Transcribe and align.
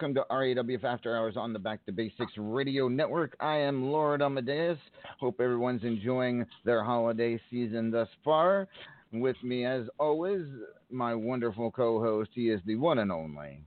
Welcome 0.00 0.14
to 0.14 0.26
RAWF 0.30 0.84
After 0.84 1.16
Hours 1.16 1.36
on 1.36 1.52
the 1.52 1.58
Back 1.58 1.84
to 1.86 1.92
Basics 1.92 2.30
Radio 2.36 2.86
Network. 2.86 3.34
I 3.40 3.56
am 3.56 3.90
Lord 3.90 4.22
Amadeus. 4.22 4.78
Hope 5.18 5.40
everyone's 5.40 5.82
enjoying 5.82 6.46
their 6.64 6.84
holiday 6.84 7.40
season 7.50 7.90
thus 7.90 8.06
far. 8.24 8.68
With 9.12 9.34
me, 9.42 9.64
as 9.64 9.88
always, 9.98 10.46
my 10.88 11.16
wonderful 11.16 11.72
co 11.72 12.00
host. 12.00 12.30
He 12.32 12.48
is 12.48 12.60
the 12.64 12.76
one 12.76 13.00
and 13.00 13.10
only. 13.10 13.58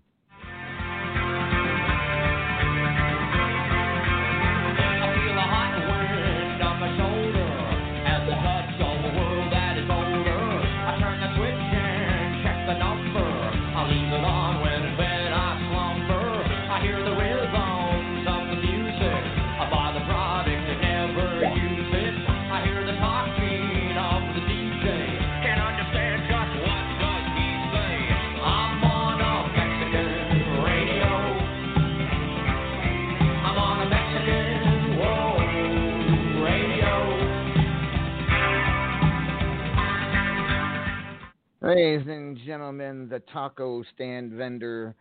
Ladies 41.61 42.07
and 42.07 42.37
gentlemen, 42.43 43.07
the 43.07 43.19
taco 43.31 43.83
stand 43.93 44.31
vendor 44.31 44.95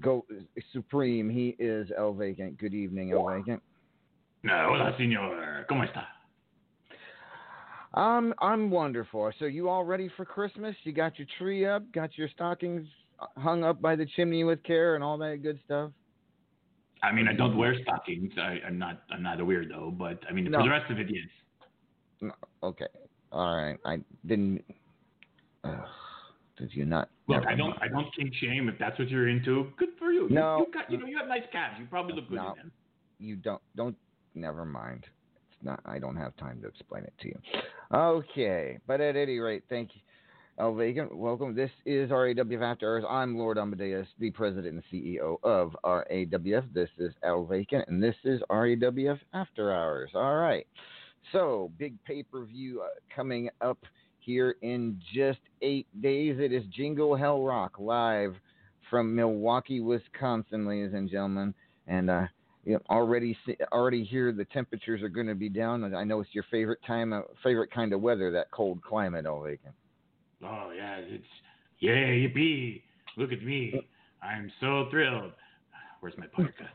go 0.00 0.24
supreme. 0.72 1.30
He 1.30 1.54
is 1.60 1.88
El 1.96 2.12
Vacant. 2.12 2.58
Good 2.58 2.74
evening, 2.74 3.12
El 3.12 3.24
Vacant. 3.24 3.62
No, 4.42 4.70
hola, 4.70 4.96
señor. 4.98 5.64
¿Cómo 5.70 5.84
está? 5.86 6.06
Um, 7.94 8.34
I'm 8.40 8.68
wonderful. 8.68 9.30
So 9.38 9.44
you 9.44 9.68
all 9.68 9.84
ready 9.84 10.10
for 10.16 10.24
Christmas? 10.24 10.74
You 10.82 10.92
got 10.92 11.18
your 11.18 11.28
tree 11.38 11.64
up, 11.64 11.90
got 11.92 12.18
your 12.18 12.28
stockings 12.28 12.86
hung 13.38 13.62
up 13.62 13.80
by 13.80 13.94
the 13.94 14.06
chimney 14.16 14.42
with 14.42 14.62
care, 14.64 14.96
and 14.96 15.04
all 15.04 15.16
that 15.18 15.38
good 15.42 15.58
stuff. 15.64 15.92
I 17.02 17.12
mean, 17.12 17.28
I 17.28 17.32
don't 17.32 17.56
wear 17.56 17.74
stockings. 17.82 18.32
I, 18.36 18.58
I'm 18.66 18.76
not. 18.78 19.02
I'm 19.12 19.22
not 19.22 19.40
a 19.40 19.44
weirdo. 19.44 19.96
But 19.96 20.18
I 20.28 20.32
mean, 20.32 20.50
No. 20.50 20.58
for 20.58 20.64
the 20.64 20.70
rest 20.70 20.90
of 20.90 20.98
it, 20.98 21.06
yes. 21.08 21.28
No, 22.20 22.32
okay, 22.62 22.86
all 23.30 23.56
right. 23.56 23.78
I 23.84 23.98
didn't. 24.26 24.64
Ugh, 25.66 25.88
did 26.58 26.74
you 26.74 26.84
not? 26.84 27.10
Look, 27.28 27.44
I 27.46 27.54
don't. 27.54 27.70
mind. 27.70 27.80
I 27.82 27.88
don't 27.88 28.14
kink 28.14 28.32
shame. 28.40 28.68
If 28.68 28.78
that's 28.78 28.98
what 28.98 29.08
you're 29.08 29.28
into, 29.28 29.72
good 29.76 29.90
for 29.98 30.12
you. 30.12 30.24
You- 30.28 30.34
No. 30.34 30.58
you, 30.58 30.72
got. 30.72 30.90
You 30.90 30.98
know, 30.98 31.06
you 31.06 31.16
have 31.18 31.28
nice 31.28 31.42
calves. 31.52 31.76
You 31.78 31.86
probably 31.86 32.14
look 32.14 32.28
good 32.28 32.36
No. 32.36 32.52
in 32.52 32.56
them. 32.58 32.72
You 33.18 33.36
don't. 33.36 33.62
Don't. 33.76 33.96
Never 34.34 34.64
mind. 34.64 35.06
It's 35.50 35.62
not. 35.62 35.80
I 35.86 35.98
don't 35.98 36.16
have 36.16 36.36
time 36.36 36.60
to 36.62 36.68
explain 36.68 37.04
it 37.04 37.14
to 37.20 37.28
you. 37.28 37.38
Okay, 37.92 38.78
but 38.86 39.00
at 39.00 39.16
any 39.16 39.38
rate, 39.38 39.64
thank 39.68 39.94
you. 39.94 40.00
El 40.58 40.74
Vacant, 40.74 41.14
welcome. 41.14 41.54
This 41.54 41.70
is 41.84 42.10
RAWF 42.10 42.62
After 42.62 42.90
Hours. 42.90 43.04
I'm 43.08 43.36
Lord 43.36 43.58
Amadeus, 43.58 44.06
the 44.18 44.30
president 44.30 44.74
and 44.74 44.82
CEO 44.90 45.36
of 45.42 45.76
RAWF. 45.84 46.64
This 46.72 46.88
is 46.98 47.12
El 47.22 47.44
Vacant, 47.44 47.86
and 47.88 48.02
this 48.02 48.16
is 48.24 48.40
RAWF 48.50 49.18
After 49.34 49.70
Hours. 49.72 50.10
All 50.14 50.36
right. 50.36 50.66
So, 51.32 51.70
big 51.76 52.02
pay 52.04 52.22
per 52.22 52.44
view 52.44 52.80
uh, 52.82 52.88
coming 53.14 53.50
up 53.60 53.78
here 54.26 54.56
in 54.60 55.00
just 55.14 55.38
eight 55.62 55.86
days. 56.02 56.36
It 56.40 56.52
is 56.52 56.64
Jingle 56.76 57.16
Hell 57.16 57.42
Rock 57.42 57.78
live 57.78 58.34
from 58.90 59.14
Milwaukee, 59.14 59.80
Wisconsin, 59.80 60.66
ladies 60.66 60.92
and 60.92 61.08
gentlemen. 61.08 61.54
And 61.86 62.10
uh, 62.10 62.26
you 62.64 62.74
know, 62.74 62.80
already 62.90 63.38
see, 63.46 63.56
already 63.72 64.02
here 64.02 64.32
the 64.32 64.44
temperatures 64.46 65.00
are 65.02 65.08
going 65.08 65.28
to 65.28 65.36
be 65.36 65.48
down. 65.48 65.94
I 65.94 66.02
know 66.02 66.20
it's 66.20 66.34
your 66.34 66.44
favorite 66.50 66.80
time, 66.84 67.12
uh, 67.12 67.20
favorite 67.42 67.70
kind 67.70 67.92
of 67.92 68.00
weather, 68.00 68.32
that 68.32 68.50
cold 68.50 68.82
climate, 68.82 69.24
El 69.24 69.40
Vacant. 69.40 69.74
Oh 70.42 70.72
yeah, 70.76 70.96
it's 70.96 71.24
yeah, 71.78 71.92
yippee! 71.92 72.82
Look 73.16 73.32
at 73.32 73.42
me. 73.42 73.80
I'm 74.22 74.50
so 74.60 74.88
thrilled. 74.90 75.32
Where's 76.00 76.14
my 76.18 76.26
parka? 76.26 76.68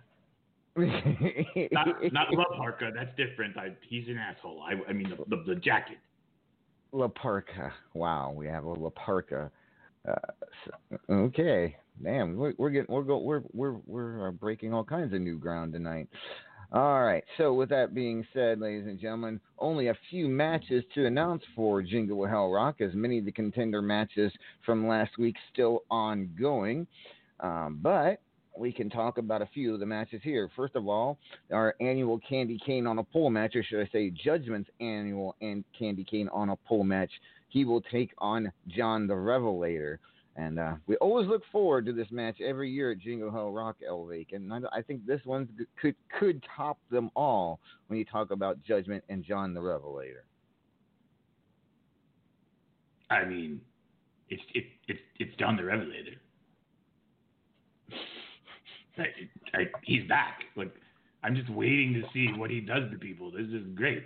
Not 0.77 1.87
not 2.13 2.33
La 2.33 2.45
Parka. 2.55 2.91
That's 2.95 3.13
different. 3.17 3.57
I, 3.57 3.75
he's 3.89 4.07
an 4.07 4.17
asshole. 4.17 4.63
I, 4.65 4.89
I 4.89 4.93
mean 4.93 5.09
the, 5.09 5.35
the 5.35 5.43
the 5.55 5.55
jacket. 5.55 5.97
La 6.91 7.07
Parka. 7.07 7.73
Wow, 7.93 8.33
we 8.35 8.47
have 8.47 8.63
a 8.63 8.69
La 8.73 8.89
Parka. 8.89 9.51
Uh, 10.07 10.15
s- 10.65 10.99
okay, 11.09 11.75
damn, 12.03 12.35
we're, 12.35 12.53
we're 12.57 12.69
getting 12.69 12.93
we're 12.93 13.03
go 13.03 13.17
we're 13.19 13.43
we're 13.53 13.75
we're 13.85 14.27
uh, 14.27 14.31
breaking 14.31 14.73
all 14.73 14.83
kinds 14.83 15.13
of 15.13 15.21
new 15.21 15.37
ground 15.37 15.73
tonight. 15.73 16.07
All 16.73 17.03
right. 17.03 17.23
So, 17.37 17.53
with 17.53 17.67
that 17.69 17.93
being 17.93 18.25
said, 18.33 18.59
ladies 18.59 18.87
and 18.87 18.97
gentlemen, 18.99 19.41
only 19.59 19.87
a 19.89 19.97
few 20.09 20.29
matches 20.29 20.85
to 20.95 21.05
announce 21.05 21.43
for 21.53 21.81
Jingle 21.81 22.25
Hell 22.25 22.49
Rock, 22.49 22.79
as 22.79 22.93
many 22.93 23.19
of 23.19 23.25
the 23.25 23.31
contender 23.31 23.81
matches 23.81 24.31
from 24.65 24.87
last 24.87 25.17
week 25.17 25.35
still 25.51 25.83
ongoing. 25.91 26.87
Um, 27.41 27.79
but 27.81 28.21
we 28.57 28.71
can 28.71 28.89
talk 28.89 29.17
about 29.17 29.41
a 29.41 29.49
few 29.53 29.73
of 29.73 29.79
the 29.79 29.85
matches 29.85 30.21
here. 30.23 30.49
First 30.55 30.75
of 30.75 30.87
all, 30.87 31.17
our 31.51 31.75
annual 31.79 32.19
Candy 32.19 32.59
Cane 32.65 32.87
on 32.87 32.99
a 32.99 33.03
pole 33.03 33.29
match, 33.29 33.55
or 33.55 33.63
should 33.63 33.81
I 33.81 33.89
say, 33.91 34.09
Judgment's 34.09 34.69
annual 34.79 35.35
and 35.41 35.63
Candy 35.77 36.03
Cane 36.03 36.29
on 36.33 36.49
a 36.49 36.55
pole 36.55 36.83
match. 36.83 37.11
He 37.49 37.65
will 37.65 37.81
take 37.81 38.11
on 38.17 38.51
John 38.67 39.07
the 39.07 39.15
Revelator. 39.15 39.99
And 40.37 40.59
uh, 40.59 40.75
we 40.87 40.95
always 40.97 41.27
look 41.27 41.43
forward 41.51 41.85
to 41.87 41.93
this 41.93 42.07
match 42.09 42.39
every 42.39 42.69
year 42.71 42.91
at 42.91 42.99
Jingle 42.99 43.31
Hell 43.31 43.51
Rock 43.51 43.77
Elvake, 43.87 44.33
and 44.33 44.51
I, 44.71 44.81
think 44.81 45.05
this 45.05 45.19
one 45.25 45.49
could 45.79 45.93
could 46.17 46.41
top 46.55 46.77
them 46.89 47.11
all 47.17 47.59
when 47.87 47.99
you 47.99 48.05
talk 48.05 48.31
about 48.31 48.63
Judgment 48.63 49.03
and 49.09 49.25
John 49.25 49.53
the 49.53 49.59
Revelator. 49.61 50.23
I 53.09 53.25
mean, 53.25 53.59
it's 54.29 54.41
it, 54.55 54.63
it's 54.87 55.01
it's 55.19 55.35
John 55.35 55.57
the 55.57 55.65
Revelator. 55.65 56.15
I, 58.97 59.57
I, 59.57 59.63
he's 59.83 60.07
back. 60.07 60.41
Like 60.55 60.73
I'm 61.23 61.35
just 61.35 61.49
waiting 61.49 61.93
to 61.93 62.03
see 62.13 62.27
what 62.37 62.49
he 62.49 62.59
does 62.59 62.89
to 62.91 62.97
people. 62.97 63.31
This 63.31 63.47
is 63.47 63.63
great. 63.75 64.03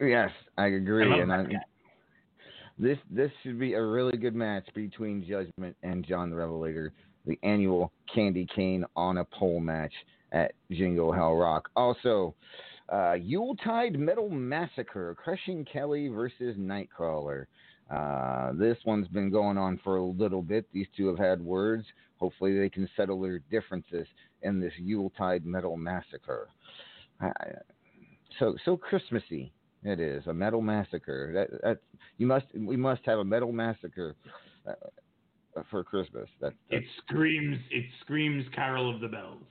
Yes, 0.00 0.30
I 0.58 0.66
agree, 0.66 1.10
I 1.10 1.18
and 1.18 1.32
I, 1.32 1.44
this 2.78 2.98
this 3.10 3.30
should 3.42 3.58
be 3.58 3.74
a 3.74 3.82
really 3.82 4.18
good 4.18 4.34
match 4.34 4.66
between 4.74 5.26
Judgment 5.26 5.76
and 5.82 6.06
John 6.06 6.30
the 6.30 6.36
Revelator, 6.36 6.92
the 7.26 7.38
annual 7.42 7.92
Candy 8.14 8.46
Cane 8.54 8.84
on 8.94 9.18
a 9.18 9.24
pole 9.24 9.60
match 9.60 9.92
at 10.32 10.52
Jingle 10.70 11.12
Hell 11.12 11.34
Rock. 11.36 11.70
Also, 11.74 12.34
uh, 12.92 13.14
Yuletide 13.14 13.98
Metal 13.98 14.28
Massacre, 14.28 15.14
Crushing 15.14 15.64
Kelly 15.64 16.08
versus 16.08 16.56
Nightcrawler. 16.58 17.46
Uh, 17.90 18.52
this 18.54 18.76
one's 18.84 19.08
been 19.08 19.30
going 19.30 19.56
on 19.56 19.80
for 19.82 19.96
a 19.96 20.02
little 20.02 20.42
bit. 20.42 20.66
These 20.72 20.88
two 20.96 21.06
have 21.06 21.18
had 21.18 21.40
words. 21.40 21.86
Hopefully, 22.18 22.58
they 22.58 22.68
can 22.68 22.88
settle 22.96 23.20
their 23.20 23.40
differences 23.50 24.06
in 24.42 24.60
this 24.60 24.72
Yuletide 24.78 25.44
Metal 25.44 25.76
Massacre. 25.76 26.48
Uh, 27.22 27.30
so 28.38 28.54
so 28.64 28.76
Christmassy. 28.76 29.52
It 29.82 30.00
is 30.00 30.26
a 30.26 30.34
metal 30.34 30.60
massacre. 30.62 31.30
That, 31.32 31.60
that 31.62 31.78
you 32.18 32.26
must 32.26 32.46
we 32.54 32.76
must 32.76 33.02
have 33.04 33.20
a 33.20 33.24
metal 33.24 33.52
massacre 33.52 34.16
uh, 34.66 34.72
for 35.70 35.84
Christmas. 35.84 36.28
That, 36.40 36.54
It 36.70 36.82
screams. 37.04 37.58
It 37.70 37.84
screams 38.00 38.44
Carol 38.54 38.92
of 38.92 39.00
the 39.00 39.08
Bells. 39.08 39.42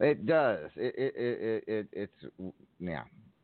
it 0.00 0.26
does. 0.26 0.70
It 0.74 0.94
it 0.96 1.14
it, 1.16 1.64
it 1.68 1.88
it's 1.92 2.52
yeah. 2.80 3.02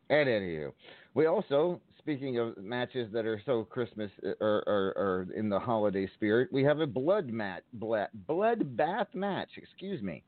And 0.09 0.27
anywho, 0.27 0.73
we 1.13 1.27
also 1.27 1.79
speaking 2.01 2.37
of 2.39 2.57
matches 2.57 3.11
that 3.13 3.25
are 3.25 3.41
so 3.45 3.63
Christmas 3.63 4.11
uh, 4.25 4.31
or, 4.39 4.63
or, 4.67 4.93
or 4.97 5.27
in 5.35 5.49
the 5.49 5.59
holiday 5.59 6.09
spirit, 6.15 6.49
we 6.51 6.63
have 6.63 6.79
a 6.79 6.87
blood 6.87 7.29
mat 7.29 7.63
blood 7.73 8.09
blood 8.27 8.75
bath 8.75 9.07
match. 9.13 9.49
Excuse 9.57 10.01
me, 10.01 10.23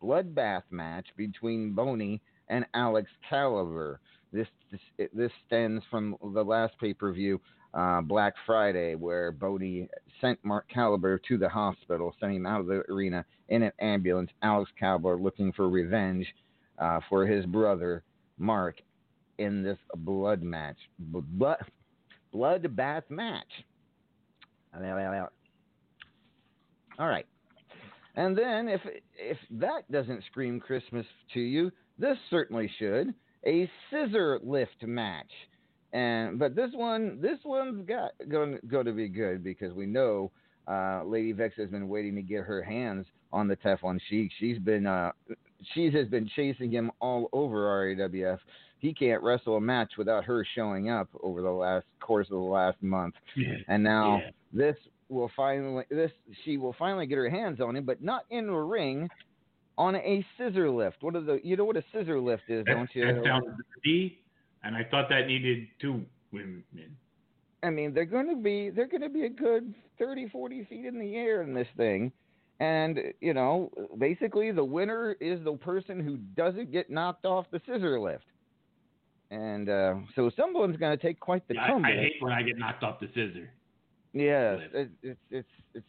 blood 0.00 0.34
bath 0.34 0.64
match 0.70 1.06
between 1.16 1.72
Boney 1.72 2.20
and 2.48 2.64
Alex 2.74 3.10
Caliber. 3.28 4.00
This 4.32 4.48
this, 4.70 5.08
this 5.12 5.32
stems 5.46 5.82
from 5.90 6.16
the 6.34 6.42
last 6.42 6.74
pay 6.80 6.94
per 6.94 7.12
view, 7.12 7.40
uh, 7.74 8.00
Black 8.00 8.34
Friday, 8.46 8.94
where 8.94 9.32
Bodie 9.32 9.88
sent 10.20 10.42
Mark 10.44 10.68
Caliber 10.72 11.20
to 11.28 11.38
the 11.38 11.48
hospital, 11.48 12.14
sent 12.20 12.32
him 12.32 12.46
out 12.46 12.60
of 12.60 12.66
the 12.66 12.82
arena 12.90 13.24
in 13.48 13.62
an 13.62 13.72
ambulance. 13.80 14.30
Alex 14.42 14.70
Caliber 14.78 15.16
looking 15.16 15.52
for 15.52 15.68
revenge 15.68 16.26
uh, 16.78 17.00
for 17.08 17.26
his 17.26 17.44
brother 17.46 18.02
Mark 18.38 18.80
in 19.38 19.62
this 19.62 19.78
blood 19.96 20.42
match, 20.42 20.76
blood 20.98 21.58
blood 22.32 22.76
bath 22.76 23.04
match. 23.08 23.46
All 26.98 27.08
right. 27.08 27.26
And 28.16 28.36
then 28.36 28.68
if 28.68 28.80
if 29.16 29.38
that 29.52 29.90
doesn't 29.90 30.24
scream 30.24 30.58
Christmas 30.60 31.06
to 31.34 31.40
you, 31.40 31.70
this 31.98 32.16
certainly 32.30 32.70
should. 32.78 33.14
A 33.46 33.70
scissor 33.90 34.40
lift 34.42 34.82
match. 34.82 35.30
And 35.92 36.38
but 36.38 36.54
this 36.54 36.70
one 36.74 37.20
this 37.20 37.38
one's 37.44 37.86
got 37.86 38.10
going 38.28 38.58
going 38.66 38.86
to 38.86 38.92
be 38.92 39.08
good 39.08 39.42
because 39.42 39.72
we 39.72 39.86
know 39.86 40.32
uh, 40.66 41.02
Lady 41.04 41.32
Vex 41.32 41.54
has 41.56 41.70
been 41.70 41.88
waiting 41.88 42.14
to 42.16 42.22
get 42.22 42.42
her 42.42 42.62
hands 42.62 43.06
on 43.32 43.48
the 43.48 43.56
Teflon 43.56 43.98
Sheik. 44.08 44.30
She's 44.38 44.58
been 44.58 44.86
uh, 44.86 45.12
she 45.74 45.90
has 45.90 46.08
been 46.08 46.28
chasing 46.34 46.70
him 46.70 46.90
all 47.00 47.28
over 47.32 47.56
RAWF. 47.56 48.38
He 48.78 48.94
can't 48.94 49.22
wrestle 49.22 49.56
a 49.56 49.60
match 49.60 49.92
without 49.98 50.24
her 50.24 50.44
showing 50.54 50.88
up 50.90 51.08
over 51.22 51.42
the 51.42 51.50
last 51.50 51.86
course 52.00 52.26
of 52.26 52.38
the 52.38 52.44
last 52.44 52.80
month. 52.82 53.14
Yeah. 53.36 53.54
And 53.66 53.82
now 53.82 54.18
Yeah. 54.18 54.30
this 54.52 54.76
will 55.08 55.30
finally 55.34 55.84
this 55.90 56.12
she 56.44 56.58
will 56.58 56.74
finally 56.78 57.06
get 57.06 57.16
her 57.16 57.28
hands 57.28 57.60
on 57.60 57.76
him, 57.76 57.84
but 57.84 58.02
not 58.02 58.24
in 58.30 58.48
a 58.48 58.62
ring, 58.64 59.08
on 59.76 59.96
a 59.96 60.24
scissor 60.36 60.70
lift. 60.70 61.02
What 61.02 61.16
are 61.16 61.20
the 61.20 61.40
you 61.42 61.56
know 61.56 61.64
what 61.64 61.76
a 61.76 61.84
scissor 61.92 62.20
lift 62.20 62.48
is, 62.48 62.64
That, 62.66 62.74
don't 62.74 62.94
you? 62.94 63.06
that 63.06 63.24
sounds 63.24 63.46
dirty, 63.74 64.18
and 64.62 64.76
I 64.76 64.84
thought 64.84 65.08
that 65.08 65.26
needed 65.26 65.68
two 65.80 66.04
women. 66.32 66.64
I 67.62 67.70
mean, 67.70 67.92
they're 67.92 68.04
going 68.04 68.28
to 68.28 68.36
be 68.36 68.70
they're 68.70 68.86
going 68.86 69.02
to 69.02 69.08
be 69.08 69.24
a 69.24 69.28
good 69.30 69.74
30, 69.98 70.28
40 70.28 70.64
feet 70.66 70.84
in 70.84 70.98
the 70.98 71.16
air 71.16 71.42
in 71.42 71.52
this 71.54 71.66
thing. 71.76 72.12
And 72.60 72.98
you 73.20 73.34
know, 73.34 73.70
basically 73.98 74.52
the 74.52 74.64
winner 74.64 75.16
is 75.20 75.42
the 75.44 75.52
person 75.56 76.00
who 76.00 76.16
doesn't 76.36 76.70
get 76.72 76.90
knocked 76.90 77.24
off 77.24 77.46
the 77.50 77.60
scissor 77.66 77.98
lift. 77.98 78.24
And 79.30 79.68
uh, 79.68 79.94
so 80.16 80.30
someone's 80.36 80.76
going 80.76 80.96
to 80.96 81.02
take 81.02 81.20
quite 81.20 81.46
the 81.48 81.54
Yeah, 81.54 81.64
I, 81.64 81.68
tumble. 81.68 81.90
I 81.90 81.92
hate 81.94 82.14
when 82.20 82.32
I 82.32 82.42
get 82.42 82.58
knocked 82.58 82.82
off 82.82 82.98
the 83.00 83.08
scissor. 83.08 83.50
Lift. 84.58 84.74
it, 84.74 84.90
it's 85.02 85.20
it's 85.30 85.48
it's. 85.74 85.86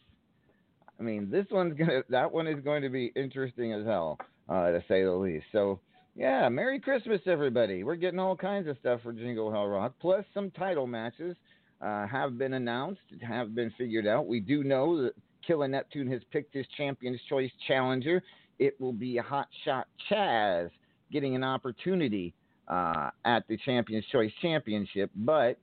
I 0.98 1.02
mean, 1.02 1.30
this 1.30 1.46
one's 1.50 1.76
gonna 1.78 2.02
that 2.10 2.30
one 2.30 2.46
is 2.46 2.62
going 2.62 2.82
to 2.82 2.90
be 2.90 3.12
interesting 3.16 3.72
as 3.72 3.86
hell, 3.86 4.18
uh, 4.48 4.70
to 4.70 4.84
say 4.86 5.02
the 5.02 5.12
least. 5.12 5.46
So 5.52 5.80
yeah, 6.14 6.48
Merry 6.50 6.78
Christmas, 6.80 7.20
everybody. 7.26 7.82
We're 7.82 7.96
getting 7.96 8.18
all 8.18 8.36
kinds 8.36 8.68
of 8.68 8.76
stuff 8.78 9.00
for 9.02 9.12
Jingle 9.12 9.50
Hell 9.50 9.66
Rock, 9.66 9.94
plus 10.00 10.24
some 10.34 10.50
title 10.50 10.86
matches 10.86 11.34
uh, 11.80 12.06
have 12.06 12.36
been 12.36 12.52
announced, 12.54 13.00
have 13.26 13.54
been 13.54 13.72
figured 13.78 14.06
out. 14.06 14.26
We 14.26 14.40
do 14.40 14.62
know 14.62 15.02
that 15.02 15.14
Killer 15.46 15.68
Neptune 15.68 16.10
has 16.10 16.20
picked 16.30 16.54
his 16.54 16.66
Champion's 16.76 17.20
Choice 17.28 17.50
challenger. 17.66 18.22
It 18.58 18.78
will 18.78 18.92
be 18.92 19.16
a 19.16 19.22
Hot 19.22 19.48
Shot 19.64 19.86
Chaz 20.10 20.70
getting 21.10 21.34
an 21.34 21.42
opportunity 21.42 22.34
uh, 22.70 23.10
at 23.24 23.46
the 23.48 23.56
Champion's 23.58 24.06
Choice 24.06 24.30
Championship, 24.40 25.10
but 25.14 25.58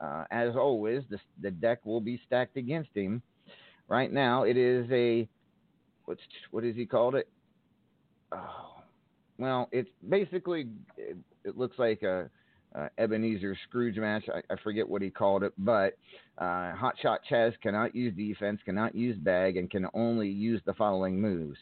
uh, 0.00 0.24
as 0.30 0.56
always, 0.56 1.02
the, 1.10 1.18
the 1.42 1.50
deck 1.50 1.84
will 1.84 2.00
be 2.00 2.20
stacked 2.26 2.56
against 2.56 2.90
him. 2.94 3.22
Right 3.88 4.12
now, 4.12 4.44
it 4.44 4.56
is 4.56 4.86
a 4.90 5.28
what's 6.06 6.20
what 6.50 6.64
is 6.64 6.74
he 6.74 6.86
called 6.86 7.14
it? 7.14 7.28
Oh, 8.32 8.74
well, 9.38 9.68
it's 9.70 9.88
basically 10.08 10.68
it, 10.96 11.16
it 11.44 11.56
looks 11.56 11.78
like 11.78 12.02
a, 12.02 12.28
a 12.74 12.88
Ebenezer 12.98 13.56
Scrooge 13.68 13.96
match. 13.96 14.24
I, 14.34 14.40
I 14.52 14.56
forget 14.64 14.88
what 14.88 15.02
he 15.02 15.10
called 15.10 15.44
it, 15.44 15.52
but 15.58 15.96
uh, 16.38 16.72
Hotshot 16.74 17.18
Chaz 17.30 17.52
cannot 17.62 17.94
use 17.94 18.14
defense, 18.16 18.60
cannot 18.64 18.94
use 18.94 19.16
bag, 19.18 19.56
and 19.56 19.70
can 19.70 19.86
only 19.94 20.28
use 20.28 20.60
the 20.64 20.74
following 20.74 21.20
moves: 21.20 21.58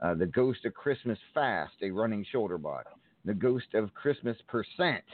uh, 0.00 0.14
the 0.14 0.26
Ghost 0.26 0.64
of 0.64 0.74
Christmas 0.74 1.18
Fast, 1.34 1.74
a 1.82 1.90
running 1.90 2.24
shoulder 2.32 2.58
block; 2.58 2.86
the 3.24 3.34
Ghost 3.34 3.74
of 3.74 3.92
Christmas 3.94 4.36
Percent, 4.48 5.04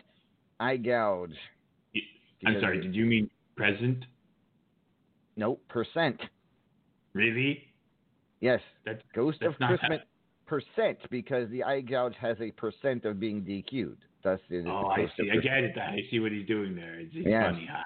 eye 0.60 0.76
gouge. 0.76 1.34
I'm 2.46 2.60
sorry. 2.60 2.80
Did 2.80 2.94
you 2.94 3.06
mean 3.06 3.30
present? 3.56 4.04
Nope, 5.36 5.62
percent. 5.68 6.20
Really? 7.14 7.64
Yes, 8.40 8.60
That's 8.84 9.00
Ghost 9.14 9.38
that's 9.40 9.54
of 9.54 9.68
Christmas 9.68 10.00
percent 10.46 10.98
because 11.10 11.48
the 11.50 11.62
eye 11.64 11.80
gouge 11.80 12.14
has 12.20 12.36
a 12.40 12.50
percent 12.50 13.04
of 13.04 13.18
being 13.18 13.42
DQ'd. 13.42 13.96
Thus, 14.22 14.40
it 14.50 14.66
Oh, 14.66 14.88
I 14.88 15.06
see. 15.16 15.30
I 15.30 15.36
get 15.36 15.64
it. 15.64 15.78
I 15.78 15.98
see 16.10 16.20
what 16.20 16.32
he's 16.32 16.46
doing 16.46 16.74
there. 16.74 16.98
It's, 17.00 17.12
it's 17.14 17.26
Yes. 17.26 17.52
funny. 17.52 17.68
Huh? 17.70 17.82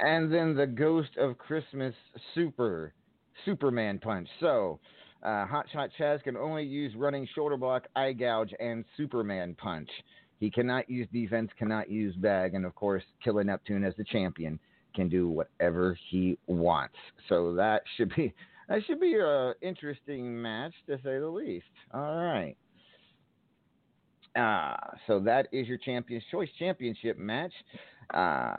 And 0.00 0.32
then 0.32 0.54
the 0.54 0.66
Ghost 0.66 1.16
of 1.16 1.38
Christmas 1.38 1.94
Super 2.34 2.92
Superman 3.44 3.98
Punch. 3.98 4.28
So, 4.40 4.80
uh, 5.22 5.46
Hotshot 5.46 5.90
Chaz 5.98 6.22
can 6.22 6.36
only 6.36 6.64
use 6.64 6.94
running 6.96 7.28
shoulder 7.34 7.56
block, 7.56 7.86
eye 7.94 8.12
gouge, 8.12 8.52
and 8.58 8.84
Superman 8.96 9.54
Punch. 9.56 9.88
He 10.40 10.50
cannot 10.50 10.90
use 10.90 11.06
defense, 11.12 11.50
cannot 11.56 11.88
use 11.88 12.16
bag, 12.16 12.54
and 12.54 12.66
of 12.66 12.74
course, 12.74 13.04
Killer 13.22 13.44
Neptune 13.44 13.84
as 13.84 13.94
the 13.96 14.04
champion 14.04 14.58
can 14.94 15.08
do 15.08 15.28
whatever 15.28 15.96
he 16.10 16.36
wants. 16.46 16.96
So 17.28 17.54
that 17.54 17.82
should 17.96 18.14
be 18.16 18.34
that 18.68 18.80
should 18.86 19.00
be 19.00 19.16
a 19.16 19.54
interesting 19.62 20.40
match 20.40 20.72
to 20.88 20.96
say 20.96 21.18
the 21.18 21.28
least. 21.28 21.66
All 21.94 22.16
right. 22.16 22.56
Uh, 24.34 24.96
so 25.06 25.20
that 25.20 25.46
is 25.52 25.68
your 25.68 25.78
Champions 25.78 26.24
Choice 26.30 26.48
Championship 26.58 27.18
match. 27.18 27.52
Uh, 28.12 28.56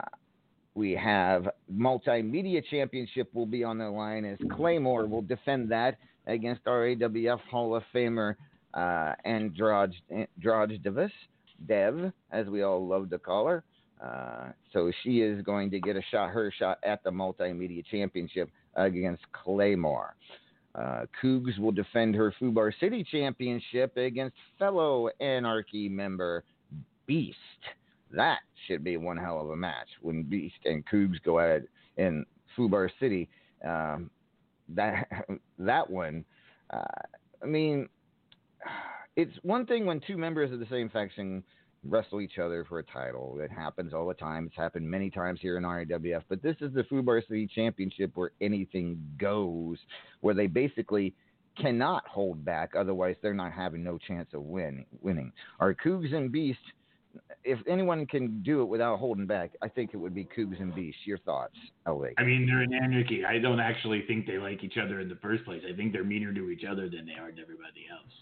we 0.74 0.92
have 0.92 1.48
multimedia 1.72 2.62
championship 2.70 3.32
will 3.34 3.46
be 3.46 3.62
on 3.62 3.78
the 3.78 3.88
line 3.88 4.24
as 4.24 4.38
Claymore 4.52 5.06
will 5.06 5.22
defend 5.22 5.70
that 5.70 5.96
against 6.26 6.64
RAWF 6.64 7.40
Hall 7.50 7.76
of 7.76 7.82
Famer 7.94 8.36
uh, 8.74 9.12
Andrade 9.24 9.94
Davis. 10.82 11.12
Dev, 11.66 12.12
as 12.32 12.46
we 12.46 12.62
all 12.62 12.86
love 12.86 13.10
to 13.10 13.18
call 13.18 13.46
her. 13.46 13.64
Uh, 14.04 14.48
so 14.72 14.90
she 15.02 15.20
is 15.20 15.42
going 15.42 15.70
to 15.70 15.80
get 15.80 15.96
a 15.96 16.02
shot, 16.10 16.30
her 16.30 16.52
shot 16.58 16.78
at 16.82 17.02
the 17.04 17.10
Multimedia 17.10 17.84
Championship 17.86 18.50
against 18.74 19.22
Claymore. 19.32 20.14
Uh, 20.74 21.06
Cougs 21.22 21.58
will 21.58 21.72
defend 21.72 22.14
her 22.16 22.34
Fubar 22.40 22.72
City 22.80 23.06
Championship 23.08 23.96
against 23.96 24.36
fellow 24.58 25.08
Anarchy 25.20 25.88
member 25.88 26.42
Beast. 27.06 27.38
That 28.10 28.40
should 28.66 28.82
be 28.82 28.96
one 28.96 29.16
hell 29.16 29.40
of 29.40 29.50
a 29.50 29.56
match 29.56 29.88
when 30.02 30.24
Beast 30.24 30.56
and 30.64 30.84
Cougs 30.86 31.22
go 31.24 31.38
at 31.38 31.50
it 31.50 31.68
in 31.96 32.26
Fubar 32.56 32.90
City. 32.98 33.28
Um, 33.64 34.10
that 34.68 35.08
that 35.58 35.88
one, 35.88 36.24
uh, 36.70 36.84
I 37.42 37.46
mean, 37.46 37.88
it's 39.16 39.36
one 39.42 39.66
thing 39.66 39.86
when 39.86 40.00
two 40.00 40.16
members 40.16 40.52
of 40.52 40.60
the 40.60 40.66
same 40.70 40.88
faction 40.88 41.42
wrestle 41.86 42.20
each 42.20 42.38
other 42.38 42.64
for 42.64 42.78
a 42.78 42.82
title. 42.82 43.38
It 43.40 43.50
happens 43.50 43.92
all 43.92 44.06
the 44.08 44.14
time. 44.14 44.46
It's 44.46 44.56
happened 44.56 44.90
many 44.90 45.10
times 45.10 45.40
here 45.40 45.58
in 45.58 45.64
RAWF. 45.64 46.22
But 46.28 46.42
this 46.42 46.56
is 46.60 46.72
the 46.72 46.82
Fubar 46.84 47.20
City 47.26 47.48
Championship 47.54 48.12
where 48.14 48.32
anything 48.40 48.98
goes, 49.18 49.78
where 50.20 50.34
they 50.34 50.46
basically 50.46 51.14
cannot 51.60 52.06
hold 52.08 52.44
back. 52.44 52.72
Otherwise, 52.76 53.16
they're 53.22 53.34
not 53.34 53.52
having 53.52 53.84
no 53.84 53.98
chance 53.98 54.28
of 54.32 54.42
win, 54.42 54.84
winning. 55.00 55.32
Our 55.60 55.74
Cougs 55.74 56.14
and 56.14 56.32
Beast, 56.32 56.58
if 57.44 57.58
anyone 57.68 58.06
can 58.06 58.42
do 58.42 58.62
it 58.62 58.64
without 58.64 58.98
holding 58.98 59.26
back, 59.26 59.52
I 59.62 59.68
think 59.68 59.90
it 59.92 59.96
would 59.98 60.14
be 60.14 60.24
Cougs 60.36 60.60
and 60.60 60.74
Beast. 60.74 60.98
Your 61.04 61.18
thoughts, 61.18 61.56
LA? 61.86 62.08
I 62.18 62.24
mean, 62.24 62.46
they're 62.46 62.62
an 62.62 62.72
anarchy. 62.72 63.24
I 63.24 63.38
don't 63.38 63.60
actually 63.60 64.04
think 64.06 64.26
they 64.26 64.38
like 64.38 64.64
each 64.64 64.78
other 64.82 65.00
in 65.00 65.08
the 65.08 65.16
first 65.16 65.44
place. 65.44 65.62
I 65.70 65.76
think 65.76 65.92
they're 65.92 66.04
meaner 66.04 66.32
to 66.32 66.50
each 66.50 66.64
other 66.64 66.88
than 66.88 67.06
they 67.06 67.14
are 67.20 67.30
to 67.30 67.40
everybody 67.40 67.86
else. 67.90 68.12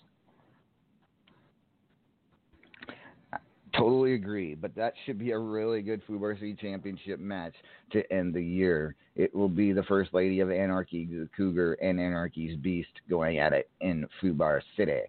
Totally 3.75 4.15
agree, 4.15 4.55
but 4.55 4.75
that 4.75 4.93
should 5.07 5.19
be 5.19 5.31
a 5.31 5.39
really 5.39 5.81
good 5.81 6.03
Fubar 6.07 6.35
City 6.35 6.55
Championship 6.61 7.19
match 7.19 7.55
to 7.93 8.13
end 8.13 8.35
the 8.35 8.45
year. 8.45 8.97
It 9.17 9.35
will 9.35 9.49
be 9.49 9.73
the 9.73 9.83
First 9.85 10.13
Lady 10.13 10.41
of 10.41 10.51
Anarchy, 10.51 11.07
the 11.07 11.27
Cougar, 11.35 11.75
and 11.75 11.99
Anarchy's 11.99 12.55
Beast 12.59 12.91
going 13.09 13.39
at 13.39 13.55
it 13.55 13.71
in 13.81 14.07
Fubar 14.23 14.61
City. 14.77 15.01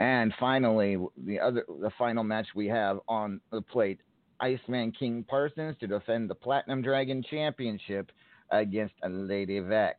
And 0.00 0.32
finally, 0.40 0.96
the 1.26 1.38
other, 1.38 1.64
the 1.80 1.90
final 1.98 2.24
match 2.24 2.46
we 2.56 2.66
have 2.68 3.00
on 3.06 3.38
the 3.52 3.60
plate: 3.60 4.00
Iceman 4.40 4.92
King 4.92 5.24
Parsons 5.28 5.76
to 5.80 5.86
defend 5.86 6.30
the 6.30 6.34
Platinum 6.34 6.80
Dragon 6.80 7.22
Championship 7.22 8.10
against 8.50 8.94
Lady 9.06 9.60
Vex. 9.60 9.98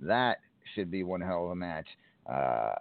That 0.00 0.38
should 0.74 0.92
be 0.92 1.02
one 1.02 1.20
hell 1.20 1.46
of 1.46 1.50
a 1.50 1.56
match. 1.56 1.88
Uh, 2.32 2.74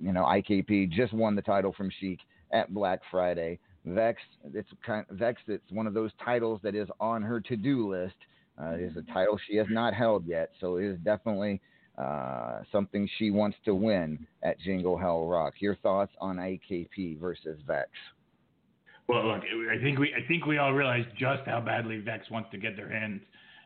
you 0.00 0.12
know, 0.12 0.24
IKP 0.24 0.90
just 0.90 1.12
won 1.12 1.36
the 1.36 1.42
title 1.42 1.72
from 1.72 1.90
Sheik 2.00 2.18
at 2.52 2.74
Black 2.74 3.00
Friday. 3.08 3.60
Vex, 3.84 4.20
it's 4.52 4.68
kind 4.84 5.06
Vex. 5.10 5.40
It's 5.46 5.70
one 5.70 5.86
of 5.86 5.94
those 5.94 6.10
titles 6.24 6.58
that 6.64 6.74
is 6.74 6.88
on 6.98 7.22
her 7.22 7.40
to-do 7.40 7.88
list. 7.88 8.16
Uh, 8.60 8.74
a 8.74 9.12
title 9.12 9.38
she 9.48 9.56
has 9.56 9.66
not 9.70 9.94
held 9.94 10.26
yet, 10.26 10.50
so 10.60 10.76
it 10.76 10.84
is 10.84 10.98
definitely 11.04 11.60
uh, 11.98 12.60
something 12.70 13.08
she 13.18 13.30
wants 13.30 13.56
to 13.64 13.74
win 13.74 14.26
at 14.42 14.58
Jingle 14.60 14.96
Hell 14.96 15.26
Rock. 15.26 15.54
Your 15.58 15.76
thoughts 15.76 16.12
on 16.20 16.36
IKP 16.36 17.18
versus 17.20 17.58
Vex? 17.66 17.90
Well, 19.08 19.26
look, 19.26 19.42
I 19.70 19.82
think 19.82 19.98
we 19.98 20.14
I 20.14 20.26
think 20.26 20.46
we 20.46 20.58
all 20.58 20.72
realize 20.72 21.04
just 21.18 21.42
how 21.44 21.60
badly 21.60 21.98
Vex 21.98 22.30
wants 22.30 22.50
to 22.52 22.58
get 22.58 22.76
their 22.76 22.88
hands 22.88 23.20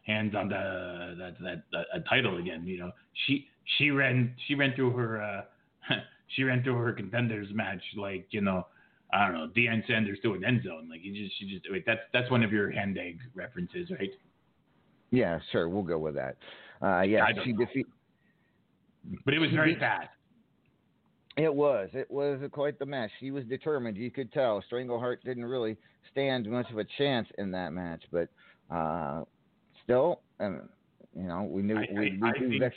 hands 0.06 0.34
on 0.34 0.48
the 0.48 1.14
that 1.18 1.34
that, 1.40 1.62
that 1.72 1.84
a 1.94 2.00
title 2.00 2.38
again. 2.38 2.66
You 2.66 2.78
know, 2.78 2.92
she 3.26 3.46
she 3.78 3.90
ran 3.90 4.34
she 4.46 4.54
ran 4.54 4.74
through 4.74 4.92
her 4.92 5.22
uh, 5.22 5.94
she 6.34 6.42
ran 6.42 6.62
through 6.62 6.76
her 6.76 6.92
contenders 6.92 7.48
match 7.52 7.82
like 7.96 8.26
you 8.30 8.40
know 8.40 8.66
I 9.12 9.26
don't 9.26 9.34
know 9.34 9.48
Deion 9.56 9.86
Sanders 9.86 10.18
to 10.22 10.32
an 10.34 10.44
end 10.44 10.62
zone. 10.64 10.88
Like 10.90 11.00
you 11.04 11.14
just 11.14 11.38
she 11.38 11.48
just 11.48 11.66
wait 11.70 11.84
that's 11.86 12.00
that's 12.12 12.30
one 12.30 12.42
of 12.42 12.50
your 12.50 12.70
hand 12.70 12.98
egg 12.98 13.20
references, 13.34 13.90
right? 13.90 14.10
Yeah, 15.10 15.38
sure, 15.52 15.68
we'll 15.68 15.82
go 15.82 15.98
with 15.98 16.16
that. 16.16 16.36
Uh, 16.82 17.02
yeah, 17.02 17.26
she 17.44 17.52
know. 17.52 17.66
But 19.24 19.34
it 19.34 19.38
was 19.38 19.50
very 19.50 19.74
bad. 19.74 20.08
It 21.36 21.54
was. 21.54 21.90
It 21.92 22.10
was 22.10 22.40
quite 22.52 22.78
the 22.78 22.86
match. 22.86 23.10
She 23.20 23.30
was 23.30 23.44
determined. 23.44 23.96
You 23.96 24.10
could 24.10 24.32
tell. 24.32 24.62
Strangleheart 24.72 25.22
didn't 25.24 25.44
really 25.44 25.76
stand 26.10 26.48
much 26.50 26.70
of 26.70 26.78
a 26.78 26.84
chance 26.96 27.28
in 27.36 27.50
that 27.52 27.72
match, 27.72 28.02
but 28.10 28.28
uh, 28.74 29.22
still, 29.84 30.20
um, 30.40 30.62
you 31.14 31.24
know, 31.24 31.42
we 31.42 31.62
knew 31.62 31.76
I- 31.76 31.88
we, 31.92 31.96
I- 31.96 32.00
we 32.00 32.22
I 32.22 32.32
knew 32.38 32.48
think- 32.50 32.60
Vex. 32.62 32.76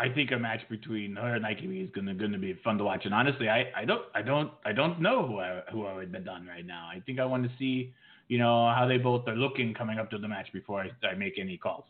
I 0.00 0.08
think 0.08 0.30
a 0.30 0.38
match 0.38 0.60
between 0.70 1.16
her 1.16 1.34
and 1.34 1.44
IKP 1.44 1.82
is 1.82 1.90
gonna 1.90 2.14
gonna 2.14 2.38
be 2.38 2.54
fun 2.62 2.78
to 2.78 2.84
watch. 2.84 3.04
And 3.04 3.12
honestly, 3.12 3.48
I, 3.48 3.64
I 3.76 3.84
don't 3.84 4.02
I 4.14 4.22
don't 4.22 4.52
I 4.64 4.70
don't 4.72 5.00
know 5.00 5.26
who 5.26 5.40
I 5.40 5.62
who 5.72 5.86
I 5.86 5.96
would 5.96 6.12
bet 6.12 6.28
on 6.28 6.46
right 6.46 6.64
now. 6.64 6.86
I 6.88 7.00
think 7.04 7.18
I 7.18 7.24
want 7.24 7.42
to 7.42 7.50
see, 7.58 7.92
you 8.28 8.38
know, 8.38 8.72
how 8.72 8.86
they 8.86 8.96
both 8.98 9.26
are 9.26 9.34
looking 9.34 9.74
coming 9.74 9.98
up 9.98 10.08
to 10.10 10.18
the 10.18 10.28
match 10.28 10.52
before 10.52 10.82
I, 10.82 10.90
I 11.04 11.14
make 11.16 11.36
any 11.36 11.56
calls. 11.56 11.82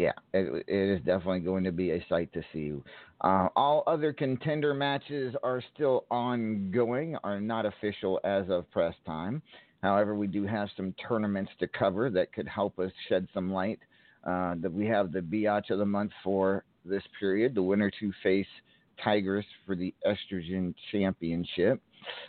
Yeah, 0.00 0.12
it, 0.32 0.64
it 0.66 0.98
is 0.98 1.04
definitely 1.04 1.40
going 1.40 1.62
to 1.64 1.72
be 1.72 1.90
a 1.90 2.02
sight 2.08 2.32
to 2.32 2.42
see. 2.54 2.72
Uh, 3.20 3.48
all 3.54 3.84
other 3.86 4.14
contender 4.14 4.72
matches 4.72 5.34
are 5.42 5.62
still 5.74 6.06
ongoing, 6.10 7.16
are 7.22 7.38
not 7.38 7.66
official 7.66 8.18
as 8.24 8.48
of 8.48 8.70
press 8.70 8.94
time. 9.04 9.42
However, 9.82 10.14
we 10.14 10.26
do 10.26 10.46
have 10.46 10.70
some 10.74 10.94
tournaments 11.06 11.50
to 11.60 11.68
cover 11.68 12.08
that 12.08 12.32
could 12.32 12.48
help 12.48 12.78
us 12.78 12.90
shed 13.10 13.28
some 13.34 13.52
light. 13.52 13.78
Uh, 14.24 14.54
that 14.62 14.72
we 14.72 14.86
have 14.86 15.12
the 15.12 15.20
Biatch 15.20 15.68
of 15.68 15.78
the 15.78 15.84
month 15.84 16.12
for 16.24 16.64
this 16.86 17.02
period, 17.18 17.54
the 17.54 17.62
winner 17.62 17.90
to 18.00 18.10
face 18.22 18.46
Tigress 19.04 19.44
for 19.66 19.76
the 19.76 19.92
Estrogen 20.06 20.74
Championship. 20.92 21.82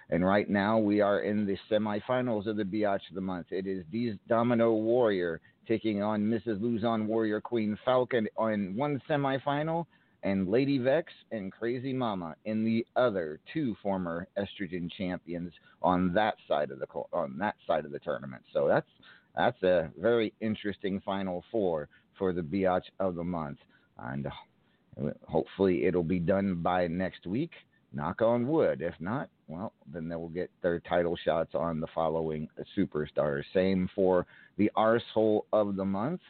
And 0.10 0.25
right 0.25 0.50
now 0.50 0.78
we 0.78 1.00
are 1.00 1.22
in 1.22 1.46
the 1.46 1.58
semifinals 1.70 2.48
of 2.48 2.58
the 2.58 2.63
Biatch 2.63 3.08
of 3.10 3.16
the 3.16 3.22
month. 3.22 3.48
It 3.51 3.66
is 3.66 3.86
D's 3.92 4.16
Domino 4.28 4.74
Warrior 4.74 5.40
taking 5.72 6.04
on 6.04 6.22
Mrs. 6.22 6.62
Luzon 6.62 7.08
Warrior 7.08 7.40
Queen 7.40 7.80
Falcon 7.86 8.28
on 8.36 8.75
one 8.75 9.01
semifinal, 9.10 9.86
and 10.22 10.50
Lady 10.50 10.78
Vex 10.78 11.13
and 11.32 11.50
Crazy 11.50 11.94
Mama 11.94 12.36
in 12.44 12.66
the 12.66 12.86
other 12.98 13.40
two 13.54 13.74
former 13.82 14.28
estrogen 14.38 14.92
champions 14.98 15.54
on 15.82 16.13
that 16.13 16.36
side 16.46 16.72
of 16.72 16.80
the 16.80 16.88
on 17.13 17.38
that 17.38 17.56
side 17.66 17.86
of 17.86 17.94
the 17.94 18.00
tournament. 18.00 18.44
So 18.51 18.68
that's 18.68 18.90
that's 19.34 19.63
a 19.63 19.90
very 19.98 20.34
interesting 20.42 21.01
final 21.06 21.42
four 21.50 21.88
for 22.20 22.34
the 22.34 22.42
Biatch 22.42 22.90
of 23.00 23.16
the 23.16 23.24
month, 23.24 23.60
and 23.98 24.28
uh, 24.28 25.12
hopefully 25.25 25.86
it'll 25.86 26.04
be 26.04 26.20
done 26.20 26.56
by 26.56 26.88
next 26.88 27.25
week. 27.25 27.51
Knock 27.94 28.22
on 28.22 28.46
wood. 28.46 28.82
If 28.82 28.96
not, 29.00 29.30
well, 29.51 29.74
then 29.93 30.08
they 30.08 30.15
will 30.15 30.29
get 30.29 30.50
their 30.62 30.79
title 30.79 31.17
shots 31.24 31.51
on 31.53 31.79
the 31.79 31.88
following 31.93 32.48
superstars. 32.77 33.43
Same 33.53 33.89
for 33.93 34.25
the 34.58 34.72
arsehole 34.77 35.41
of 35.51 35.75
the 35.75 35.86
month. 35.86 36.22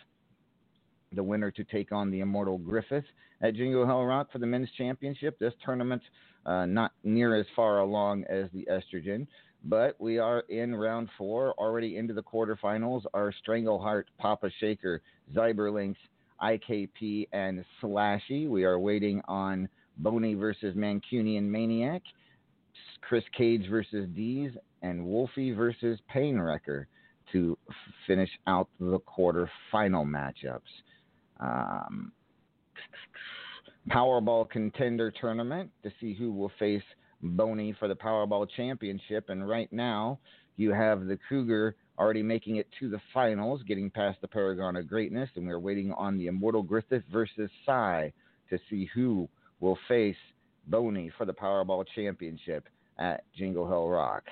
The 1.13 1.23
winner 1.23 1.51
to 1.51 1.63
take 1.63 1.91
on 1.91 2.09
the 2.09 2.21
immortal 2.21 2.57
Griffith 2.57 3.05
at 3.41 3.55
Jingle 3.55 3.85
Hell 3.85 4.05
Rock 4.05 4.31
for 4.31 4.39
the 4.39 4.47
men's 4.47 4.69
championship. 4.77 5.37
This 5.39 5.53
tournament 5.63 6.01
uh, 6.45 6.65
not 6.65 6.93
near 7.03 7.35
as 7.35 7.45
far 7.55 7.79
along 7.79 8.23
as 8.29 8.49
the 8.53 8.67
estrogen, 8.71 9.27
but 9.65 9.95
we 9.99 10.17
are 10.17 10.39
in 10.49 10.73
round 10.73 11.09
four, 11.17 11.53
already 11.57 11.97
into 11.97 12.13
the 12.13 12.23
quarterfinals. 12.23 13.03
Our 13.13 13.33
Strangleheart, 13.45 14.05
Papa 14.17 14.49
Shaker, 14.59 15.01
Zyberlinks, 15.35 15.97
IKP, 16.41 17.27
and 17.31 17.63
Slashy. 17.81 18.49
We 18.49 18.63
are 18.63 18.79
waiting 18.79 19.21
on 19.27 19.69
Boney 19.97 20.33
versus 20.33 20.75
Mancunian 20.75 21.43
Maniac, 21.43 22.01
Chris 23.01 23.24
Cage 23.38 23.67
versus 23.70 24.08
Dees, 24.15 24.51
and 24.81 25.05
Wolfie 25.05 25.51
versus 25.51 26.00
Painwrecker 26.13 26.86
to 27.31 27.58
f- 27.70 27.75
finish 28.08 28.29
out 28.48 28.67
the 28.79 29.00
quarterfinal 29.00 30.05
matchups. 30.05 30.62
Um, 31.39 32.12
Powerball 33.89 34.50
contender 34.50 35.12
tournament 35.12 35.72
to 35.84 35.91
see 36.00 36.13
who 36.13 36.31
will 36.31 36.51
face 36.60 36.84
Boney 37.22 37.75
for 37.79 37.88
the 37.88 37.96
Powerball 37.96 38.48
championship. 38.55 39.29
And 39.29 39.48
right 39.48 39.72
now, 39.72 40.20
you 40.58 40.72
have 40.72 41.05
the 41.05 41.17
Cougar 41.29 41.75
already 41.98 42.24
making 42.24 42.58
it 42.58 42.67
to 42.79 42.89
the 42.89 43.01
finals, 43.13 43.62
getting 43.67 43.89
past 43.89 44.20
the 44.22 44.27
Paragon 44.27 44.75
of 44.75 44.88
Greatness, 44.88 45.29
and 45.36 45.48
we're 45.48 45.60
waiting 45.60 45.91
on 45.93 46.17
the 46.17 46.27
Immortal 46.27 46.63
Griffith 46.63 47.03
versus 47.12 47.50
Psy 47.65 48.10
to 48.50 48.60
see 48.70 48.89
who 48.93 49.27
will 49.60 49.77
face 49.88 50.15
Boney 50.67 51.12
for 51.17 51.25
the 51.25 51.34
Powerball 51.34 51.86
championship 51.96 52.67
at 52.98 53.24
Jingle 53.36 53.67
Hell 53.67 53.88
Rock. 53.88 54.24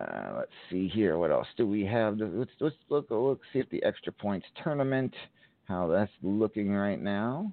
Uh, 0.00 0.34
let's 0.38 0.50
see 0.70 0.88
here. 0.88 1.18
What 1.18 1.30
else 1.30 1.46
do 1.56 1.66
we 1.66 1.84
have? 1.84 2.18
Let's 2.18 2.50
let's 2.60 2.76
look 2.88 3.10
look 3.10 3.40
see 3.52 3.58
at 3.58 3.68
the 3.70 3.82
extra 3.82 4.12
points 4.12 4.46
tournament. 4.62 5.14
How 5.64 5.86
that's 5.88 6.10
looking 6.22 6.72
right 6.72 7.00
now. 7.00 7.52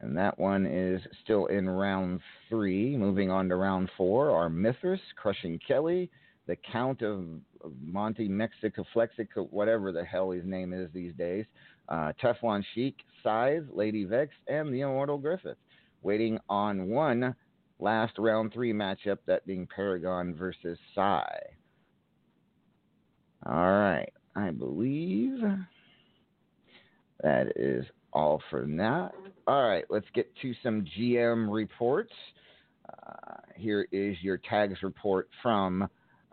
And 0.00 0.16
that 0.16 0.38
one 0.38 0.64
is 0.64 1.02
still 1.22 1.46
in 1.46 1.68
round 1.68 2.20
three. 2.48 2.96
Moving 2.96 3.30
on 3.30 3.48
to 3.48 3.56
round 3.56 3.90
four, 3.96 4.30
our 4.30 4.48
Mithras 4.48 5.00
crushing 5.16 5.58
Kelly, 5.66 6.10
the 6.46 6.56
Count 6.72 7.02
of, 7.02 7.24
of 7.62 7.72
Monte 7.82 8.26
Mexico 8.28 8.84
Flexico, 8.94 9.46
whatever 9.50 9.92
the 9.92 10.04
hell 10.04 10.30
his 10.30 10.44
name 10.46 10.72
is 10.72 10.88
these 10.94 11.12
days, 11.14 11.44
uh, 11.90 12.12
Teflon 12.22 12.64
Sheik, 12.74 12.96
Scythe, 13.22 13.64
Lady 13.72 14.04
Vex, 14.04 14.32
and 14.48 14.72
the 14.72 14.80
Immortal 14.80 15.18
Griffith. 15.18 15.58
Waiting 16.02 16.38
on 16.48 16.88
one 16.88 17.34
last 17.78 18.18
round 18.18 18.52
three 18.52 18.72
matchup, 18.72 19.18
that 19.26 19.46
being 19.46 19.66
Paragon 19.74 20.34
versus 20.34 20.78
Psy. 20.94 21.28
All 23.46 23.72
right, 23.72 24.12
I 24.36 24.50
believe 24.50 25.40
that 27.22 27.52
is 27.56 27.84
all 28.12 28.42
for 28.50 28.66
that. 28.66 29.12
All 29.46 29.68
right, 29.68 29.84
let's 29.88 30.06
get 30.14 30.30
to 30.42 30.52
some 30.62 30.84
GM 30.98 31.52
reports. 31.52 32.12
Uh, 32.88 33.36
here 33.56 33.86
is 33.92 34.16
your 34.20 34.38
tags 34.38 34.82
report 34.82 35.28
from 35.42 35.88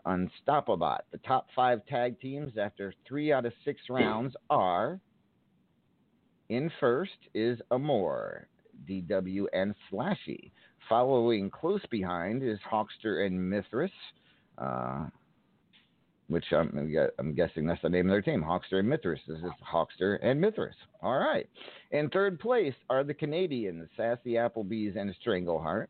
Unstoppable. 0.06 0.98
The 1.12 1.18
top 1.20 1.48
five 1.56 1.86
tag 1.86 2.20
teams 2.22 2.54
after 2.58 2.94
three 3.08 3.34
out 3.34 3.46
of 3.46 3.54
six 3.66 3.82
rounds 3.90 4.36
are 4.50 5.02
in 6.50 6.72
first 6.80 7.18
is 7.34 7.60
Amore, 7.72 8.48
DW, 8.88 9.46
and 9.54 9.74
Slashy. 9.92 10.52
Following 10.90 11.50
close 11.50 11.86
behind 11.90 12.44
is 12.44 12.60
Hawkster 12.70 13.26
and 13.26 13.50
Mithras, 13.50 13.92
uh, 14.58 15.08
which 16.28 16.46
I'm, 16.52 16.94
I'm, 17.20 17.34
guessing 17.34 17.66
that's 17.66 17.82
the 17.82 17.90
name 17.90 18.08
of 18.08 18.12
their 18.12 18.22
team, 18.22 18.42
Hawkster 18.42 18.80
and 18.80 18.90
Mithras. 18.90 19.20
This 19.28 19.40
is 19.40 19.52
Hawkster 19.66 20.18
and 20.22 20.40
Mithras. 20.40 20.76
All 21.02 21.18
right. 21.18 21.50
In 21.92 22.10
third 22.10 22.40
place 22.40 22.74
are 22.90 23.04
the 23.04 23.14
Canadians, 23.14 23.90
Sassy 23.98 24.34
Applebee's 24.34 24.96
and 24.96 25.14
Strangleheart. 25.26 25.88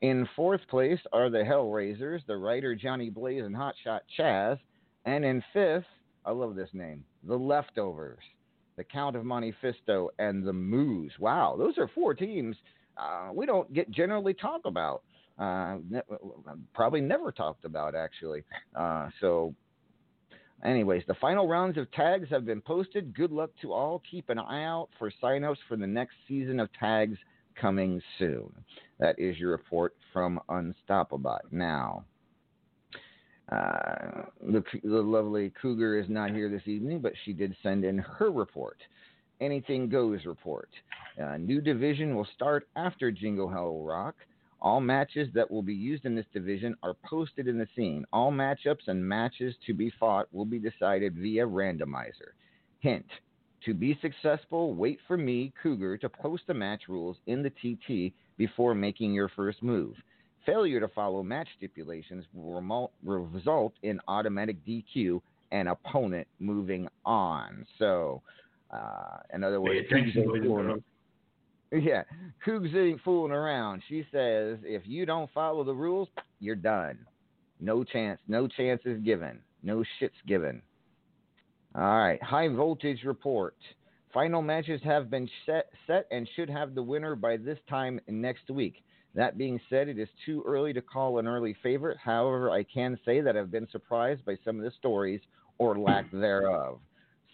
In 0.00 0.28
fourth 0.36 0.60
place 0.68 1.00
are 1.12 1.30
the 1.30 1.38
Hellraisers, 1.38 2.24
the 2.26 2.36
writer 2.36 2.74
Johnny 2.74 3.10
Blaze 3.10 3.44
and 3.44 3.56
Hotshot 3.56 4.00
Chaz. 4.18 4.58
And 5.04 5.24
in 5.24 5.42
fifth, 5.52 5.86
I 6.24 6.32
love 6.32 6.54
this 6.54 6.70
name, 6.72 7.04
the 7.24 7.36
Leftovers, 7.36 8.22
the 8.78 8.84
Count 8.84 9.14
of 9.14 9.26
Monte 9.26 9.52
Fisto, 9.62 10.08
and 10.18 10.42
the 10.42 10.52
Moose. 10.54 11.12
Wow, 11.18 11.56
those 11.58 11.76
are 11.76 11.90
four 11.94 12.14
teams 12.14 12.56
uh, 12.98 13.30
we 13.32 13.46
don't 13.46 13.72
get 13.72 13.90
generally 13.90 14.34
talk 14.34 14.62
about. 14.64 15.02
Uh, 15.38 15.76
ne- 15.88 16.00
probably 16.74 17.00
never 17.00 17.30
talked 17.30 17.64
about 17.64 17.94
actually. 17.94 18.42
Uh, 18.74 19.08
so, 19.20 19.54
anyways, 20.64 21.04
the 21.06 21.14
final 21.14 21.46
rounds 21.46 21.78
of 21.78 21.90
tags 21.92 22.28
have 22.28 22.44
been 22.44 22.60
posted. 22.60 23.14
Good 23.14 23.30
luck 23.30 23.50
to 23.62 23.72
all. 23.72 24.02
Keep 24.10 24.30
an 24.30 24.38
eye 24.38 24.64
out 24.64 24.88
for 24.98 25.12
signups 25.22 25.58
for 25.68 25.76
the 25.76 25.86
next 25.86 26.14
season 26.26 26.58
of 26.58 26.68
tags 26.78 27.16
coming 27.54 28.02
soon. 28.18 28.52
That 28.98 29.18
is 29.18 29.38
your 29.38 29.52
report 29.52 29.94
from 30.12 30.40
Unstoppable. 30.48 31.38
Now, 31.52 32.04
uh, 33.50 34.22
the, 34.42 34.62
the 34.84 35.00
lovely 35.02 35.52
Cougar 35.60 35.98
is 35.98 36.08
not 36.08 36.30
here 36.30 36.48
this 36.48 36.66
evening, 36.66 37.00
but 37.00 37.12
she 37.24 37.32
did 37.32 37.56
send 37.62 37.84
in 37.84 37.98
her 37.98 38.30
report. 38.30 38.78
Anything 39.40 39.88
Goes 39.88 40.24
report. 40.26 40.68
A 41.16 41.38
new 41.38 41.60
division 41.60 42.14
will 42.14 42.28
start 42.34 42.68
after 42.76 43.10
Jingle 43.10 43.48
Hell 43.48 43.82
Rock. 43.82 44.14
All 44.60 44.80
matches 44.80 45.28
that 45.34 45.50
will 45.50 45.62
be 45.62 45.74
used 45.74 46.04
in 46.04 46.16
this 46.16 46.26
division 46.32 46.76
are 46.82 46.94
posted 47.08 47.46
in 47.46 47.58
the 47.58 47.68
scene. 47.76 48.04
All 48.12 48.32
matchups 48.32 48.88
and 48.88 49.06
matches 49.06 49.54
to 49.66 49.74
be 49.74 49.92
fought 50.00 50.26
will 50.32 50.44
be 50.44 50.58
decided 50.58 51.14
via 51.14 51.46
randomizer. 51.46 52.32
Hint 52.80 53.06
to 53.64 53.74
be 53.74 53.98
successful, 54.00 54.74
wait 54.74 54.98
for 55.06 55.16
me, 55.16 55.52
Cougar, 55.62 55.98
to 55.98 56.08
post 56.08 56.44
the 56.46 56.54
match 56.54 56.82
rules 56.88 57.16
in 57.26 57.42
the 57.42 57.50
TT 57.50 58.14
before 58.36 58.74
making 58.74 59.12
your 59.12 59.28
first 59.28 59.62
move. 59.62 59.96
Failure 60.46 60.80
to 60.80 60.88
follow 60.88 61.22
match 61.22 61.48
stipulations 61.56 62.24
will 62.32 62.90
result 63.02 63.74
in 63.82 64.00
automatic 64.08 64.56
DQ 64.66 65.20
and 65.52 65.68
opponent 65.68 66.26
moving 66.38 66.88
on. 67.04 67.66
So, 67.78 68.22
uh, 68.70 69.18
in 69.34 69.44
other 69.44 69.60
words, 69.60 69.86
yeah, 71.72 72.02
Cougs 72.46 72.74
ain't 72.74 73.00
fooling 73.02 73.32
around. 73.32 73.82
She 73.88 74.04
says 74.12 74.58
if 74.62 74.82
you 74.86 75.04
don't 75.06 75.30
follow 75.32 75.64
the 75.64 75.74
rules, 75.74 76.08
you're 76.40 76.56
done. 76.56 76.98
No 77.60 77.84
chance. 77.84 78.20
No 78.28 78.46
chance 78.46 78.80
is 78.84 79.00
given. 79.02 79.40
No 79.62 79.84
shit's 79.98 80.14
given. 80.26 80.62
All 81.74 81.82
right. 81.82 82.22
High 82.22 82.48
voltage 82.48 83.02
report. 83.04 83.56
Final 84.14 84.40
matches 84.40 84.80
have 84.84 85.10
been 85.10 85.28
set, 85.44 85.66
set 85.86 86.06
and 86.10 86.28
should 86.34 86.48
have 86.48 86.74
the 86.74 86.82
winner 86.82 87.14
by 87.14 87.36
this 87.36 87.58
time 87.68 88.00
next 88.08 88.48
week. 88.48 88.82
That 89.18 89.36
being 89.36 89.58
said, 89.68 89.88
it 89.88 89.98
is 89.98 90.08
too 90.24 90.44
early 90.46 90.72
to 90.72 90.80
call 90.80 91.18
an 91.18 91.26
early 91.26 91.56
favorite. 91.60 91.98
However, 91.98 92.52
I 92.52 92.62
can 92.62 92.96
say 93.04 93.20
that 93.20 93.36
I've 93.36 93.50
been 93.50 93.66
surprised 93.72 94.24
by 94.24 94.36
some 94.44 94.58
of 94.58 94.62
the 94.62 94.70
stories 94.78 95.20
or 95.58 95.76
lack 95.76 96.08
thereof. 96.12 96.78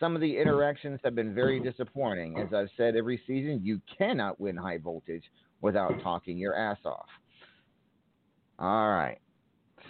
Some 0.01 0.14
of 0.14 0.23
the 0.23 0.38
interactions 0.38 0.99
have 1.05 1.14
been 1.14 1.35
very 1.35 1.61
disappointing. 1.61 2.40
As 2.40 2.55
I've 2.55 2.70
said 2.79 2.97
every 2.97 3.20
season, 3.27 3.61
you 3.62 3.83
cannot 3.99 4.40
win 4.40 4.57
high 4.57 4.79
voltage 4.79 5.25
without 5.61 5.92
talking 6.03 6.38
your 6.38 6.57
ass 6.57 6.79
off. 6.87 7.05
All 8.59 8.88
right. 8.88 9.18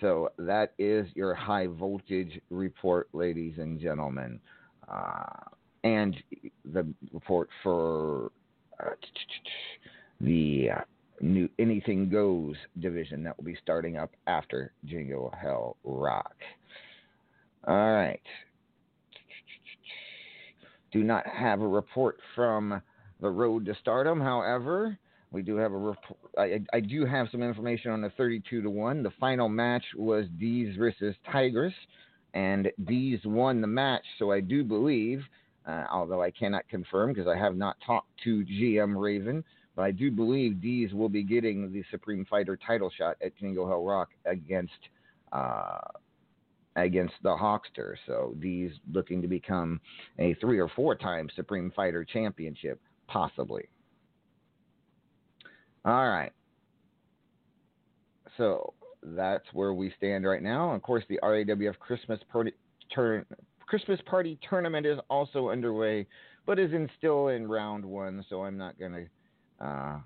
So 0.00 0.30
that 0.36 0.72
is 0.80 1.06
your 1.14 1.32
high 1.32 1.68
voltage 1.68 2.40
report, 2.50 3.08
ladies 3.12 3.54
and 3.58 3.78
gentlemen. 3.78 4.40
Uh, 4.88 5.44
and 5.84 6.16
the 6.64 6.92
report 7.12 7.50
for 7.62 8.32
uh, 8.80 8.94
the 10.20 10.70
uh, 10.76 10.80
new 11.20 11.48
Anything 11.58 12.08
Goes 12.08 12.56
division 12.80 13.22
that 13.24 13.36
will 13.36 13.44
be 13.44 13.56
starting 13.62 13.96
up 13.96 14.10
after 14.26 14.72
Jingle 14.84 15.32
Hell 15.40 15.76
Rock. 15.84 16.34
All 17.66 17.74
right 17.74 18.20
do 20.94 21.02
not 21.02 21.26
have 21.26 21.60
a 21.60 21.66
report 21.66 22.18
from 22.36 22.80
the 23.20 23.28
road 23.28 23.66
to 23.66 23.74
stardom. 23.80 24.20
However, 24.20 24.96
we 25.32 25.42
do 25.42 25.56
have 25.56 25.72
a 25.72 25.76
report. 25.76 26.18
I, 26.38 26.60
I, 26.72 26.78
do 26.78 27.04
have 27.04 27.26
some 27.32 27.42
information 27.42 27.90
on 27.90 28.00
the 28.00 28.10
32 28.10 28.62
to 28.62 28.70
1. 28.70 29.02
The 29.02 29.10
final 29.18 29.48
match 29.48 29.82
was 29.96 30.26
Dees 30.38 30.76
versus 30.78 31.16
Tigress, 31.30 31.74
and 32.32 32.70
Dees 32.86 33.18
won 33.24 33.60
the 33.60 33.66
match. 33.66 34.04
So 34.20 34.30
I 34.30 34.38
do 34.38 34.62
believe, 34.62 35.22
uh, 35.66 35.84
although 35.92 36.22
I 36.22 36.30
cannot 36.30 36.68
confirm 36.68 37.12
because 37.12 37.26
I 37.26 37.36
have 37.36 37.56
not 37.56 37.76
talked 37.84 38.10
to 38.22 38.44
GM 38.44 38.96
Raven, 38.96 39.42
but 39.76 39.82
I 39.82 39.90
do 39.90 40.10
believe 40.10 40.60
Dees 40.60 40.92
will 40.92 41.08
be 41.08 41.22
getting 41.22 41.72
the 41.72 41.84
Supreme 41.90 42.24
Fighter 42.24 42.56
title 42.56 42.90
shot 42.96 43.16
at 43.24 43.36
Jingle 43.36 43.66
Hell 43.66 43.84
Rock 43.84 44.10
against 44.24 44.72
uh, 45.32 45.78
against 46.76 47.14
the 47.22 47.30
Hawkster. 47.30 47.94
So 48.06 48.34
Dees 48.40 48.72
looking 48.92 49.20
to 49.22 49.28
become 49.28 49.80
a 50.18 50.34
three 50.34 50.58
or 50.58 50.68
four 50.68 50.94
time 50.94 51.28
Supreme 51.34 51.72
Fighter 51.74 52.04
Championship, 52.04 52.80
possibly. 53.08 53.68
All 55.84 56.08
right. 56.08 56.32
So 58.36 58.74
that's 59.02 59.44
where 59.52 59.74
we 59.74 59.92
stand 59.96 60.24
right 60.24 60.42
now. 60.42 60.72
Of 60.72 60.82
course, 60.82 61.04
the 61.08 61.20
RAWF 61.22 61.78
Christmas 61.78 62.18
party, 62.32 62.52
turn, 62.92 63.24
Christmas 63.66 64.00
party 64.06 64.38
tournament 64.48 64.86
is 64.86 64.98
also 65.10 65.50
underway, 65.50 66.06
but 66.46 66.58
is 66.58 66.72
in 66.72 66.88
still 66.98 67.28
in 67.28 67.46
round 67.46 67.84
one. 67.84 68.24
So 68.28 68.44
I'm 68.44 68.56
not 68.56 68.78
going 68.78 68.92
to 68.92 69.06
uh, 69.60 69.98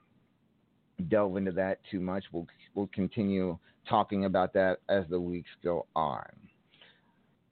delve 1.09 1.37
into 1.37 1.53
that 1.53 1.79
too 1.91 2.01
much. 2.01 2.25
We'll 2.33 2.47
we'll 2.75 2.91
continue 2.95 3.59
talking 3.89 4.25
about 4.25 4.53
that 4.55 4.79
as 4.89 5.05
the 5.09 5.21
weeks 5.21 5.51
go 5.63 5.87
on. 5.97 6.25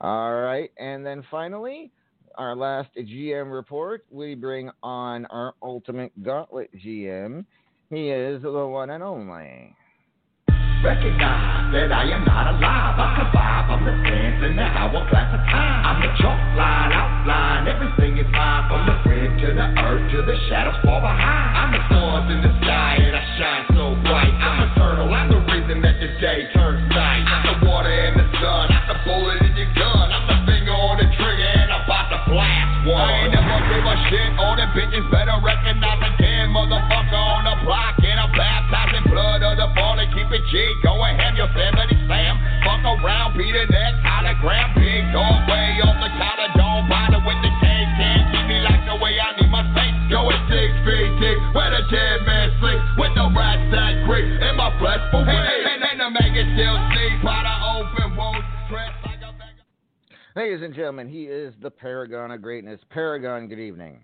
All 0.00 0.34
right. 0.34 0.70
And 0.78 1.04
then 1.06 1.24
finally, 1.30 1.90
our 2.36 2.54
last 2.54 2.90
GM 2.96 3.50
report, 3.52 4.04
we 4.10 4.34
bring 4.34 4.70
on 4.82 5.26
our 5.26 5.54
ultimate 5.62 6.12
gauntlet 6.22 6.70
GM. 6.84 7.44
He 7.88 8.10
is 8.10 8.42
the 8.42 8.66
one 8.66 8.90
and 8.90 9.02
only. 9.02 9.74
Recognize 10.84 11.72
that 11.72 11.90
I 11.90 12.04
am 12.12 12.24
not 12.24 12.52
alive. 12.52 12.94
I 13.00 13.08
survive. 13.16 13.70
I'm 13.70 13.84
the 13.84 13.94
in 14.46 14.56
the 14.56 14.62
of 14.62 15.08
time. 15.08 15.86
I'm 15.86 16.00
the 16.02 16.12
chalk 16.20 16.38
line, 16.58 16.92
outline. 16.92 17.68
Everything 17.68 18.18
is. 18.18 18.26
From 18.36 18.84
the 18.84 18.96
to 19.40 19.54
the 19.54 19.66
earth 19.80 20.12
to 20.12 20.18
the 20.22 20.36
shadows 20.50 20.76
far 20.84 21.00
behind. 21.00 21.56
I'm 21.56 21.72
the 21.72 21.85
stars 22.16 22.32
in 22.32 22.40
the 22.40 22.52
sky 22.64 22.96
and 22.96 23.12
I 23.12 23.24
shine 23.36 23.64
so 23.76 23.92
bright. 24.00 24.32
I'm 24.40 24.72
eternal. 24.72 25.12
I'm 25.12 25.28
the 25.28 25.40
reason 25.52 25.82
that 25.84 26.00
the 26.00 26.08
day 26.20 26.48
turns 26.54 26.80
night. 26.88 27.24
I'm 27.28 27.44
the 27.44 27.56
water 27.68 27.92
and 27.92 28.16
the 28.16 28.26
sun. 28.40 28.72
I'm 28.72 28.86
the 28.88 28.98
bullet 29.04 29.44
in 29.44 29.52
your 29.52 29.68
gun. 29.76 30.06
I'm 30.08 30.24
the 30.24 30.38
finger 30.48 30.72
on 30.72 30.96
the 30.96 31.08
trigger 31.12 31.50
and 31.60 31.68
I'm 31.68 31.84
about 31.84 32.08
to 32.08 32.20
blast 32.30 32.88
one. 32.88 33.04
I 33.04 33.28
ain't 33.28 33.32
never 33.36 33.58
give 33.68 33.84
a 33.84 33.96
shit. 34.08 34.30
All 34.40 34.56
the 34.56 34.68
bitches 34.72 35.04
better 35.12 35.36
recognize 35.44 36.00
again, 36.16 36.48
motherfucker 36.56 37.20
on 37.20 37.42
the 37.44 37.56
block. 37.68 38.00
And 38.00 38.16
I'm 38.16 38.32
baptizing 38.32 39.04
blood 39.12 39.44
of 39.44 39.60
the 39.60 39.68
fallen. 39.76 40.08
Keep 40.16 40.32
it 40.32 40.44
G. 40.48 40.56
Go 40.80 40.96
ahead, 41.04 41.36
Yosemite 41.36 42.00
slam. 42.08 42.40
Fuck 42.64 42.80
around, 42.96 43.36
beat 43.36 43.56
Ladies 60.36 60.60
and 60.62 60.74
gentlemen, 60.74 61.08
he 61.08 61.22
is 61.22 61.54
the 61.62 61.70
paragon 61.70 62.30
of 62.30 62.42
greatness. 62.42 62.78
Paragon, 62.90 63.48
good 63.48 63.58
evening. 63.58 64.00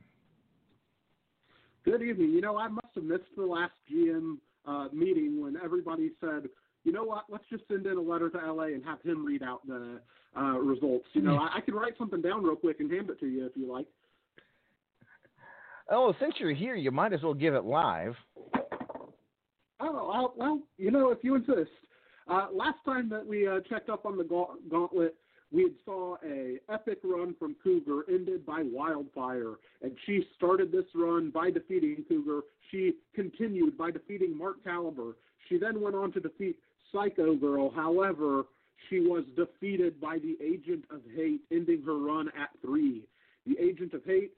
Good 1.84 2.00
evening. 2.00 2.30
You 2.30 2.40
know, 2.40 2.56
I 2.56 2.68
must 2.68 2.86
have 2.94 3.04
missed 3.04 3.24
the 3.36 3.44
last 3.44 3.74
GM 3.92 4.38
uh, 4.66 4.88
meeting 4.94 5.42
when 5.42 5.58
everybody 5.62 6.10
said, 6.22 6.48
you 6.84 6.92
know 6.92 7.04
what, 7.04 7.24
let's 7.28 7.44
just 7.50 7.64
send 7.68 7.84
in 7.84 7.98
a 7.98 8.00
letter 8.00 8.30
to 8.30 8.38
LA 8.38 8.68
and 8.68 8.82
have 8.82 9.02
him 9.02 9.26
read 9.26 9.42
out 9.42 9.66
the 9.66 10.00
uh, 10.34 10.58
results. 10.58 11.04
You 11.12 11.20
know, 11.20 11.36
I, 11.36 11.58
I 11.58 11.60
can 11.60 11.74
write 11.74 11.98
something 11.98 12.22
down 12.22 12.42
real 12.42 12.56
quick 12.56 12.80
and 12.80 12.90
hand 12.90 13.10
it 13.10 13.20
to 13.20 13.26
you 13.26 13.44
if 13.44 13.52
you 13.54 13.70
like. 13.70 13.86
Oh, 15.90 16.14
since 16.18 16.36
you're 16.38 16.54
here, 16.54 16.76
you 16.76 16.90
might 16.90 17.12
as 17.12 17.22
well 17.22 17.34
give 17.34 17.52
it 17.52 17.64
live. 17.66 18.14
Oh, 19.80 20.08
well, 20.08 20.34
well 20.34 20.60
you 20.78 20.90
know, 20.90 21.10
if 21.10 21.18
you 21.20 21.34
insist. 21.34 21.68
Uh, 22.26 22.46
last 22.54 22.78
time 22.86 23.10
that 23.10 23.26
we 23.26 23.46
uh, 23.46 23.58
checked 23.68 23.90
up 23.90 24.06
on 24.06 24.16
the 24.16 24.24
ga- 24.24 24.54
gauntlet, 24.70 25.14
we 25.52 25.64
had 25.64 25.72
saw 25.84 26.16
a 26.24 26.58
epic 26.72 26.98
run 27.04 27.34
from 27.38 27.54
Cougar 27.62 28.04
ended 28.08 28.46
by 28.46 28.62
Wildfire, 28.64 29.54
and 29.82 29.92
she 30.06 30.26
started 30.36 30.72
this 30.72 30.86
run 30.94 31.30
by 31.30 31.50
defeating 31.50 32.04
Cougar. 32.08 32.40
She 32.70 32.94
continued 33.14 33.76
by 33.76 33.90
defeating 33.90 34.36
Mark 34.36 34.64
Caliber. 34.64 35.16
She 35.48 35.58
then 35.58 35.80
went 35.82 35.94
on 35.94 36.10
to 36.12 36.20
defeat 36.20 36.56
Psycho 36.90 37.34
Girl. 37.34 37.70
However, 37.70 38.44
she 38.88 39.00
was 39.00 39.24
defeated 39.36 40.00
by 40.00 40.18
the 40.18 40.36
Agent 40.42 40.84
of 40.90 41.00
Hate, 41.14 41.42
ending 41.52 41.82
her 41.84 41.98
run 41.98 42.28
at 42.28 42.50
three. 42.62 43.02
The 43.46 43.56
Agent 43.62 43.92
of 43.92 44.04
Hate, 44.04 44.32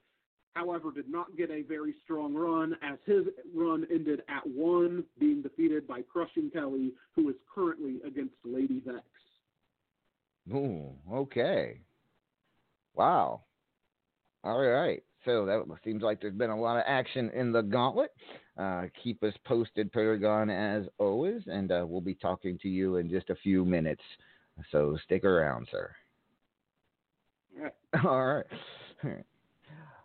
however, 0.54 0.90
did 0.90 1.08
not 1.08 1.36
get 1.36 1.50
a 1.50 1.62
very 1.62 1.94
strong 2.04 2.34
run, 2.34 2.76
as 2.82 2.98
his 3.06 3.26
run 3.54 3.86
ended 3.90 4.22
at 4.28 4.46
one, 4.46 5.04
being 5.20 5.42
defeated 5.42 5.86
by 5.86 6.02
Crushing 6.02 6.50
Kelly, 6.50 6.92
who 7.14 7.28
is 7.28 7.36
currently 7.54 8.00
against 8.04 8.34
Lady 8.44 8.80
Vex. 8.84 9.04
Ooh, 10.52 10.92
okay. 11.12 11.80
Wow. 12.94 13.42
All 14.44 14.60
right. 14.60 15.02
So 15.24 15.46
that 15.46 15.64
seems 15.84 16.02
like 16.02 16.20
there's 16.20 16.34
been 16.34 16.50
a 16.50 16.60
lot 16.60 16.76
of 16.76 16.84
action 16.86 17.30
in 17.30 17.50
the 17.50 17.62
gauntlet. 17.62 18.10
Uh, 18.58 18.84
keep 19.02 19.22
us 19.22 19.32
posted, 19.44 19.90
Paragon, 19.90 20.50
as 20.50 20.84
always, 20.98 21.42
and 21.46 21.72
uh, 21.72 21.84
we'll 21.86 22.00
be 22.02 22.14
talking 22.14 22.58
to 22.58 22.68
you 22.68 22.96
in 22.96 23.08
just 23.08 23.30
a 23.30 23.34
few 23.36 23.64
minutes. 23.64 24.02
So 24.70 24.98
stick 25.04 25.24
around, 25.24 25.66
sir. 25.70 25.90
All 28.04 28.26
right. 28.26 28.46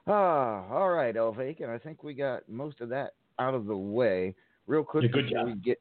Ah, 0.07 0.65
all 0.71 0.89
right, 0.89 1.13
Elvake, 1.15 1.61
and 1.61 1.69
I 1.69 1.77
think 1.77 2.03
we 2.03 2.15
got 2.15 2.47
most 2.49 2.81
of 2.81 2.89
that 2.89 3.13
out 3.37 3.53
of 3.53 3.67
the 3.67 3.77
way. 3.77 4.33
Real 4.65 4.83
quick 4.83 5.03
Yeah, 5.03 5.21
before 5.21 5.29
job. 5.29 5.45
we 5.45 5.53
get, 5.53 5.79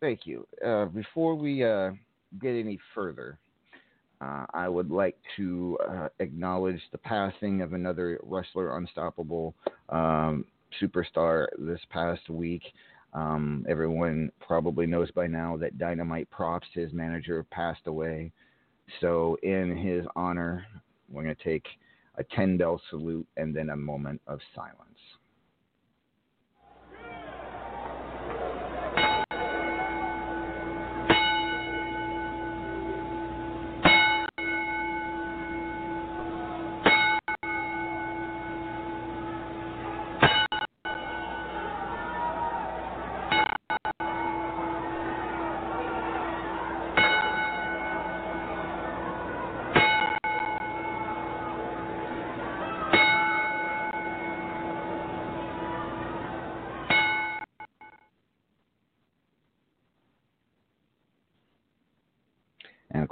thank 0.00 0.26
you. 0.26 0.46
Uh, 0.62 0.84
before 0.86 1.34
we 1.34 1.64
uh, 1.64 1.92
get 2.42 2.50
any 2.50 2.78
further, 2.94 3.38
uh, 4.24 4.46
I 4.54 4.68
would 4.68 4.90
like 4.90 5.16
to 5.36 5.78
uh, 5.88 6.08
acknowledge 6.18 6.80
the 6.92 6.98
passing 6.98 7.60
of 7.60 7.72
another 7.72 8.18
wrestler, 8.22 8.76
unstoppable 8.78 9.54
um, 9.90 10.46
superstar, 10.80 11.46
this 11.58 11.80
past 11.90 12.28
week. 12.30 12.62
Um, 13.12 13.64
everyone 13.68 14.32
probably 14.40 14.86
knows 14.86 15.10
by 15.10 15.26
now 15.26 15.56
that 15.58 15.78
Dynamite 15.78 16.30
Props, 16.30 16.66
his 16.72 16.92
manager, 16.92 17.44
passed 17.50 17.86
away. 17.86 18.32
So, 19.00 19.36
in 19.42 19.76
his 19.76 20.04
honor, 20.16 20.66
we're 21.08 21.22
going 21.22 21.36
to 21.36 21.44
take 21.44 21.66
a 22.16 22.24
10 22.24 22.56
bell 22.56 22.80
salute 22.90 23.26
and 23.36 23.54
then 23.54 23.70
a 23.70 23.76
moment 23.76 24.20
of 24.26 24.40
silence. 24.54 24.93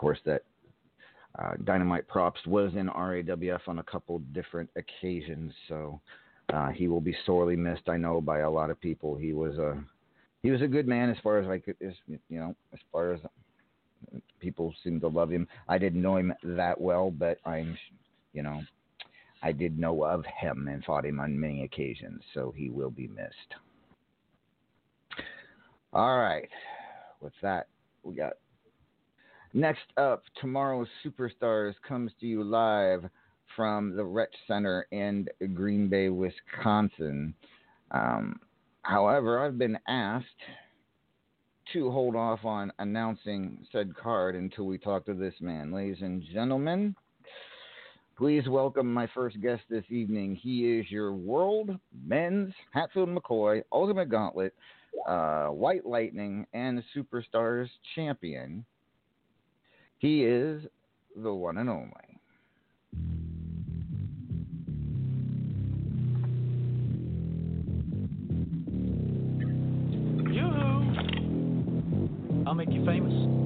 Course, 0.03 0.19
that 0.27 0.43
uh, 1.39 1.53
Dynamite 1.63 2.09
Props 2.09 2.41
was 2.45 2.73
in 2.75 2.89
RAWF 2.89 3.61
on 3.69 3.79
a 3.79 3.85
couple 3.85 4.19
different 4.35 4.69
occasions, 4.75 5.53
so 5.69 6.01
uh, 6.53 6.71
he 6.71 6.89
will 6.89 7.01
be 7.01 7.17
sorely 7.25 7.55
missed. 7.55 7.89
I 7.89 7.97
know 7.97 8.21
by 8.21 8.41
a 8.41 8.51
lot 8.51 8.69
of 8.69 8.81
people. 8.81 9.17
He 9.17 9.33
was 9.33 9.57
a 9.59 9.83
he 10.43 10.51
was 10.51 10.61
a 10.61 10.67
good 10.67 10.89
man 10.89 11.09
as 11.09 11.17
far 11.23 11.39
as 11.39 11.49
I 11.49 11.59
could, 11.59 11.77
as, 11.87 11.95
you 12.09 12.41
know, 12.41 12.57
as 12.73 12.81
far 12.91 13.13
as 13.13 13.21
people 14.41 14.75
seem 14.83 14.99
to 15.01 15.07
love 15.07 15.31
him. 15.31 15.47
I 15.69 15.79
didn't 15.79 16.03
know 16.03 16.17
him 16.17 16.35
that 16.43 16.81
well, 16.81 17.13
but 17.13 17.39
I'm, 17.47 17.79
you 18.33 18.43
know, 18.43 18.61
I 19.41 19.53
did 19.53 19.79
know 19.79 20.05
of 20.05 20.25
him 20.41 20.67
and 20.67 20.85
fought 20.85 21.07
him 21.07 21.21
on 21.21 21.39
many 21.39 21.63
occasions, 21.63 22.23
so 22.35 22.53
he 22.57 22.71
will 22.71 22.91
be 22.91 23.07
missed. 23.07 23.55
All 25.93 26.19
right, 26.19 26.49
with 27.21 27.35
that, 27.41 27.69
we 28.03 28.17
got 28.17 28.33
Next 29.55 29.85
up, 29.99 30.23
tomorrow's 30.41 30.89
Superstars 31.05 31.75
comes 31.87 32.11
to 32.21 32.27
you 32.27 32.43
live 32.43 33.05
from 33.55 33.95
the 33.95 34.03
Rec 34.03 34.31
Center 34.49 34.87
in 34.93 35.29
Green 35.53 35.89
Bay, 35.89 36.09
Wisconsin. 36.09 37.35
Um, 37.91 38.41
however, 38.81 39.45
I've 39.45 39.59
been 39.59 39.79
asked 39.87 40.27
to 41.75 41.91
hold 41.91 42.17
off 42.17 42.47
on 42.47 42.73
announcing 42.79 43.59
said 43.71 43.95
card 43.95 44.37
until 44.37 44.65
we 44.65 44.79
talk 44.79 45.05
to 45.05 45.15
this 45.15 45.35
man. 45.41 45.71
Ladies 45.71 46.01
and 46.01 46.25
gentlemen, 46.33 46.95
please 48.17 48.49
welcome 48.49 48.91
my 48.91 49.07
first 49.15 49.39
guest 49.43 49.65
this 49.69 49.85
evening. 49.91 50.35
He 50.35 50.79
is 50.79 50.91
your 50.91 51.13
World 51.13 51.79
Men's 52.07 52.55
Hatfield 52.73 53.11
McCoy 53.11 53.65
Ultimate 53.71 54.09
Gauntlet, 54.09 54.55
uh, 55.07 55.49
White 55.49 55.85
Lightning, 55.85 56.47
and 56.55 56.83
Superstars 56.97 57.69
champion. 57.95 58.65
He 60.03 60.25
is 60.25 60.67
the 61.15 61.33
one 61.33 61.59
and 61.59 61.71
only. 61.71 61.93
Yoo-hoo! 70.35 72.45
I'll 72.49 72.55
make 72.55 72.73
you 72.73 72.85
famous. 72.85 73.42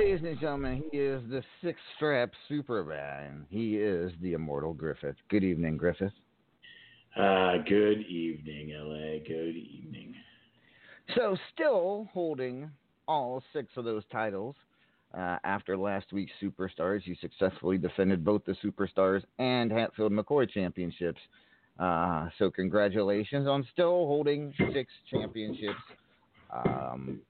Ladies 0.00 0.24
and 0.24 0.40
gentlemen, 0.40 0.82
he 0.90 0.96
is 0.96 1.22
the 1.28 1.42
six 1.62 1.78
strap 1.96 2.30
Superman. 2.48 3.44
He 3.50 3.76
is 3.76 4.10
the 4.22 4.32
immortal 4.32 4.72
Griffith. 4.72 5.16
Good 5.28 5.44
evening, 5.44 5.76
Griffith. 5.76 6.14
Uh, 7.14 7.58
good 7.68 8.00
evening, 8.06 8.70
LA. 8.74 9.22
Good 9.28 9.56
evening. 9.56 10.14
So, 11.14 11.36
still 11.52 12.08
holding 12.14 12.70
all 13.06 13.42
six 13.52 13.68
of 13.76 13.84
those 13.84 14.02
titles, 14.10 14.56
Uh, 15.12 15.38
after 15.44 15.76
last 15.76 16.14
week's 16.14 16.32
Superstars, 16.40 17.06
you 17.06 17.14
successfully 17.16 17.76
defended 17.76 18.24
both 18.24 18.42
the 18.46 18.56
Superstars 18.64 19.22
and 19.38 19.70
Hatfield 19.70 20.12
McCoy 20.12 20.48
championships. 20.48 21.20
Uh, 21.78 22.30
so 22.38 22.50
congratulations 22.50 23.46
on 23.46 23.66
still 23.72 24.06
holding 24.06 24.54
six 24.72 24.90
championships. 25.10 25.82
Um, 26.50 27.20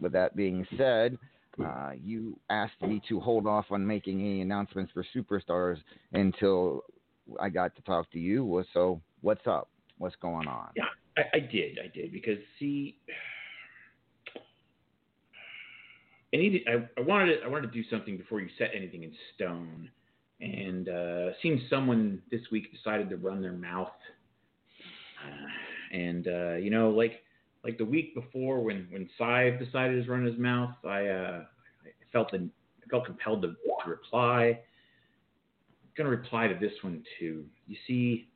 with 0.00 0.12
that 0.12 0.36
being 0.36 0.66
said, 0.76 1.18
uh, 1.64 1.92
you 2.02 2.38
asked 2.50 2.80
me 2.82 3.00
to 3.08 3.20
hold 3.20 3.46
off 3.46 3.66
on 3.70 3.86
making 3.86 4.20
any 4.20 4.40
announcements 4.42 4.92
for 4.92 5.04
Superstars 5.14 5.78
until 6.12 6.82
I 7.40 7.48
got 7.48 7.74
to 7.76 7.82
talk 7.82 8.10
to 8.12 8.18
you. 8.18 8.64
So 8.72 9.00
what's 9.20 9.46
up? 9.46 9.68
What's 9.98 10.16
going 10.16 10.46
on? 10.46 10.68
Yeah, 10.76 10.84
I, 11.16 11.36
I 11.36 11.40
did. 11.40 11.78
I 11.82 11.88
did 11.94 12.12
because 12.12 12.38
see, 12.58 12.98
I 16.34 16.36
needed. 16.36 16.62
I, 16.68 17.00
I 17.00 17.04
wanted. 17.04 17.38
To, 17.38 17.44
I 17.44 17.48
wanted 17.48 17.72
to 17.72 17.82
do 17.82 17.88
something 17.90 18.16
before 18.16 18.40
you 18.40 18.48
set 18.58 18.70
anything 18.74 19.02
in 19.04 19.12
stone. 19.34 19.90
And 20.38 20.90
uh, 20.90 21.28
seems 21.40 21.62
someone 21.70 22.20
this 22.30 22.42
week 22.52 22.70
decided 22.70 23.08
to 23.08 23.16
run 23.16 23.40
their 23.40 23.54
mouth. 23.54 23.88
Uh, 25.24 25.96
and 25.96 26.28
uh, 26.28 26.54
you 26.56 26.70
know, 26.70 26.90
like 26.90 27.22
like 27.66 27.78
the 27.78 27.84
week 27.84 28.14
before 28.14 28.62
when 28.62 28.86
when 28.90 29.08
Sive 29.18 29.58
decided 29.58 30.04
to 30.04 30.10
run 30.10 30.24
his 30.24 30.38
mouth, 30.38 30.74
I 30.84 31.08
uh, 31.08 31.44
I 31.84 32.12
felt 32.12 32.30
the, 32.30 32.38
I 32.38 32.88
felt 32.88 33.06
compelled 33.06 33.42
to, 33.42 33.48
to 33.48 33.90
reply. 33.90 34.60
I'm 35.82 35.88
gonna 35.96 36.10
reply 36.10 36.46
to 36.46 36.54
this 36.54 36.72
one 36.82 37.02
too. 37.18 37.44
You 37.66 37.76
see, 37.88 38.28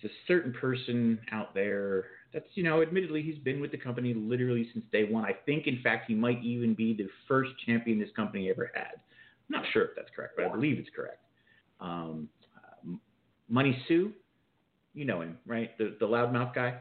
there's 0.00 0.10
a 0.10 0.14
certain 0.26 0.54
person 0.54 1.18
out 1.32 1.54
there 1.54 2.06
that's 2.32 2.46
you 2.54 2.62
know, 2.62 2.80
admittedly, 2.80 3.22
he's 3.22 3.38
been 3.38 3.60
with 3.60 3.72
the 3.72 3.78
company 3.78 4.14
literally 4.14 4.68
since 4.72 4.84
day 4.90 5.04
one. 5.04 5.24
I 5.24 5.32
think, 5.44 5.66
in 5.66 5.80
fact, 5.82 6.06
he 6.08 6.14
might 6.14 6.42
even 6.42 6.74
be 6.74 6.94
the 6.94 7.08
first 7.28 7.50
champion 7.66 7.98
this 7.98 8.10
company 8.16 8.48
ever 8.48 8.70
had. 8.74 8.92
I'm 9.48 9.60
not 9.60 9.64
sure 9.72 9.84
if 9.84 9.90
that's 9.96 10.08
correct, 10.16 10.32
but 10.36 10.46
I 10.46 10.48
believe 10.48 10.78
it's 10.78 10.90
correct. 10.96 11.20
Um, 11.80 12.28
uh, 12.56 12.96
Money 13.50 13.78
Sue, 13.86 14.12
you 14.94 15.04
know 15.04 15.20
him, 15.20 15.36
right? 15.46 15.76
The 15.76 15.96
the 16.00 16.06
loudmouth 16.06 16.54
guy. 16.54 16.78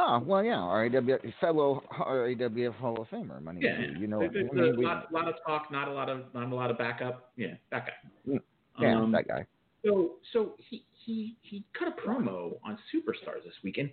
Oh 0.00 0.22
well, 0.24 0.44
yeah, 0.44 0.60
RAW 0.60 1.18
fellow 1.40 1.82
RAWF 1.98 2.74
Hall 2.76 3.02
of 3.02 3.08
Famer, 3.08 3.42
Money 3.42 3.62
Yeah. 3.62 3.98
You 3.98 4.06
know, 4.06 4.20
There's, 4.20 4.48
I 4.52 4.54
mean, 4.54 4.78
a 4.78 4.80
lot, 4.80 5.12
lot 5.12 5.26
of 5.28 5.34
talk, 5.44 5.72
not 5.72 5.88
a 5.88 5.92
lot 5.92 6.08
of 6.08 6.32
not 6.34 6.52
a 6.52 6.54
lot 6.54 6.70
of 6.70 6.78
backup. 6.78 7.32
Yeah, 7.36 7.54
that 7.72 7.86
guy. 7.86 8.38
yeah, 8.78 9.00
Um, 9.00 9.10
that 9.10 9.26
guy. 9.26 9.44
So 9.84 10.12
so 10.32 10.54
he 10.70 10.84
he 11.04 11.36
he 11.42 11.64
cut 11.76 11.88
a 11.88 12.08
promo 12.08 12.58
on 12.64 12.78
Superstars 12.94 13.42
this 13.44 13.54
weekend. 13.64 13.90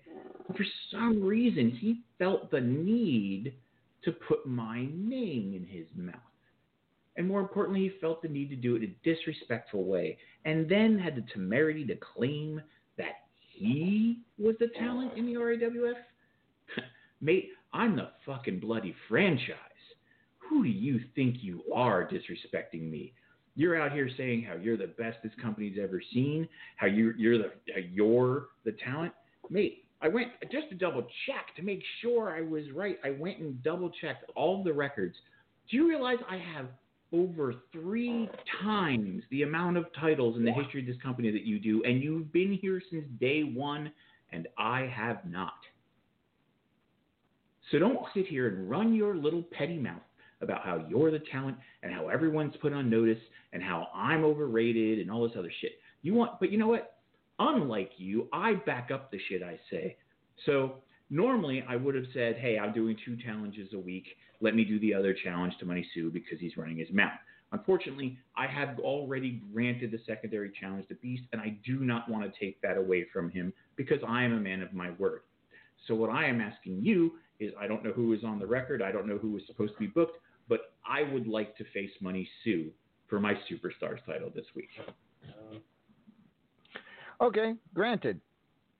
For 0.55 0.63
some 0.91 1.23
reason, 1.23 1.71
he 1.71 2.01
felt 2.19 2.51
the 2.51 2.61
need 2.61 3.55
to 4.03 4.11
put 4.11 4.45
my 4.45 4.87
name 4.93 5.55
in 5.55 5.65
his 5.67 5.87
mouth. 5.95 6.13
And 7.17 7.27
more 7.27 7.39
importantly, 7.39 7.81
he 7.81 7.91
felt 7.99 8.21
the 8.21 8.27
need 8.27 8.51
to 8.51 8.55
do 8.55 8.75
it 8.75 8.83
in 8.83 8.91
a 8.91 9.15
disrespectful 9.15 9.85
way, 9.85 10.19
and 10.43 10.69
then 10.69 10.99
had 10.99 11.15
the 11.15 11.23
temerity 11.33 11.83
to 11.85 11.95
claim 11.95 12.61
that 12.97 13.24
he 13.55 14.19
was 14.37 14.55
the 14.59 14.67
talent 14.77 15.13
in 15.15 15.25
the 15.25 15.33
RAWF. 15.33 15.93
Mate, 17.21 17.49
I'm 17.73 17.95
the 17.95 18.09
fucking 18.25 18.59
bloody 18.59 18.93
franchise. 19.07 19.55
Who 20.49 20.63
do 20.63 20.69
you 20.69 20.99
think 21.15 21.37
you 21.39 21.63
are 21.73 22.07
disrespecting 22.07 22.89
me? 22.89 23.13
You're 23.55 23.81
out 23.81 23.93
here 23.93 24.09
saying 24.17 24.43
how 24.43 24.55
you're 24.55 24.77
the 24.77 24.87
best 24.87 25.17
this 25.23 25.31
company's 25.41 25.77
ever 25.81 26.01
seen, 26.13 26.47
how 26.75 26.87
you're 26.87 27.15
you're 27.15 27.37
the 27.37 27.51
how 27.73 27.79
you're 27.79 28.47
the 28.65 28.73
talent, 28.83 29.13
mate. 29.49 29.85
I 30.01 30.09
went 30.09 30.27
just 30.51 30.69
to 30.69 30.75
double 30.75 31.07
check 31.25 31.55
to 31.55 31.63
make 31.63 31.81
sure 32.01 32.29
I 32.29 32.41
was 32.41 32.63
right. 32.75 32.99
I 33.03 33.11
went 33.11 33.39
and 33.39 33.63
double 33.63 33.89
checked 34.01 34.29
all 34.35 34.61
the 34.63 34.73
records. 34.73 35.15
Do 35.69 35.77
you 35.77 35.87
realize 35.87 36.17
I 36.29 36.37
have 36.37 36.67
over 37.15 37.55
three 37.71 38.29
times 38.61 39.23
the 39.31 39.43
amount 39.43 39.77
of 39.77 39.85
titles 39.99 40.35
in 40.37 40.43
the 40.43 40.51
history 40.51 40.81
of 40.81 40.87
this 40.87 41.01
company 41.01 41.31
that 41.31 41.43
you 41.43 41.59
do, 41.59 41.83
and 41.83 42.03
you've 42.03 42.31
been 42.33 42.57
here 42.61 42.81
since 42.91 43.05
day 43.19 43.43
one, 43.43 43.91
and 44.31 44.47
I 44.57 44.91
have 44.93 45.25
not. 45.25 45.53
So 47.71 47.79
don't 47.79 47.99
sit 48.13 48.27
here 48.27 48.47
and 48.47 48.69
run 48.69 48.93
your 48.93 49.15
little 49.15 49.43
petty 49.57 49.77
mouth 49.77 50.01
about 50.41 50.63
how 50.63 50.85
you're 50.89 51.11
the 51.11 51.21
talent 51.31 51.57
and 51.81 51.93
how 51.93 52.09
everyone's 52.09 52.55
put 52.61 52.73
on 52.73 52.89
notice 52.89 53.21
and 53.53 53.63
how 53.63 53.87
I'm 53.95 54.23
overrated 54.23 54.99
and 54.99 55.09
all 55.09 55.27
this 55.27 55.37
other 55.37 55.51
shit. 55.61 55.79
You 56.01 56.13
want, 56.13 56.39
but 56.39 56.51
you 56.51 56.57
know 56.57 56.67
what? 56.67 56.97
Unlike 57.39 57.91
you, 57.97 58.27
I 58.31 58.53
back 58.53 58.91
up 58.93 59.11
the 59.11 59.19
shit 59.29 59.41
I 59.41 59.59
say. 59.71 59.97
So 60.45 60.75
normally 61.09 61.63
I 61.67 61.75
would 61.75 61.95
have 61.95 62.05
said, 62.13 62.37
hey, 62.37 62.57
I'm 62.57 62.73
doing 62.73 62.97
two 63.05 63.17
challenges 63.17 63.69
a 63.73 63.79
week. 63.79 64.05
Let 64.41 64.55
me 64.55 64.63
do 64.63 64.79
the 64.79 64.93
other 64.93 65.13
challenge 65.23 65.53
to 65.59 65.65
Money 65.65 65.87
Sue 65.93 66.09
because 66.11 66.39
he's 66.39 66.57
running 66.57 66.77
his 66.77 66.91
mouth. 66.91 67.19
Unfortunately, 67.51 68.17
I 68.35 68.47
have 68.47 68.79
already 68.79 69.41
granted 69.53 69.91
the 69.91 69.99
secondary 70.05 70.51
challenge 70.59 70.87
to 70.89 70.95
Beast, 70.95 71.23
and 71.31 71.39
I 71.39 71.57
do 71.65 71.79
not 71.79 72.09
want 72.09 72.23
to 72.23 72.39
take 72.39 72.61
that 72.61 72.77
away 72.77 73.05
from 73.13 73.29
him 73.29 73.53
because 73.75 73.99
I 74.07 74.23
am 74.23 74.33
a 74.33 74.39
man 74.39 74.61
of 74.61 74.73
my 74.73 74.91
word. 74.91 75.21
So 75.87 75.95
what 75.95 76.09
I 76.09 76.25
am 76.25 76.41
asking 76.41 76.81
you 76.81 77.13
is 77.39 77.53
I 77.59 77.67
don't 77.67 77.83
know 77.83 77.91
who 77.91 78.13
is 78.13 78.23
on 78.23 78.39
the 78.39 78.47
record. 78.47 78.81
I 78.81 78.91
don't 78.91 79.07
know 79.07 79.17
who 79.17 79.37
is 79.37 79.43
supposed 79.47 79.73
to 79.73 79.79
be 79.79 79.87
booked, 79.87 80.17
but 80.49 80.73
I 80.87 81.03
would 81.03 81.27
like 81.27 81.55
to 81.57 81.63
face 81.73 81.91
Money 82.01 82.27
Sue 82.43 82.71
for 83.07 83.19
my 83.19 83.33
Superstars 83.49 84.03
title 84.05 84.31
this 84.33 84.45
week. 84.55 84.69
Uh, 85.27 85.57
okay, 87.23 87.53
granted. 87.73 88.19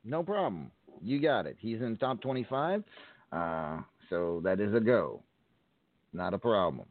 No 0.04 0.24
problem. 0.24 0.72
You 1.02 1.22
got 1.22 1.46
it. 1.46 1.58
He's 1.60 1.82
in 1.82 1.92
the 1.92 1.98
top 1.98 2.22
25, 2.22 2.84
uh, 3.32 3.80
so 4.10 4.42
that 4.44 4.60
is 4.60 4.74
a 4.74 4.80
go. 4.80 5.22
Not 6.14 6.34
a 6.34 6.38
problem. 6.38 6.88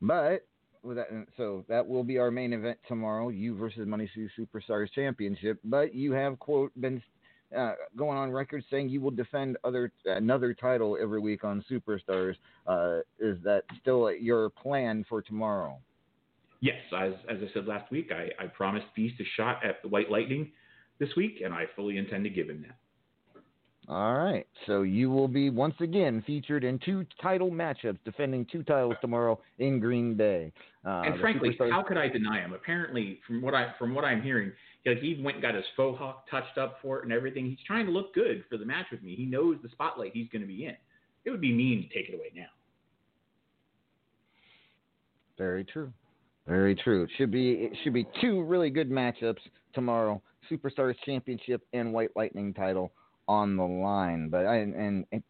But 0.00 0.46
that, 0.84 1.26
so 1.36 1.64
that 1.68 1.86
will 1.86 2.04
be 2.04 2.18
our 2.18 2.30
main 2.30 2.52
event 2.52 2.78
tomorrow. 2.88 3.28
You 3.28 3.56
versus 3.56 3.86
Money 3.86 4.10
Sue 4.14 4.28
Superstars 4.38 4.90
Championship. 4.92 5.58
But 5.64 5.94
you 5.94 6.12
have 6.12 6.38
quote 6.38 6.72
been 6.80 7.02
uh, 7.56 7.74
going 7.96 8.16
on 8.16 8.30
record 8.30 8.64
saying 8.70 8.88
you 8.88 9.00
will 9.00 9.10
defend 9.10 9.56
other 9.64 9.92
another 10.06 10.54
title 10.54 10.96
every 11.00 11.20
week 11.20 11.44
on 11.44 11.64
Superstars. 11.70 12.36
Uh, 12.66 13.00
is 13.18 13.36
that 13.44 13.64
still 13.80 14.10
your 14.12 14.50
plan 14.50 15.04
for 15.08 15.20
tomorrow? 15.20 15.78
Yes, 16.60 16.76
as, 16.96 17.14
as 17.28 17.38
I 17.38 17.52
said 17.54 17.66
last 17.66 17.90
week, 17.90 18.10
I, 18.12 18.42
I 18.42 18.46
promised 18.46 18.86
Beast 18.94 19.18
a 19.18 19.24
shot 19.36 19.64
at 19.64 19.80
the 19.82 19.88
White 19.88 20.10
Lightning 20.10 20.52
this 20.98 21.08
week, 21.16 21.40
and 21.42 21.54
I 21.54 21.64
fully 21.74 21.96
intend 21.96 22.24
to 22.24 22.30
give 22.30 22.50
him 22.50 22.62
that. 22.68 22.76
All 23.90 24.14
right. 24.14 24.46
So 24.68 24.82
you 24.82 25.10
will 25.10 25.26
be 25.26 25.50
once 25.50 25.74
again 25.80 26.22
featured 26.24 26.62
in 26.62 26.78
two 26.78 27.04
title 27.20 27.50
matchups, 27.50 27.98
defending 28.04 28.46
two 28.50 28.62
titles 28.62 28.94
tomorrow 29.00 29.40
in 29.58 29.80
Green 29.80 30.14
Bay. 30.14 30.52
Uh, 30.86 31.02
and 31.06 31.20
frankly, 31.20 31.56
Superstars- 31.58 31.72
how 31.72 31.82
could 31.82 31.98
I 31.98 32.06
deny 32.06 32.38
him? 32.38 32.52
Apparently, 32.52 33.18
from 33.26 33.42
what 33.42 33.52
I 33.52 33.74
from 33.80 33.92
what 33.92 34.04
I'm 34.04 34.22
hearing, 34.22 34.52
like 34.86 34.98
he 34.98 35.20
went 35.20 35.38
and 35.38 35.42
got 35.42 35.56
his 35.56 35.64
faux 35.76 35.98
hawk 35.98 36.30
touched 36.30 36.56
up 36.56 36.78
for 36.80 37.00
it 37.00 37.04
and 37.04 37.12
everything. 37.12 37.46
He's 37.46 37.58
trying 37.66 37.84
to 37.86 37.90
look 37.90 38.14
good 38.14 38.44
for 38.48 38.58
the 38.58 38.64
match 38.64 38.86
with 38.92 39.02
me. 39.02 39.16
He 39.16 39.26
knows 39.26 39.56
the 39.60 39.68
spotlight 39.70 40.12
he's 40.14 40.28
going 40.28 40.42
to 40.42 40.48
be 40.48 40.66
in. 40.66 40.76
It 41.24 41.30
would 41.30 41.40
be 41.40 41.52
mean 41.52 41.82
to 41.82 41.88
take 41.92 42.08
it 42.08 42.14
away 42.14 42.30
now. 42.32 42.46
Very 45.36 45.64
true. 45.64 45.92
Very 46.46 46.76
true. 46.76 47.02
It 47.02 47.10
should 47.18 47.32
be 47.32 47.54
it 47.54 47.72
should 47.82 47.92
be 47.92 48.06
two 48.20 48.44
really 48.44 48.70
good 48.70 48.88
matchups 48.88 49.40
tomorrow. 49.74 50.22
Superstars 50.48 50.94
Championship 51.04 51.62
and 51.72 51.92
White 51.92 52.10
Lightning 52.14 52.54
title 52.54 52.92
on 53.30 53.56
the 53.56 53.62
line. 53.62 54.28
But 54.28 54.44
I 54.44 54.56
and, 54.56 55.06
and 55.12 55.22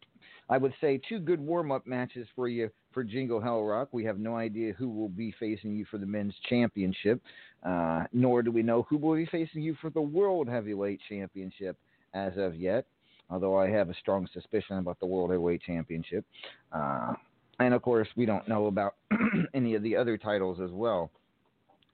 I 0.49 0.57
would 0.57 0.73
say 0.81 0.99
two 1.07 1.19
good 1.19 1.39
warm 1.39 1.71
up 1.71 1.85
matches 1.85 2.27
for 2.35 2.47
you 2.47 2.71
for 2.91 3.03
Jingle 3.03 3.39
Hell 3.39 3.63
Rock. 3.63 3.89
We 3.91 4.03
have 4.05 4.17
no 4.17 4.35
idea 4.35 4.73
who 4.73 4.89
will 4.89 5.07
be 5.07 5.33
facing 5.39 5.75
you 5.75 5.85
for 5.85 5.99
the 5.99 6.07
men's 6.07 6.33
championship, 6.49 7.21
uh, 7.63 8.05
nor 8.11 8.41
do 8.41 8.51
we 8.51 8.63
know 8.63 8.87
who 8.89 8.97
will 8.97 9.15
be 9.15 9.27
facing 9.27 9.61
you 9.61 9.77
for 9.79 9.91
the 9.91 10.01
World 10.01 10.49
Heavyweight 10.49 10.99
Championship 11.07 11.77
as 12.15 12.33
of 12.37 12.55
yet. 12.55 12.87
Although 13.29 13.55
I 13.57 13.69
have 13.69 13.89
a 13.89 13.93
strong 13.93 14.27
suspicion 14.33 14.79
about 14.79 14.99
the 14.99 15.05
World 15.05 15.29
Heavyweight 15.29 15.61
Championship. 15.61 16.25
Uh, 16.71 17.13
and 17.59 17.75
of 17.75 17.83
course, 17.83 18.07
we 18.17 18.25
don't 18.25 18.47
know 18.47 18.65
about 18.65 18.95
any 19.53 19.75
of 19.75 19.83
the 19.83 19.95
other 19.95 20.17
titles 20.17 20.59
as 20.59 20.71
well. 20.71 21.11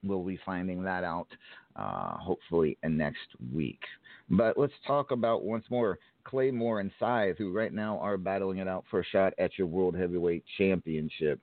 We'll 0.03 0.23
be 0.23 0.39
finding 0.45 0.83
that 0.83 1.03
out 1.03 1.27
uh, 1.75 2.17
hopefully 2.17 2.77
next 2.83 3.27
week. 3.53 3.81
But 4.29 4.57
let's 4.57 4.73
talk 4.85 5.11
about 5.11 5.43
once 5.43 5.65
more 5.69 5.97
Claymore 6.23 6.81
and 6.81 6.91
Scythe, 6.99 7.37
who 7.37 7.53
right 7.53 7.73
now 7.73 7.97
are 7.99 8.17
battling 8.17 8.57
it 8.57 8.67
out 8.67 8.83
for 8.91 8.99
a 8.99 9.05
shot 9.05 9.33
at 9.37 9.57
your 9.57 9.67
World 9.67 9.95
Heavyweight 9.95 10.43
Championship. 10.57 11.39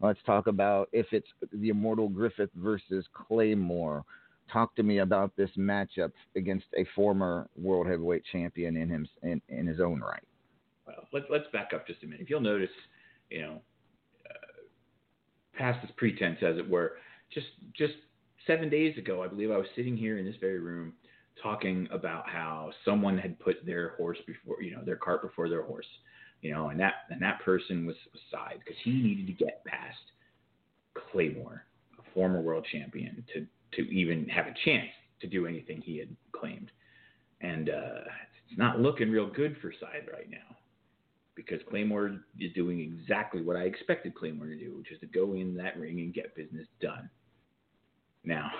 Let's 0.00 0.20
talk 0.26 0.46
about 0.46 0.88
if 0.92 1.06
it's 1.12 1.28
the 1.52 1.70
Immortal 1.70 2.08
Griffith 2.08 2.50
versus 2.54 3.06
Claymore. 3.14 4.04
Talk 4.52 4.76
to 4.76 4.82
me 4.82 4.98
about 4.98 5.34
this 5.36 5.50
matchup 5.58 6.12
against 6.36 6.66
a 6.76 6.84
former 6.94 7.48
World 7.56 7.86
Heavyweight 7.86 8.22
Champion 8.30 8.76
in 8.76 8.88
him 8.88 9.08
in, 9.22 9.40
in 9.48 9.66
his 9.66 9.80
own 9.80 10.00
right. 10.00 10.22
Well, 10.86 11.08
let's 11.12 11.26
let's 11.30 11.46
back 11.52 11.70
up 11.74 11.86
just 11.86 12.02
a 12.02 12.06
minute. 12.06 12.20
If 12.20 12.30
you'll 12.30 12.40
notice, 12.40 12.70
you 13.30 13.42
know, 13.42 13.60
uh, 14.28 15.58
past 15.58 15.80
this 15.82 15.90
pretense, 15.96 16.38
as 16.42 16.58
it 16.58 16.68
were, 16.68 16.92
just 17.32 17.46
just 17.76 17.94
seven 18.46 18.68
days 18.68 18.96
ago, 18.98 19.22
I 19.22 19.28
believe 19.28 19.50
I 19.50 19.56
was 19.56 19.66
sitting 19.74 19.96
here 19.96 20.18
in 20.18 20.24
this 20.24 20.36
very 20.40 20.58
room 20.58 20.92
talking 21.42 21.88
about 21.90 22.28
how 22.28 22.70
someone 22.84 23.18
had 23.18 23.38
put 23.38 23.64
their 23.66 23.90
horse 23.96 24.18
before, 24.26 24.62
you 24.62 24.74
know, 24.74 24.82
their 24.84 24.96
cart 24.96 25.22
before 25.22 25.48
their 25.48 25.62
horse, 25.62 25.86
you 26.40 26.52
know, 26.52 26.68
and 26.68 26.80
that 26.80 26.94
and 27.10 27.20
that 27.22 27.40
person 27.44 27.86
was, 27.86 27.96
Scythe 28.30 28.58
because 28.58 28.80
he 28.84 28.92
needed 28.92 29.26
to 29.26 29.32
get 29.32 29.64
past 29.64 29.98
Claymore, 31.12 31.64
a 31.98 32.14
former 32.14 32.40
world 32.40 32.66
champion, 32.72 33.24
to 33.34 33.46
to 33.72 33.90
even 33.90 34.28
have 34.28 34.46
a 34.46 34.54
chance 34.64 34.88
to 35.20 35.26
do 35.26 35.46
anything 35.46 35.82
he 35.82 35.98
had 35.98 36.08
claimed. 36.32 36.70
And 37.40 37.68
uh, 37.68 38.00
it's 38.48 38.58
not 38.58 38.80
looking 38.80 39.10
real 39.10 39.28
good 39.28 39.56
for 39.60 39.72
Scythe 39.72 40.08
right 40.12 40.30
now 40.30 40.56
because 41.34 41.60
Claymore 41.68 42.18
is 42.40 42.52
doing 42.54 42.80
exactly 42.80 43.42
what 43.42 43.56
I 43.56 43.62
expected 43.62 44.14
Claymore 44.14 44.46
to 44.46 44.58
do, 44.58 44.74
which 44.78 44.90
is 44.90 44.98
to 45.00 45.06
go 45.06 45.34
in 45.34 45.54
that 45.56 45.78
ring 45.78 46.00
and 46.00 46.14
get 46.14 46.34
business 46.34 46.66
done. 46.80 47.10
Now, 48.26 48.50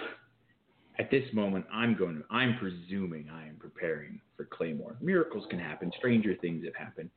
at 0.98 1.10
this 1.10 1.24
moment, 1.34 1.66
I'm 1.70 1.96
going 1.96 2.16
to, 2.16 2.24
I'm 2.30 2.56
presuming 2.58 3.28
I 3.30 3.46
am 3.46 3.56
preparing 3.58 4.20
for 4.36 4.44
Claymore. 4.44 4.96
Miracles 5.00 5.44
can 5.50 5.58
happen, 5.58 5.92
stranger 5.98 6.34
things 6.40 6.64
have 6.64 6.74
happened, 6.74 7.10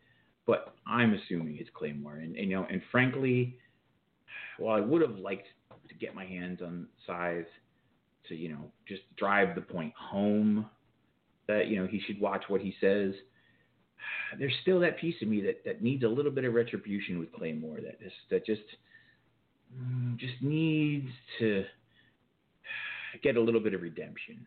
but 0.46 0.74
I'm 0.86 1.14
assuming 1.14 1.58
it's 1.60 1.70
Claymore. 1.74 2.16
And, 2.16 2.36
and 2.36 2.50
you 2.50 2.58
know, 2.58 2.68
and 2.70 2.82
frankly, 2.92 3.56
while 4.58 4.76
I 4.76 4.82
would 4.82 5.02
have 5.02 5.18
liked 5.18 5.48
to 5.88 5.96
get 5.96 6.14
my 6.14 6.26
hands 6.26 6.62
on 6.62 6.88
Scythe 7.08 7.46
to, 8.28 8.36
you 8.36 8.50
know, 8.50 8.72
just 8.88 9.02
drive 9.16 9.56
the 9.56 9.62
point 9.62 9.94
home 9.98 10.66
that, 11.48 11.68
you 11.68 11.80
know, 11.80 11.88
he 11.88 12.02
should 12.06 12.20
watch 12.20 12.44
what 12.48 12.62
he 12.62 12.76
says. 12.82 13.14
There's 14.38 14.54
still 14.62 14.80
that 14.82 15.00
piece 15.00 15.16
of 15.22 15.28
me 15.28 15.42
that, 15.42 15.64
that 15.66 15.82
needs 15.82 16.04
a 16.04 16.08
little 16.08 16.32
bit 16.32 16.46
of 16.46 16.54
retribution 16.54 17.20
with 17.20 17.32
Claymore 17.32 17.78
that 17.82 18.00
that 18.30 18.46
just, 18.46 18.62
mm, 19.76 20.18
just 20.18 20.42
needs 20.42 21.10
to 21.40 21.66
get 23.22 23.38
a 23.38 23.42
little 23.42 23.62
bit 23.62 23.74
of 23.74 23.82
redemption. 23.82 24.46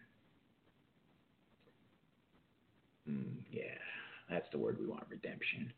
Mm, 3.08 3.37
yeah, 3.50 3.62
that's 4.30 4.46
the 4.52 4.58
word 4.58 4.78
we 4.80 4.87
want 4.87 5.04
redemption. 5.11 5.72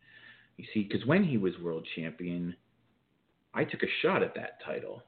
You 0.56 0.64
see, 0.72 0.82
because 0.82 1.06
when 1.06 1.24
he 1.24 1.38
was 1.38 1.52
world 1.62 1.86
champion, 1.96 2.54
I 3.54 3.64
took 3.64 3.82
a 3.82 3.88
shot 4.02 4.22
at 4.22 4.34
that 4.34 4.58
title. 4.64 5.02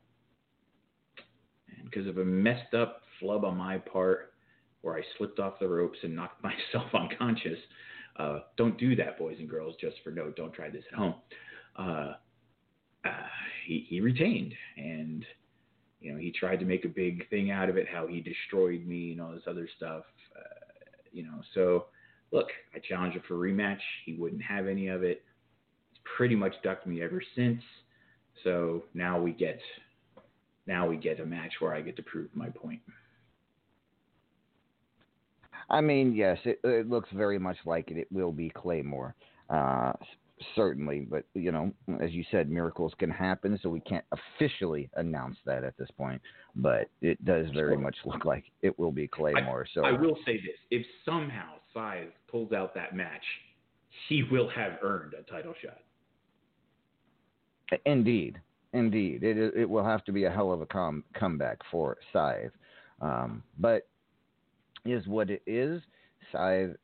And 1.76 1.88
because 1.90 2.06
of 2.06 2.18
a 2.18 2.24
messed 2.24 2.74
up 2.74 3.02
flub 3.20 3.44
on 3.44 3.56
my 3.56 3.78
part, 3.78 4.32
where 4.82 4.96
I 4.96 5.02
slipped 5.18 5.38
off 5.38 5.58
the 5.58 5.68
ropes 5.68 5.98
and 6.02 6.14
knocked 6.14 6.42
myself 6.44 6.94
unconscious, 6.94 7.58
uh, 8.18 8.40
don't 8.56 8.78
do 8.78 8.96
that, 8.96 9.18
boys 9.18 9.36
and 9.38 9.48
girls, 9.48 9.74
just 9.80 9.96
for 10.02 10.10
note. 10.10 10.36
Don't 10.36 10.52
try 10.52 10.70
this 10.70 10.84
at 10.92 10.98
home. 10.98 11.14
Uh, 11.78 12.12
uh, 13.04 13.26
he, 13.66 13.86
he 13.88 14.00
retained. 14.00 14.54
And, 14.76 15.24
you 16.00 16.12
know, 16.12 16.18
he 16.18 16.30
tried 16.30 16.60
to 16.60 16.66
make 16.66 16.84
a 16.84 16.88
big 16.88 17.28
thing 17.30 17.50
out 17.50 17.68
of 17.68 17.76
it, 17.76 17.86
how 17.88 18.06
he 18.06 18.20
destroyed 18.20 18.86
me 18.86 19.12
and 19.12 19.20
all 19.20 19.32
this 19.32 19.46
other 19.46 19.68
stuff. 19.76 20.04
Uh, 20.36 21.00
you 21.12 21.22
know, 21.22 21.40
so 21.54 21.86
look, 22.32 22.48
I 22.74 22.78
challenged 22.78 23.16
him 23.16 23.22
for 23.26 23.34
a 23.34 23.52
rematch. 23.52 23.80
He 24.04 24.14
wouldn't 24.14 24.42
have 24.42 24.66
any 24.66 24.88
of 24.88 25.02
it. 25.02 25.24
He's 25.90 26.00
pretty 26.16 26.36
much 26.36 26.54
ducked 26.62 26.86
me 26.86 27.02
ever 27.02 27.22
since. 27.34 27.62
So 28.44 28.84
now 28.94 29.20
we 29.20 29.32
get 29.32 29.58
now 30.66 30.86
we 30.86 30.96
get 30.96 31.20
a 31.20 31.26
match 31.26 31.52
where 31.60 31.74
I 31.74 31.80
get 31.80 31.96
to 31.96 32.02
prove 32.02 32.28
my 32.34 32.48
point. 32.48 32.80
I 35.68 35.80
mean, 35.80 36.14
yes, 36.14 36.38
it, 36.44 36.60
it 36.62 36.88
looks 36.88 37.08
very 37.12 37.38
much 37.38 37.56
like 37.64 37.90
it. 37.90 37.96
It 37.96 38.08
will 38.10 38.32
be 38.32 38.50
Claymore, 38.50 39.14
uh, 39.50 39.92
certainly. 40.54 41.06
But 41.08 41.24
you 41.34 41.52
know, 41.52 41.72
as 42.00 42.12
you 42.12 42.24
said, 42.30 42.50
miracles 42.50 42.92
can 42.98 43.10
happen, 43.10 43.58
so 43.62 43.68
we 43.68 43.80
can't 43.80 44.04
officially 44.12 44.90
announce 44.94 45.36
that 45.44 45.64
at 45.64 45.76
this 45.76 45.88
point. 45.96 46.20
But 46.54 46.88
it 47.00 47.22
does 47.24 47.46
very 47.54 47.76
much 47.76 47.96
look 48.04 48.24
like 48.24 48.44
it 48.62 48.78
will 48.78 48.92
be 48.92 49.08
Claymore. 49.08 49.66
so 49.72 49.84
I 49.84 49.92
will 49.92 50.16
say 50.24 50.36
this: 50.36 50.56
if 50.70 50.84
somehow 51.04 51.54
Scythe 51.72 52.08
pulls 52.28 52.52
out 52.52 52.74
that 52.74 52.94
match, 52.94 53.24
he 54.08 54.22
will 54.30 54.48
have 54.48 54.78
earned 54.82 55.14
a 55.14 55.22
title 55.30 55.54
shot. 55.62 55.78
Indeed, 57.84 58.40
indeed, 58.72 59.22
it 59.22 59.54
it 59.56 59.68
will 59.68 59.84
have 59.84 60.04
to 60.04 60.12
be 60.12 60.24
a 60.24 60.30
hell 60.30 60.52
of 60.52 60.60
a 60.60 60.66
com- 60.66 61.04
comeback 61.14 61.58
for 61.70 61.96
Scythe, 62.12 62.52
um, 63.00 63.42
but 63.58 63.88
is 64.84 65.06
what 65.06 65.30
it 65.30 65.42
is. 65.46 65.82
Scythe, 66.32 66.76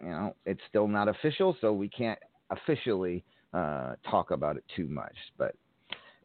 you 0.00 0.06
know, 0.06 0.34
it's 0.46 0.60
still 0.68 0.88
not 0.88 1.08
official, 1.08 1.56
so 1.60 1.72
we 1.72 1.88
can't 1.88 2.18
officially 2.50 3.24
uh, 3.52 3.94
talk 4.10 4.30
about 4.30 4.56
it 4.56 4.64
too 4.76 4.86
much. 4.86 5.14
But 5.38 5.54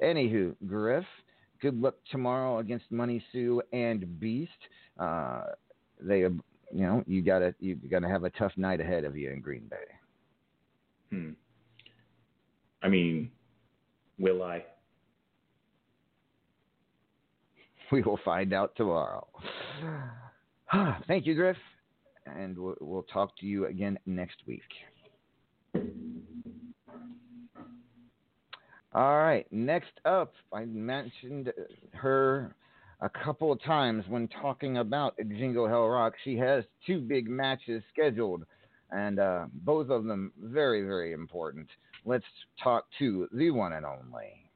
anywho, 0.03 0.55
Griff, 0.67 1.05
good 1.61 1.79
luck 1.79 1.95
tomorrow 2.11 2.59
against 2.59 2.91
Money 2.91 3.23
Sue 3.31 3.61
and 3.71 4.19
Beast. 4.19 4.51
Uh, 4.99 5.43
they, 6.01 6.19
you 6.19 6.41
know, 6.71 7.03
you 7.07 7.21
gotta 7.21 7.53
you 7.59 7.75
gotta 7.75 8.07
have 8.07 8.23
a 8.23 8.29
tough 8.31 8.53
night 8.57 8.81
ahead 8.81 9.03
of 9.03 9.17
you 9.17 9.31
in 9.31 9.41
Green 9.41 9.69
Bay. 9.69 9.77
Hmm. 11.11 11.31
I 12.81 12.87
mean, 12.87 13.31
will 14.17 14.43
I? 14.43 14.63
We 17.91 18.03
will 18.03 18.19
find 18.23 18.53
out 18.53 18.75
tomorrow. 18.75 19.27
Thank 21.07 21.25
you, 21.25 21.33
Griff, 21.33 21.57
and 22.27 22.55
we'll, 22.55 22.75
we'll 22.79 23.01
talk 23.11 23.35
to 23.39 23.47
you 23.47 23.65
again 23.65 23.97
next 24.05 24.35
week. 24.45 24.61
All 28.93 29.19
right, 29.19 29.45
next 29.51 29.91
up, 30.05 30.33
I 30.51 30.65
mentioned 30.65 31.53
her 31.93 32.55
a 33.01 33.09
couple 33.09 33.51
of 33.51 33.61
times 33.61 34.03
when 34.07 34.27
talking 34.27 34.77
about 34.77 35.15
Jingle 35.37 35.67
Hell 35.67 35.87
Rock. 35.87 36.13
She 36.23 36.35
has 36.37 36.63
two 36.87 36.99
big 36.99 37.29
matches 37.29 37.83
scheduled, 37.93 38.45
and 38.89 39.19
uh, 39.19 39.45
both 39.53 39.91
of 39.91 40.05
them 40.05 40.33
very, 40.41 40.81
very 40.81 41.13
important. 41.13 41.67
Let's 42.03 42.25
talk 42.63 42.85
to 42.97 43.27
the 43.31 43.51
one 43.51 43.73
and 43.73 43.85
only. 43.85 44.48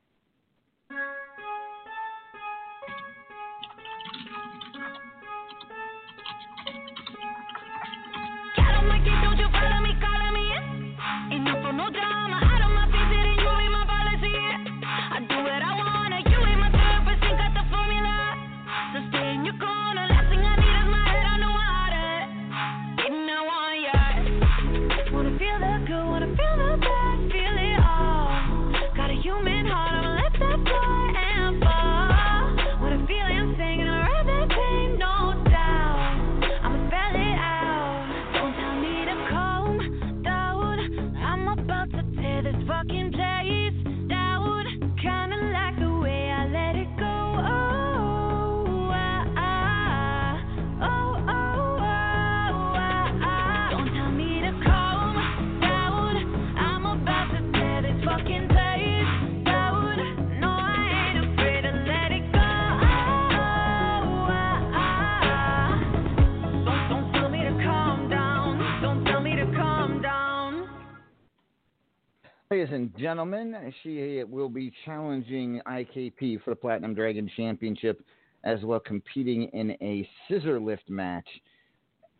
Ladies 72.53 72.71
and 72.71 72.95
gentlemen, 72.99 73.73
she 73.81 74.23
will 74.29 74.47
be 74.47 74.71
challenging 74.85 75.59
IKP 75.65 76.43
for 76.43 76.51
the 76.51 76.55
Platinum 76.55 76.93
Dragon 76.93 77.27
Championship 77.35 78.05
as 78.43 78.59
well 78.61 78.79
competing 78.79 79.45
in 79.53 79.71
a 79.81 80.07
scissor 80.27 80.59
lift 80.59 80.87
match 80.87 81.27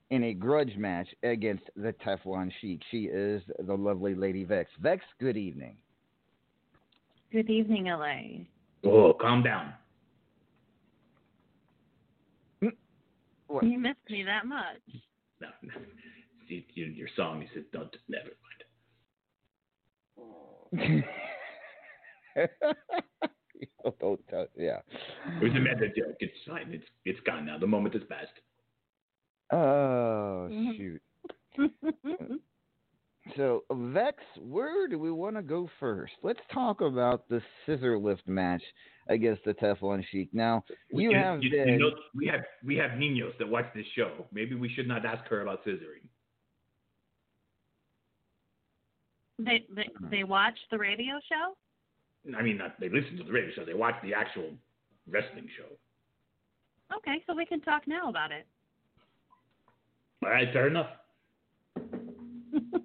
in 0.10 0.24
a 0.24 0.34
grudge 0.34 0.76
match 0.76 1.06
against 1.22 1.66
the 1.76 1.94
Teflon 2.04 2.52
Sheik. 2.60 2.82
She 2.90 3.04
is 3.04 3.44
the 3.60 3.76
lovely 3.76 4.16
Lady 4.16 4.44
Vex. 4.44 4.72
Vex, 4.82 5.06
good 5.20 5.38
evening. 5.38 5.76
Good 7.32 7.52
evening, 7.52 7.86
LA. 7.86 8.90
Oh, 8.90 9.14
calm 9.14 9.44
down. 9.44 9.72
Hmm? 12.60 12.70
What? 13.46 13.66
You 13.66 13.78
missed 13.78 14.00
me 14.10 14.24
that 14.24 14.48
much. 14.48 14.80
No, 15.40 15.50
no. 15.62 15.74
See, 16.50 16.66
your 16.74 17.08
song, 17.16 17.40
you 17.44 17.48
said, 17.54 17.66
don't, 17.72 17.96
never 18.10 18.24
mind. 18.24 18.43
Don't 24.00 24.20
tell- 24.30 24.48
yeah. 24.58 24.80
It 25.42 25.44
was 25.44 25.52
a 25.52 25.60
meta 25.60 25.88
joke. 25.96 26.16
It's 26.20 26.34
fine. 26.48 26.70
It's 26.72 26.86
it's 27.06 27.20
gone 27.22 27.46
now. 27.46 27.58
The 27.58 27.68
moment 27.68 27.96
is 27.96 28.02
past. 28.10 28.32
Oh, 29.52 30.48
Mhm. 30.52 30.78
shoot. 30.78 31.02
So, 33.38 33.64
Vex, 33.72 34.18
where 34.38 34.86
do 34.90 35.00
we 35.00 35.10
want 35.10 35.38
to 35.38 35.42
go 35.42 35.70
first? 35.80 36.12
Let's 36.24 36.42
talk 36.54 36.82
about 36.82 37.30
the 37.30 37.42
scissor 37.66 37.98
lift 37.98 38.28
match 38.28 38.62
against 39.08 39.46
the 39.46 39.54
Teflon 39.54 40.04
Sheik. 40.12 40.28
Now, 40.34 40.66
you 40.92 41.12
you, 41.12 41.18
have 41.18 41.42
you, 41.42 41.50
been. 41.50 41.70
you 41.70 41.78
know, 41.80 41.92
we 42.14 42.28
have 42.28 42.42
we 42.66 42.76
have 42.76 42.92
niños 42.92 43.32
that 43.40 43.48
watch 43.48 43.66
this 43.74 43.86
show. 43.96 44.26
Maybe 44.34 44.56
we 44.56 44.68
should 44.68 44.90
not 44.90 45.06
ask 45.06 45.26
her 45.30 45.40
about 45.42 45.64
scissoring. 45.64 46.06
They 49.40 49.66
they, 49.76 49.90
they 50.12 50.24
watch 50.24 50.58
the 50.72 50.78
radio 50.78 51.20
show. 51.28 51.56
I 52.38 52.42
mean, 52.42 52.58
not 52.58 52.80
they 52.80 52.90
listen 52.90 53.18
to 53.18 53.24
the 53.24 53.32
radio 53.32 53.52
show. 53.56 53.66
They 53.66 53.74
watch 53.74 53.96
the 54.04 54.14
actual 54.14 54.52
wrestling 55.10 55.50
show. 55.58 56.96
Okay, 56.98 57.24
so 57.28 57.36
we 57.36 57.46
can 57.46 57.62
talk 57.62 57.84
now 57.88 58.10
about 58.10 58.32
it. 58.32 58.46
All 60.24 60.30
right, 60.30 60.48
fair 60.54 60.68
enough. 60.68 60.88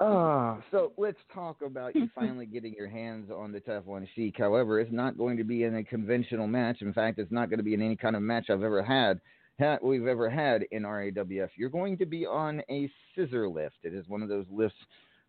Ah, 0.00 0.62
so 0.70 0.92
let's 0.96 1.18
talk 1.34 1.60
about 1.62 1.96
you 1.96 2.08
finally 2.14 2.46
getting 2.46 2.72
your 2.74 2.88
hands 2.88 3.30
on 3.34 3.50
the 3.50 3.60
Teflon 3.60 4.06
Sheik. 4.14 4.36
However, 4.38 4.78
it's 4.78 4.92
not 4.92 5.18
going 5.18 5.36
to 5.36 5.44
be 5.44 5.64
in 5.64 5.76
a 5.76 5.82
conventional 5.82 6.46
match. 6.46 6.82
In 6.82 6.92
fact, 6.92 7.18
it's 7.18 7.32
not 7.32 7.50
going 7.50 7.58
to 7.58 7.64
be 7.64 7.74
in 7.74 7.82
any 7.82 7.96
kind 7.96 8.14
of 8.14 8.22
match 8.22 8.48
I've 8.48 8.62
ever 8.62 8.82
had, 8.82 9.20
ha- 9.58 9.78
we've 9.82 10.06
ever 10.06 10.28
had 10.28 10.64
in 10.70 10.82
RAWF. 10.82 11.50
You're 11.56 11.68
going 11.70 11.98
to 11.98 12.06
be 12.06 12.26
on 12.26 12.62
a 12.70 12.90
scissor 13.14 13.48
lift. 13.48 13.76
It 13.82 13.94
is 13.94 14.08
one 14.08 14.22
of 14.22 14.28
those 14.28 14.46
lifts 14.50 14.76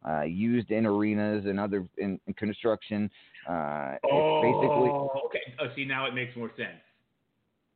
uh, 0.07 0.21
used 0.21 0.71
in 0.71 0.85
arenas 0.85 1.45
and 1.45 1.59
other 1.59 1.85
in, 1.97 2.19
in 2.27 2.33
construction. 2.35 3.09
Uh, 3.47 3.95
it's 4.03 4.41
basically 4.43 4.89
oh, 4.89 5.21
okay. 5.25 5.53
Oh, 5.59 5.67
see, 5.75 5.85
now 5.85 6.05
it 6.05 6.13
makes 6.13 6.35
more 6.35 6.51
sense. 6.55 6.81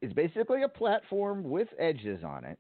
it's 0.02 0.14
basically 0.14 0.64
a 0.64 0.70
platform 0.70 1.44
with 1.44 1.68
edges 1.80 2.24
on 2.24 2.46
it. 2.46 2.58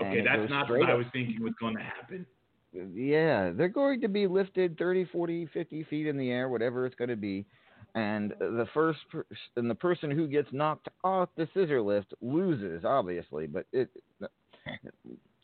Okay, 0.00 0.22
that's 0.22 0.48
not 0.48 0.70
what 0.70 0.90
I 0.90 0.94
was 0.94 1.06
thinking 1.12 1.42
was 1.42 1.54
going 1.58 1.76
to 1.76 1.82
happen. 1.82 2.26
Yeah, 2.72 3.50
they're 3.50 3.68
going 3.68 4.00
to 4.02 4.08
be 4.08 4.26
lifted 4.26 4.78
30, 4.78 5.06
40, 5.06 5.46
50 5.52 5.84
feet 5.84 6.06
in 6.06 6.16
the 6.16 6.30
air, 6.30 6.48
whatever 6.48 6.86
it's 6.86 6.94
going 6.94 7.10
to 7.10 7.16
be. 7.16 7.46
And 7.94 8.34
the 8.38 8.66
first, 8.74 9.00
per- 9.10 9.26
and 9.56 9.68
the 9.68 9.74
person 9.74 10.10
who 10.10 10.28
gets 10.28 10.48
knocked 10.52 10.88
off 11.02 11.30
the 11.36 11.48
scissor 11.54 11.80
lift 11.80 12.12
loses, 12.20 12.84
obviously, 12.84 13.46
but 13.46 13.66
it 13.72 13.90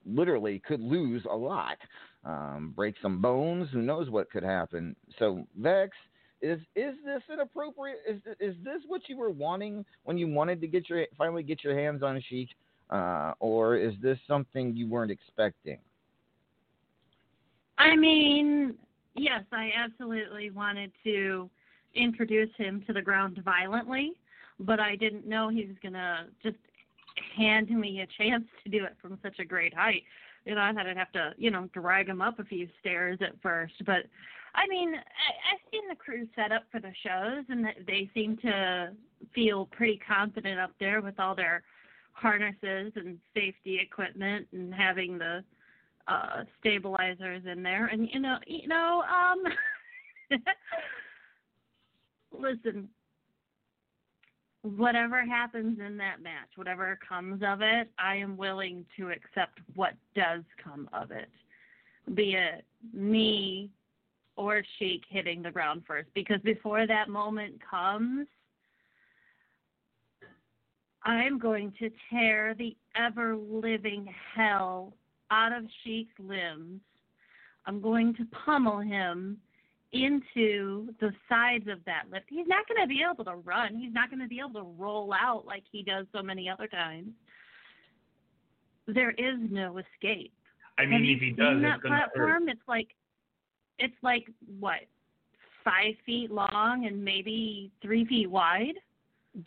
literally 0.06 0.60
could 0.66 0.80
lose 0.80 1.24
a 1.30 1.34
lot, 1.36 1.78
um, 2.24 2.72
break 2.76 2.94
some 3.00 3.20
bones. 3.20 3.68
Who 3.72 3.82
knows 3.82 4.10
what 4.10 4.30
could 4.30 4.42
happen? 4.42 4.94
So 5.18 5.46
Vex, 5.58 5.96
is 6.42 6.60
is 6.76 6.94
this 7.04 7.22
an 7.30 7.40
appropriate? 7.40 7.98
Is 8.08 8.20
is 8.38 8.54
this 8.62 8.82
what 8.86 9.02
you 9.08 9.16
were 9.16 9.30
wanting 9.30 9.84
when 10.04 10.18
you 10.18 10.28
wanted 10.28 10.60
to 10.60 10.66
get 10.66 10.88
your 10.88 11.06
finally 11.16 11.42
get 11.42 11.64
your 11.64 11.76
hands 11.76 12.02
on 12.02 12.22
Sheik, 12.28 12.50
uh, 12.90 13.32
or 13.40 13.76
is 13.76 13.94
this 14.02 14.18
something 14.28 14.76
you 14.76 14.86
weren't 14.86 15.10
expecting? 15.10 15.78
I 17.78 17.96
mean, 17.96 18.74
yes, 19.16 19.42
I 19.52 19.70
absolutely 19.76 20.50
wanted 20.50 20.92
to 21.04 21.48
introduce 21.94 22.50
him 22.56 22.82
to 22.86 22.92
the 22.92 23.02
ground 23.02 23.40
violently, 23.44 24.12
but 24.58 24.80
I 24.80 24.96
didn't 24.96 25.26
know 25.26 25.48
he 25.48 25.66
was 25.66 25.76
gonna 25.82 26.26
just 26.42 26.56
hand 27.36 27.70
me 27.70 28.00
a 28.00 28.22
chance 28.22 28.44
to 28.64 28.70
do 28.70 28.84
it 28.84 28.96
from 29.00 29.18
such 29.22 29.38
a 29.38 29.44
great 29.44 29.74
height. 29.74 30.02
You 30.44 30.54
know, 30.54 30.60
I 30.60 30.72
thought 30.72 30.86
I'd 30.86 30.96
have 30.96 31.12
to, 31.12 31.32
you 31.38 31.50
know, 31.50 31.68
drag 31.72 32.08
him 32.08 32.20
up 32.20 32.38
a 32.38 32.44
few 32.44 32.68
stairs 32.80 33.18
at 33.22 33.40
first, 33.40 33.74
but 33.86 34.04
I 34.54 34.68
mean, 34.68 34.94
I, 34.94 35.54
I've 35.54 35.60
seen 35.70 35.88
the 35.88 35.96
crew 35.96 36.28
set 36.36 36.52
up 36.52 36.64
for 36.70 36.80
the 36.80 36.92
shows, 37.02 37.44
and 37.48 37.66
they 37.86 38.08
seem 38.14 38.36
to 38.38 38.92
feel 39.34 39.66
pretty 39.66 40.00
confident 40.06 40.60
up 40.60 40.70
there 40.78 41.00
with 41.00 41.18
all 41.18 41.34
their 41.34 41.64
harnesses 42.12 42.92
and 42.94 43.18
safety 43.34 43.80
equipment 43.80 44.46
and 44.52 44.72
having 44.72 45.18
the 45.18 45.42
uh 46.06 46.44
stabilizers 46.60 47.42
in 47.50 47.62
there 47.62 47.86
and 47.86 48.08
you 48.12 48.20
know 48.20 48.36
you 48.46 48.68
know 48.68 49.02
um 49.08 49.42
listen 52.38 52.88
whatever 54.62 55.24
happens 55.24 55.78
in 55.78 55.96
that 55.96 56.22
match 56.22 56.48
whatever 56.56 56.98
comes 57.06 57.42
of 57.46 57.60
it 57.60 57.90
i 57.98 58.14
am 58.14 58.36
willing 58.36 58.84
to 58.96 59.10
accept 59.10 59.58
what 59.74 59.92
does 60.14 60.42
come 60.62 60.88
of 60.92 61.10
it 61.10 61.28
be 62.14 62.34
it 62.34 62.64
me 62.92 63.70
or 64.36 64.62
Sheik 64.78 65.02
hitting 65.08 65.42
the 65.42 65.50
ground 65.50 65.82
first 65.86 66.08
because 66.14 66.40
before 66.42 66.86
that 66.86 67.08
moment 67.08 67.54
comes 67.68 68.26
I'm 71.04 71.38
going 71.38 71.72
to 71.78 71.90
tear 72.10 72.54
the 72.54 72.76
ever 72.96 73.36
living 73.36 74.08
hell 74.34 74.94
out 75.30 75.52
of 75.52 75.64
Sheik's 75.82 76.14
limbs. 76.18 76.80
I'm 77.66 77.80
going 77.80 78.14
to 78.14 78.26
pummel 78.44 78.80
him 78.80 79.38
into 79.94 80.92
the 81.00 81.12
sides 81.28 81.68
of 81.68 81.78
that 81.86 82.04
lift. 82.10 82.26
He's 82.28 82.46
not 82.46 82.66
going 82.68 82.82
to 82.82 82.88
be 82.88 83.02
able 83.10 83.24
to 83.24 83.36
run. 83.36 83.76
He's 83.76 83.92
not 83.92 84.10
going 84.10 84.20
to 84.20 84.28
be 84.28 84.40
able 84.40 84.60
to 84.60 84.68
roll 84.78 85.12
out 85.12 85.46
like 85.46 85.62
he 85.70 85.82
does 85.82 86.06
so 86.12 86.22
many 86.22 86.48
other 86.48 86.66
times. 86.66 87.08
There 88.86 89.12
is 89.12 89.36
no 89.50 89.78
escape. 89.78 90.32
I 90.78 90.82
Have 90.82 90.90
mean, 90.90 91.04
you 91.04 91.14
if 91.16 91.20
he 91.20 91.28
seen 91.28 91.36
does, 91.36 91.62
that 91.62 91.74
it's 91.76 91.82
going 91.82 91.92
to 91.94 91.98
hurt. 92.00 92.12
platform? 92.14 92.48
It's 92.48 92.60
like, 92.68 92.88
it's 93.78 93.94
like 94.02 94.26
what, 94.58 94.80
five 95.64 95.94
feet 96.04 96.30
long 96.30 96.86
and 96.86 97.02
maybe 97.02 97.70
three 97.80 98.04
feet 98.04 98.30
wide. 98.30 98.74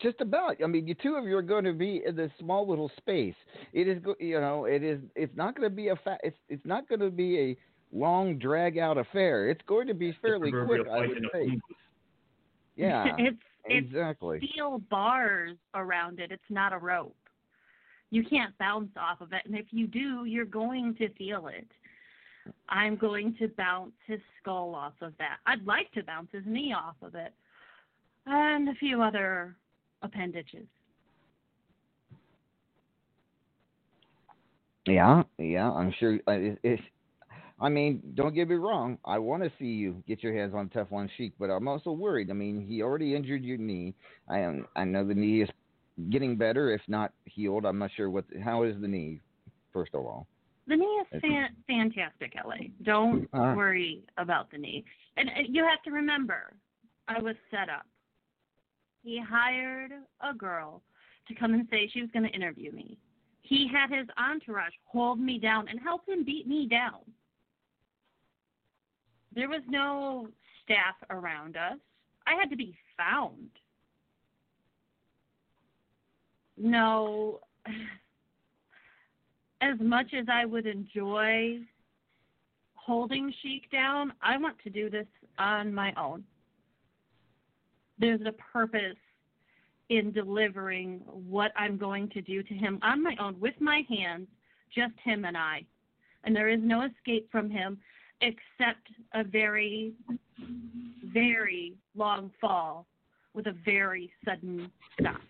Just 0.02 0.20
about. 0.20 0.56
I 0.62 0.66
mean, 0.66 0.86
you 0.86 0.94
two 0.94 1.14
of 1.14 1.24
you 1.24 1.36
are 1.36 1.42
going 1.42 1.64
to 1.64 1.72
be 1.72 2.02
in 2.06 2.14
this 2.16 2.30
small 2.38 2.68
little 2.68 2.90
space. 2.98 3.34
It 3.72 3.88
is, 3.88 4.02
go- 4.02 4.16
you 4.20 4.38
know, 4.40 4.64
it 4.66 4.82
is. 4.82 5.00
It's 5.14 5.34
not 5.34 5.56
going 5.56 5.70
to 5.70 5.74
be 5.74 5.88
a 5.88 5.96
fa- 5.96 6.18
It's 6.22 6.36
it's 6.50 6.66
not 6.66 6.86
going 6.90 7.00
to 7.00 7.10
be 7.10 7.38
a 7.38 7.56
long 7.92 8.38
drag 8.38 8.78
out 8.78 8.98
affair. 8.98 9.48
It's 9.50 9.62
going 9.66 9.86
to 9.86 9.94
be 9.94 10.16
fairly 10.20 10.50
quick, 10.50 10.86
I 10.90 11.06
would 11.06 11.26
say. 11.32 11.58
Yeah, 12.76 13.06
it's 13.18 13.36
it's 13.64 13.88
exactly. 13.88 14.38
steel 14.52 14.80
bars 14.88 15.56
around 15.74 16.20
it. 16.20 16.30
It's 16.30 16.40
not 16.48 16.72
a 16.72 16.78
rope. 16.78 17.16
You 18.10 18.24
can't 18.24 18.56
bounce 18.58 18.92
off 18.96 19.20
of 19.20 19.32
it, 19.32 19.42
and 19.46 19.56
if 19.56 19.66
you 19.70 19.88
do, 19.88 20.24
you're 20.26 20.44
going 20.44 20.94
to 20.94 21.08
feel 21.14 21.48
it. 21.48 21.66
I'm 22.68 22.96
going 22.96 23.34
to 23.40 23.48
bounce 23.48 23.92
his 24.06 24.20
skull 24.40 24.76
off 24.76 24.94
of 25.02 25.12
that. 25.18 25.38
I'd 25.44 25.66
like 25.66 25.90
to 25.92 26.04
bounce 26.04 26.28
his 26.32 26.44
knee 26.46 26.72
off 26.72 26.94
of 27.02 27.16
it, 27.16 27.32
and 28.26 28.68
a 28.68 28.74
few 28.74 29.02
other 29.02 29.56
appendages. 30.02 30.66
Yeah, 34.86 35.22
yeah. 35.36 35.70
I'm 35.70 35.92
sure. 35.98 36.18
uh, 36.28 36.32
It, 36.32 36.58
it's. 36.62 36.82
I 37.60 37.68
mean, 37.68 38.02
don't 38.14 38.34
get 38.34 38.48
me 38.48 38.54
wrong. 38.54 38.98
I 39.04 39.18
want 39.18 39.42
to 39.42 39.50
see 39.58 39.64
you 39.64 40.02
get 40.06 40.22
your 40.22 40.32
hands 40.32 40.54
on 40.54 40.68
Teflon 40.68 41.08
Sheik, 41.16 41.32
but 41.40 41.46
I'm 41.50 41.66
also 41.66 41.90
worried. 41.90 42.30
I 42.30 42.34
mean, 42.34 42.64
he 42.64 42.82
already 42.82 43.16
injured 43.16 43.42
your 43.42 43.58
knee. 43.58 43.94
I 44.28 44.38
am. 44.38 44.66
I 44.76 44.84
know 44.84 45.04
the 45.04 45.14
knee 45.14 45.42
is 45.42 45.48
getting 46.10 46.36
better, 46.36 46.72
if 46.72 46.80
not 46.86 47.12
healed. 47.24 47.64
I'm 47.64 47.78
not 47.78 47.90
sure 47.96 48.10
what. 48.10 48.24
How 48.44 48.62
is 48.62 48.76
the 48.80 48.86
knee? 48.86 49.20
First 49.72 49.94
of 49.94 50.06
all. 50.06 50.26
The 50.68 50.76
knee 50.76 51.02
is 51.12 51.20
fan- 51.20 51.56
fantastic, 51.66 52.34
LA. 52.44 52.68
Don't 52.82 53.26
right. 53.32 53.56
worry 53.56 54.02
about 54.18 54.50
the 54.50 54.58
knee. 54.58 54.84
And, 55.16 55.28
and 55.28 55.54
you 55.54 55.64
have 55.64 55.82
to 55.84 55.90
remember, 55.90 56.52
I 57.08 57.20
was 57.20 57.34
set 57.50 57.70
up. 57.70 57.86
He 59.02 59.18
hired 59.18 59.92
a 60.20 60.34
girl 60.34 60.82
to 61.26 61.34
come 61.34 61.54
and 61.54 61.66
say 61.70 61.88
she 61.92 62.02
was 62.02 62.10
going 62.12 62.24
to 62.24 62.30
interview 62.30 62.70
me. 62.72 62.98
He 63.42 63.66
had 63.72 63.90
his 63.90 64.06
entourage 64.18 64.74
hold 64.84 65.18
me 65.18 65.38
down 65.38 65.68
and 65.68 65.80
help 65.80 66.06
him 66.06 66.22
beat 66.22 66.46
me 66.46 66.68
down. 66.68 67.00
There 69.38 69.48
was 69.48 69.62
no 69.68 70.26
staff 70.64 70.96
around 71.10 71.56
us. 71.56 71.78
I 72.26 72.34
had 72.34 72.50
to 72.50 72.56
be 72.56 72.76
found. 72.96 73.50
No, 76.56 77.38
as 79.60 79.78
much 79.78 80.12
as 80.12 80.26
I 80.28 80.44
would 80.44 80.66
enjoy 80.66 81.60
holding 82.74 83.32
Sheik 83.40 83.70
down, 83.70 84.12
I 84.22 84.38
want 84.38 84.56
to 84.64 84.70
do 84.70 84.90
this 84.90 85.06
on 85.38 85.72
my 85.72 85.92
own. 85.96 86.24
There's 87.96 88.22
a 88.26 88.32
purpose 88.32 88.96
in 89.88 90.10
delivering 90.10 91.02
what 91.06 91.52
I'm 91.56 91.78
going 91.78 92.08
to 92.08 92.20
do 92.20 92.42
to 92.42 92.54
him 92.54 92.80
on 92.82 93.04
my 93.04 93.14
own 93.20 93.38
with 93.38 93.54
my 93.60 93.82
hands, 93.88 94.26
just 94.74 94.94
him 95.04 95.24
and 95.24 95.36
I. 95.36 95.64
And 96.24 96.34
there 96.34 96.48
is 96.48 96.58
no 96.60 96.82
escape 96.82 97.30
from 97.30 97.48
him 97.48 97.78
except 98.20 98.88
a 99.14 99.24
very, 99.24 99.92
very 101.12 101.74
long 101.94 102.30
fall 102.40 102.86
with 103.34 103.46
a 103.46 103.54
very 103.64 104.10
sudden 104.24 104.70
stop. 105.00 105.20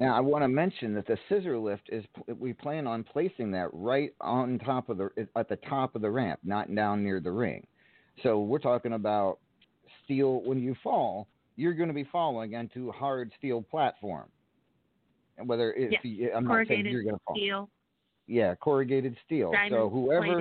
Now, 0.00 0.16
I 0.16 0.20
want 0.20 0.42
to 0.42 0.48
mention 0.48 0.94
that 0.94 1.06
the 1.06 1.18
scissor 1.28 1.58
lift 1.58 1.90
is 1.90 2.02
we 2.38 2.54
plan 2.54 2.86
on 2.86 3.04
placing 3.04 3.50
that 3.50 3.68
right 3.72 4.14
on 4.22 4.58
top 4.60 4.88
of 4.88 4.96
the 4.96 5.10
at 5.36 5.48
the 5.48 5.56
top 5.56 5.94
of 5.94 6.00
the 6.00 6.10
ramp, 6.10 6.40
not 6.42 6.74
down 6.74 7.04
near 7.04 7.20
the 7.20 7.30
ring. 7.30 7.66
So 8.22 8.40
we're 8.40 8.58
talking 8.58 8.94
about 8.94 9.38
steel. 10.04 10.40
When 10.42 10.58
you 10.58 10.74
fall, 10.82 11.28
you're 11.56 11.74
going 11.74 11.88
to 11.88 11.94
be 11.94 12.08
falling 12.10 12.56
onto 12.56 12.88
a 12.88 12.92
hard 12.92 13.30
steel 13.38 13.60
platform. 13.60 14.28
And 15.36 15.46
Whether 15.46 15.74
if 15.74 15.92
Yes, 16.02 16.30
I'm 16.34 16.44
not 16.44 16.66
saying 16.66 16.86
you're 16.86 17.02
going 17.02 17.16
to 17.16 17.20
fall. 17.26 17.36
steel. 17.36 17.68
Yeah, 18.30 18.54
corrugated 18.54 19.16
steel. 19.26 19.50
diamond 19.50 19.72
so 19.72 19.90
whoever 19.90 20.40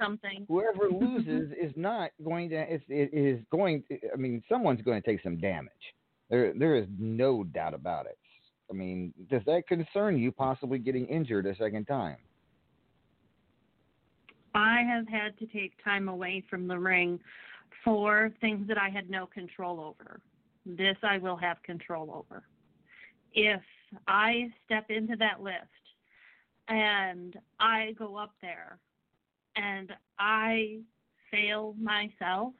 something. 0.00 0.46
whoever 0.48 0.90
loses 0.90 1.52
is 1.52 1.72
not 1.76 2.10
going 2.24 2.48
to 2.50 2.74
is 2.74 2.80
it 2.88 3.12
is 3.12 3.44
going 3.50 3.84
I 4.12 4.16
mean 4.16 4.42
someone's 4.48 4.80
going 4.80 5.00
to 5.00 5.06
take 5.06 5.22
some 5.22 5.38
damage. 5.38 5.72
There 6.30 6.54
there 6.54 6.76
is 6.76 6.86
no 6.98 7.44
doubt 7.44 7.74
about 7.74 8.06
it. 8.06 8.18
I 8.70 8.74
mean, 8.74 9.12
does 9.30 9.42
that 9.46 9.66
concern 9.66 10.18
you 10.18 10.32
possibly 10.32 10.78
getting 10.78 11.06
injured 11.06 11.46
a 11.46 11.56
second 11.56 11.84
time? 11.86 12.16
I 14.54 14.82
have 14.82 15.06
had 15.08 15.38
to 15.38 15.46
take 15.46 15.72
time 15.84 16.08
away 16.08 16.42
from 16.48 16.66
the 16.66 16.78
ring 16.78 17.20
for 17.84 18.30
things 18.40 18.66
that 18.68 18.78
I 18.78 18.88
had 18.88 19.08
no 19.08 19.26
control 19.26 19.80
over. 19.80 20.20
This 20.64 20.96
I 21.02 21.18
will 21.18 21.36
have 21.36 21.62
control 21.62 22.10
over. 22.10 22.42
If 23.34 23.62
I 24.06 24.50
step 24.64 24.86
into 24.90 25.16
that 25.16 25.42
lift 25.42 25.68
and 26.68 27.38
I 27.58 27.94
go 27.98 28.16
up 28.16 28.32
there 28.40 28.78
and 29.56 29.92
I 30.18 30.78
fail 31.30 31.74
myself, 31.80 32.52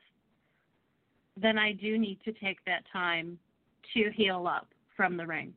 then 1.36 1.58
I 1.58 1.72
do 1.72 1.98
need 1.98 2.18
to 2.24 2.32
take 2.32 2.64
that 2.64 2.84
time 2.92 3.38
to 3.94 4.10
heal 4.10 4.46
up 4.46 4.68
from 4.96 5.16
the 5.16 5.26
ring. 5.26 5.52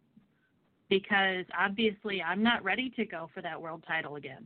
Because 0.89 1.45
obviously, 1.57 2.21
I'm 2.21 2.43
not 2.43 2.63
ready 2.63 2.89
to 2.91 3.05
go 3.05 3.29
for 3.33 3.41
that 3.41 3.59
world 3.59 3.83
title 3.87 4.17
again. 4.17 4.45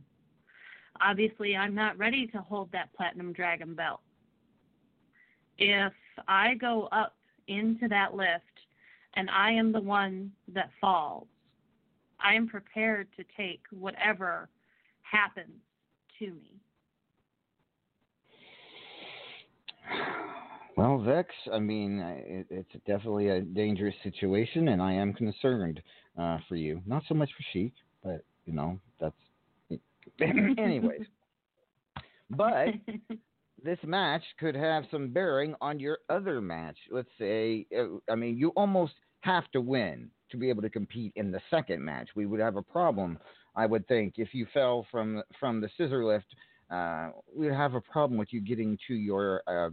Obviously, 1.00 1.56
I'm 1.56 1.74
not 1.74 1.98
ready 1.98 2.26
to 2.28 2.38
hold 2.38 2.70
that 2.72 2.92
Platinum 2.96 3.32
Dragon 3.32 3.74
belt. 3.74 4.00
If 5.58 5.92
I 6.28 6.54
go 6.54 6.88
up 6.92 7.16
into 7.48 7.88
that 7.88 8.14
lift 8.14 8.44
and 9.14 9.28
I 9.30 9.50
am 9.50 9.72
the 9.72 9.80
one 9.80 10.30
that 10.54 10.70
falls, 10.80 11.26
I 12.20 12.34
am 12.34 12.48
prepared 12.48 13.08
to 13.16 13.24
take 13.36 13.60
whatever 13.70 14.48
happens 15.02 15.60
to 16.18 16.26
me. 16.26 16.60
Well, 20.76 20.98
Vex, 20.98 21.30
I 21.52 21.58
mean, 21.58 22.00
it, 22.00 22.46
it's 22.50 22.84
definitely 22.86 23.28
a 23.28 23.40
dangerous 23.40 23.94
situation, 24.02 24.68
and 24.68 24.82
I 24.82 24.92
am 24.92 25.14
concerned 25.14 25.80
uh, 26.18 26.38
for 26.48 26.56
you. 26.56 26.82
Not 26.86 27.02
so 27.08 27.14
much 27.14 27.30
for 27.30 27.42
Sheik, 27.52 27.72
but 28.04 28.24
you 28.44 28.52
know 28.52 28.78
that's. 29.00 29.14
Anyways, 30.20 31.06
but 32.30 32.68
this 33.62 33.78
match 33.84 34.22
could 34.38 34.54
have 34.54 34.84
some 34.90 35.08
bearing 35.08 35.54
on 35.60 35.80
your 35.80 35.98
other 36.10 36.40
match. 36.40 36.76
Let's 36.90 37.08
say, 37.18 37.66
uh, 37.76 37.98
I 38.10 38.14
mean, 38.14 38.36
you 38.36 38.50
almost 38.50 38.94
have 39.20 39.50
to 39.52 39.60
win 39.60 40.10
to 40.36 40.40
be 40.40 40.48
able 40.48 40.62
to 40.62 40.70
compete 40.70 41.12
in 41.16 41.30
the 41.30 41.40
second 41.50 41.84
match. 41.84 42.08
We 42.14 42.26
would 42.26 42.40
have 42.40 42.56
a 42.56 42.62
problem, 42.62 43.18
I 43.54 43.66
would 43.66 43.86
think, 43.88 44.14
if 44.16 44.34
you 44.34 44.46
fell 44.52 44.86
from 44.90 45.22
from 45.38 45.60
the 45.60 45.68
scissor 45.76 46.04
lift. 46.04 46.26
Uh, 46.70 47.10
we'd 47.34 47.52
have 47.52 47.74
a 47.74 47.80
problem 47.80 48.18
with 48.18 48.32
you 48.32 48.40
getting 48.40 48.76
to 48.88 48.94
your 48.94 49.42
uh, 49.46 49.70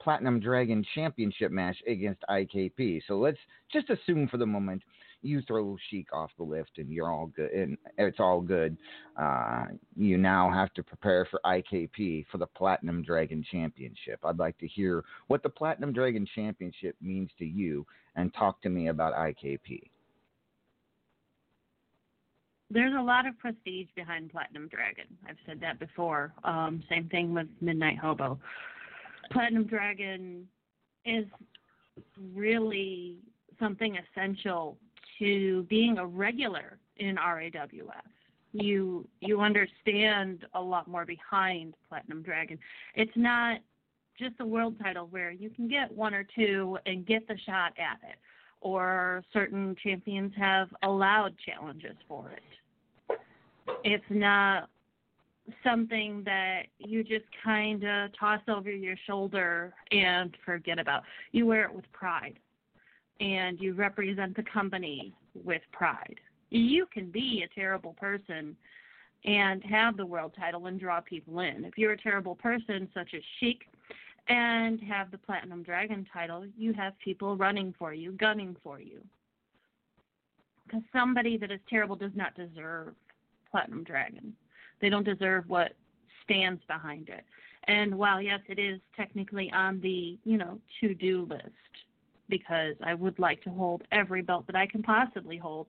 Platinum 0.00 0.40
Dragon 0.40 0.84
Championship 0.94 1.52
match 1.52 1.76
against 1.86 2.22
IKP. 2.28 3.02
So 3.06 3.18
let's 3.18 3.38
just 3.72 3.88
assume 3.90 4.28
for 4.28 4.38
the 4.38 4.46
moment 4.46 4.82
you 5.22 5.40
throw 5.42 5.76
Sheik 5.88 6.12
off 6.12 6.30
the 6.36 6.42
lift 6.42 6.78
and 6.78 6.90
you're 6.90 7.08
all 7.08 7.26
good 7.26 7.52
and 7.52 7.78
it's 7.96 8.18
all 8.18 8.40
good. 8.40 8.76
Uh, 9.16 9.66
you 9.96 10.18
now 10.18 10.50
have 10.50 10.74
to 10.74 10.82
prepare 10.82 11.26
for 11.30 11.40
IKP 11.44 12.26
for 12.30 12.38
the 12.38 12.46
Platinum 12.46 13.02
Dragon 13.02 13.44
Championship. 13.48 14.18
I'd 14.24 14.38
like 14.38 14.58
to 14.58 14.66
hear 14.66 15.04
what 15.28 15.44
the 15.44 15.48
Platinum 15.48 15.92
Dragon 15.92 16.26
Championship 16.34 16.96
means 17.00 17.30
to 17.38 17.44
you 17.44 17.86
and 18.16 18.34
talk 18.34 18.60
to 18.62 18.68
me 18.68 18.88
about 18.88 19.14
IKP. 19.14 19.91
There's 22.72 22.94
a 22.98 23.02
lot 23.02 23.26
of 23.26 23.38
prestige 23.38 23.88
behind 23.94 24.30
Platinum 24.30 24.68
Dragon. 24.68 25.04
I've 25.28 25.36
said 25.46 25.60
that 25.60 25.78
before. 25.78 26.32
Um, 26.44 26.82
same 26.88 27.08
thing 27.08 27.34
with 27.34 27.46
Midnight 27.60 27.98
Hobo. 27.98 28.38
Platinum 29.30 29.64
Dragon 29.64 30.48
is 31.04 31.26
really 32.34 33.18
something 33.58 33.96
essential 33.96 34.78
to 35.18 35.64
being 35.64 35.98
a 35.98 36.06
regular 36.06 36.78
in 36.96 37.16
RAWF. 37.16 38.08
You 38.52 39.06
you 39.20 39.40
understand 39.40 40.46
a 40.54 40.60
lot 40.60 40.88
more 40.88 41.04
behind 41.04 41.74
Platinum 41.88 42.22
Dragon. 42.22 42.58
It's 42.94 43.16
not 43.16 43.60
just 44.18 44.34
a 44.40 44.46
world 44.46 44.76
title 44.82 45.06
where 45.10 45.30
you 45.30 45.50
can 45.50 45.68
get 45.68 45.90
one 45.90 46.14
or 46.14 46.26
two 46.36 46.78
and 46.86 47.06
get 47.06 47.26
the 47.28 47.36
shot 47.46 47.72
at 47.78 47.98
it, 48.08 48.16
or 48.60 49.24
certain 49.32 49.74
champions 49.82 50.32
have 50.36 50.68
allowed 50.82 51.34
challenges 51.38 51.96
for 52.06 52.30
it. 52.30 52.42
It's 53.84 54.04
not 54.10 54.68
something 55.64 56.22
that 56.24 56.62
you 56.78 57.02
just 57.02 57.24
kind 57.42 57.84
of 57.84 58.10
toss 58.18 58.40
over 58.48 58.70
your 58.70 58.96
shoulder 59.06 59.72
and 59.90 60.36
forget 60.44 60.78
about. 60.78 61.02
You 61.32 61.46
wear 61.46 61.64
it 61.64 61.74
with 61.74 61.90
pride 61.92 62.38
and 63.20 63.60
you 63.60 63.74
represent 63.74 64.36
the 64.36 64.44
company 64.44 65.12
with 65.44 65.62
pride. 65.72 66.18
You 66.50 66.86
can 66.92 67.10
be 67.10 67.44
a 67.44 67.54
terrible 67.54 67.94
person 67.94 68.56
and 69.24 69.62
have 69.64 69.96
the 69.96 70.06
world 70.06 70.32
title 70.38 70.66
and 70.66 70.78
draw 70.78 71.00
people 71.00 71.40
in. 71.40 71.64
If 71.64 71.78
you're 71.78 71.92
a 71.92 72.00
terrible 72.00 72.34
person, 72.34 72.88
such 72.92 73.14
as 73.14 73.22
Sheik, 73.38 73.62
and 74.28 74.80
have 74.80 75.10
the 75.10 75.18
Platinum 75.18 75.62
Dragon 75.62 76.06
title, 76.12 76.46
you 76.56 76.72
have 76.74 76.98
people 76.98 77.36
running 77.36 77.74
for 77.78 77.92
you, 77.92 78.12
gunning 78.12 78.56
for 78.62 78.80
you. 78.80 79.00
Because 80.64 80.82
somebody 80.92 81.36
that 81.38 81.50
is 81.50 81.60
terrible 81.68 81.96
does 81.96 82.12
not 82.14 82.34
deserve 82.34 82.94
Platinum 83.52 83.84
Dragon. 83.84 84.34
They 84.80 84.88
don't 84.88 85.04
deserve 85.04 85.48
what 85.48 85.74
stands 86.24 86.60
behind 86.66 87.08
it. 87.08 87.24
And 87.64 87.96
while 87.96 88.20
yes, 88.20 88.40
it 88.48 88.58
is 88.58 88.80
technically 88.96 89.52
on 89.54 89.80
the 89.80 90.18
you 90.24 90.36
know 90.36 90.58
to 90.80 90.94
do 90.94 91.26
list 91.30 91.50
because 92.28 92.74
I 92.82 92.94
would 92.94 93.18
like 93.18 93.42
to 93.44 93.50
hold 93.50 93.82
every 93.92 94.22
belt 94.22 94.46
that 94.46 94.56
I 94.56 94.66
can 94.66 94.82
possibly 94.82 95.36
hold 95.36 95.68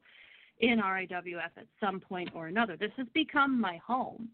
in 0.60 0.80
RAWF 0.80 1.52
at 1.58 1.68
some 1.80 2.00
point 2.00 2.30
or 2.34 2.48
another. 2.48 2.78
This 2.78 2.92
has 2.98 3.08
become 3.14 3.60
my 3.60 3.78
home. 3.86 4.30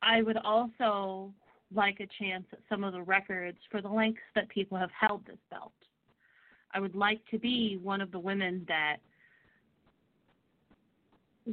I 0.00 0.22
would 0.22 0.36
also 0.36 1.32
like 1.74 2.00
a 2.00 2.06
chance 2.22 2.44
at 2.52 2.60
some 2.68 2.84
of 2.84 2.92
the 2.92 3.02
records 3.02 3.58
for 3.70 3.82
the 3.82 3.88
lengths 3.88 4.20
that 4.34 4.48
people 4.48 4.78
have 4.78 4.90
held 4.98 5.26
this 5.26 5.38
belt. 5.50 5.72
I 6.72 6.80
would 6.80 6.94
like 6.94 7.20
to 7.30 7.38
be 7.38 7.78
one 7.82 8.00
of 8.00 8.12
the 8.12 8.18
women 8.18 8.64
that 8.68 8.98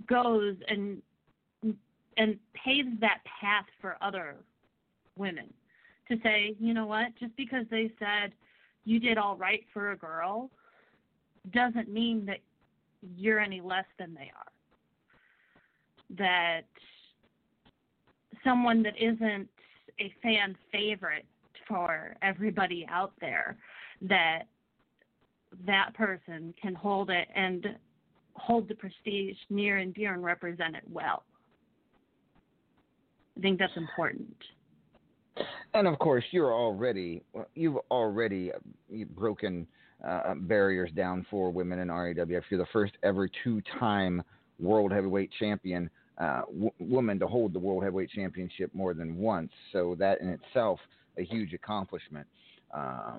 goes 0.07 0.55
and 0.67 1.01
and 2.17 2.37
paves 2.53 2.89
that 2.99 3.19
path 3.25 3.65
for 3.79 3.97
other 4.01 4.35
women 5.15 5.51
to 6.09 6.17
say, 6.23 6.55
you 6.59 6.73
know 6.73 6.85
what, 6.85 7.07
just 7.19 7.35
because 7.37 7.65
they 7.71 7.91
said 7.99 8.33
you 8.83 8.99
did 8.99 9.17
all 9.17 9.37
right 9.37 9.63
for 9.73 9.91
a 9.91 9.97
girl 9.97 10.49
doesn't 11.53 11.89
mean 11.89 12.25
that 12.25 12.39
you're 13.15 13.39
any 13.39 13.61
less 13.61 13.85
than 13.97 14.13
they 14.13 14.31
are. 14.35 14.51
That 16.17 16.65
someone 18.43 18.83
that 18.83 18.93
isn't 18.99 19.47
a 19.99 20.13
fan 20.21 20.55
favorite 20.71 21.25
for 21.67 22.15
everybody 22.21 22.85
out 22.89 23.13
there, 23.21 23.57
that 24.01 24.43
that 25.65 25.93
person 25.93 26.53
can 26.61 26.75
hold 26.75 27.09
it 27.09 27.27
and 27.35 27.67
hold 28.35 28.67
the 28.67 28.75
prestige 28.75 29.37
near 29.49 29.77
and 29.77 29.93
dear 29.93 30.13
and 30.13 30.23
represent 30.23 30.75
it 30.75 30.83
well. 30.91 31.23
I 33.37 33.41
think 33.41 33.59
that's 33.59 33.75
important. 33.75 34.35
And 35.73 35.87
of 35.87 35.97
course, 35.99 36.23
you're 36.31 36.53
already 36.53 37.23
you've 37.55 37.77
already 37.89 38.51
uh, 38.51 39.05
broken 39.15 39.65
uh, 40.05 40.33
barriers 40.35 40.91
down 40.91 41.25
for 41.29 41.49
women 41.51 41.79
in 41.79 41.87
RAWF. 41.87 42.43
You're 42.49 42.59
the 42.59 42.65
first 42.73 42.93
ever 43.03 43.29
two-time 43.43 44.21
world 44.59 44.91
heavyweight 44.91 45.31
champion 45.39 45.89
uh, 46.17 46.41
w- 46.41 46.71
woman 46.79 47.17
to 47.19 47.27
hold 47.27 47.53
the 47.53 47.59
world 47.59 47.83
heavyweight 47.83 48.09
championship 48.09 48.73
more 48.73 48.93
than 48.93 49.17
once. 49.17 49.51
So 49.71 49.95
that 49.99 50.21
in 50.21 50.29
itself 50.29 50.79
a 51.17 51.23
huge 51.23 51.53
accomplishment. 51.53 52.27
Uh, 52.75 53.17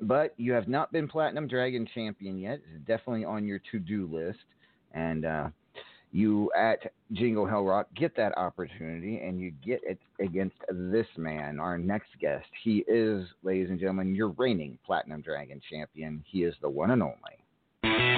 but 0.00 0.34
you 0.36 0.52
have 0.52 0.68
not 0.68 0.92
been 0.92 1.08
platinum 1.08 1.48
dragon 1.48 1.86
champion 1.94 2.38
yet. 2.38 2.60
It's 2.74 2.86
definitely 2.86 3.24
on 3.24 3.46
your 3.46 3.60
to-do 3.70 4.08
list, 4.12 4.38
and 4.92 5.24
uh, 5.24 5.48
you 6.12 6.50
at 6.56 6.92
Jingle 7.12 7.46
Hell 7.46 7.64
Rock 7.64 7.88
get 7.94 8.16
that 8.16 8.36
opportunity 8.38 9.18
and 9.18 9.40
you 9.40 9.52
get 9.64 9.80
it 9.84 9.98
against 10.20 10.56
this 10.70 11.06
man, 11.16 11.60
our 11.60 11.78
next 11.78 12.08
guest. 12.20 12.46
He 12.62 12.84
is, 12.88 13.26
ladies 13.42 13.70
and 13.70 13.78
gentlemen, 13.78 14.14
your 14.14 14.28
reigning 14.38 14.78
Platinum 14.86 15.20
Dragon 15.20 15.60
champion. 15.70 16.24
He 16.26 16.44
is 16.44 16.54
the 16.62 16.68
one 16.68 16.90
and 16.90 17.02
only. 17.02 18.17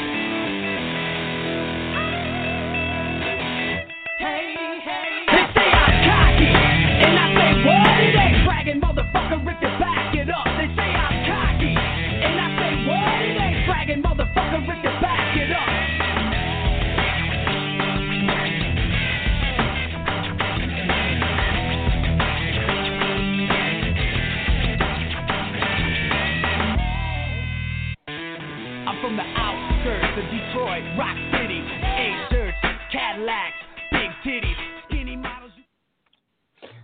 Rock 30.21 31.17
City, 31.33 31.61
A-shirts, 31.61 32.57
Cadillacs, 32.93 33.57
big 33.91 34.11
titties, 34.23 34.55
skinny 34.87 35.17
models. 35.17 35.53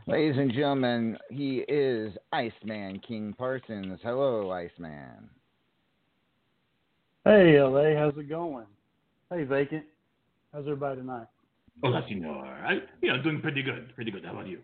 Ladies 0.06 0.38
and 0.38 0.50
gentlemen, 0.50 1.18
he 1.28 1.58
is 1.68 2.16
Iceman 2.32 2.98
King 3.06 3.34
Parsons. 3.36 4.00
Hello, 4.02 4.50
Iceman. 4.52 5.28
Hey, 7.24 7.60
LA, 7.60 7.98
how's 8.00 8.16
it 8.16 8.26
going? 8.26 8.64
Hey, 9.30 9.44
Vacant. 9.44 9.84
How's 10.54 10.62
everybody 10.62 11.02
tonight? 11.02 11.26
Hola, 11.82 12.06
senor. 12.08 12.46
I, 12.46 12.78
you 13.02 13.12
know, 13.12 13.22
doing 13.22 13.42
pretty 13.42 13.62
good. 13.62 13.94
Pretty 13.94 14.12
good. 14.12 14.24
How 14.24 14.30
about 14.30 14.46
you? 14.46 14.60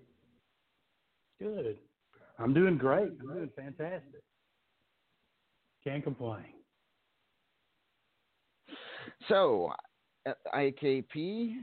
Good. 1.39 1.77
I'm 2.39 2.55
doing 2.55 2.79
great. 2.79 3.11
I'm 3.21 3.35
doing 3.35 3.51
fantastic. 3.55 4.23
Can't 5.85 6.03
complain. 6.03 6.45
So, 9.29 9.73
uh, 10.27 10.33
IKP, 10.55 11.55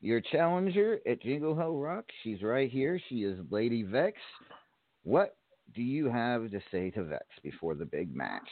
your 0.00 0.20
challenger 0.20 0.98
at 1.06 1.22
Jingle 1.22 1.56
Hell 1.56 1.76
Rock, 1.76 2.04
she's 2.22 2.42
right 2.42 2.70
here. 2.70 3.00
She 3.08 3.16
is 3.24 3.38
Lady 3.50 3.82
Vex. 3.82 4.16
What 5.04 5.36
do 5.74 5.82
you 5.82 6.08
have 6.08 6.50
to 6.50 6.60
say 6.70 6.90
to 6.90 7.04
Vex 7.04 7.26
before 7.42 7.74
the 7.74 7.84
big 7.84 8.14
match? 8.14 8.48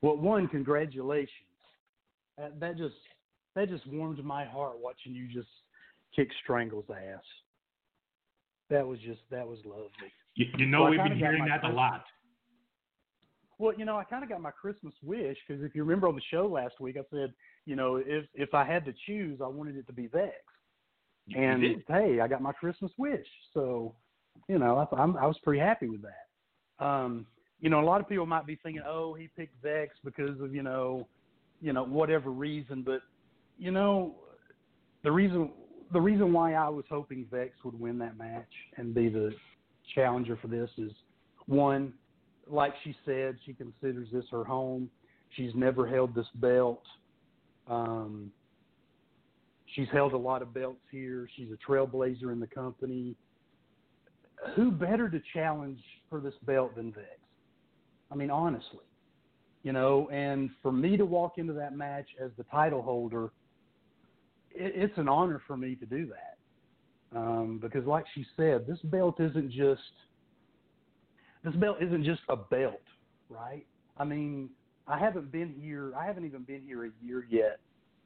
Well, 0.00 0.16
one, 0.16 0.48
congratulations. 0.48 1.30
That, 2.38 2.58
that 2.60 2.76
just 2.76 2.94
that 3.54 3.68
just 3.68 3.86
warmed 3.86 4.24
my 4.24 4.44
heart 4.44 4.78
watching 4.80 5.14
you 5.14 5.28
just 5.28 5.48
kick 6.16 6.28
Strangle's 6.42 6.86
ass. 6.90 7.22
That 8.70 8.86
was 8.86 8.98
just 9.00 9.20
that 9.30 9.46
was 9.46 9.58
lovely. 9.64 9.90
You, 10.34 10.46
you 10.56 10.66
know, 10.66 10.82
Well, 10.82 10.90
we've 10.90 10.98
kinda 11.00 11.10
been 11.10 11.18
hearing 11.18 11.40
my 11.40 11.48
that 11.48 11.64
a 11.64 11.68
lot. 11.72 12.04
Well, 13.62 13.78
you 13.78 13.84
know, 13.84 13.96
I 13.96 14.02
kind 14.02 14.24
of 14.24 14.28
got 14.28 14.40
my 14.40 14.50
Christmas 14.50 14.92
wish 15.04 15.36
because 15.46 15.62
if 15.62 15.72
you 15.72 15.84
remember 15.84 16.08
on 16.08 16.16
the 16.16 16.22
show 16.32 16.48
last 16.48 16.80
week, 16.80 16.96
I 16.98 17.04
said, 17.14 17.32
you 17.64 17.76
know, 17.76 18.02
if 18.04 18.24
if 18.34 18.54
I 18.54 18.64
had 18.64 18.84
to 18.86 18.94
choose, 19.06 19.40
I 19.40 19.46
wanted 19.46 19.76
it 19.76 19.86
to 19.86 19.92
be 19.92 20.08
Vex. 20.08 20.34
And 21.36 21.80
hey, 21.86 22.18
I 22.20 22.26
got 22.26 22.42
my 22.42 22.50
Christmas 22.50 22.90
wish, 22.98 23.24
so 23.54 23.94
you 24.48 24.58
know, 24.58 24.78
I, 24.78 25.00
I'm, 25.00 25.16
I 25.16 25.26
was 25.26 25.38
pretty 25.44 25.60
happy 25.60 25.88
with 25.88 26.00
that. 26.02 26.84
Um, 26.84 27.24
you 27.60 27.70
know, 27.70 27.78
a 27.78 27.86
lot 27.86 28.00
of 28.00 28.08
people 28.08 28.26
might 28.26 28.46
be 28.46 28.58
thinking, 28.64 28.82
oh, 28.84 29.14
he 29.14 29.28
picked 29.36 29.62
Vex 29.62 29.94
because 30.04 30.40
of 30.40 30.52
you 30.52 30.64
know, 30.64 31.06
you 31.60 31.72
know, 31.72 31.84
whatever 31.84 32.30
reason, 32.30 32.82
but 32.82 33.02
you 33.58 33.70
know, 33.70 34.16
the 35.04 35.12
reason 35.12 35.52
the 35.92 36.00
reason 36.00 36.32
why 36.32 36.54
I 36.54 36.68
was 36.68 36.84
hoping 36.90 37.26
Vex 37.30 37.52
would 37.64 37.78
win 37.78 37.96
that 37.98 38.18
match 38.18 38.52
and 38.76 38.92
be 38.92 39.08
the 39.08 39.32
challenger 39.94 40.36
for 40.42 40.48
this 40.48 40.70
is 40.78 40.90
one, 41.46 41.92
like 42.48 42.74
she 42.84 42.94
said, 43.04 43.36
she 43.44 43.54
considers 43.54 44.08
this 44.12 44.24
her 44.30 44.44
home. 44.44 44.90
She's 45.30 45.54
never 45.54 45.86
held 45.86 46.14
this 46.14 46.26
belt. 46.34 46.82
Um, 47.68 48.30
she's 49.74 49.88
held 49.92 50.12
a 50.12 50.18
lot 50.18 50.42
of 50.42 50.52
belts 50.52 50.82
here. 50.90 51.28
She's 51.36 51.48
a 51.52 51.70
trailblazer 51.70 52.32
in 52.32 52.40
the 52.40 52.46
company. 52.46 53.14
Who 54.56 54.70
better 54.70 55.08
to 55.08 55.20
challenge 55.32 55.80
for 56.10 56.20
this 56.20 56.34
belt 56.44 56.74
than 56.76 56.92
Vex? 56.92 57.06
I 58.10 58.14
mean, 58.14 58.30
honestly, 58.30 58.84
you 59.62 59.72
know. 59.72 60.08
And 60.10 60.50
for 60.60 60.72
me 60.72 60.96
to 60.96 61.04
walk 61.06 61.38
into 61.38 61.52
that 61.54 61.76
match 61.76 62.08
as 62.22 62.30
the 62.36 62.44
title 62.44 62.82
holder, 62.82 63.26
it, 64.50 64.72
it's 64.74 64.98
an 64.98 65.08
honor 65.08 65.40
for 65.46 65.56
me 65.56 65.76
to 65.76 65.86
do 65.86 66.06
that. 66.06 67.16
Um, 67.16 67.58
because, 67.62 67.86
like 67.86 68.04
she 68.14 68.26
said, 68.36 68.66
this 68.66 68.78
belt 68.84 69.20
isn't 69.20 69.50
just 69.50 69.80
this 71.44 71.54
belt 71.54 71.78
isn't 71.80 72.04
just 72.04 72.22
a 72.28 72.36
belt, 72.36 72.82
right? 73.28 73.66
I 73.98 74.04
mean, 74.04 74.50
I 74.86 74.98
haven't 74.98 75.30
been 75.32 75.54
here. 75.60 75.92
I 75.96 76.06
haven't 76.06 76.24
even 76.24 76.42
been 76.42 76.62
here 76.62 76.86
a 76.86 76.90
year 77.04 77.26
yet, 77.28 77.58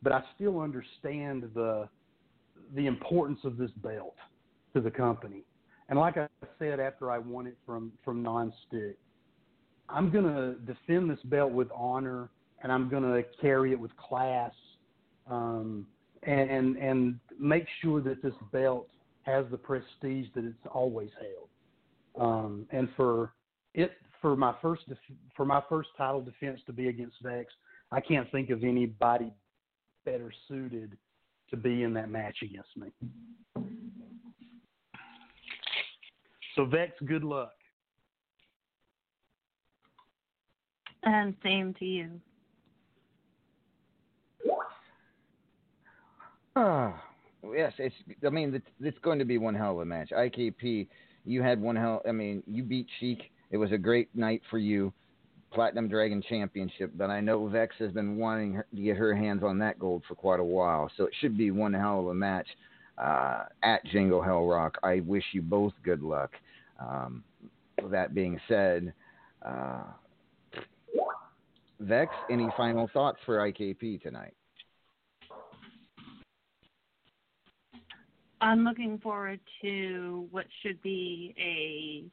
but 0.03 0.13
I 0.13 0.23
still 0.35 0.61
understand 0.61 1.51
the 1.55 1.89
the 2.75 2.87
importance 2.87 3.41
of 3.45 3.57
this 3.57 3.71
belt 3.83 4.17
to 4.75 4.81
the 4.81 4.91
company. 4.91 5.45
And 5.89 5.99
like 5.99 6.17
I 6.17 6.27
said 6.59 6.81
after 6.81 7.11
I 7.11 7.19
won 7.19 7.47
it 7.47 7.57
from 7.65 7.93
from 8.05 8.23
non-stick, 8.23 8.99
I'm 9.89 10.11
gonna 10.11 10.55
defend 10.67 11.11
this 11.11 11.21
belt 11.25 11.53
with 11.53 11.69
honor, 11.75 12.31
and 12.63 12.73
I'm 12.73 12.89
gonna 12.89 13.23
carry 13.41 13.73
it 13.73 13.79
with 13.79 13.97
class, 13.97 14.53
um, 15.31 15.87
and, 16.25 16.51
and 16.51 16.77
and 16.77 17.21
make 17.39 17.67
sure 17.83 18.01
that 18.01 18.23
this 18.23 18.35
belt 18.53 18.89
has 19.23 19.45
the 19.51 19.59
prestige 19.59 20.27
that 20.35 20.45
it's 20.45 20.67
always 20.73 21.11
held. 21.21 21.49
Um, 22.19 22.67
and 22.71 22.89
for 22.97 23.35
it 23.75 23.93
for 24.23 24.37
my 24.37 24.55
first 24.63 24.89
def- 24.89 24.99
for 25.37 25.45
my 25.45 25.63
first 25.69 25.91
title 25.97 26.23
defense 26.23 26.61
to 26.67 26.73
be 26.73 26.89
against 26.89 27.17
Vex, 27.23 27.53
I 27.93 28.01
can't 28.01 28.31
think 28.33 28.51
of 28.51 28.65
anybody 28.65 29.33
better 30.05 30.33
suited 30.49 30.97
to 31.51 31.57
be 31.57 31.83
in 31.83 31.93
that 31.95 32.11
match 32.11 32.39
against 32.43 32.71
me. 32.77 32.89
So 36.55 36.65
Vex, 36.65 36.93
good 37.05 37.23
luck. 37.23 37.53
And 41.03 41.35
same 41.43 41.75
to 41.79 41.85
you. 41.85 42.21
Ah, 46.57 47.01
yes, 47.55 47.73
it's. 47.79 47.95
I 48.27 48.31
mean, 48.31 48.55
it's, 48.55 48.67
it's 48.81 48.99
going 48.99 49.19
to 49.19 49.25
be 49.25 49.39
one 49.39 49.55
hell 49.55 49.73
of 49.73 49.79
a 49.81 49.85
match. 49.85 50.11
IKP, 50.11 50.89
you 51.27 51.43
had 51.43 51.61
one 51.61 51.77
hell. 51.77 52.03
I 52.09 52.13
mean, 52.13 52.43
you 52.47 52.63
beat 52.63 52.87
Sheik. 53.01 53.31
It 53.51 53.57
was 53.57 53.73
a 53.73 53.79
great 53.79 54.09
night 54.15 54.43
for 54.51 54.59
you, 54.59 54.93
Platinum 55.53 55.89
Dragon 55.89 56.23
Championship. 56.29 56.93
But 56.97 57.11
I 57.11 57.21
know 57.21 57.47
Vex 57.49 57.75
has 57.79 57.93
been 57.93 58.17
wanting 58.17 58.55
her, 58.55 58.67
to 58.75 58.83
get 58.83 58.97
her 58.97 59.15
hands 59.15 59.43
on 59.43 59.59
that 59.59 59.79
gold 59.79 60.03
for 60.09 60.15
quite 60.15 60.41
a 60.41 60.45
while, 60.45 60.91
so 60.97 61.05
it 61.05 61.13
should 61.21 61.37
be 61.37 61.51
one 61.51 61.75
hell 61.75 62.01
of 62.01 62.07
a 62.09 62.15
match 62.15 62.47
uh, 62.99 63.45
at 63.63 63.85
Jingle 63.87 64.23
Hell 64.23 64.47
Rock. 64.47 64.79
I 64.83 65.01
wish 65.01 65.25
you 65.33 65.43
both 65.43 65.73
good 65.83 66.03
luck. 66.03 66.31
Um, 66.81 67.25
with 67.83 67.93
that 67.93 68.15
being 68.15 68.41
said, 68.49 68.93
uh, 69.43 69.83
Vex, 71.81 72.13
any 72.31 72.49
final 72.57 72.89
thoughts 72.93 73.19
for 73.27 73.39
IKP 73.39 74.03
tonight? 74.03 74.35
I'm 78.41 78.65
looking 78.65 78.99
forward 78.99 79.41
to 79.63 80.29
what 80.31 80.47
should 80.63 80.81
be 80.83 81.35
a 81.39 82.05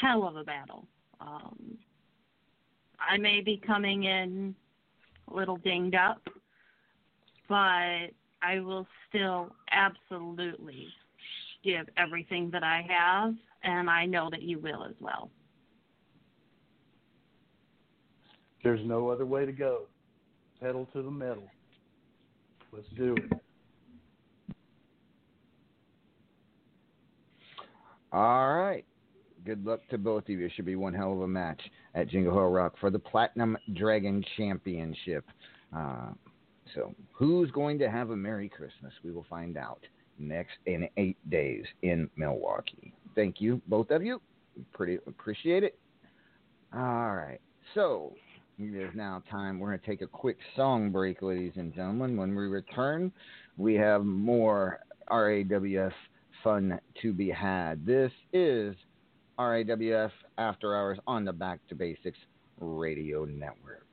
hell 0.00 0.26
of 0.26 0.36
a 0.36 0.44
battle. 0.44 0.86
Um, 1.20 1.78
I 3.00 3.16
may 3.18 3.40
be 3.40 3.60
coming 3.66 4.04
in 4.04 4.54
a 5.30 5.34
little 5.34 5.56
dinged 5.56 5.96
up, 5.96 6.22
but 7.48 8.10
I 8.42 8.60
will 8.60 8.86
still 9.08 9.52
absolutely 9.70 10.86
give 11.64 11.86
everything 11.96 12.50
that 12.52 12.62
I 12.62 12.86
have, 12.88 13.34
and 13.62 13.90
I 13.90 14.06
know 14.06 14.28
that 14.30 14.42
you 14.42 14.58
will 14.58 14.84
as 14.84 14.94
well. 15.00 15.30
There's 18.62 18.84
no 18.84 19.08
other 19.08 19.26
way 19.26 19.46
to 19.46 19.52
go. 19.52 19.82
Pedal 20.60 20.86
to 20.92 21.02
the 21.02 21.10
metal. 21.10 21.48
Let's 22.72 22.88
do 22.96 23.16
it. 23.16 23.41
All 28.12 28.54
right. 28.54 28.84
Good 29.44 29.64
luck 29.64 29.80
to 29.90 29.98
both 29.98 30.24
of 30.24 30.30
you. 30.30 30.46
It 30.46 30.52
should 30.54 30.66
be 30.66 30.76
one 30.76 30.94
hell 30.94 31.12
of 31.12 31.20
a 31.22 31.28
match 31.28 31.60
at 31.94 32.08
Jingle 32.08 32.32
Hell 32.32 32.50
Rock 32.50 32.74
for 32.78 32.90
the 32.90 32.98
Platinum 32.98 33.56
Dragon 33.74 34.24
Championship. 34.36 35.24
Uh, 35.74 36.10
so, 36.74 36.94
who's 37.12 37.50
going 37.50 37.78
to 37.80 37.90
have 37.90 38.10
a 38.10 38.16
Merry 38.16 38.48
Christmas? 38.48 38.92
We 39.02 39.10
will 39.10 39.26
find 39.28 39.56
out 39.56 39.80
next 40.18 40.52
in 40.66 40.88
eight 40.96 41.18
days 41.28 41.64
in 41.82 42.08
Milwaukee. 42.16 42.92
Thank 43.14 43.40
you, 43.40 43.60
both 43.66 43.90
of 43.90 44.04
you. 44.04 44.20
Pretty 44.72 44.98
appreciate 45.06 45.64
it. 45.64 45.78
All 46.72 47.16
right. 47.16 47.40
So, 47.74 48.14
it 48.58 48.74
is 48.74 48.90
now 48.94 49.22
time. 49.30 49.58
We're 49.58 49.68
going 49.68 49.80
to 49.80 49.86
take 49.86 50.02
a 50.02 50.06
quick 50.06 50.38
song 50.54 50.90
break, 50.90 51.20
ladies 51.20 51.54
and 51.56 51.74
gentlemen. 51.74 52.16
When 52.16 52.34
we 52.34 52.44
return, 52.44 53.10
we 53.56 53.74
have 53.74 54.04
more 54.04 54.78
RAWF 55.10 55.92
fun 56.42 56.78
to 57.00 57.12
be 57.12 57.30
had. 57.30 57.86
This 57.86 58.12
is 58.32 58.74
RAWF 59.38 60.10
After 60.38 60.76
Hours 60.76 60.98
on 61.06 61.24
the 61.24 61.32
Back 61.32 61.60
to 61.68 61.74
Basics 61.74 62.18
Radio 62.58 63.24
Network. 63.24 63.91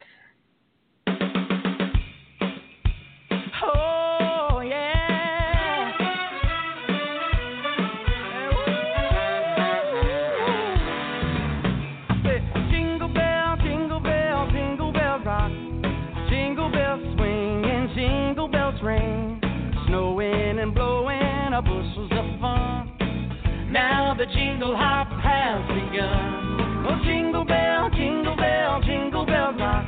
the 24.20 24.26
jingle 24.36 24.76
hop 24.76 25.08
has 25.24 25.64
begun. 25.72 26.84
Oh, 26.92 27.00
jingle 27.08 27.46
bell, 27.46 27.90
jingle 27.90 28.36
bell, 28.36 28.82
jingle 28.84 29.26
bell 29.26 29.54
rock. 29.56 29.86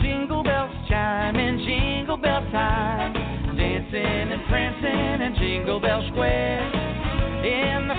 Jingle 0.00 0.44
bells 0.44 0.70
chime 0.88 1.34
in 1.34 1.58
jingle 1.66 2.16
bell 2.16 2.46
time. 2.52 3.14
Dancing 3.58 4.30
and 4.30 4.42
prancing 4.46 5.26
in 5.26 5.34
Jingle 5.34 5.80
Bell 5.80 6.06
Square. 6.12 6.70
In 7.42 7.88
the 7.88 7.97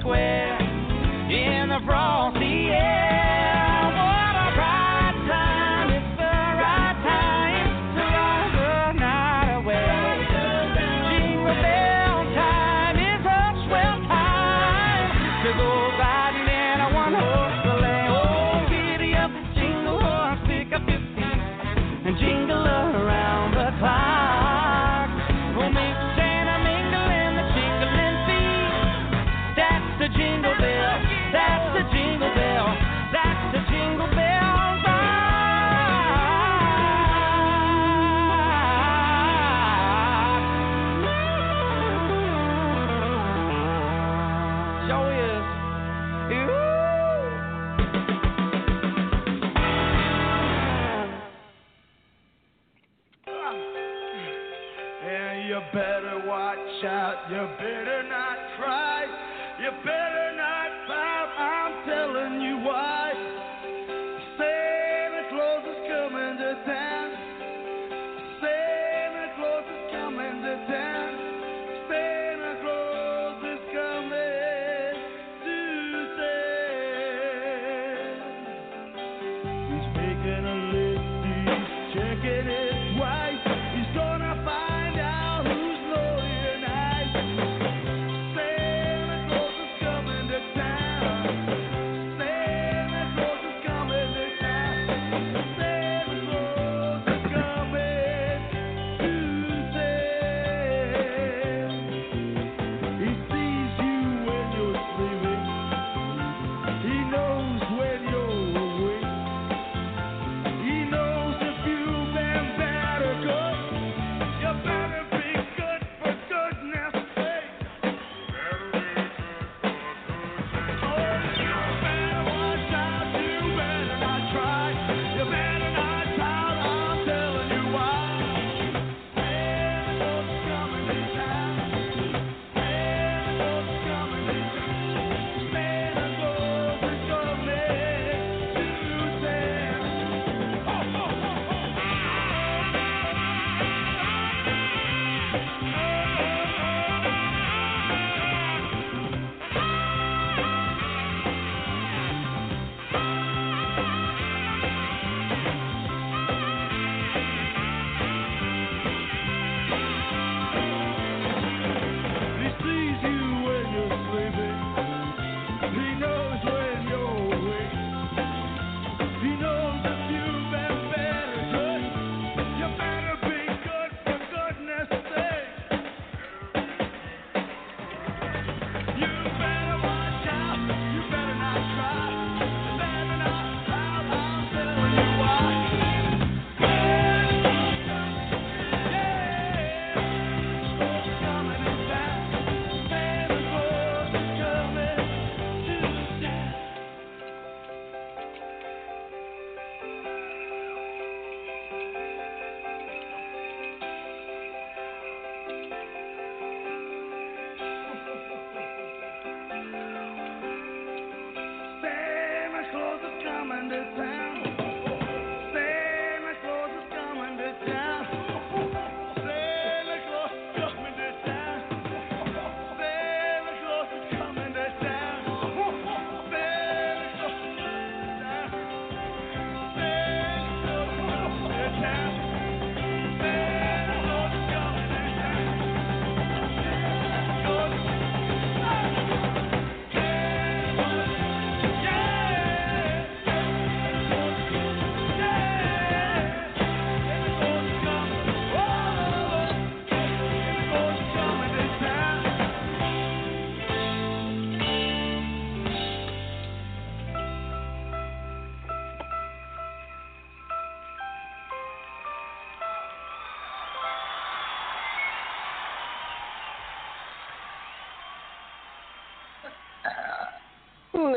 Square. 0.00 0.57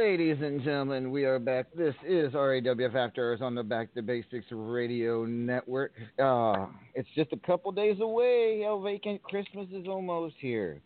Ladies 0.01 0.37
and 0.41 0.63
gentlemen, 0.63 1.11
we 1.11 1.25
are 1.25 1.37
back. 1.37 1.67
This 1.75 1.93
is 2.03 2.33
RAWF 2.33 2.95
After 2.95 3.29
Hours 3.29 3.39
on 3.39 3.53
the 3.53 3.61
Back 3.61 3.93
to 3.93 4.01
Basics 4.01 4.47
Radio 4.49 5.25
Network. 5.25 5.91
Uh, 6.17 6.65
it's 6.95 7.07
just 7.15 7.31
a 7.33 7.37
couple 7.37 7.71
days 7.71 7.97
away. 8.01 8.63
El 8.65 8.81
Vacant 8.81 9.21
Christmas 9.21 9.67
is 9.71 9.85
almost 9.87 10.33
here. 10.39 10.81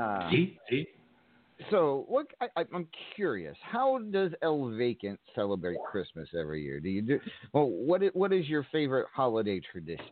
Uh, 0.00 0.30
See, 0.30 0.58
see. 0.70 0.86
so, 1.70 2.06
what? 2.08 2.28
I, 2.40 2.64
I'm 2.72 2.88
curious. 3.14 3.58
How 3.60 3.98
does 4.10 4.32
El 4.40 4.70
Vacant 4.70 5.20
celebrate 5.34 5.76
Christmas 5.92 6.26
every 6.34 6.62
year? 6.62 6.80
Do 6.80 6.88
you 6.88 7.02
do? 7.02 7.20
Well, 7.52 7.68
what 7.68 8.02
is, 8.02 8.10
what 8.14 8.32
is 8.32 8.48
your 8.48 8.66
favorite 8.72 9.06
holiday 9.14 9.60
tradition? 9.70 10.06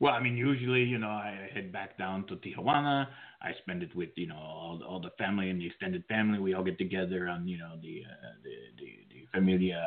Well, 0.00 0.12
I 0.12 0.20
mean, 0.20 0.36
usually, 0.36 0.82
you 0.82 0.98
know, 0.98 1.10
I 1.10 1.48
head 1.54 1.72
back 1.72 1.96
down 1.96 2.26
to 2.26 2.36
Tijuana. 2.36 3.06
I 3.40 3.52
spend 3.62 3.82
it 3.82 3.94
with, 3.94 4.10
you 4.16 4.26
know, 4.26 4.36
all, 4.36 4.82
all 4.86 5.00
the 5.00 5.10
family 5.18 5.50
and 5.50 5.60
the 5.60 5.66
extended 5.66 6.04
family. 6.08 6.38
We 6.38 6.54
all 6.54 6.64
get 6.64 6.78
together 6.78 7.28
on, 7.28 7.46
you 7.46 7.58
know, 7.58 7.76
the 7.80 8.02
uh, 8.04 8.34
the, 8.42 8.50
the 8.78 8.90
the 9.14 9.26
familia 9.32 9.84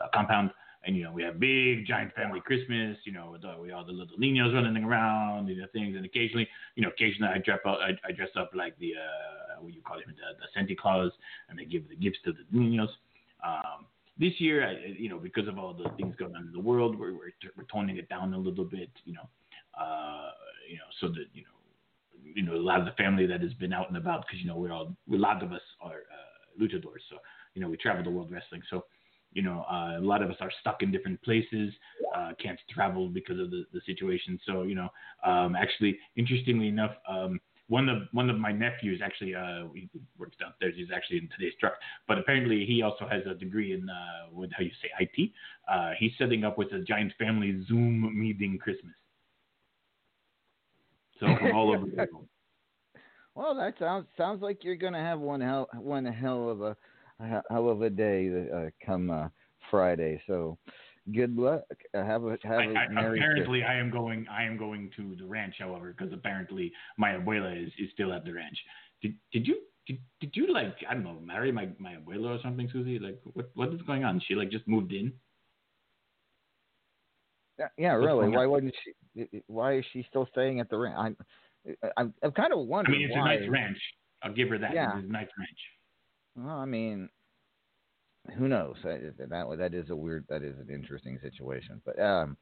uh, 0.00 0.06
compound, 0.12 0.50
and 0.84 0.96
you 0.96 1.04
know, 1.04 1.12
we 1.12 1.22
have 1.22 1.38
big 1.38 1.86
giant 1.86 2.12
family 2.14 2.40
Christmas. 2.40 2.96
You 3.04 3.12
know, 3.12 3.30
with 3.32 3.44
all, 3.44 3.60
we 3.60 3.70
all 3.70 3.84
the 3.84 3.92
little 3.92 4.16
niños 4.18 4.52
running 4.52 4.82
around, 4.82 5.48
you 5.48 5.60
know, 5.60 5.66
things, 5.72 5.96
and 5.96 6.04
occasionally, 6.04 6.48
you 6.74 6.82
know, 6.82 6.88
occasionally 6.88 7.32
I 7.32 7.38
dress 7.38 7.60
up, 7.64 7.78
I, 7.80 7.90
I 8.08 8.12
dress 8.12 8.30
up 8.36 8.50
like 8.54 8.78
the 8.78 8.94
uh, 8.94 9.62
what 9.62 9.74
you 9.74 9.82
call 9.82 9.98
him, 9.98 10.06
the, 10.08 10.38
the 10.40 10.46
Santa 10.54 10.74
Claus, 10.74 11.12
and 11.48 11.58
they 11.58 11.64
give 11.64 11.88
the 11.88 11.96
gifts 11.96 12.18
to 12.24 12.32
the 12.32 12.44
niños. 12.56 12.88
Um, 13.44 13.86
this 14.20 14.34
year, 14.38 14.68
I, 14.68 14.94
you 14.98 15.08
know, 15.08 15.18
because 15.18 15.48
of 15.48 15.58
all 15.58 15.72
the 15.72 15.88
things 15.96 16.14
going 16.16 16.36
on 16.36 16.42
in 16.42 16.52
the 16.52 16.60
world, 16.60 16.98
we're, 16.98 17.12
we're, 17.12 17.32
we're 17.56 17.64
toning 17.72 17.96
it 17.96 18.08
down 18.08 18.34
a 18.34 18.38
little 18.38 18.66
bit, 18.66 18.90
you 19.06 19.14
know, 19.14 19.28
uh, 19.80 20.30
you 20.70 20.76
know, 20.76 20.90
so 21.00 21.08
that, 21.08 21.24
you 21.32 21.42
know, 21.42 21.48
you 22.22 22.42
know, 22.42 22.54
a 22.54 22.62
lot 22.70 22.78
of 22.78 22.84
the 22.84 22.92
family 22.92 23.26
that 23.26 23.40
has 23.40 23.54
been 23.54 23.72
out 23.72 23.88
and 23.88 23.96
about, 23.96 24.24
because, 24.26 24.40
you 24.40 24.46
know, 24.46 24.56
we're 24.56 24.72
all, 24.72 24.94
a 25.12 25.16
lot 25.16 25.42
of 25.42 25.52
us 25.52 25.62
are 25.80 26.02
uh, 26.12 26.62
luchadors. 26.62 27.02
So, 27.08 27.16
you 27.54 27.62
know, 27.62 27.68
we 27.68 27.76
travel 27.78 28.04
the 28.04 28.10
world 28.10 28.30
wrestling. 28.30 28.62
So, 28.68 28.84
you 29.32 29.42
know, 29.42 29.64
uh, 29.70 29.98
a 29.98 30.00
lot 30.00 30.22
of 30.22 30.30
us 30.30 30.36
are 30.40 30.52
stuck 30.60 30.82
in 30.82 30.92
different 30.92 31.20
places, 31.22 31.72
uh, 32.16 32.32
can't 32.42 32.58
travel 32.68 33.08
because 33.08 33.38
of 33.40 33.50
the, 33.50 33.64
the 33.72 33.80
situation. 33.86 34.38
So, 34.44 34.62
you 34.64 34.74
know, 34.74 34.88
um, 35.24 35.56
actually, 35.56 35.98
interestingly 36.16 36.68
enough, 36.68 36.92
um, 37.08 37.40
one 37.70 37.88
of 37.88 38.02
one 38.12 38.28
of 38.28 38.36
my 38.36 38.50
nephews 38.50 39.00
actually 39.02 39.34
uh, 39.34 39.68
he 39.74 39.88
works 40.18 40.36
downstairs. 40.40 40.74
He's 40.76 40.88
actually 40.94 41.18
in 41.18 41.28
today's 41.38 41.54
truck, 41.60 41.74
but 42.08 42.18
apparently 42.18 42.66
he 42.66 42.82
also 42.82 43.06
has 43.08 43.22
a 43.30 43.34
degree 43.34 43.72
in 43.72 43.88
uh, 43.88 44.28
what 44.32 44.50
how 44.52 44.64
you 44.64 44.72
say 44.82 44.90
IT. 44.98 45.30
Uh, 45.72 45.92
he's 45.98 46.10
setting 46.18 46.44
up 46.44 46.58
with 46.58 46.72
a 46.72 46.80
giant 46.80 47.12
family 47.18 47.64
Zoom 47.68 48.20
meeting 48.20 48.58
Christmas. 48.58 48.94
So 51.20 51.26
from 51.38 51.54
all 51.54 51.70
over 51.74 51.86
the 51.86 51.96
world. 51.96 52.26
Well, 53.36 53.54
that 53.54 53.74
sounds 53.78 54.06
sounds 54.18 54.42
like 54.42 54.64
you're 54.64 54.74
going 54.74 54.92
to 54.92 54.98
have 54.98 55.20
one 55.20 55.40
hell 55.40 55.68
one 55.78 56.04
hell 56.04 56.50
of 56.50 56.62
a 56.62 56.76
a 57.20 57.42
hell 57.48 57.68
of 57.68 57.80
a 57.82 57.88
day 57.88 58.28
uh, 58.52 58.70
come 58.84 59.08
uh, 59.08 59.28
Friday. 59.70 60.20
So, 60.26 60.58
good 61.12 61.36
luck. 61.36 61.62
Have 61.94 62.24
a 62.24 62.38
have 62.42 62.58
I, 62.58 62.64
a 62.64 62.74
I, 62.74 62.88
merry 62.88 63.18
apparently, 63.18 63.62
I 63.62 63.74
am 63.76 63.90
going. 63.90 64.26
I 64.30 64.44
am 64.44 64.56
going 64.56 64.90
to 64.96 65.16
the 65.16 65.24
ranch, 65.24 65.56
however, 65.58 65.94
because 65.96 66.12
apparently 66.12 66.72
my 66.96 67.10
abuela 67.12 67.66
is, 67.66 67.72
is 67.78 67.90
still 67.92 68.12
at 68.12 68.24
the 68.24 68.32
ranch. 68.32 68.58
Did 69.02 69.14
did 69.32 69.46
you 69.46 69.60
did, 69.86 69.98
did 70.20 70.30
you 70.34 70.52
like 70.52 70.76
I 70.88 70.94
don't 70.94 71.04
know 71.04 71.18
marry 71.20 71.52
my 71.52 71.68
my 71.78 71.94
abuela 71.94 72.38
or 72.38 72.42
something, 72.42 72.68
Susie? 72.72 72.98
Like 72.98 73.20
what 73.34 73.50
what 73.54 73.74
is 73.74 73.82
going 73.82 74.04
on? 74.04 74.20
She 74.26 74.34
like 74.34 74.50
just 74.50 74.66
moved 74.66 74.92
in. 74.92 75.12
Yeah, 77.58 77.68
yeah, 77.76 77.92
really. 77.92 78.28
Why 78.28 78.44
on? 78.44 78.50
wouldn't 78.50 78.74
she? 78.84 79.42
Why 79.46 79.78
is 79.78 79.84
she 79.92 80.04
still 80.08 80.26
staying 80.32 80.60
at 80.60 80.70
the 80.70 80.78
ranch? 80.78 80.96
I'm, 80.98 81.16
I'm, 81.96 82.14
I'm 82.22 82.32
kind 82.32 82.52
of 82.52 82.60
wondering. 82.66 82.96
I 82.96 82.98
mean, 82.98 83.08
it's 83.08 83.16
why. 83.16 83.34
a 83.34 83.40
nice 83.40 83.48
ranch. 83.50 83.78
I'll 84.22 84.32
give 84.32 84.48
her 84.48 84.58
that. 84.58 84.74
Yeah. 84.74 84.96
It's 84.96 85.08
a 85.08 85.12
nice 85.12 85.28
ranch. 85.38 85.58
Well, 86.36 86.56
I 86.56 86.64
mean, 86.64 87.08
who 88.36 88.48
knows? 88.48 88.76
That 88.84 89.56
that 89.58 89.74
is 89.74 89.90
a 89.90 89.96
weird, 89.96 90.24
that 90.28 90.42
is 90.42 90.54
an 90.58 90.72
interesting 90.72 91.18
situation. 91.22 91.80
But 91.84 91.98
um, 91.98 92.36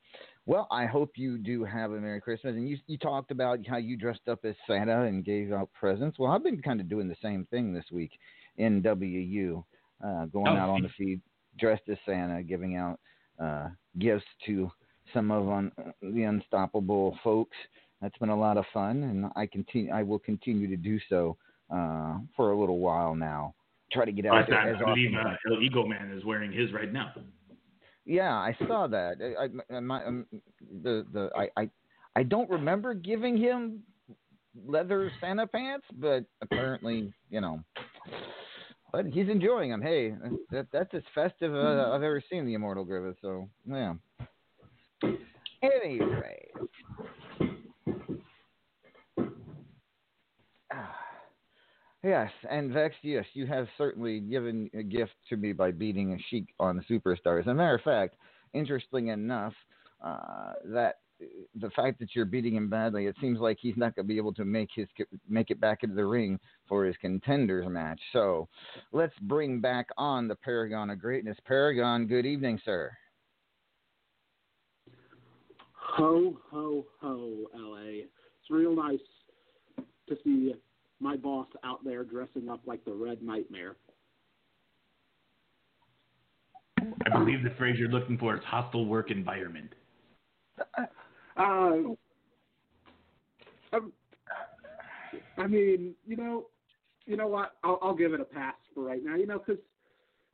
well, 0.46 0.66
I 0.70 0.86
hope 0.86 1.12
you 1.16 1.38
do 1.38 1.64
have 1.64 1.92
a 1.92 2.00
Merry 2.00 2.20
Christmas. 2.20 2.54
And 2.54 2.68
you 2.68 2.78
you 2.86 2.98
talked 2.98 3.30
about 3.30 3.60
how 3.66 3.76
you 3.76 3.96
dressed 3.96 4.28
up 4.28 4.44
as 4.44 4.54
Santa 4.66 5.02
and 5.02 5.24
gave 5.24 5.52
out 5.52 5.70
presents. 5.78 6.18
Well, 6.18 6.32
I've 6.32 6.42
been 6.44 6.60
kind 6.62 6.80
of 6.80 6.88
doing 6.88 7.08
the 7.08 7.16
same 7.22 7.46
thing 7.50 7.72
this 7.72 7.86
week 7.92 8.12
in 8.56 8.82
WU, 8.82 9.64
uh, 10.04 10.26
going 10.26 10.56
Oh, 10.56 10.60
out 10.60 10.68
on 10.68 10.82
the 10.82 10.90
feed 10.98 11.20
dressed 11.58 11.88
as 11.88 11.98
Santa, 12.06 12.42
giving 12.42 12.76
out 12.76 12.98
uh, 13.40 13.68
gifts 13.98 14.26
to 14.46 14.70
some 15.14 15.30
of 15.30 15.48
un, 15.48 15.72
the 16.02 16.22
unstoppable 16.24 17.18
folks. 17.22 17.56
That's 18.00 18.16
been 18.18 18.28
a 18.28 18.38
lot 18.38 18.56
of 18.56 18.64
fun, 18.72 19.02
and 19.04 19.26
I 19.36 19.46
continue. 19.46 19.90
I 19.92 20.02
will 20.02 20.18
continue 20.20 20.68
to 20.68 20.76
do 20.76 20.98
so 21.08 21.36
uh, 21.70 22.18
for 22.36 22.50
a 22.52 22.58
little 22.58 22.78
while 22.78 23.14
now. 23.14 23.54
Try 23.92 24.04
to 24.04 24.12
get 24.12 24.26
out 24.26 24.34
I, 24.34 24.46
there 24.46 24.58
I 24.58 24.70
as 24.70 24.78
believe 24.78 25.14
often. 25.14 25.32
uh, 25.32 25.54
El 25.54 25.62
Ego 25.62 25.86
Man 25.86 26.12
is 26.12 26.24
wearing 26.24 26.52
his 26.52 26.72
right 26.72 26.92
now. 26.92 27.12
Yeah, 28.04 28.32
I 28.32 28.56
saw 28.66 28.86
that. 28.86 29.16
I, 29.38 29.74
I, 29.74 29.80
my, 29.80 30.04
um, 30.04 30.26
the 30.82 31.06
the 31.12 31.30
I, 31.36 31.48
I 31.60 31.70
I 32.16 32.22
don't 32.22 32.48
remember 32.50 32.94
giving 32.94 33.36
him 33.36 33.82
leather 34.66 35.10
Santa 35.20 35.46
pants, 35.46 35.86
but 35.98 36.24
apparently, 36.42 37.12
you 37.30 37.40
know, 37.40 37.62
but 38.92 39.06
he's 39.06 39.28
enjoying 39.28 39.70
them. 39.70 39.82
Hey, 39.82 40.14
that 40.50 40.66
that's 40.72 40.92
as 40.94 41.02
festive 41.14 41.54
uh, 41.54 41.90
I've 41.92 42.02
ever 42.02 42.22
seen 42.30 42.46
the 42.46 42.54
Immortal 42.54 42.84
Griffith. 42.84 43.16
So 43.22 43.48
yeah. 43.66 43.94
Anyway. 45.62 46.48
Yes, 52.08 52.30
and 52.48 52.72
Vex, 52.72 52.94
yes, 53.02 53.26
you 53.34 53.46
have 53.48 53.68
certainly 53.76 54.20
given 54.20 54.70
a 54.72 54.82
gift 54.82 55.12
to 55.28 55.36
me 55.36 55.52
by 55.52 55.70
beating 55.72 56.14
a 56.14 56.18
Sheik 56.30 56.46
on 56.58 56.74
the 56.74 56.82
Superstars. 56.84 57.40
As 57.40 57.48
a 57.48 57.52
matter 57.52 57.74
of 57.74 57.82
fact, 57.82 58.16
interesting 58.54 59.08
enough, 59.08 59.52
uh, 60.02 60.52
that 60.64 61.00
the 61.60 61.68
fact 61.76 61.98
that 61.98 62.14
you're 62.14 62.24
beating 62.24 62.56
him 62.56 62.70
badly, 62.70 63.08
it 63.08 63.16
seems 63.20 63.40
like 63.40 63.58
he's 63.60 63.76
not 63.76 63.94
going 63.94 64.06
to 64.06 64.08
be 64.08 64.16
able 64.16 64.32
to 64.32 64.46
make 64.46 64.70
his 64.74 64.86
make 65.28 65.50
it 65.50 65.60
back 65.60 65.82
into 65.82 65.94
the 65.94 66.06
ring 66.06 66.40
for 66.66 66.86
his 66.86 66.96
contenders 66.98 67.68
match. 67.68 68.00
So, 68.14 68.48
let's 68.92 69.12
bring 69.20 69.60
back 69.60 69.88
on 69.98 70.28
the 70.28 70.36
Paragon 70.36 70.88
of 70.88 70.98
Greatness. 70.98 71.36
Paragon, 71.44 72.06
good 72.06 72.24
evening, 72.24 72.58
sir. 72.64 72.90
Ho, 75.74 76.38
ho, 76.50 76.86
ho, 77.02 77.44
LA. 77.54 78.04
It's 78.04 78.48
real 78.48 78.74
nice 78.74 78.98
to 80.08 80.16
see 80.24 80.54
my 81.00 81.16
boss 81.16 81.46
out 81.64 81.84
there 81.84 82.04
dressing 82.04 82.48
up 82.48 82.60
like 82.66 82.84
the 82.84 82.92
Red 82.92 83.22
Nightmare. 83.22 83.76
I 86.80 87.18
believe 87.18 87.42
the 87.42 87.54
phrase 87.56 87.78
you're 87.78 87.88
looking 87.88 88.18
for 88.18 88.36
is 88.36 88.42
hostile 88.44 88.86
work 88.86 89.10
environment. 89.10 89.72
Uh, 91.36 91.94
um, 93.72 93.92
I 95.36 95.46
mean, 95.46 95.94
you 96.06 96.16
know, 96.16 96.46
you 97.06 97.16
know 97.16 97.28
what? 97.28 97.52
I'll, 97.62 97.78
I'll 97.80 97.94
give 97.94 98.12
it 98.12 98.20
a 98.20 98.24
pass 98.24 98.54
for 98.74 98.82
right 98.84 99.02
now. 99.02 99.14
You 99.14 99.26
know, 99.26 99.38
because 99.38 99.62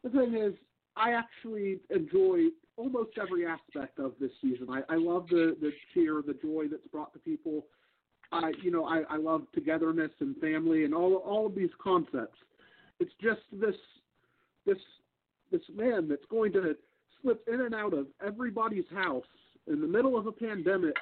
the 0.03 0.11
thing 0.11 0.35
is, 0.35 0.55
I 0.97 1.13
actually 1.13 1.81
enjoy 1.91 2.47
almost 2.77 3.11
every 3.21 3.47
aspect 3.47 3.99
of 3.99 4.13
this 4.21 4.31
season. 4.41 4.69
I, 4.71 4.81
I 4.93 4.97
love 4.97 5.27
the 5.29 5.57
the 5.61 5.73
cheer, 5.93 6.23
the 6.27 6.35
joy 6.35 6.67
that's 6.71 6.87
brought 6.91 7.13
to 7.13 7.19
people. 7.19 7.67
I, 8.35 8.53
you 8.63 8.71
know, 8.71 8.85
I, 8.85 9.03
I 9.09 9.17
love 9.17 9.43
togetherness 9.55 10.11
and 10.21 10.37
family 10.39 10.85
and 10.85 10.95
all 10.95 11.15
all 11.17 11.47
of 11.47 11.55
these 11.55 11.71
concepts. 11.83 12.39
It's 13.01 13.13
just 13.23 13.41
this 13.53 13.77
this 14.67 14.79
this 15.53 15.63
man 15.75 16.09
that's 16.09 16.25
going 16.31 16.53
to 16.53 16.75
slip 17.23 17.47
in 17.53 17.61
and 17.61 17.75
out 17.75 17.95
of 17.95 18.07
everybody's 18.25 18.85
house 18.93 19.25
in 19.67 19.81
the 19.81 19.87
middle 19.87 20.19
of 20.19 20.27
a 20.27 20.33
pandemic. 20.33 20.97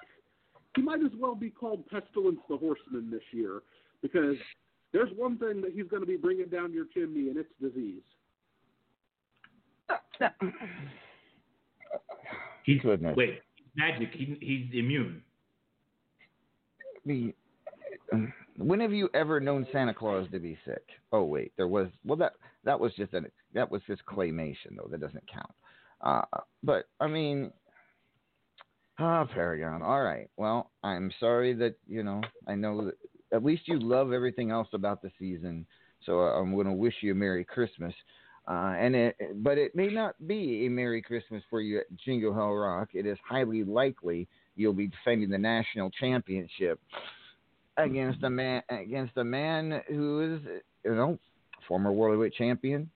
He 0.76 0.82
might 0.82 1.00
as 1.00 1.12
well 1.18 1.34
be 1.34 1.50
called 1.50 1.86
Pestilence 1.88 2.40
the 2.48 2.56
Horseman 2.56 3.10
this 3.10 3.22
year 3.30 3.62
because 4.02 4.36
there's 4.92 5.10
one 5.16 5.38
thing 5.38 5.60
that 5.62 5.72
he's 5.74 5.86
going 5.88 6.02
to 6.02 6.06
be 6.06 6.16
bringing 6.16 6.48
down 6.48 6.72
your 6.72 6.86
chimney, 6.92 7.28
and 7.28 7.36
it's 7.36 7.48
disease. 7.60 8.02
He's 12.64 12.80
Goodness. 12.80 13.16
wait, 13.16 13.40
magic. 13.74 14.10
He, 14.12 14.36
he's 14.40 14.78
immune. 14.78 15.22
The 17.04 17.34
when 18.56 18.80
have 18.80 18.92
you 18.92 19.08
ever 19.14 19.40
known 19.40 19.66
Santa 19.72 19.94
Claus 19.94 20.26
to 20.32 20.38
be 20.38 20.58
sick? 20.64 20.84
Oh 21.12 21.24
wait, 21.24 21.52
there 21.56 21.68
was 21.68 21.88
well 22.04 22.16
that 22.18 22.32
that 22.64 22.78
was 22.78 22.92
just 22.94 23.12
an 23.14 23.26
that 23.54 23.70
was 23.70 23.82
just 23.86 24.04
claymation 24.06 24.76
though 24.76 24.88
that 24.90 25.00
doesn't 25.00 25.30
count. 25.30 25.52
Uh, 26.00 26.40
but 26.62 26.86
I 27.00 27.06
mean, 27.06 27.52
ah, 28.98 29.24
Paragon. 29.24 29.82
All 29.82 30.02
right. 30.02 30.28
Well, 30.36 30.70
I'm 30.82 31.12
sorry 31.20 31.54
that 31.54 31.76
you 31.86 32.02
know. 32.02 32.20
I 32.46 32.54
know 32.54 32.86
that 32.86 32.94
at 33.32 33.44
least 33.44 33.66
you 33.66 33.78
love 33.78 34.12
everything 34.12 34.50
else 34.50 34.68
about 34.72 35.02
the 35.02 35.10
season. 35.18 35.66
So 36.04 36.20
I'm 36.20 36.54
going 36.54 36.66
to 36.66 36.72
wish 36.72 36.94
you 37.00 37.12
a 37.12 37.14
Merry 37.14 37.44
Christmas. 37.44 37.94
Uh, 38.48 38.74
and 38.76 38.94
it, 38.96 39.16
but 39.42 39.56
it 39.56 39.74
may 39.76 39.86
not 39.86 40.14
be 40.26 40.66
a 40.66 40.68
Merry 40.68 41.00
Christmas 41.00 41.42
for 41.48 41.60
you 41.60 41.78
at 41.78 41.96
Jingle 42.04 42.34
Hell 42.34 42.52
Rock. 42.52 42.88
It 42.92 43.06
is 43.06 43.16
highly 43.24 43.62
likely 43.62 44.26
you'll 44.56 44.72
be 44.72 44.88
defending 44.88 45.30
the 45.30 45.38
national 45.38 45.90
championship 45.90 46.80
against 47.76 48.22
a 48.22 48.30
man 48.30 48.62
against 48.68 49.16
a 49.16 49.24
man 49.24 49.82
who 49.88 50.34
is 50.34 50.62
you 50.84 50.94
know 50.94 51.18
former 51.68 51.92
world 51.92 52.12
heavyweight 52.14 52.34
champion, 52.34 52.90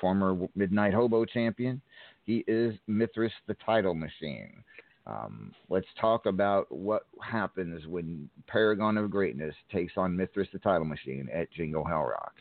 former 0.00 0.36
Midnight 0.54 0.94
Hobo 0.94 1.24
champion. 1.24 1.80
He 2.24 2.44
is 2.46 2.74
Mithras 2.86 3.32
the 3.48 3.56
title 3.66 3.94
machine. 3.94 4.62
Um, 5.06 5.52
let's 5.68 5.86
talk 6.00 6.26
about 6.26 6.70
what 6.70 7.06
happens 7.20 7.86
when 7.88 8.28
Paragon 8.46 8.96
of 8.96 9.10
Greatness 9.10 9.54
takes 9.72 9.94
on 9.96 10.16
Mithras 10.16 10.46
the 10.52 10.60
title 10.60 10.84
machine 10.84 11.28
at 11.34 11.50
Jingle 11.50 11.84
Hell 11.84 12.04
Rock. 12.04 12.34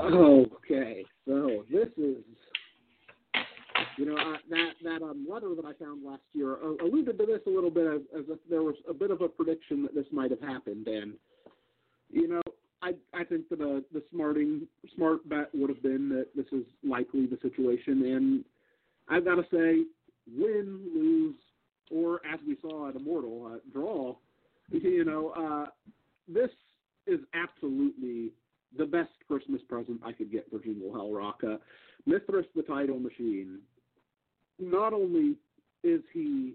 Okay, 0.00 1.04
so 1.26 1.64
this 1.70 1.88
is, 1.98 2.16
you 3.96 4.06
know, 4.06 4.16
that 4.50 4.72
that 4.82 5.02
um, 5.02 5.26
letter 5.28 5.54
that 5.54 5.64
I 5.64 5.72
found 5.82 6.04
last 6.04 6.22
year 6.32 6.56
uh, 6.62 6.84
alluded 6.84 7.18
to 7.18 7.26
this 7.26 7.40
a 7.46 7.50
little 7.50 7.70
bit 7.70 7.86
as, 7.86 8.00
as 8.16 8.24
if 8.28 8.38
there 8.48 8.62
was 8.62 8.74
a 8.88 8.94
bit 8.94 9.10
of 9.10 9.20
a 9.20 9.28
prediction 9.28 9.82
that 9.82 9.94
this 9.94 10.06
might 10.12 10.30
have 10.30 10.40
happened, 10.40 10.86
and 10.86 11.14
you 12.10 12.28
know, 12.28 12.42
I 12.82 12.92
I 13.14 13.24
think 13.24 13.48
that 13.48 13.60
uh, 13.60 13.80
the 13.92 14.02
smarting 14.10 14.66
smart 14.94 15.28
bet 15.28 15.48
would 15.54 15.70
have 15.70 15.82
been 15.82 16.08
that 16.10 16.28
this 16.34 16.46
is 16.52 16.64
likely 16.84 17.26
the 17.26 17.38
situation, 17.42 18.04
and 18.04 18.44
I've 19.08 19.24
got 19.24 19.36
to 19.36 19.44
say, 19.52 19.84
win, 20.36 20.80
lose, 20.94 21.36
or 21.90 22.20
as 22.26 22.40
we 22.46 22.56
saw 22.60 22.88
at 22.88 22.96
Immortal, 22.96 23.52
uh, 23.54 23.58
draw, 23.72 24.16
you 24.70 25.04
know, 25.04 25.30
uh, 25.30 25.66
this 26.28 26.50
is 27.06 27.20
absolutely 27.34 28.32
the 28.76 28.84
best 28.84 29.10
Christmas 29.28 29.60
present 29.68 30.00
I 30.04 30.12
could 30.12 30.30
get 30.30 30.50
for 30.50 30.58
Jingle 30.58 30.92
Hell 30.92 31.12
Rock. 31.12 31.40
Uh, 31.46 31.56
Mithras 32.04 32.46
the 32.54 32.62
title 32.62 32.98
machine, 32.98 33.58
not 34.58 34.92
only 34.92 35.36
is 35.82 36.00
he 36.12 36.54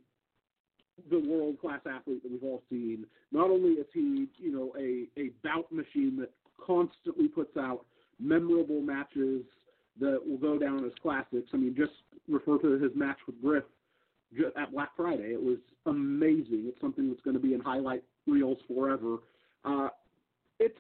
the 1.09 1.19
world 1.19 1.59
class 1.59 1.79
athlete 1.89 2.21
that 2.23 2.31
we've 2.31 2.43
all 2.43 2.61
seen, 2.69 3.05
not 3.31 3.49
only 3.49 3.71
is 3.71 3.87
he, 3.93 4.27
you 4.37 4.51
know, 4.51 4.73
a, 4.77 5.07
a 5.19 5.31
bout 5.43 5.71
machine 5.71 6.17
that 6.19 6.31
constantly 6.63 7.27
puts 7.27 7.57
out 7.57 7.85
memorable 8.19 8.81
matches 8.81 9.43
that 9.99 10.19
will 10.25 10.37
go 10.37 10.57
down 10.57 10.85
as 10.85 10.91
classics. 11.01 11.49
I 11.53 11.57
mean, 11.57 11.75
just 11.75 11.91
refer 12.27 12.57
to 12.59 12.79
his 12.79 12.91
match 12.95 13.17
with 13.25 13.41
Griff 13.41 13.63
at 14.57 14.71
Black 14.71 14.89
Friday. 14.95 15.33
It 15.33 15.41
was 15.41 15.57
amazing. 15.85 16.65
It's 16.67 16.79
something 16.79 17.09
that's 17.09 17.21
going 17.21 17.35
to 17.35 17.41
be 17.41 17.53
in 17.53 17.59
highlight 17.59 18.03
reels 18.27 18.57
forever. 18.67 19.17
Uh, 19.65 19.89
it's 20.59 20.77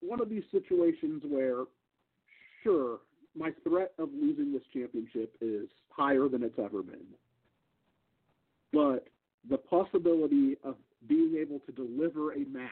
one 0.00 0.20
of 0.20 0.28
these 0.28 0.42
situations 0.50 1.22
where, 1.28 1.64
sure, 2.62 2.98
my 3.36 3.52
threat 3.64 3.92
of 3.98 4.08
losing 4.12 4.52
this 4.52 4.62
championship 4.72 5.34
is 5.40 5.68
higher 5.90 6.28
than 6.28 6.42
it's 6.42 6.58
ever 6.58 6.82
been. 6.82 7.06
But 8.72 9.08
the 9.48 9.58
possibility 9.58 10.56
of 10.64 10.76
being 11.08 11.36
able 11.40 11.60
to 11.60 11.72
deliver 11.72 12.32
a 12.32 12.44
match 12.46 12.70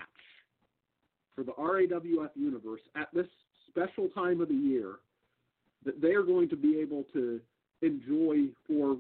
for 1.35 1.45
the 1.45 1.53
RAWF 1.53 2.31
universe 2.35 2.81
at 2.97 3.09
this 3.15 3.27
special 3.69 4.09
time 4.09 4.41
of 4.41 4.49
the 4.49 4.55
year 4.55 4.97
that 5.85 6.01
they 6.01 6.09
are 6.09 6.23
going 6.23 6.49
to 6.49 6.57
be 6.57 6.79
able 6.81 7.05
to 7.13 7.41
enjoy 7.83 8.47
for 8.67 8.97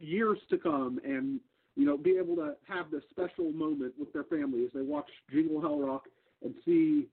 years 0.00 0.38
to 0.50 0.58
come 0.58 1.00
and 1.04 1.38
you 1.76 1.86
know 1.86 1.96
be 1.96 2.16
able 2.18 2.34
to 2.34 2.54
have 2.68 2.90
this 2.90 3.02
special 3.10 3.52
moment 3.52 3.94
with 3.98 4.12
their 4.12 4.24
family 4.24 4.64
as 4.64 4.70
they 4.74 4.82
watch 4.82 5.08
Jingle 5.30 5.60
Hell 5.60 5.78
Rock 5.78 6.08
and 6.42 6.54
see 6.64 7.06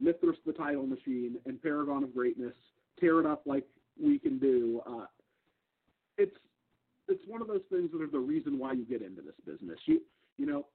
Mithras 0.00 0.36
the 0.46 0.52
title 0.52 0.86
machine 0.86 1.36
and 1.46 1.60
Paragon 1.60 2.04
of 2.04 2.14
Greatness 2.14 2.54
tear 3.00 3.20
it 3.20 3.26
up 3.26 3.42
like 3.46 3.64
we 4.02 4.18
can 4.18 4.38
do. 4.38 4.80
Uh, 4.86 5.06
it's 6.16 6.36
it's 7.08 7.22
one 7.26 7.40
of 7.40 7.48
those 7.48 7.62
things 7.70 7.90
that 7.92 8.02
are 8.02 8.10
the 8.10 8.18
reason 8.18 8.58
why 8.58 8.72
you 8.72 8.84
get 8.84 9.02
into 9.02 9.22
this 9.22 9.34
business. 9.46 9.78
You 9.86 10.00
you 10.36 10.46
know, 10.46 10.66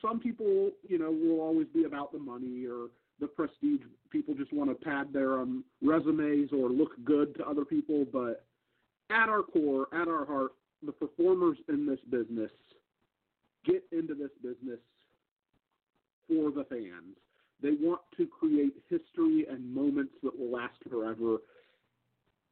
some 0.00 0.20
people 0.20 0.70
you 0.86 0.98
know 0.98 1.10
will 1.10 1.40
always 1.40 1.66
be 1.74 1.84
about 1.84 2.12
the 2.12 2.18
money 2.18 2.66
or 2.66 2.88
the 3.20 3.26
prestige. 3.26 3.82
People 4.10 4.34
just 4.34 4.52
want 4.52 4.70
to 4.70 4.84
pad 4.84 5.12
their 5.12 5.40
um, 5.40 5.64
resumes 5.82 6.50
or 6.52 6.68
look 6.68 6.92
good 7.04 7.34
to 7.36 7.44
other 7.44 7.64
people, 7.64 8.06
but 8.12 8.44
at 9.10 9.28
our 9.28 9.42
core, 9.42 9.86
at 9.92 10.08
our 10.08 10.24
heart, 10.24 10.52
the 10.84 10.92
performers 10.92 11.58
in 11.68 11.86
this 11.86 11.98
business 12.10 12.50
get 13.64 13.82
into 13.92 14.14
this 14.14 14.30
business 14.42 14.80
for 16.28 16.50
the 16.50 16.64
fans. 16.64 17.16
They 17.62 17.70
want 17.80 18.02
to 18.16 18.26
create 18.26 18.74
history 18.90 19.46
and 19.48 19.74
moments 19.74 20.12
that 20.22 20.38
will 20.38 20.50
last 20.50 20.76
forever. 20.90 21.38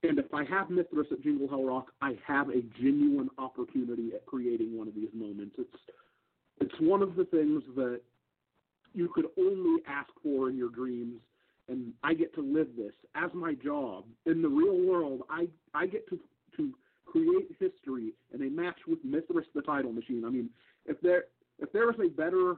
And 0.02 0.18
if 0.18 0.34
I 0.34 0.44
have 0.44 0.68
Mithras 0.68 1.06
at 1.12 1.22
Jingle 1.22 1.48
Hell 1.48 1.64
Rock, 1.64 1.92
I 2.00 2.18
have 2.26 2.48
a 2.48 2.62
genuine 2.80 3.28
opportunity 3.38 4.12
at 4.14 4.26
creating 4.26 4.76
one 4.76 4.88
of 4.88 4.94
these 4.94 5.10
moments. 5.14 5.54
It's 5.58 5.76
it's 6.60 6.74
one 6.80 7.02
of 7.02 7.16
the 7.16 7.24
things 7.24 7.62
that 7.76 8.00
you 8.94 9.08
could 9.14 9.26
only 9.38 9.82
ask 9.86 10.10
for 10.22 10.50
in 10.50 10.56
your 10.56 10.68
dreams, 10.68 11.20
and 11.68 11.92
I 12.02 12.14
get 12.14 12.34
to 12.34 12.40
live 12.42 12.68
this 12.76 12.92
as 13.14 13.30
my 13.32 13.54
job 13.54 14.04
in 14.26 14.42
the 14.42 14.48
real 14.48 14.86
world. 14.86 15.22
I 15.30 15.48
I 15.74 15.86
get 15.86 16.08
to 16.08 16.18
to 16.56 16.72
create 17.06 17.48
history 17.60 18.12
in 18.34 18.42
a 18.42 18.50
match 18.50 18.78
with 18.88 18.98
Mithras 19.04 19.46
the 19.54 19.62
title 19.62 19.92
machine. 19.92 20.24
I 20.24 20.30
mean, 20.30 20.50
if 20.86 21.00
there 21.00 21.24
if 21.58 21.72
there 21.72 21.90
is 21.90 21.96
a 22.04 22.08
better 22.08 22.56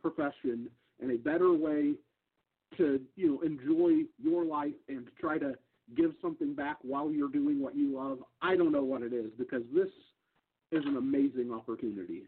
profession 0.00 0.70
and 1.00 1.10
a 1.10 1.16
better 1.16 1.52
way 1.52 1.94
to 2.78 3.00
you 3.16 3.28
know 3.28 3.40
enjoy 3.42 4.08
your 4.18 4.44
life 4.44 4.74
and 4.88 5.06
try 5.20 5.38
to 5.38 5.54
give 5.94 6.12
something 6.20 6.54
back 6.54 6.78
while 6.82 7.10
you're 7.10 7.28
doing 7.28 7.60
what 7.60 7.76
you 7.76 7.96
love, 7.96 8.18
I 8.42 8.56
don't 8.56 8.72
know 8.72 8.82
what 8.82 9.02
it 9.02 9.12
is 9.12 9.30
because 9.38 9.62
this 9.74 9.88
is 10.72 10.84
an 10.84 10.96
amazing 10.96 11.52
opportunity. 11.52 12.24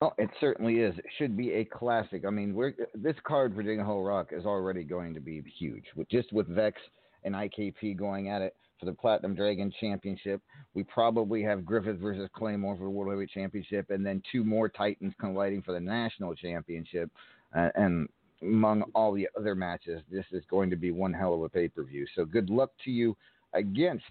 Well, 0.00 0.14
it 0.18 0.28
certainly 0.40 0.80
is. 0.80 0.96
It 0.98 1.06
should 1.16 1.36
be 1.36 1.52
a 1.52 1.64
classic. 1.64 2.24
I 2.26 2.30
mean, 2.30 2.54
we're 2.54 2.74
this 2.94 3.16
card 3.26 3.54
for 3.54 3.62
Jingle 3.62 3.86
Hell 3.86 4.02
Rock 4.02 4.28
is 4.30 4.44
already 4.44 4.84
going 4.84 5.14
to 5.14 5.20
be 5.20 5.42
huge. 5.58 5.84
With 5.96 6.10
just 6.10 6.32
with 6.34 6.46
Vex 6.48 6.78
and 7.24 7.34
IKP 7.34 7.96
going 7.96 8.28
at 8.28 8.42
it 8.42 8.54
for 8.78 8.84
the 8.84 8.92
Platinum 8.92 9.34
Dragon 9.34 9.72
Championship, 9.80 10.42
we 10.74 10.84
probably 10.84 11.42
have 11.42 11.64
Griffith 11.64 11.98
versus 11.98 12.28
Claymore 12.36 12.76
for 12.76 12.84
the 12.84 12.90
World 12.90 13.10
Heavyweight 13.10 13.30
Championship, 13.30 13.88
and 13.88 14.04
then 14.04 14.22
two 14.30 14.44
more 14.44 14.68
Titans 14.68 15.14
colliding 15.18 15.62
for 15.62 15.72
the 15.72 15.80
National 15.80 16.34
Championship. 16.34 17.10
Uh, 17.56 17.70
and 17.74 18.06
among 18.42 18.82
all 18.94 19.12
the 19.12 19.28
other 19.38 19.54
matches, 19.54 20.02
this 20.10 20.24
is 20.32 20.42
going 20.50 20.70
to 20.70 20.76
be 20.76 20.90
one 20.90 21.12
hell 21.12 21.34
of 21.34 21.42
a 21.42 21.48
pay 21.48 21.68
per 21.68 21.82
view. 21.82 22.06
So 22.14 22.24
good 22.24 22.50
luck 22.50 22.70
to 22.84 22.90
you 22.90 23.16
against 23.52 24.04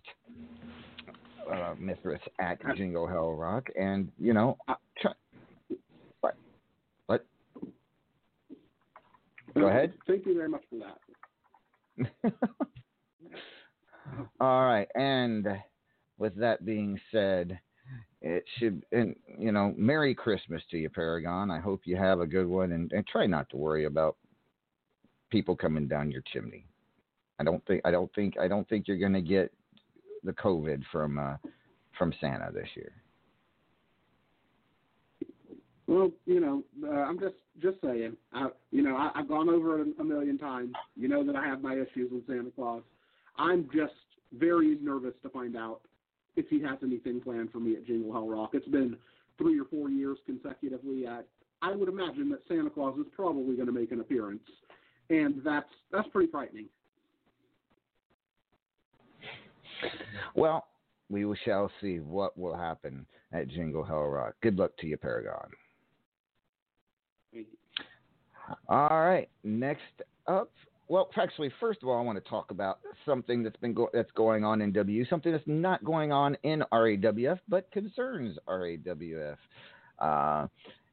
uh, 1.51 1.75
Mithras 1.77 2.21
at 2.39 2.59
Jingle 2.75 3.07
Hell 3.07 3.33
Rock, 3.33 3.67
and 3.79 4.11
you 4.19 4.33
know, 4.33 4.57
try, 4.99 5.11
what, 6.21 6.35
what? 7.05 7.25
Go 9.53 9.67
ahead. 9.67 9.93
Thank 10.07 10.25
you 10.25 10.35
very 10.35 10.49
much 10.49 10.63
for 10.69 10.79
that. 10.79 12.33
All 14.39 14.65
right, 14.65 14.87
and 14.95 15.47
with 16.17 16.35
that 16.37 16.65
being 16.65 16.99
said, 17.11 17.59
it 18.25 18.43
should, 18.57 18.83
and 18.91 19.15
you 19.37 19.51
know, 19.51 19.73
Merry 19.77 20.15
Christmas 20.15 20.61
to 20.71 20.77
you, 20.77 20.89
Paragon. 20.89 21.51
I 21.51 21.59
hope 21.59 21.81
you 21.85 21.95
have 21.95 22.21
a 22.21 22.25
good 22.25 22.47
one, 22.47 22.71
and, 22.71 22.91
and 22.91 23.05
try 23.05 23.27
not 23.27 23.47
to 23.51 23.57
worry 23.57 23.85
about 23.85 24.17
people 25.29 25.55
coming 25.55 25.87
down 25.87 26.09
your 26.09 26.23
chimney. 26.33 26.65
I 27.39 27.43
don't 27.43 27.63
think, 27.67 27.81
I 27.85 27.91
don't 27.91 28.11
think, 28.15 28.39
I 28.39 28.47
don't 28.47 28.67
think 28.67 28.87
you're 28.87 28.97
going 28.97 29.13
to 29.13 29.21
get 29.21 29.53
the 30.23 30.33
COVID 30.33 30.81
from 30.91 31.19
uh, 31.19 31.35
from 31.99 32.13
Santa 32.19 32.51
this 32.51 32.67
year. 32.75 32.93
Well, 35.85 36.09
you 36.25 36.39
know, 36.39 36.63
uh, 36.83 37.01
I'm 37.01 37.19
just 37.19 37.35
just 37.61 37.77
saying. 37.83 38.17
I, 38.33 38.47
you 38.71 38.81
know, 38.81 38.95
I, 38.95 39.11
I've 39.13 39.27
gone 39.27 39.49
over 39.49 39.81
it 39.81 39.87
a 39.99 40.03
million 40.03 40.39
times. 40.39 40.73
You 40.95 41.09
know 41.09 41.23
that 41.23 41.35
I 41.35 41.45
have 41.45 41.61
my 41.61 41.75
issues 41.75 42.11
with 42.11 42.25
Santa 42.25 42.49
Claus. 42.55 42.81
I'm 43.37 43.69
just 43.71 43.93
very 44.33 44.79
nervous 44.81 45.13
to 45.21 45.29
find 45.29 45.55
out 45.55 45.81
if 46.35 46.47
he 46.49 46.61
has 46.61 46.77
anything 46.83 47.21
planned 47.21 47.51
for 47.51 47.59
me 47.59 47.75
at 47.75 47.85
Jingle 47.85 48.11
Hell 48.11 48.27
Rock. 48.27 48.51
It's 48.53 48.67
been 48.67 48.97
three 49.37 49.59
or 49.59 49.65
four 49.65 49.89
years 49.89 50.17
consecutively. 50.25 51.05
At, 51.07 51.25
I 51.61 51.75
would 51.75 51.89
imagine 51.89 52.29
that 52.29 52.39
Santa 52.47 52.69
Claus 52.69 52.97
is 52.99 53.05
probably 53.15 53.55
going 53.55 53.67
to 53.67 53.73
make 53.73 53.91
an 53.91 53.99
appearance, 53.99 54.43
and 55.09 55.41
that's 55.43 55.69
that's 55.91 56.07
pretty 56.09 56.31
frightening. 56.31 56.65
Well, 60.35 60.67
we 61.09 61.25
shall 61.43 61.71
see 61.81 61.99
what 61.99 62.37
will 62.37 62.55
happen 62.55 63.05
at 63.31 63.47
Jingle 63.47 63.83
Hell 63.83 64.05
Rock. 64.05 64.35
Good 64.41 64.57
luck 64.57 64.71
to 64.79 64.87
you, 64.87 64.97
Paragon. 64.97 65.49
All 68.69 68.89
right, 68.89 69.29
next 69.43 69.81
up. 70.27 70.51
Well, 70.87 71.09
actually, 71.17 71.51
first 71.59 71.81
of 71.81 71.89
all, 71.89 71.97
I 71.97 72.01
want 72.01 72.23
to 72.23 72.29
talk 72.29 72.51
about 72.51 72.79
something 73.05 73.41
that's 73.41 73.57
been 73.57 73.73
go- 73.73 73.89
that's 73.91 74.11
going 74.11 74.43
on 74.43 74.61
in 74.61 74.71
W, 74.73 75.03
something 75.05 75.31
that's 75.31 75.47
not 75.47 75.83
going 75.83 76.11
on 76.11 76.37
in 76.43 76.63
RAWF, 76.71 77.39
but 77.47 77.71
concerns 77.71 78.37
RAWF. 78.47 79.37
Uh, 79.97 80.47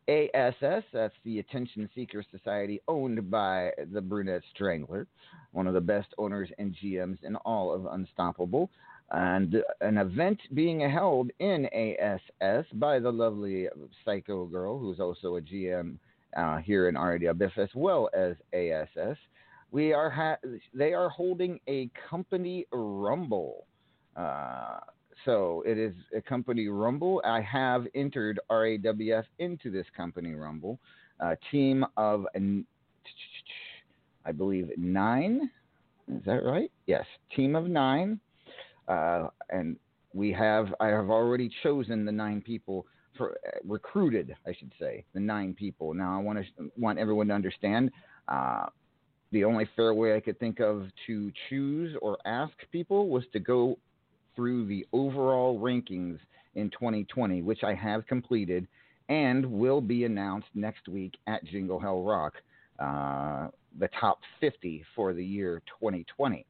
ASS, 0.08 0.84
that's 0.92 1.14
the 1.24 1.38
Attention 1.38 1.88
Seeker 1.94 2.24
Society, 2.30 2.80
owned 2.88 3.30
by 3.30 3.70
the 3.92 4.00
Brunette 4.00 4.42
Strangler, 4.54 5.06
one 5.52 5.66
of 5.66 5.74
the 5.74 5.80
best 5.80 6.08
owners 6.18 6.50
and 6.58 6.74
GMs 6.82 7.22
in 7.22 7.36
all 7.36 7.72
of 7.72 7.86
Unstoppable, 7.86 8.70
and 9.10 9.62
an 9.82 9.98
event 9.98 10.40
being 10.54 10.80
held 10.80 11.30
in 11.38 11.66
ASS 11.66 12.64
by 12.74 12.98
the 12.98 13.12
lovely 13.12 13.68
Psycho 14.04 14.46
Girl, 14.46 14.78
who's 14.78 15.00
also 15.00 15.36
a 15.36 15.40
GM 15.40 15.98
uh, 16.36 16.58
here 16.58 16.88
in 16.88 16.94
RAWF 16.94 17.58
as 17.58 17.68
well 17.74 18.08
as 18.14 18.36
ASS. 18.54 19.18
We 19.72 19.94
are 19.94 20.10
ha- 20.10 20.36
they 20.74 20.92
are 20.92 21.08
holding 21.08 21.58
a 21.66 21.90
company 22.08 22.66
rumble. 22.72 23.66
Uh, 24.14 24.78
so 25.24 25.62
it 25.66 25.78
is 25.78 25.94
a 26.14 26.20
company 26.20 26.68
rumble. 26.68 27.22
I 27.24 27.40
have 27.40 27.86
entered 27.94 28.38
RAWF 28.50 29.24
into 29.38 29.70
this 29.70 29.86
company 29.96 30.34
rumble. 30.34 30.78
A 31.20 31.36
team 31.50 31.86
of, 31.96 32.26
I 34.26 34.32
believe, 34.32 34.70
nine. 34.76 35.50
Is 36.14 36.22
that 36.26 36.44
right? 36.44 36.70
Yes, 36.86 37.06
team 37.34 37.56
of 37.56 37.66
nine. 37.66 38.20
Uh, 38.88 39.28
and 39.48 39.76
we 40.12 40.32
have, 40.32 40.74
I 40.80 40.88
have 40.88 41.08
already 41.08 41.50
chosen 41.62 42.04
the 42.04 42.12
nine 42.12 42.42
people 42.42 42.84
for 43.16 43.38
uh, 43.46 43.58
recruited, 43.64 44.34
I 44.46 44.52
should 44.58 44.72
say, 44.78 45.04
the 45.14 45.20
nine 45.20 45.54
people. 45.54 45.94
Now 45.94 46.18
I 46.18 46.22
want 46.22 46.40
to 46.40 46.70
want 46.76 46.98
everyone 46.98 47.28
to 47.28 47.34
understand. 47.34 47.90
Uh, 48.28 48.66
the 49.32 49.44
only 49.44 49.68
fair 49.74 49.94
way 49.94 50.14
I 50.14 50.20
could 50.20 50.38
think 50.38 50.60
of 50.60 50.86
to 51.06 51.32
choose 51.48 51.96
or 52.00 52.18
ask 52.26 52.52
people 52.70 53.08
was 53.08 53.24
to 53.32 53.40
go 53.40 53.78
through 54.36 54.66
the 54.66 54.86
overall 54.92 55.58
rankings 55.58 56.18
in 56.54 56.70
2020, 56.70 57.42
which 57.42 57.64
I 57.64 57.74
have 57.74 58.06
completed 58.06 58.68
and 59.08 59.44
will 59.44 59.80
be 59.80 60.04
announced 60.04 60.48
next 60.54 60.86
week 60.88 61.14
at 61.26 61.44
Jingle 61.44 61.80
Hell 61.80 62.02
Rock, 62.02 62.34
uh, 62.78 63.48
the 63.78 63.88
top 63.98 64.20
50 64.40 64.84
for 64.94 65.12
the 65.12 65.24
year 65.24 65.62
2020. 65.80 66.46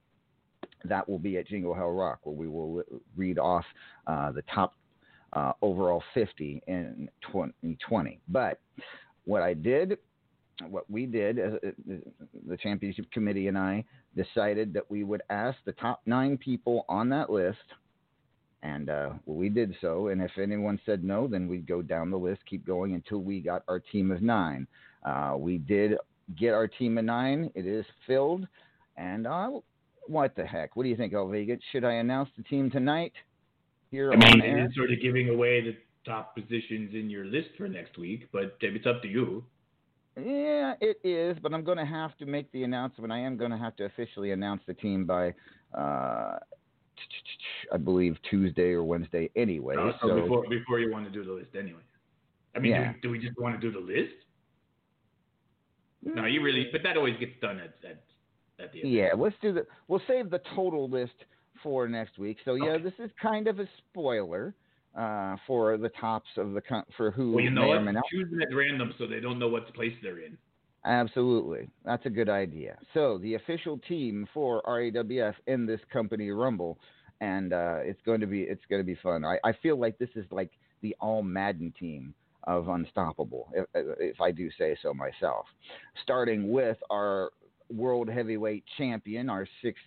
That 0.85 1.09
will 1.09 1.19
be 1.19 1.39
at 1.39 1.47
Jingle 1.47 1.75
Hell 1.75 1.93
Rock, 1.93 2.21
where 2.25 2.35
we 2.35 2.49
will 2.49 2.83
read 3.17 3.39
off 3.39 3.65
uh, 4.07 4.33
the 4.33 4.43
top 4.53 4.75
uh, 5.33 5.53
overall 5.63 6.03
50 6.15 6.63
in 6.67 7.09
2020. 7.23 8.21
But 8.29 8.61
what 9.25 9.43
I 9.43 9.55
did, 9.55 9.99
what 10.68 10.90
we 10.90 11.06
did, 11.06 11.39
uh, 11.39 11.59
the 12.48 12.56
championship 12.59 13.10
committee 13.12 13.48
and 13.48 13.59
I 13.59 13.84
decided 14.16 14.72
that 14.74 14.90
we 14.90 15.05
would 15.05 15.22
ask 15.30 15.59
the 15.64 15.72
top 15.72 16.02
nine 16.06 16.36
people 16.36 16.84
on 16.89 17.09
that 17.10 17.30
list 17.30 17.59
and 18.62 18.90
uh, 18.90 19.10
we 19.26 19.48
did 19.48 19.74
so. 19.80 20.09
And 20.09 20.22
if 20.22 20.30
anyone 20.40 20.80
said 20.86 21.02
no, 21.02 21.26
then 21.26 21.48
we'd 21.48 21.66
go 21.66 21.82
down 21.82 22.10
the 22.10 22.18
list, 22.18 22.43
keep 22.48 22.64
going 22.66 22.94
until 22.94 23.18
we 23.18 23.40
got 23.40 23.64
our 23.68 23.80
team 23.80 24.10
of 24.10 24.22
nine. 24.22 24.66
Uh, 25.05 25.34
we 25.36 25.59
did 25.59 25.97
get 26.39 26.55
our 26.55 26.68
team 26.68 26.98
of 26.98 27.05
nine. 27.05 27.51
It 27.55 27.66
is 27.66 27.84
filled. 28.06 28.47
And 28.97 29.26
uh, 29.26 29.51
what 30.06 30.36
the 30.36 30.44
heck? 30.44 30.76
What 30.76 30.84
do 30.84 30.89
you 30.89 30.97
think, 30.97 31.12
Elvega? 31.12 31.59
Should 31.72 31.84
I 31.84 31.94
announce 31.94 32.28
the 32.36 32.44
team 32.44 32.70
tonight 32.70 33.12
here 33.90 34.12
I 34.12 34.14
on 34.14 34.20
mean, 34.20 34.43
air? 34.43 34.66
is 34.66 34.74
sort 34.76 34.93
of 34.93 35.01
giving 35.02 35.28
away 35.28 35.60
the 35.60 35.76
top 36.05 36.34
positions 36.36 36.94
in 36.94 37.10
your 37.10 37.24
list 37.24 37.48
for 37.56 37.68
next 37.68 37.98
week, 37.98 38.28
but 38.32 38.56
it's 38.60 38.86
up 38.86 39.02
to 39.02 39.09
you. 39.09 39.44
Yeah, 40.16 40.74
it 40.80 40.98
is, 41.05 41.39
but 41.43 41.55
I'm 41.55 41.64
going 41.64 41.78
to 41.78 41.86
have 41.86 42.16
to 42.18 42.26
make 42.26 42.51
the 42.52 42.64
announcement. 42.64 43.10
I 43.12 43.18
am 43.20 43.36
going 43.36 43.51
to 43.51 43.56
have 43.56 43.74
to 43.76 43.84
officially 43.84 44.32
announce 44.32 44.60
the 44.66 44.74
team 44.74 45.06
by, 45.06 45.34
uh, 45.76 46.39
I 47.72 47.76
believe, 47.82 48.16
Tuesday 48.28 48.72
or 48.72 48.84
Wednesday 48.84 49.30
anyway. 49.36 49.76
Uh, 49.78 49.93
so, 50.02 50.09
so 50.09 50.20
before 50.20 50.47
before 50.48 50.80
you 50.80 50.90
want 50.93 51.06
to 51.06 51.10
do 51.10 51.24
the 51.24 51.32
list 51.32 51.55
anyway. 51.59 51.80
I 52.55 52.59
mean, 52.59 52.72
Yeah. 52.72 52.93
do, 52.93 52.98
do 53.02 53.10
we 53.10 53.18
just 53.18 53.39
want 53.39 53.59
to 53.59 53.60
do 53.60 53.72
the 53.72 53.84
list? 53.84 54.12
No, 56.05 56.26
you 56.26 56.43
really, 56.43 56.68
but 56.72 56.82
that 56.82 56.97
always 56.97 57.16
gets 57.18 57.32
done 57.40 57.59
at 57.59 57.74
at, 57.89 58.02
at 58.59 58.72
the 58.72 58.82
end. 58.82 58.93
Yeah, 58.93 59.10
let's 59.16 59.36
do 59.40 59.52
the. 59.52 59.66
We'll 59.89 60.02
save 60.06 60.30
the 60.30 60.40
total 60.55 60.90
list 60.90 61.14
for 61.62 61.89
next 61.89 62.18
week. 62.18 62.39
So 62.44 62.55
yeah, 62.55 62.72
Okay. 62.72 62.82
this 62.84 62.94
is 62.98 63.10
kind 63.20 63.47
of 63.47 63.60
a 63.60 63.68
spoiler 63.78 64.55
uh, 64.98 65.36
for 65.47 65.77
the 65.77 65.89
tops 66.01 66.28
of 66.36 66.52
the 66.52 66.60
con- 66.60 66.85
for 66.97 67.10
who 67.10 67.32
Well, 67.32 67.44
you 67.44 67.51
know 67.51 67.69
what? 67.69 67.85
Choose 68.10 68.31
them 68.31 68.43
at 68.43 68.55
random 68.55 68.94
so 68.98 69.06
they 69.06 69.20
don't 69.20 69.39
know 69.39 69.48
what 69.48 69.73
place 69.74 69.94
they're 70.02 70.20
in. 70.20 70.36
Absolutely, 70.85 71.69
that's 71.85 72.05
a 72.06 72.10
good 72.10 72.28
idea. 72.28 72.77
So 72.93 73.19
the 73.19 73.35
official 73.35 73.78
team 73.89 74.27
for 74.35 74.62
RAWF 74.66 75.35
in 75.47 75.64
this 75.64 75.81
company 75.93 76.31
rumble, 76.31 76.78
and 77.20 77.52
uh, 77.52 77.78
it's 77.82 78.01
going 78.05 78.20
to 78.20 78.27
be 78.27 78.43
it's 78.43 78.64
going 78.69 78.81
to 78.81 78.86
be 78.86 78.97
fun. 79.02 79.24
I, 79.24 79.39
I 79.44 79.52
feel 79.62 79.78
like 79.78 79.97
this 79.98 80.10
is 80.16 80.27
like 80.31 80.51
the 80.81 80.97
all 81.01 81.23
Madden 81.23 81.73
team 81.78 82.14
of 82.44 82.69
Unstoppable, 82.69 83.48
if, 83.55 83.66
if 83.74 84.20
I 84.20 84.32
do 84.32 84.51
say 84.59 84.77
so 84.82 84.93
myself. 84.93 85.47
Starting 86.02 86.51
with 86.51 86.78
our 86.90 87.31
world 87.70 88.09
heavyweight 88.09 88.64
champion, 88.77 89.31
our 89.31 89.47
six 89.62 89.81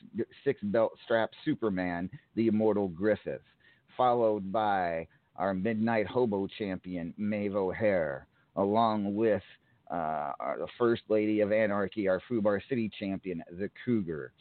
six 0.44 0.62
belt 0.64 0.94
strap 1.04 1.32
Superman, 1.44 2.10
the 2.36 2.48
immortal 2.48 2.88
Griffith, 2.88 3.42
followed 3.98 4.52
by 4.52 5.08
our 5.36 5.54
midnight 5.54 6.08
hobo 6.08 6.48
champion 6.58 7.14
Maeve 7.18 7.56
O'Hare, 7.56 8.28
along 8.56 9.16
with 9.16 9.44
uh, 9.92 10.32
our, 10.40 10.58
the 10.60 10.68
First 10.78 11.04
Lady 11.10 11.42
of 11.42 11.52
Anarchy, 11.52 12.08
our 12.08 12.22
Fubar 12.30 12.60
City 12.70 12.90
champion, 13.00 13.44
the 13.52 13.70
Cougar. 13.84 14.32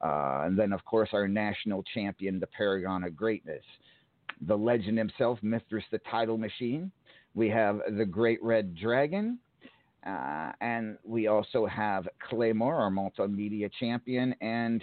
Uh, 0.00 0.42
and 0.46 0.58
then, 0.58 0.72
of 0.72 0.84
course, 0.84 1.10
our 1.12 1.28
national 1.28 1.84
champion, 1.94 2.40
the 2.40 2.46
Paragon 2.48 3.04
of 3.04 3.16
Greatness. 3.16 3.62
The 4.46 4.56
legend 4.56 4.98
himself, 4.98 5.38
Mithras 5.42 5.84
the 5.90 6.00
Title 6.10 6.38
Machine. 6.38 6.90
We 7.34 7.48
have 7.50 7.80
the 7.96 8.04
Great 8.04 8.42
Red 8.42 8.74
Dragon. 8.74 9.38
Uh, 10.06 10.52
and 10.60 10.96
we 11.04 11.26
also 11.26 11.66
have 11.66 12.08
Claymore, 12.28 12.76
our 12.76 12.90
multimedia 12.90 13.70
champion. 13.78 14.34
And 14.40 14.82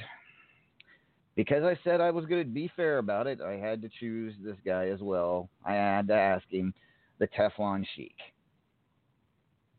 because 1.36 1.64
I 1.64 1.78
said 1.84 2.02
I 2.02 2.12
was 2.12 2.26
going 2.26 2.44
to 2.44 2.50
be 2.50 2.72
fair 2.76 2.98
about 2.98 3.28
it, 3.28 3.42
I 3.42 3.54
had 3.54 3.82
to 3.82 3.90
choose 4.00 4.34
this 4.44 4.56
guy 4.66 4.88
as 4.88 5.02
well. 5.02 5.50
I 5.66 5.74
had 5.74 6.08
to 6.08 6.14
ask 6.14 6.44
him 6.50 6.74
the 7.20 7.28
Teflon 7.28 7.86
Sheik. 7.96 8.16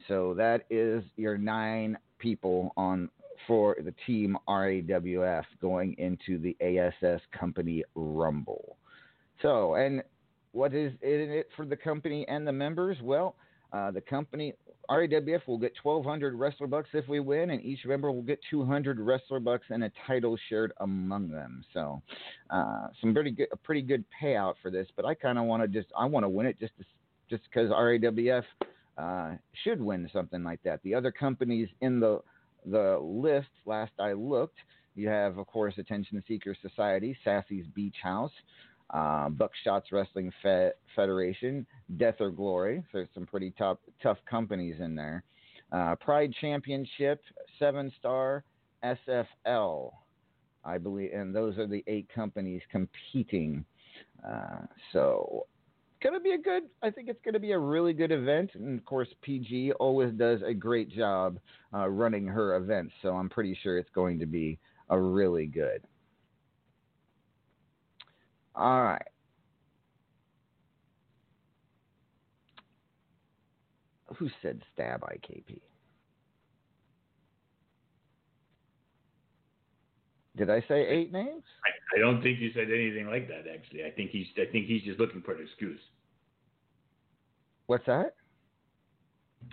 So 0.08 0.34
that 0.34 0.64
is 0.70 1.02
your 1.16 1.36
nine 1.36 1.98
people 2.18 2.72
on 2.76 3.10
for 3.46 3.76
the 3.84 3.94
team 4.06 4.36
RAWF 4.48 5.44
going 5.60 5.94
into 5.98 6.38
the 6.38 6.56
ASS 6.60 7.20
Company 7.38 7.84
Rumble. 7.94 8.76
So, 9.42 9.74
and 9.74 10.02
what 10.52 10.74
is 10.74 10.92
in 11.02 11.30
it 11.30 11.48
for 11.54 11.66
the 11.66 11.76
company 11.76 12.26
and 12.28 12.46
the 12.46 12.52
members? 12.52 12.96
Well, 13.02 13.36
uh, 13.72 13.90
the 13.90 14.00
company 14.00 14.54
RAWF 14.90 15.46
will 15.46 15.58
get 15.58 15.72
1,200 15.82 16.34
wrestler 16.34 16.66
bucks 16.66 16.88
if 16.92 17.08
we 17.08 17.20
win, 17.20 17.50
and 17.50 17.62
each 17.62 17.84
member 17.84 18.10
will 18.10 18.22
get 18.22 18.40
200 18.50 19.00
wrestler 19.00 19.40
bucks 19.40 19.66
and 19.70 19.84
a 19.84 19.92
title 20.06 20.36
shared 20.48 20.72
among 20.80 21.28
them. 21.28 21.64
So, 21.72 22.02
uh, 22.50 22.88
some 23.00 23.14
pretty 23.14 23.30
good, 23.30 23.48
a 23.52 23.56
pretty 23.56 23.82
good 23.82 24.04
payout 24.22 24.54
for 24.62 24.70
this. 24.70 24.86
But 24.96 25.04
I 25.04 25.14
kind 25.14 25.38
of 25.38 25.44
want 25.44 25.62
to 25.62 25.68
just, 25.68 25.92
I 25.96 26.04
want 26.06 26.24
to 26.24 26.28
win 26.28 26.46
it 26.46 26.58
just 26.58 26.72
to, 26.78 26.84
just 27.28 27.42
because 27.44 27.70
RAWF 27.70 28.44
uh, 28.98 29.36
should 29.64 29.80
win 29.80 30.08
something 30.12 30.42
like 30.42 30.62
that. 30.64 30.82
The 30.82 30.94
other 30.94 31.10
companies 31.12 31.68
in 31.80 32.00
the 32.00 32.20
the 32.68 32.98
list, 33.00 33.48
last 33.64 33.92
I 34.00 34.12
looked, 34.12 34.58
you 34.96 35.08
have 35.08 35.38
of 35.38 35.46
course 35.46 35.74
Attention 35.78 36.22
Seeker 36.26 36.56
Society, 36.60 37.16
Sassy's 37.24 37.66
Beach 37.74 37.94
House, 38.02 38.32
uh, 38.90 39.28
Buckshots 39.28 39.92
Wrestling 39.92 40.32
Fe- 40.42 40.72
Federation, 40.94 41.66
Death 41.96 42.16
or 42.20 42.30
Glory. 42.30 42.82
So 42.92 42.98
there's 42.98 43.08
some 43.14 43.26
pretty 43.26 43.52
tough 43.58 43.78
tough 44.02 44.18
companies 44.28 44.76
in 44.80 44.94
there. 44.94 45.24
Uh, 45.72 45.96
Pride 45.96 46.32
Championship, 46.40 47.20
Seven 47.58 47.92
Star, 47.98 48.44
SFL, 48.84 49.90
I 50.64 50.78
believe, 50.78 51.10
and 51.12 51.34
those 51.34 51.58
are 51.58 51.66
the 51.66 51.82
eight 51.86 52.08
companies 52.14 52.62
competing. 52.70 53.64
Uh, 54.26 54.66
so 54.92 55.46
gonna 56.02 56.20
be 56.20 56.32
a 56.32 56.38
good. 56.38 56.64
I 56.82 56.90
think 56.90 57.08
it's 57.08 57.20
gonna 57.24 57.40
be 57.40 57.52
a 57.52 57.58
really 57.58 57.92
good 57.92 58.12
event, 58.12 58.50
and 58.54 58.78
of 58.78 58.84
course, 58.84 59.08
PG 59.22 59.72
always 59.72 60.12
does 60.14 60.40
a 60.46 60.54
great 60.54 60.88
job 60.90 61.38
uh, 61.74 61.88
running 61.88 62.26
her 62.26 62.56
events. 62.56 62.94
So 63.02 63.10
I'm 63.10 63.28
pretty 63.28 63.58
sure 63.62 63.78
it's 63.78 63.90
going 63.90 64.18
to 64.20 64.26
be 64.26 64.58
a 64.90 64.98
really 64.98 65.46
good. 65.46 65.82
All 68.56 68.82
right. 68.82 69.02
Who 74.16 74.28
said 74.40 74.62
stab 74.72 75.02
IKP? 75.02 75.60
Did 80.36 80.50
I 80.50 80.60
say 80.68 80.86
eight 80.86 81.12
names? 81.12 81.42
I, 81.64 81.96
I 81.96 82.00
don't 82.00 82.22
think 82.22 82.38
you 82.40 82.50
said 82.54 82.68
anything 82.70 83.06
like 83.08 83.26
that. 83.28 83.44
Actually, 83.52 83.84
I 83.84 83.90
think 83.90 84.10
he's 84.10 84.26
I 84.36 84.50
think 84.50 84.66
he's 84.66 84.82
just 84.82 84.98
looking 85.00 85.22
for 85.22 85.34
an 85.34 85.42
excuse. 85.42 85.80
What's 87.66 87.86
that? 87.86 88.14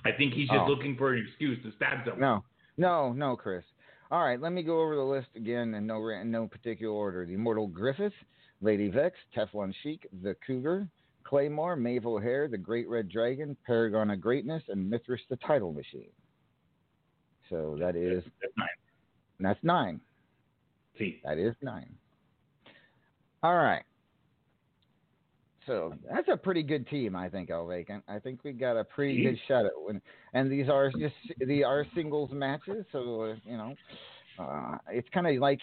I 0.06 0.12
think 0.12 0.34
he's 0.34 0.50
just 0.50 0.60
Oh. 0.62 0.68
looking 0.68 0.96
for 0.98 1.14
an 1.14 1.26
excuse 1.26 1.62
to 1.64 1.72
stab 1.78 2.06
someone. 2.06 2.20
No, 2.20 2.44
no, 2.78 3.14
no, 3.14 3.36
Chris. 3.36 3.64
All 4.12 4.24
right, 4.24 4.40
let 4.40 4.52
me 4.52 4.62
go 4.62 4.82
over 4.82 4.96
the 4.96 5.02
list 5.04 5.30
again 5.36 5.74
in 5.74 5.88
no 5.88 6.06
in 6.10 6.30
no 6.30 6.48
particular 6.48 6.94
order. 6.94 7.26
The 7.26 7.34
Immortal 7.34 7.68
Griffith, 7.68 8.14
Lady 8.64 8.90
Vex, 8.90 9.18
Teflon 9.36 9.74
Sheik, 9.84 10.08
the 10.24 10.36
Cougar, 10.46 10.88
Claymore, 11.24 11.76
Maeve 11.76 12.06
O'Hare, 12.06 12.48
the 12.48 12.58
Great 12.58 12.88
Red 12.88 13.10
Dragon, 13.10 13.56
Paragon 13.66 14.10
of 14.12 14.22
Greatness, 14.22 14.64
and 14.70 14.90
Mithras 14.90 15.22
the 15.30 15.36
Title 15.38 15.74
Machine. 15.74 16.10
So 17.50 17.76
that 17.80 17.96
is 17.96 18.24
That's 18.42 18.54
nine. 18.58 18.68
that's 19.40 19.60
nine. 19.64 20.02
See, 20.98 21.22
That 21.24 21.38
is 21.38 21.56
nine. 21.62 21.94
All 23.42 23.56
right. 23.56 23.84
So 25.66 25.94
that's 26.12 26.28
a 26.30 26.38
pretty 26.38 26.64
good 26.64 26.88
team, 26.88 27.16
I 27.16 27.30
think, 27.30 27.50
El 27.50 27.68
Vacant. 27.68 28.04
I 28.08 28.20
think 28.20 28.44
we 28.44 28.52
got 28.52 28.76
a 28.78 28.84
pretty 28.84 29.24
good 29.24 29.38
shot 29.48 29.66
at 29.66 29.72
win. 29.76 30.02
And 30.34 30.52
these 30.52 30.70
are 30.70 30.92
just 30.92 31.16
the 31.40 31.64
are 31.64 31.86
singles 31.96 32.32
matches, 32.34 32.86
so 32.92 33.22
uh, 33.22 33.36
you 33.46 33.58
know, 33.58 33.74
uh, 34.40 34.78
it's 34.90 35.08
kind 35.14 35.26
of 35.28 35.36
like 35.38 35.62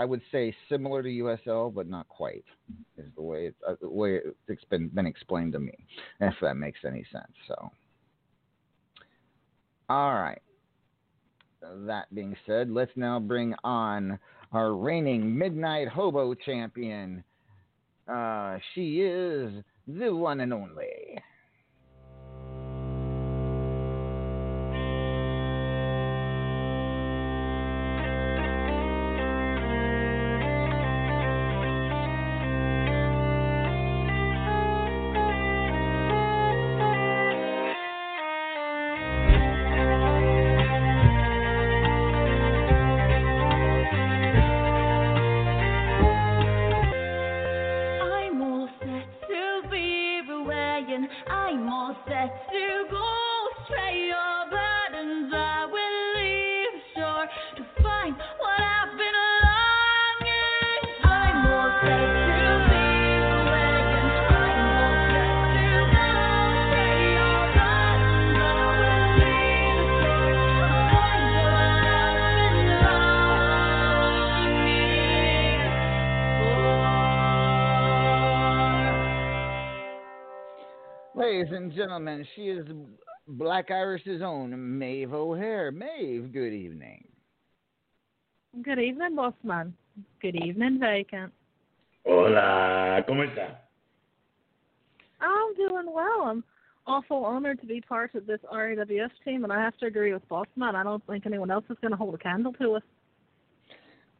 I 0.00 0.06
would 0.06 0.22
say 0.32 0.56
similar 0.70 1.02
to 1.02 1.10
USL, 1.10 1.74
but 1.74 1.86
not 1.86 2.08
quite. 2.08 2.46
Is 2.96 3.10
the 3.16 3.22
way 3.22 3.48
it, 3.48 3.54
uh, 3.68 3.74
the 3.82 3.90
way 3.90 4.20
it's 4.48 4.64
been 4.64 4.88
been 4.88 5.04
explained 5.04 5.52
to 5.52 5.60
me, 5.60 5.74
if 6.20 6.32
that 6.40 6.56
makes 6.56 6.80
any 6.86 7.04
sense. 7.12 7.32
So, 7.46 7.70
all 9.90 10.14
right. 10.14 10.40
That 11.86 12.06
being 12.14 12.34
said, 12.46 12.70
let's 12.70 12.92
now 12.96 13.20
bring 13.20 13.54
on 13.62 14.18
our 14.52 14.72
reigning 14.72 15.36
Midnight 15.36 15.88
Hobo 15.88 16.32
champion. 16.32 17.22
Uh, 18.10 18.56
she 18.74 19.02
is 19.02 19.52
the 19.86 20.16
one 20.16 20.40
and 20.40 20.54
only. 20.54 21.18
Ladies 81.30 81.52
and 81.52 81.72
gentlemen, 81.72 82.26
she 82.34 82.42
is 82.48 82.66
Black 83.28 83.70
Irish's 83.70 84.20
own 84.20 84.50
Maeve 84.80 85.12
O'Hare. 85.12 85.70
Maeve, 85.70 86.32
good 86.32 86.52
evening. 86.52 87.04
Good 88.62 88.80
evening, 88.80 89.14
Bossman. 89.14 89.72
Good 90.20 90.34
evening, 90.34 90.80
Vacant. 90.80 91.32
Hola, 92.04 93.04
¿cómo 93.08 93.24
está? 93.24 93.58
I'm 95.20 95.54
doing 95.54 95.94
well. 95.94 96.22
I'm 96.24 96.42
awful 96.88 97.24
honored 97.24 97.60
to 97.60 97.66
be 97.66 97.80
part 97.80 98.16
of 98.16 98.26
this 98.26 98.40
RAWF 98.52 99.10
team, 99.24 99.44
and 99.44 99.52
I 99.52 99.62
have 99.62 99.76
to 99.78 99.86
agree 99.86 100.12
with 100.12 100.28
Bossman. 100.28 100.74
I 100.74 100.82
don't 100.82 101.06
think 101.06 101.26
anyone 101.26 101.52
else 101.52 101.64
is 101.70 101.76
going 101.80 101.92
to 101.92 101.96
hold 101.96 102.16
a 102.16 102.18
candle 102.18 102.54
to 102.54 102.72
us. 102.74 102.82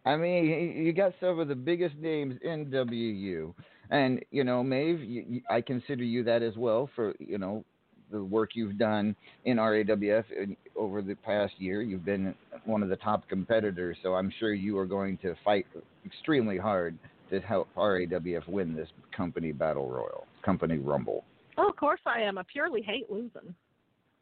I 0.06 0.14
mean, 0.14 0.44
you 0.44 0.56
you 0.84 0.92
got 0.92 1.12
some 1.18 1.40
of 1.40 1.48
the 1.48 1.56
biggest 1.56 1.96
names 1.96 2.36
in 2.42 2.70
WU, 2.70 3.52
and 3.90 4.24
you 4.30 4.44
know, 4.44 4.62
Maeve, 4.62 5.00
you, 5.00 5.24
you, 5.28 5.40
I 5.50 5.60
consider 5.60 6.04
you 6.04 6.24
that 6.24 6.42
as 6.42 6.56
well 6.56 6.88
for 6.94 7.14
you 7.18 7.38
know 7.38 7.64
the 8.10 8.22
work 8.22 8.50
you've 8.54 8.78
done 8.78 9.14
in 9.44 9.58
RAWF 9.58 10.24
in, 10.36 10.56
over 10.76 11.02
the 11.02 11.14
past 11.14 11.54
year. 11.58 11.82
You've 11.82 12.04
been 12.04 12.34
one 12.64 12.82
of 12.82 12.88
the 12.88 12.96
top 12.96 13.28
competitors, 13.28 13.96
so 14.02 14.14
I'm 14.14 14.32
sure 14.38 14.52
you 14.52 14.76
are 14.78 14.86
going 14.86 15.16
to 15.18 15.34
fight 15.44 15.66
extremely 16.04 16.58
hard 16.58 16.98
to 17.30 17.40
help 17.40 17.68
RAWF 17.76 18.48
win 18.48 18.74
this 18.74 18.88
company 19.16 19.52
battle 19.52 19.88
royal, 19.88 20.26
company 20.44 20.78
rumble. 20.78 21.24
Oh, 21.56 21.68
of 21.68 21.76
course 21.76 22.00
I 22.06 22.20
am. 22.20 22.38
I 22.38 22.42
purely 22.50 22.82
hate 22.82 23.10
losing. 23.10 23.54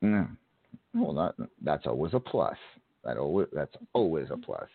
Yeah. 0.03 0.27
Well, 0.95 1.15
that 1.15 1.49
that's 1.63 1.87
always 1.87 2.15
a 2.15 2.21
plus. 2.21 2.57
That 3.05 3.17
always 3.17 3.49
that's 3.53 3.75
always 3.93 4.27
a 4.31 4.37
plus. 4.37 4.69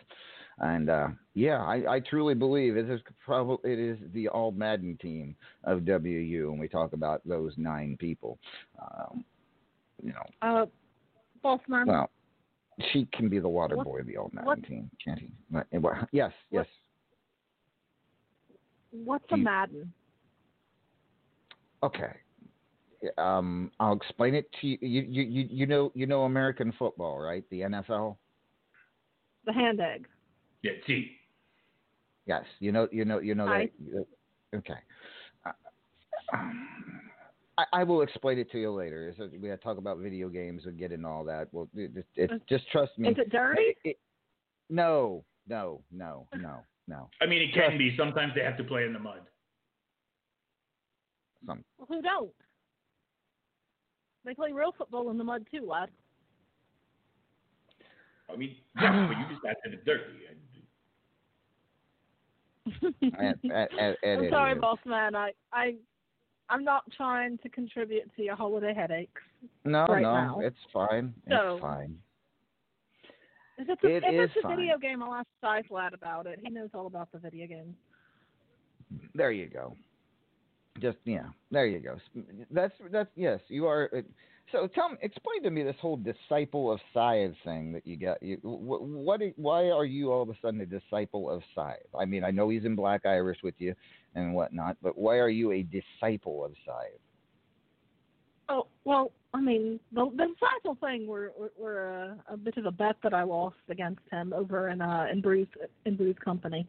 And 0.59 0.89
uh, 0.89 1.07
yeah, 1.33 1.63
I, 1.63 1.95
I 1.95 1.99
truly 1.99 2.35
believe 2.35 2.77
it 2.77 2.89
is 2.89 3.01
probably 3.25 3.71
it 3.71 3.79
is 3.79 3.97
the 4.13 4.27
all 4.29 4.51
Madden 4.51 4.97
team 5.01 5.35
of 5.63 5.83
WU 5.85 6.47
when 6.51 6.59
we 6.59 6.67
talk 6.67 6.93
about 6.93 7.21
those 7.27 7.53
nine 7.57 7.97
people. 7.99 8.37
Um, 8.79 9.25
you 10.03 10.13
know, 10.13 10.25
Uh, 10.41 10.65
Bossman, 11.43 11.87
well, 11.87 12.09
she 12.91 13.07
can 13.13 13.29
be 13.29 13.39
the 13.39 13.49
water 13.49 13.75
What- 13.75 13.85
boy 13.85 13.99
of 14.01 14.05
the 14.07 14.17
all 14.17 14.29
Madden 14.33 14.45
what- 14.47 14.63
team, 14.63 14.89
can't 15.03 15.19
he? 15.19 15.29
Yes, 16.11 16.31
yes. 16.51 16.67
what's 18.91 19.25
a 19.31 19.37
Madden? 19.37 19.91
Okay. 21.81 22.13
Um, 23.17 23.71
I'll 23.79 23.93
explain 23.93 24.33
it 24.35 24.49
to 24.61 24.67
you. 24.67 24.77
You, 24.81 25.01
you. 25.01 25.21
you 25.23 25.47
you 25.49 25.65
know 25.65 25.91
you 25.93 26.05
know 26.05 26.23
American 26.23 26.71
football, 26.79 27.19
right? 27.19 27.43
The 27.49 27.61
NFL. 27.61 28.15
The 29.45 29.51
hand 29.51 29.81
egg. 29.81 30.07
Yeah, 30.63 30.71
see. 30.87 31.11
Yes, 32.25 32.45
you 32.59 32.71
know, 32.71 32.87
you 32.91 33.03
know, 33.05 33.19
you 33.19 33.35
know 33.35 33.45
Hi. 33.47 33.69
that. 33.91 34.05
Okay. 34.55 34.73
Uh, 35.45 35.51
I, 37.57 37.65
I 37.73 37.83
will 37.83 38.01
explain 38.01 38.39
it 38.39 38.49
to 38.51 38.59
you 38.59 38.71
later. 38.71 39.09
It's- 39.09 39.29
we 39.39 39.49
gotta 39.49 39.61
talk 39.61 39.77
about 39.77 39.97
video 39.99 40.29
games 40.29 40.65
and 40.65 40.77
get 40.79 40.91
into 40.91 41.07
all 41.07 41.25
that. 41.25 41.49
Well, 41.51 41.67
it, 41.75 41.91
it, 41.95 42.05
it, 42.15 42.31
Uh, 42.31 42.37
just 42.47 42.67
trust 42.71 42.97
me. 42.97 43.09
Is 43.09 43.17
it 43.17 43.29
dirty? 43.29 43.61
It- 43.61 43.77
it- 43.83 43.99
no, 44.69 45.23
no, 45.47 45.81
no, 45.91 46.27
no, 46.37 46.59
no. 46.87 47.09
I 47.21 47.25
mean, 47.25 47.41
it 47.41 47.53
can 47.53 47.77
be. 47.77 47.95
Sometimes 47.97 48.31
they 48.33 48.41
have 48.41 48.57
to 48.57 48.63
play 48.63 48.85
in 48.85 48.93
the 48.93 48.99
mud. 48.99 49.19
Some, 51.45 51.63
Well, 51.77 51.87
who 51.89 52.01
don't? 52.01 52.31
They 54.23 54.33
play 54.33 54.53
real 54.53 54.71
football 54.77 55.11
in 55.11 55.17
the 55.17 55.23
mud 55.25 55.45
too, 55.51 55.65
lad. 55.67 55.89
I 58.31 58.37
mean, 58.37 58.55
yeah, 58.81 59.05
but 59.07 59.17
you 59.19 59.25
just 59.29 59.43
got 59.43 59.55
to 59.65 59.69
the 59.69 59.83
dirty. 59.83 60.13
at, 63.19 63.37
at, 63.51 63.71
at, 63.79 63.97
I'm 64.05 64.29
sorry, 64.29 64.55
boss 64.55 64.79
man. 64.85 65.15
I, 65.15 65.31
I, 65.51 65.75
I'm 66.49 66.63
not 66.63 66.83
trying 66.95 67.37
to 67.39 67.49
contribute 67.49 68.09
to 68.15 68.23
your 68.23 68.35
holiday 68.35 68.73
headaches. 68.73 69.21
No, 69.65 69.85
right 69.87 70.01
no, 70.01 70.13
now. 70.13 70.39
it's 70.39 70.55
fine. 70.71 71.13
So- 71.29 71.55
it's 71.55 71.61
fine. 71.61 71.97
If 73.55 73.69
it's 73.69 73.83
a, 73.83 73.87
It 73.87 74.03
if 74.03 74.29
is 74.29 74.29
it's 74.35 74.45
a 74.45 74.47
fine. 74.47 74.57
video 74.57 74.77
game, 74.79 75.03
I'll 75.03 75.13
ask 75.13 75.27
Scythe 75.39 75.69
Lad 75.69 75.93
about 75.93 76.25
it. 76.25 76.39
He 76.43 76.49
knows 76.49 76.69
all 76.73 76.87
about 76.87 77.11
the 77.11 77.19
video 77.19 77.45
games. 77.45 77.75
There 79.13 79.31
you 79.31 79.47
go. 79.47 79.75
Just 80.79 80.97
yeah, 81.05 81.25
there 81.51 81.67
you 81.67 81.79
go. 81.79 81.97
That's 82.49 82.73
that's 82.91 83.09
yes, 83.15 83.39
you 83.47 83.67
are. 83.67 83.89
uh, 83.95 84.01
So 84.51 84.67
tell 84.67 84.89
me, 84.89 84.97
explain 85.01 85.43
to 85.43 85.51
me 85.51 85.63
this 85.63 85.75
whole 85.79 85.97
disciple 85.97 86.71
of 86.71 86.79
Scythe 86.93 87.35
thing 87.43 87.73
that 87.73 87.85
you 87.85 87.95
got. 87.95 88.21
You, 88.23 88.37
what, 88.41 88.81
what? 88.81 89.21
Why 89.35 89.69
are 89.69 89.85
you 89.85 90.11
all 90.11 90.23
of 90.23 90.29
a 90.29 90.33
sudden 90.41 90.61
a 90.61 90.65
disciple 90.65 91.29
of 91.29 91.43
Scythe? 91.53 91.77
I 91.97 92.05
mean, 92.05 92.23
I 92.23 92.31
know 92.31 92.49
he's 92.49 92.65
in 92.65 92.75
Black 92.75 93.05
Irish 93.05 93.37
with 93.43 93.53
you 93.59 93.75
and 94.15 94.33
whatnot, 94.33 94.77
but 94.81 94.97
why 94.97 95.17
are 95.17 95.29
you 95.29 95.51
a 95.51 95.63
disciple 95.63 96.43
of 96.43 96.53
Scythe? 96.65 96.99
Oh 98.49 98.67
well, 98.83 99.11
I 99.33 99.41
mean 99.41 99.79
the 99.93 100.09
the 100.09 100.27
disciple 100.33 100.77
thing 100.81 101.05
were 101.07 101.31
were, 101.57 102.17
a, 102.29 102.33
a 102.33 102.37
bit 102.37 102.57
of 102.57 102.65
a 102.65 102.71
bet 102.71 102.95
that 103.03 103.13
I 103.13 103.23
lost 103.23 103.55
against 103.69 104.01
him 104.11 104.33
over 104.33 104.69
in 104.69 104.81
uh 104.81 105.05
in 105.11 105.21
Bruce 105.21 105.47
in 105.85 105.95
Bruce 105.95 106.17
Company. 106.23 106.67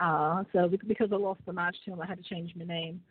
Uh, 0.00 0.44
so 0.52 0.70
because 0.88 1.10
I 1.12 1.16
lost 1.16 1.40
the 1.44 1.52
match 1.52 1.76
to 1.84 1.92
him, 1.92 2.00
I 2.00 2.06
had 2.06 2.18
to 2.18 2.24
change 2.24 2.54
my 2.56 2.64
name. 2.64 3.02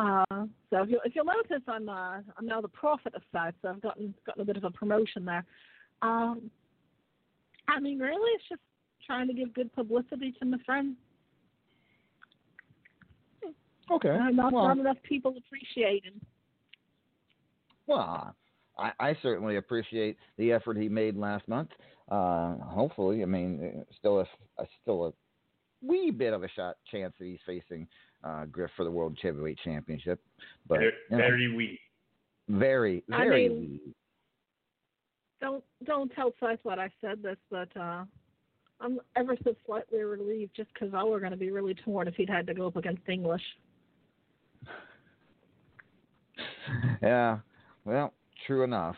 Uh, 0.00 0.46
so 0.70 0.82
if 0.82 0.88
you 0.88 1.00
if 1.04 1.14
you'll 1.14 1.26
notice, 1.26 1.62
I'm 1.68 1.88
uh 1.88 2.20
I'm 2.38 2.46
now 2.46 2.62
the 2.62 2.68
prophet 2.68 3.14
of 3.14 3.22
Scythe, 3.32 3.54
so 3.60 3.68
I've 3.68 3.82
gotten 3.82 4.14
gotten 4.24 4.40
a 4.40 4.44
bit 4.46 4.56
of 4.56 4.64
a 4.64 4.70
promotion 4.70 5.26
there. 5.26 5.44
Um, 6.00 6.50
I 7.68 7.80
mean, 7.80 7.98
really, 7.98 8.30
it's 8.34 8.44
just 8.48 8.62
trying 9.06 9.28
to 9.28 9.34
give 9.34 9.52
good 9.52 9.70
publicity 9.74 10.32
to 10.38 10.46
my 10.46 10.56
friend. 10.64 10.96
Okay. 13.90 14.08
Uh, 14.08 14.30
not, 14.30 14.52
well, 14.52 14.68
not 14.68 14.78
enough 14.78 14.96
people 15.02 15.34
appreciate 15.36 16.04
him. 16.04 16.20
Well, 17.86 18.34
I, 18.78 18.92
I 19.00 19.16
certainly 19.20 19.56
appreciate 19.56 20.16
the 20.38 20.52
effort 20.52 20.78
he 20.78 20.88
made 20.88 21.16
last 21.16 21.46
month. 21.46 21.70
Uh, 22.08 22.54
hopefully, 22.58 23.22
I 23.22 23.26
mean, 23.26 23.74
uh, 23.80 23.92
still 23.98 24.20
a, 24.20 24.26
a 24.62 24.66
still 24.80 25.06
a 25.06 25.12
wee 25.86 26.10
bit 26.10 26.32
of 26.32 26.42
a 26.42 26.48
shot 26.48 26.76
chance 26.90 27.12
that 27.18 27.26
he's 27.26 27.38
facing 27.44 27.86
uh, 28.24 28.44
Griff 28.46 28.70
for 28.76 28.84
the 28.84 28.90
World 28.90 29.16
Heavyweight 29.22 29.58
Championship, 29.64 30.20
but 30.68 30.78
Very, 30.78 30.92
you 31.10 31.16
know, 31.16 31.22
very 31.22 31.54
weak. 31.54 31.80
very, 32.48 33.02
I 33.12 33.18
very 33.18 33.48
mean- 33.48 33.80
wee. 33.84 33.94
don't 35.40 35.64
don't 35.84 36.12
tell 36.14 36.32
Scythe 36.40 36.60
what 36.62 36.78
I 36.78 36.90
said 37.00 37.22
this, 37.22 37.36
but 37.50 37.68
uh, 37.76 38.04
I'm 38.80 39.00
ever 39.16 39.36
so 39.44 39.54
slightly 39.66 40.00
relieved 40.00 40.54
just 40.56 40.72
because 40.74 40.92
I 40.94 41.02
were 41.04 41.20
going 41.20 41.32
to 41.32 41.36
be 41.38 41.50
really 41.50 41.74
torn 41.74 42.08
if 42.08 42.14
he'd 42.14 42.30
had 42.30 42.46
to 42.46 42.54
go 42.54 42.66
up 42.66 42.76
against 42.76 43.02
English. 43.08 43.42
yeah. 47.02 47.38
Well, 47.84 48.12
true 48.46 48.62
enough. 48.64 48.96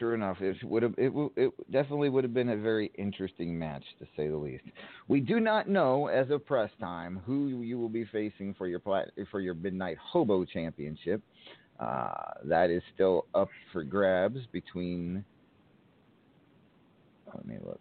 True 0.00 0.14
enough. 0.14 0.40
It 0.40 0.56
would 0.64 0.82
have. 0.82 0.94
It, 0.96 1.12
it 1.36 1.52
definitely 1.70 2.08
would 2.08 2.24
have 2.24 2.32
been 2.32 2.48
a 2.48 2.56
very 2.56 2.90
interesting 2.96 3.58
match, 3.58 3.84
to 3.98 4.06
say 4.16 4.28
the 4.28 4.36
least. 4.36 4.64
We 5.08 5.20
do 5.20 5.40
not 5.40 5.68
know, 5.68 6.06
as 6.06 6.30
of 6.30 6.46
press 6.46 6.70
time, 6.80 7.20
who 7.26 7.60
you 7.60 7.78
will 7.78 7.90
be 7.90 8.06
facing 8.06 8.54
for 8.54 8.66
your 8.66 8.78
plat- 8.78 9.10
for 9.30 9.40
your 9.40 9.52
Midnight 9.52 9.98
Hobo 10.02 10.46
Championship. 10.46 11.20
Uh, 11.78 12.14
that 12.44 12.70
is 12.70 12.82
still 12.94 13.26
up 13.34 13.50
for 13.74 13.84
grabs 13.84 14.38
between. 14.52 15.22
Let 17.34 17.44
me 17.44 17.58
look. 17.62 17.80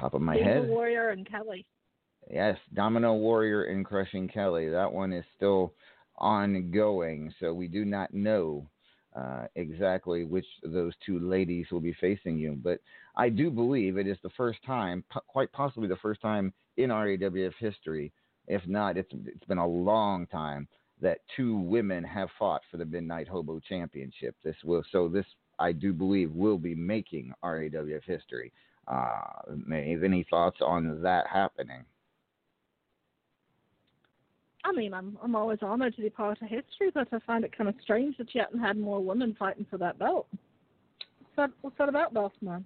Top 0.00 0.14
of 0.14 0.22
my 0.22 0.38
head. 0.38 0.66
Warrior 0.66 1.10
and 1.10 1.28
Kelly. 1.28 1.66
Yes, 2.32 2.56
Domino 2.72 3.12
Warrior 3.12 3.64
and 3.64 3.84
Crushing 3.84 4.28
Kelly. 4.28 4.70
That 4.70 4.90
one 4.90 5.12
is 5.12 5.26
still 5.36 5.74
ongoing, 6.16 7.34
so 7.38 7.52
we 7.52 7.68
do 7.68 7.84
not 7.84 8.14
know 8.14 8.66
uh, 9.14 9.46
exactly 9.54 10.24
which 10.24 10.46
those 10.62 10.92
two 11.04 11.18
ladies 11.20 11.66
will 11.70 11.80
be 11.80 11.96
facing 12.00 12.38
you. 12.38 12.58
But 12.62 12.80
I 13.16 13.28
do 13.28 13.50
believe 13.50 13.96
it 13.96 14.06
is 14.06 14.18
the 14.22 14.30
first 14.36 14.58
time, 14.66 15.04
quite 15.28 15.52
possibly 15.52 15.88
the 15.88 15.96
first 15.96 16.20
time 16.20 16.52
in 16.76 16.90
RAWF 16.90 17.52
history, 17.58 18.12
if 18.46 18.66
not, 18.66 18.96
it's 18.96 19.10
it's 19.26 19.44
been 19.44 19.58
a 19.58 19.66
long 19.66 20.26
time 20.26 20.68
that 21.00 21.18
two 21.36 21.56
women 21.56 22.04
have 22.04 22.28
fought 22.38 22.62
for 22.70 22.76
the 22.76 22.84
Midnight 22.84 23.28
Hobo 23.28 23.60
Championship. 23.60 24.34
This 24.44 24.56
will 24.64 24.82
so 24.90 25.08
this 25.08 25.26
I 25.58 25.72
do 25.72 25.92
believe 25.92 26.32
will 26.32 26.58
be 26.58 26.74
making 26.74 27.32
RAWF 27.42 28.04
history. 28.04 28.52
Uh, 28.86 29.20
any 29.72 30.26
thoughts 30.28 30.58
on 30.60 31.00
that 31.02 31.26
happening? 31.26 31.84
I 34.64 34.72
mean, 34.72 34.94
I'm 34.94 35.18
I'm 35.22 35.36
always 35.36 35.58
honored 35.62 35.94
to 35.96 36.02
be 36.02 36.10
part 36.10 36.40
of 36.40 36.48
history, 36.48 36.90
but 36.92 37.08
I 37.12 37.18
find 37.26 37.44
it 37.44 37.56
kind 37.56 37.68
of 37.68 37.74
strange 37.82 38.16
that 38.16 38.34
you 38.34 38.40
haven't 38.40 38.60
had 38.60 38.78
more 38.78 39.00
women 39.00 39.36
fighting 39.38 39.66
for 39.70 39.78
that 39.78 39.98
belt. 39.98 40.26
What's 40.32 41.36
that, 41.36 41.50
what's 41.60 41.78
that 41.78 41.88
about, 41.88 42.14
boss 42.14 42.32
man? 42.40 42.64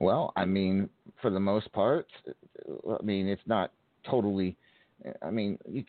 Well, 0.00 0.32
I 0.36 0.44
mean, 0.44 0.88
for 1.20 1.30
the 1.30 1.40
most 1.40 1.70
part, 1.72 2.06
I 2.68 3.02
mean, 3.02 3.28
it's 3.28 3.42
not 3.46 3.72
totally. 4.08 4.56
I 5.22 5.30
mean, 5.30 5.58
you, 5.68 5.84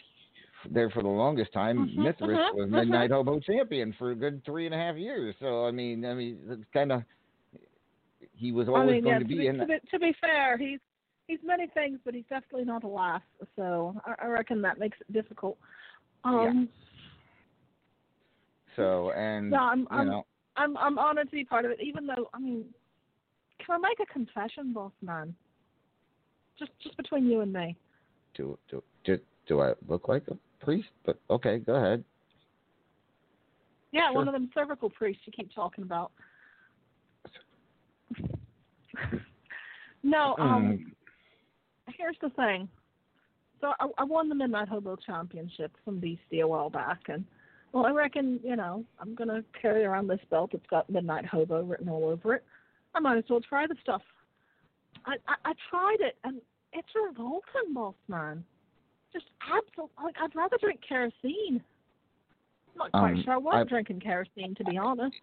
there 0.70 0.90
for 0.90 1.02
the 1.02 1.10
longest 1.10 1.54
time, 1.54 1.88
Mhm, 1.88 1.96
Mithras 1.96 2.38
mhm, 2.38 2.56
was. 2.56 2.70
Midnight 2.70 3.12
Hobo 3.12 3.40
champion 3.40 3.94
for 3.98 4.12
a 4.12 4.16
good 4.16 4.44
three 4.46 4.66
and 4.66 4.76
a 4.76 4.78
half 4.78 4.98
years. 4.98 5.36
So 5.40 5.66
I 5.66 5.72
mean, 5.72 6.06
I 6.06 6.14
mean, 6.14 6.40
it's 6.50 6.64
kind 6.74 6.92
of 6.92 7.04
he 8.36 8.52
was 8.52 8.68
always 8.68 8.82
I 8.82 8.92
mean, 8.94 9.04
going 9.04 9.14
yeah, 9.16 9.20
to 9.20 9.26
be 9.26 9.38
be, 9.38 9.48
in. 9.48 9.58
to, 9.58 9.66
be, 9.66 9.74
to 9.92 10.00
be 10.00 10.14
fair, 10.22 10.58
he's 10.58 10.80
he's 11.30 11.40
many 11.46 11.68
things, 11.68 12.00
but 12.04 12.14
he's 12.16 12.26
definitely 12.30 12.66
not 12.66 12.84
a 12.84 12.88
laugh. 12.88 13.22
So 13.56 13.96
I, 14.06 14.26
I 14.26 14.28
reckon 14.28 14.62
that 14.64 14.80
makes 14.80 14.98
it 15.00 15.14
difficult. 15.14 15.58
Um, 16.24 16.68
So 18.76 19.12
and 19.12 19.52
No, 19.52 19.58
I'm 19.60 19.80
you 19.82 19.88
I'm, 19.92 20.08
know, 20.08 20.26
I'm 20.58 20.76
I'm 20.78 20.98
honored 20.98 21.30
to 21.30 21.36
be 21.36 21.46
part 21.46 21.66
of 21.66 21.72
it. 21.72 21.80
Even 21.82 22.08
though, 22.08 22.30
I 22.34 22.40
mean, 22.40 22.66
can 23.64 23.76
I 23.76 23.78
make 23.78 24.00
a 24.02 24.12
confession, 24.12 24.74
boss 24.74 24.92
man? 25.02 25.36
Just 26.58 26.72
just 26.84 26.98
between 26.98 27.26
you 27.28 27.42
and 27.42 27.54
me. 27.54 27.78
do 28.34 28.58
do 28.70 28.84
do 29.06 29.20
do 29.48 29.62
I 29.62 29.74
look 29.88 30.08
like 30.08 30.24
a 30.30 30.38
priest? 30.64 30.90
But 31.06 31.20
okay, 31.30 31.60
go 31.60 31.76
ahead. 31.76 32.04
Yeah, 33.92 34.08
Sure. 34.10 34.16
one 34.18 34.28
of 34.28 34.34
them 34.34 34.50
cervical 34.54 34.90
priests 34.90 35.22
you 35.26 35.34
keep 35.36 35.54
talking 35.54 35.84
about. 35.84 36.12
no, 40.04 40.36
um, 40.40 40.80
Mm. 40.80 40.86
Here's 42.00 42.18
the 42.22 42.30
thing. 42.32 42.68
So 43.62 43.74
I, 43.80 43.88
I 43.98 44.04
won 44.06 44.30
the 44.30 44.36
Midnight 44.36 44.70
Hobo 44.70 44.96
Championship 44.96 45.72
from 45.84 46.00
Beastie 46.00 46.40
a 46.40 46.48
while 46.48 46.70
back, 46.70 47.02
and 47.10 47.26
well, 47.74 47.86
I 47.86 47.92
reckon 47.92 48.40
you 48.44 48.56
know 48.56 48.84
I'm 49.00 49.14
gonna 49.16 49.44
carry 49.62 49.84
around 49.84 50.08
this 50.08 50.22
belt 50.30 50.52
that's 50.54 50.66
got 50.70 50.90
Midnight 50.90 51.26
Hobo 51.26 51.62
written 51.64 51.90
all 51.90 52.06
over 52.06 52.36
it. 52.36 52.44
I 52.96 53.00
might 53.00 53.18
as 53.18 53.26
well 53.30 53.42
try 53.42 53.68
the 53.68 53.76
stuff. 53.84 54.02
I 55.06 55.16
I, 55.28 55.36
I 55.50 55.54
tried 55.70 55.98
it, 56.00 56.16
and 56.24 56.42
it's 56.74 56.88
revolting, 56.96 57.74
boss 57.74 57.96
man. 58.08 58.44
Just 59.12 59.26
absolute. 59.42 59.90
Like 60.02 60.16
I'd 60.22 60.36
rather 60.36 60.58
drink 60.62 60.80
kerosene. 60.88 61.62
I'm 62.74 62.78
not 62.78 62.92
quite 62.92 63.14
Um, 63.16 63.24
sure 63.26 63.34
I 63.34 63.38
was 63.38 63.56
I- 63.66 63.70
drinking 63.70 64.00
kerosene, 64.00 64.56
to 64.56 64.64
be 64.64 64.78
honest. 64.78 65.16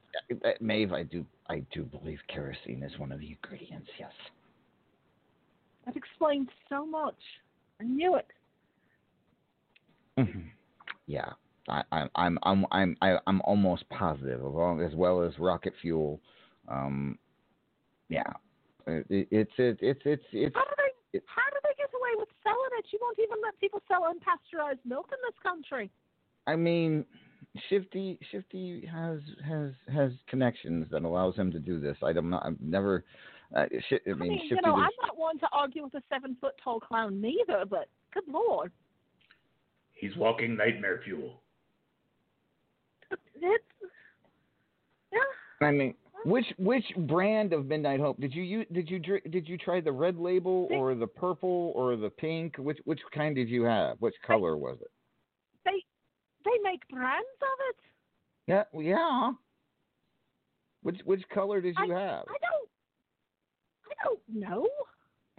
Maeve, 0.60 0.92
I 0.92 1.04
do 1.04 1.24
I 1.48 1.60
do 1.72 1.84
believe 1.84 2.18
kerosene 2.28 2.82
is 2.82 2.98
one 2.98 3.12
of 3.12 3.20
the 3.20 3.28
ingredients. 3.30 3.88
Yes. 3.98 4.12
That 5.86 5.96
explains 5.96 6.48
so 6.68 6.84
much. 6.84 7.18
I 7.80 7.84
knew 7.84 8.16
it. 8.16 8.26
Mhm. 10.18 10.50
Yeah, 11.06 11.32
I, 11.68 11.82
I, 11.92 12.08
I'm 12.16 12.38
I'm 12.42 12.66
I'm 12.72 12.96
I, 13.00 13.18
I'm 13.26 13.40
almost 13.42 13.88
positive, 13.90 14.42
along 14.42 14.82
as 14.82 14.94
well 14.94 15.22
as 15.22 15.38
rocket 15.38 15.74
fuel. 15.80 16.20
Um, 16.68 17.18
yeah, 18.08 18.32
it, 18.86 19.06
it, 19.08 19.28
it's 19.30 19.52
it, 19.58 19.78
it's 19.80 20.00
it's 20.04 20.24
it's 20.32 20.56
How 20.56 20.64
do 20.64 20.70
they? 20.78 21.20
How 21.26 21.42
do 21.50 21.58
they 21.62 21.74
get 21.76 21.90
away 21.94 22.10
with 22.18 22.28
selling 22.42 22.70
it? 22.78 22.86
You 22.92 22.98
won't 23.00 23.18
even 23.18 23.38
let 23.42 23.58
people 23.60 23.80
sell 23.88 24.02
unpasteurized 24.02 24.84
milk 24.84 25.08
in 25.12 25.18
this 25.26 25.38
country. 25.42 25.90
I 26.46 26.56
mean, 26.56 27.04
Shifty 27.68 28.18
Shifty 28.30 28.88
has 28.92 29.20
has 29.46 29.70
has 29.92 30.12
connections 30.28 30.86
that 30.90 31.02
allows 31.02 31.36
him 31.36 31.50
to 31.52 31.58
do 31.58 31.78
this. 31.80 31.96
I'm 32.02 32.30
not. 32.30 32.44
I've 32.44 32.60
never. 32.60 33.04
Uh, 33.54 33.64
shi 33.88 33.96
I 34.06 34.10
I 34.10 34.14
mean, 34.14 34.28
mean, 34.30 34.40
you 34.48 34.60
know, 34.62 34.72
was- 34.74 34.90
I'm 35.02 35.06
not 35.08 35.16
one 35.16 35.38
to 35.38 35.48
argue 35.52 35.84
with 35.84 35.94
a 35.94 36.02
seven 36.08 36.36
foot 36.40 36.54
tall 36.62 36.80
clown 36.80 37.20
neither, 37.20 37.64
but 37.68 37.88
good 38.12 38.24
lord, 38.28 38.72
He's 39.92 40.14
walking 40.16 40.56
nightmare 40.56 41.00
fuel. 41.04 41.40
it's 43.10 43.64
yeah. 45.12 45.66
I 45.66 45.70
mean, 45.70 45.94
which 46.24 46.44
which 46.58 46.84
brand 47.06 47.52
of 47.52 47.66
Midnight 47.66 48.00
Hobo 48.00 48.20
did 48.20 48.34
you 48.34 48.42
use? 48.42 48.66
Did 48.72 48.90
you 48.90 48.98
dr- 48.98 49.30
did 49.30 49.48
you 49.48 49.56
try 49.56 49.80
the 49.80 49.92
red 49.92 50.18
label 50.18 50.68
or 50.72 50.94
the 50.94 51.06
purple 51.06 51.72
or 51.74 51.96
the 51.96 52.10
pink? 52.10 52.56
Which 52.56 52.78
which 52.84 53.00
kind 53.14 53.34
did 53.34 53.48
you 53.48 53.62
have? 53.62 53.96
Which 54.00 54.14
color 54.26 54.56
was 54.56 54.76
it? 54.82 54.90
They 55.64 55.82
they 56.44 56.58
make 56.62 56.86
brands 56.88 57.26
of 57.40 57.58
it. 57.70 57.76
Yeah, 58.48 58.64
yeah. 58.78 59.32
Which 60.82 61.00
which 61.04 61.22
color 61.32 61.60
did 61.60 61.74
you 61.86 61.92
have? 61.92 62.24
I 62.28 62.36
don't. 62.42 62.65
I 64.06 64.14
don't 64.14 64.22
know. 64.30 64.66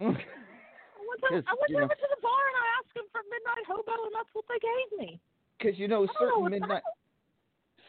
I 0.00 0.04
went, 0.04 0.20
to, 0.20 1.42
I 1.48 1.54
went 1.56 1.68
you 1.68 1.76
know- 1.78 1.84
over 1.84 1.94
to 1.94 2.08
the 2.12 2.20
bar 2.22 2.42
and 2.52 2.56
I 2.60 2.66
asked 2.78 2.94
them 2.94 3.04
for 3.10 3.20
Midnight 3.26 3.64
Hobo, 3.66 4.04
and 4.04 4.14
that's 4.14 4.30
what 4.32 4.44
they 4.48 4.60
gave 4.60 5.08
me. 5.08 5.20
Because 5.58 5.78
you 5.78 5.88
know 5.88 6.04
I 6.04 6.06
know 6.06 6.12
certain 6.18 6.42
what 6.42 6.50
midnight 6.50 6.82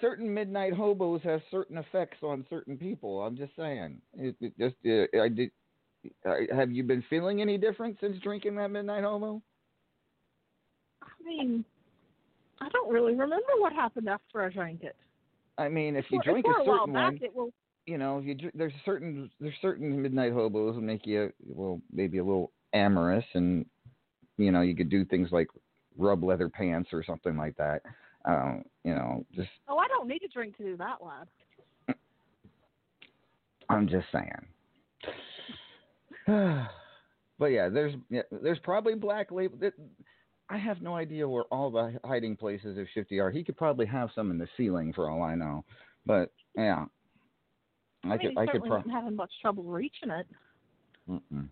certain 0.02 0.34
midnight 0.34 0.74
hobos 0.74 1.22
have 1.24 1.42
certain 1.52 1.78
effects 1.78 2.18
on 2.24 2.46
certain 2.50 2.78
people. 2.78 3.22
I'm 3.22 3.36
just 3.38 3.56
saying. 3.56 4.02
It, 4.18 4.36
it 4.40 4.54
just 4.58 4.76
uh, 4.86 5.22
I 5.22 5.30
did. 5.30 5.52
Uh, 6.26 6.56
have 6.56 6.72
you 6.72 6.84
been 6.84 7.04
feeling 7.10 7.42
any 7.42 7.58
different 7.58 7.98
since 8.00 8.18
drinking 8.24 8.56
that 8.56 8.72
midnight 8.72 9.04
hobo? 9.04 9.42
I 11.04 11.08
mean, 11.24 11.66
I 12.62 12.70
don't 12.70 12.92
really 12.92 13.14
remember 13.14 13.52
what 13.58 13.74
happened 13.74 14.08
after 14.08 14.42
I 14.42 14.50
drank 14.50 14.84
it. 14.84 14.96
I 15.58 15.68
mean, 15.68 15.96
if 15.96 16.06
you 16.10 16.22
drink 16.24 16.46
a 16.48 16.62
a 16.62 16.64
while 16.64 16.80
certain 16.80 16.94
back, 16.94 17.12
one, 17.12 17.20
it 17.22 17.36
will. 17.36 17.52
You 17.86 17.98
know, 17.98 18.20
if 18.20 18.26
you 18.26 18.52
there's 18.54 18.74
certain 18.86 19.30
there's 19.40 19.56
certain 19.62 20.02
midnight 20.02 20.34
hobos 20.34 20.76
that 20.76 20.82
make 20.82 21.06
you 21.06 21.32
well 21.46 21.82
maybe 21.92 22.18
a 22.20 22.24
little 22.24 22.52
amorous, 22.74 23.26
and 23.34 23.66
you 24.38 24.52
know 24.52 24.62
you 24.62 24.76
could 24.76 24.90
do 24.90 25.06
things 25.06 25.30
like 25.32 25.48
rub 25.98 26.24
leather 26.24 26.50
pants 26.50 26.90
or 26.94 27.04
something 27.04 27.36
like 27.38 27.56
that. 27.58 27.82
Um, 28.26 28.64
you 28.84 28.94
know, 28.94 29.26
just 29.36 29.50
Oh, 29.68 29.78
I 29.78 29.88
don't 29.88 30.08
need 30.08 30.20
to 30.20 30.28
drink 30.28 30.58
to 30.58 30.64
do 30.64 30.78
that, 30.78 31.02
one. 31.02 31.28
I'm 33.70 33.88
just 33.88 34.08
saying. 34.12 34.48
but 37.40 37.48
yeah, 37.48 37.70
there's 37.70 37.94
yeah, 38.10 38.24
there's 38.32 38.60
probably 38.60 38.96
black 38.96 39.32
label. 39.32 39.58
I 40.50 40.58
have 40.58 40.82
no 40.82 40.96
idea 40.96 41.30
where 41.30 41.44
all 41.46 41.70
the 41.70 42.00
hiding 42.04 42.36
places 42.36 42.78
of 42.78 42.88
Shifty 42.94 43.20
are. 43.20 43.30
He 43.30 43.44
could 43.44 43.58
probably 43.58 43.86
have 43.86 44.10
some 44.16 44.32
in 44.32 44.40
the 44.40 44.48
ceiling 44.58 44.94
for 44.94 45.10
all 45.10 45.22
I 45.22 45.36
know. 45.36 45.64
But 46.06 46.32
yeah, 46.56 46.86
I, 48.04 48.14
I, 48.14 48.18
could 48.18 48.38
I 48.38 48.46
could 48.46 48.48
certainly 48.48 48.48
probably. 48.48 48.70
wasn't 48.70 48.94
having 48.94 49.16
much 49.16 49.32
trouble 49.42 49.64
reaching 49.64 50.10
it. 50.10 50.28
Mm-mm. 51.10 51.48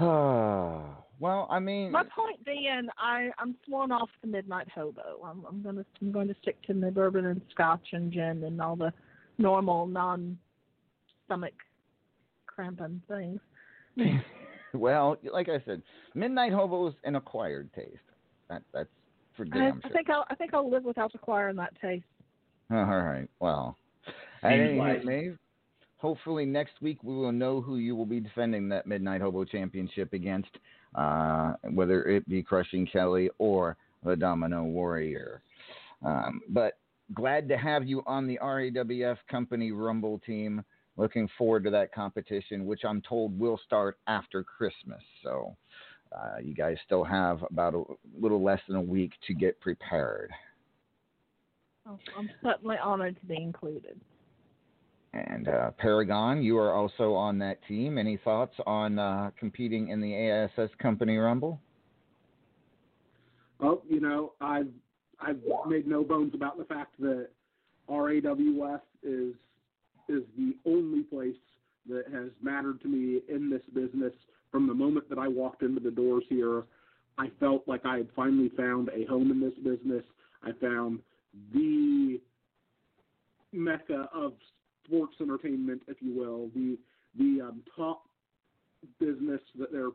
well, 0.00 1.46
I 1.50 1.58
mean, 1.58 1.92
My 1.92 2.04
point 2.04 2.42
being, 2.44 2.88
I 2.98 3.30
I'm 3.38 3.54
sworn 3.66 3.92
off 3.92 4.08
the 4.22 4.28
midnight 4.28 4.68
hobo. 4.74 5.20
I'm 5.24 5.44
I'm 5.46 5.62
gonna 5.62 5.84
I'm 6.00 6.12
going 6.12 6.28
to 6.28 6.34
stick 6.40 6.60
to 6.62 6.74
my 6.74 6.90
bourbon 6.90 7.26
and 7.26 7.42
scotch 7.50 7.86
and 7.92 8.10
gin 8.10 8.44
and 8.44 8.60
all 8.62 8.76
the 8.76 8.92
normal 9.36 9.86
non 9.86 10.38
stomach 11.26 11.52
cramping 12.46 13.02
things. 13.08 13.40
well, 14.74 15.16
like 15.32 15.48
I 15.48 15.62
said, 15.66 15.82
Midnight 16.14 16.52
Hobo's 16.52 16.94
an 17.04 17.16
acquired 17.16 17.70
taste. 17.74 17.98
That 18.48 18.62
that's 18.72 18.88
for 19.36 19.44
I, 19.52 19.58
damn 19.58 19.80
I 19.84 19.88
sure. 19.88 19.90
think 19.92 20.10
I'll 20.10 20.24
I 20.30 20.34
think 20.34 20.54
I'll 20.54 20.70
live 20.70 20.84
without 20.84 21.14
acquiring 21.14 21.56
that 21.56 21.74
taste. 21.80 22.04
All 22.70 22.84
right. 22.84 23.28
Well, 23.40 23.76
at 24.06 24.50
Seems 24.50 24.70
any 24.70 24.78
wise. 24.78 24.96
rate, 24.96 25.04
Maeve, 25.04 25.38
hopefully 25.98 26.46
next 26.46 26.74
week 26.80 27.02
we 27.02 27.14
will 27.14 27.32
know 27.32 27.60
who 27.60 27.76
you 27.76 27.94
will 27.96 28.06
be 28.06 28.20
defending 28.20 28.68
that 28.70 28.86
Midnight 28.86 29.20
Hobo 29.20 29.44
Championship 29.44 30.12
against. 30.12 30.50
uh, 30.94 31.54
whether 31.72 32.02
it 32.04 32.28
be 32.28 32.42
Crushing 32.42 32.86
Kelly 32.86 33.30
or 33.38 33.76
the 34.04 34.16
Domino 34.16 34.64
Warrior. 34.64 35.42
Um, 36.04 36.40
but 36.48 36.78
glad 37.14 37.48
to 37.48 37.56
have 37.56 37.86
you 37.86 38.02
on 38.06 38.26
the 38.26 38.38
RAWF 38.42 39.18
Company 39.30 39.72
Rumble 39.72 40.20
team. 40.26 40.64
Looking 40.96 41.28
forward 41.38 41.64
to 41.64 41.70
that 41.70 41.94
competition, 41.94 42.66
which 42.66 42.84
I'm 42.84 43.00
told 43.02 43.38
will 43.38 43.60
start 43.64 43.98
after 44.06 44.42
Christmas. 44.42 45.00
So 45.22 45.56
uh, 46.12 46.38
you 46.42 46.54
guys 46.54 46.76
still 46.84 47.04
have 47.04 47.42
about 47.48 47.74
a 47.74 47.84
little 48.20 48.42
less 48.42 48.60
than 48.66 48.76
a 48.76 48.82
week 48.82 49.12
to 49.28 49.34
get 49.34 49.60
prepared. 49.60 50.30
Oh, 51.86 51.98
I'm 52.16 52.30
certainly 52.42 52.76
honored 52.82 53.18
to 53.20 53.26
be 53.26 53.36
included. 53.36 54.00
And 55.12 55.48
uh, 55.48 55.72
Paragon, 55.72 56.42
you 56.42 56.56
are 56.58 56.72
also 56.72 57.14
on 57.14 57.38
that 57.38 57.58
team. 57.66 57.98
Any 57.98 58.16
thoughts 58.16 58.54
on 58.66 58.98
uh, 58.98 59.30
competing 59.38 59.88
in 59.88 60.00
the 60.00 60.14
ASS 60.14 60.70
Company 60.80 61.16
Rumble? 61.16 61.60
Well, 63.58 63.82
you 63.88 64.00
know, 64.00 64.32
I've 64.40 64.68
I've 65.20 65.40
made 65.66 65.86
no 65.86 66.04
bones 66.04 66.32
about 66.34 66.58
the 66.58 66.64
fact 66.64 66.98
that 67.00 67.28
RAWF 67.88 68.80
is 69.02 69.34
is 70.08 70.22
the 70.36 70.54
only 70.64 71.02
place 71.02 71.34
that 71.88 72.04
has 72.12 72.30
mattered 72.42 72.80
to 72.82 72.88
me 72.88 73.20
in 73.28 73.50
this 73.50 73.62
business 73.74 74.12
from 74.50 74.66
the 74.66 74.74
moment 74.74 75.08
that 75.08 75.18
I 75.18 75.28
walked 75.28 75.62
into 75.62 75.80
the 75.80 75.90
doors 75.90 76.24
here. 76.28 76.64
I 77.18 77.30
felt 77.38 77.66
like 77.66 77.84
I 77.84 77.98
had 77.98 78.08
finally 78.14 78.50
found 78.56 78.90
a 78.90 79.04
home 79.06 79.30
in 79.30 79.40
this 79.40 79.54
business. 79.62 80.04
I 80.42 80.52
found 80.60 81.00
the 81.52 82.20
mecca 83.52 84.08
of 84.14 84.32
sports 84.84 85.14
entertainment, 85.20 85.82
if 85.88 85.96
you 86.00 86.14
will, 86.14 86.48
the 86.54 86.78
the 87.18 87.40
um, 87.42 87.62
top 87.76 88.02
business 88.98 89.40
that 89.58 89.72
there 89.72 89.88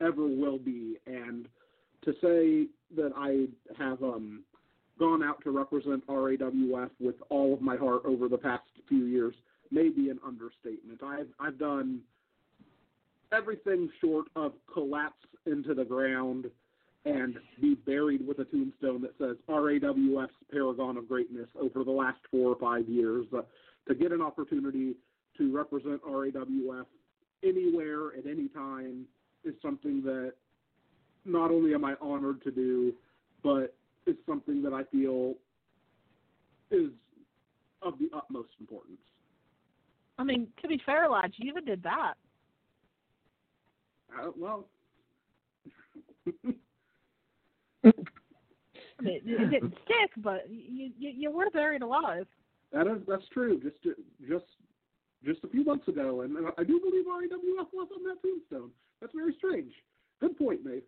ever 0.00 0.26
will 0.26 0.58
be, 0.58 0.96
and 1.06 1.48
to 2.04 2.12
say 2.20 2.68
that 2.96 3.12
I 3.16 3.46
have 3.82 4.02
um, 4.02 4.44
gone 4.98 5.22
out 5.22 5.42
to 5.44 5.50
represent 5.50 6.06
RAWF 6.06 6.90
with 7.00 7.16
all 7.30 7.54
of 7.54 7.60
my 7.60 7.76
heart 7.76 8.02
over 8.04 8.28
the 8.28 8.38
past 8.38 8.64
few 8.88 9.06
years 9.06 9.34
may 9.70 9.88
be 9.88 10.10
an 10.10 10.18
understatement. 10.26 11.02
I've 11.02 11.28
I've 11.40 11.58
done 11.58 12.00
everything 13.32 13.88
short 14.00 14.26
of 14.36 14.52
collapse 14.72 15.26
into 15.46 15.74
the 15.74 15.84
ground 15.84 16.46
and 17.08 17.38
be 17.60 17.74
buried 17.74 18.26
with 18.26 18.38
a 18.38 18.44
tombstone 18.44 19.00
that 19.02 19.14
says 19.18 19.36
RAWF's 19.48 20.32
Paragon 20.50 20.96
of 20.96 21.08
Greatness 21.08 21.48
over 21.60 21.84
the 21.84 21.90
last 21.90 22.18
four 22.30 22.52
or 22.52 22.56
five 22.58 22.88
years. 22.88 23.26
Uh, 23.36 23.42
to 23.88 23.94
get 23.94 24.12
an 24.12 24.20
opportunity 24.20 24.94
to 25.38 25.54
represent 25.54 26.02
RAWF 26.02 26.86
anywhere 27.42 28.08
at 28.18 28.26
any 28.26 28.48
time 28.48 29.06
is 29.44 29.54
something 29.62 30.02
that 30.02 30.34
not 31.24 31.50
only 31.50 31.72
am 31.74 31.84
I 31.84 31.94
honored 32.00 32.42
to 32.42 32.50
do, 32.50 32.92
but 33.42 33.74
is 34.06 34.16
something 34.26 34.62
that 34.62 34.72
I 34.72 34.84
feel 34.84 35.34
is 36.70 36.90
of 37.80 37.94
the 37.98 38.10
utmost 38.14 38.50
importance. 38.60 38.98
I 40.18 40.24
mean, 40.24 40.48
to 40.60 40.68
be 40.68 40.80
fair, 40.84 41.08
lad, 41.08 41.32
you 41.36 41.48
even 41.48 41.64
did 41.64 41.82
that. 41.84 42.14
Uh, 44.12 44.30
well, 44.36 44.66
I 47.84 49.02
mean, 49.02 49.20
it 49.24 49.50
didn't 49.50 49.74
stick, 49.84 50.10
but 50.18 50.48
you, 50.50 50.90
you 50.98 51.10
you 51.16 51.30
were 51.30 51.50
buried 51.50 51.82
alive. 51.82 52.26
that 52.72 52.86
is 52.86 53.02
that's 53.06 53.26
true. 53.32 53.60
Just 53.60 53.76
just 54.28 54.44
just 55.24 55.44
a 55.44 55.48
few 55.48 55.64
months 55.64 55.86
ago, 55.88 56.22
and 56.22 56.36
I 56.58 56.64
do 56.64 56.80
believe 56.80 57.04
RAWF 57.06 57.66
was 57.72 57.88
on 57.94 58.02
that 58.04 58.20
tombstone. 58.22 58.70
That's 59.00 59.12
very 59.14 59.34
strange. 59.38 59.72
Good 60.20 60.36
point, 60.36 60.64
mate. 60.64 60.84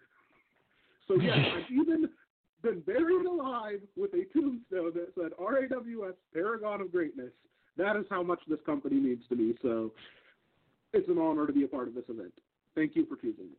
So 1.08 1.14
yes, 1.20 1.38
I've 1.54 1.70
even 1.70 2.08
been 2.62 2.80
buried 2.80 3.26
alive 3.26 3.80
with 3.96 4.12
a 4.14 4.24
tombstone 4.32 4.92
that 4.94 5.08
said 5.14 5.30
RAWF's 5.40 6.18
Paragon 6.34 6.80
of 6.80 6.92
Greatness. 6.92 7.32
That 7.76 7.96
is 7.96 8.04
how 8.10 8.22
much 8.22 8.40
this 8.48 8.58
company 8.66 8.96
means 8.96 9.22
to 9.28 9.36
me. 9.36 9.54
So 9.62 9.92
it's 10.92 11.08
an 11.08 11.18
honor 11.18 11.46
to 11.46 11.52
be 11.52 11.62
a 11.64 11.68
part 11.68 11.86
of 11.88 11.94
this 11.94 12.04
event. 12.08 12.32
Thank 12.74 12.94
you 12.96 13.06
for 13.06 13.16
choosing 13.16 13.44
me. 13.46 13.56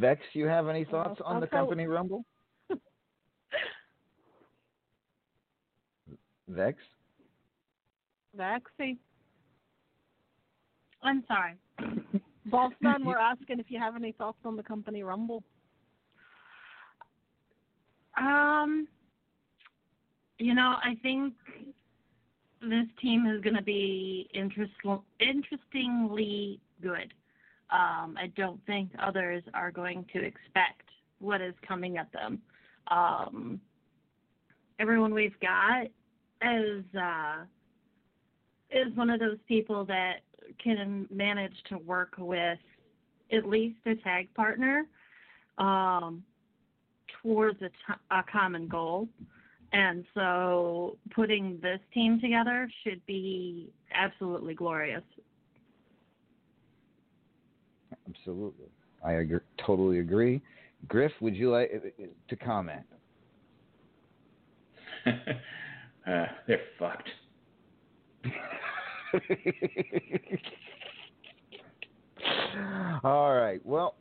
Vex, 0.00 0.20
you 0.34 0.46
have 0.46 0.68
any 0.68 0.84
thoughts 0.84 1.20
Uh, 1.20 1.24
on 1.24 1.40
the 1.40 1.46
also- 1.46 1.56
Company 1.56 1.86
Rumble? 1.86 2.24
Vex? 6.48 6.78
Vaxie. 8.38 8.98
I'm 11.02 11.24
sorry. 11.28 11.54
Bossman, 12.50 13.04
we're 13.04 13.18
asking 13.18 13.58
if 13.60 13.66
you 13.68 13.78
have 13.78 13.96
any 13.96 14.12
thoughts 14.12 14.38
on 14.44 14.56
the 14.56 14.62
company 14.62 15.02
rumble. 15.02 15.42
Um, 18.18 18.86
you 20.38 20.54
know, 20.54 20.76
I 20.82 20.96
think 21.02 21.34
this 22.60 22.86
team 23.00 23.26
is 23.26 23.42
going 23.42 23.56
to 23.56 23.62
be 23.62 24.28
interest- 24.34 24.72
interestingly 25.20 26.60
good. 26.82 27.12
Um, 27.70 28.16
I 28.18 28.30
don't 28.36 28.60
think 28.66 28.90
others 29.02 29.42
are 29.54 29.70
going 29.70 30.04
to 30.12 30.22
expect 30.22 30.88
what 31.18 31.40
is 31.40 31.54
coming 31.66 31.96
at 31.96 32.12
them. 32.12 32.40
Um, 32.88 33.60
everyone 34.78 35.14
we've 35.14 35.38
got 35.40 35.86
is 36.44 36.84
uh, 36.94 37.44
is 38.70 38.94
one 38.96 39.10
of 39.10 39.20
those 39.20 39.38
people 39.46 39.84
that 39.86 40.20
can 40.62 41.06
manage 41.10 41.54
to 41.68 41.78
work 41.78 42.14
with 42.18 42.58
at 43.32 43.48
least 43.48 43.76
a 43.86 43.94
tag 43.96 44.32
partner 44.34 44.86
um, 45.58 46.22
towards 47.22 47.60
a, 47.62 47.68
t- 47.68 48.00
a 48.10 48.22
common 48.30 48.68
goal. 48.68 49.08
And 49.72 50.04
so 50.14 50.98
putting 51.14 51.58
this 51.60 51.80
team 51.92 52.20
together 52.20 52.70
should 52.84 53.04
be 53.06 53.72
absolutely 53.92 54.54
glorious. 54.54 55.02
Absolutely. 58.08 58.66
I 59.04 59.12
agree, 59.14 59.40
totally 59.64 59.98
agree. 59.98 60.40
Griff, 60.88 61.12
would 61.20 61.34
you 61.34 61.50
like 61.50 61.94
to 62.28 62.36
comment? 62.36 62.82
uh, 66.06 66.26
they're 66.46 66.60
fucked. 66.78 67.08
All 73.04 73.34
right. 73.34 73.60
Well, 73.64 73.96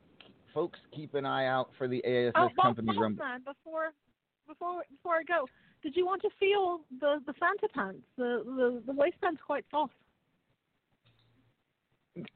folks, 0.53 0.80
keep 0.95 1.13
an 1.15 1.25
eye 1.25 1.47
out 1.47 1.69
for 1.77 1.88
the 1.88 2.03
ASS 2.05 2.34
oh, 2.35 2.49
Boss, 2.55 2.65
Company 2.65 2.97
Rumble. 2.97 3.23
Bossman, 3.23 3.43
before 3.45 3.93
before 4.47 4.84
before 4.91 5.15
I 5.15 5.23
go, 5.27 5.45
did 5.81 5.95
you 5.95 6.05
want 6.05 6.21
to 6.21 6.30
feel 6.39 6.81
the 6.99 7.19
the 7.25 7.34
Santa 7.39 7.67
pants? 7.73 8.05
The 8.17 8.43
the 8.45 8.84
the 8.85 8.93
waistband's 8.93 9.41
quite 9.45 9.65
soft. 9.71 9.93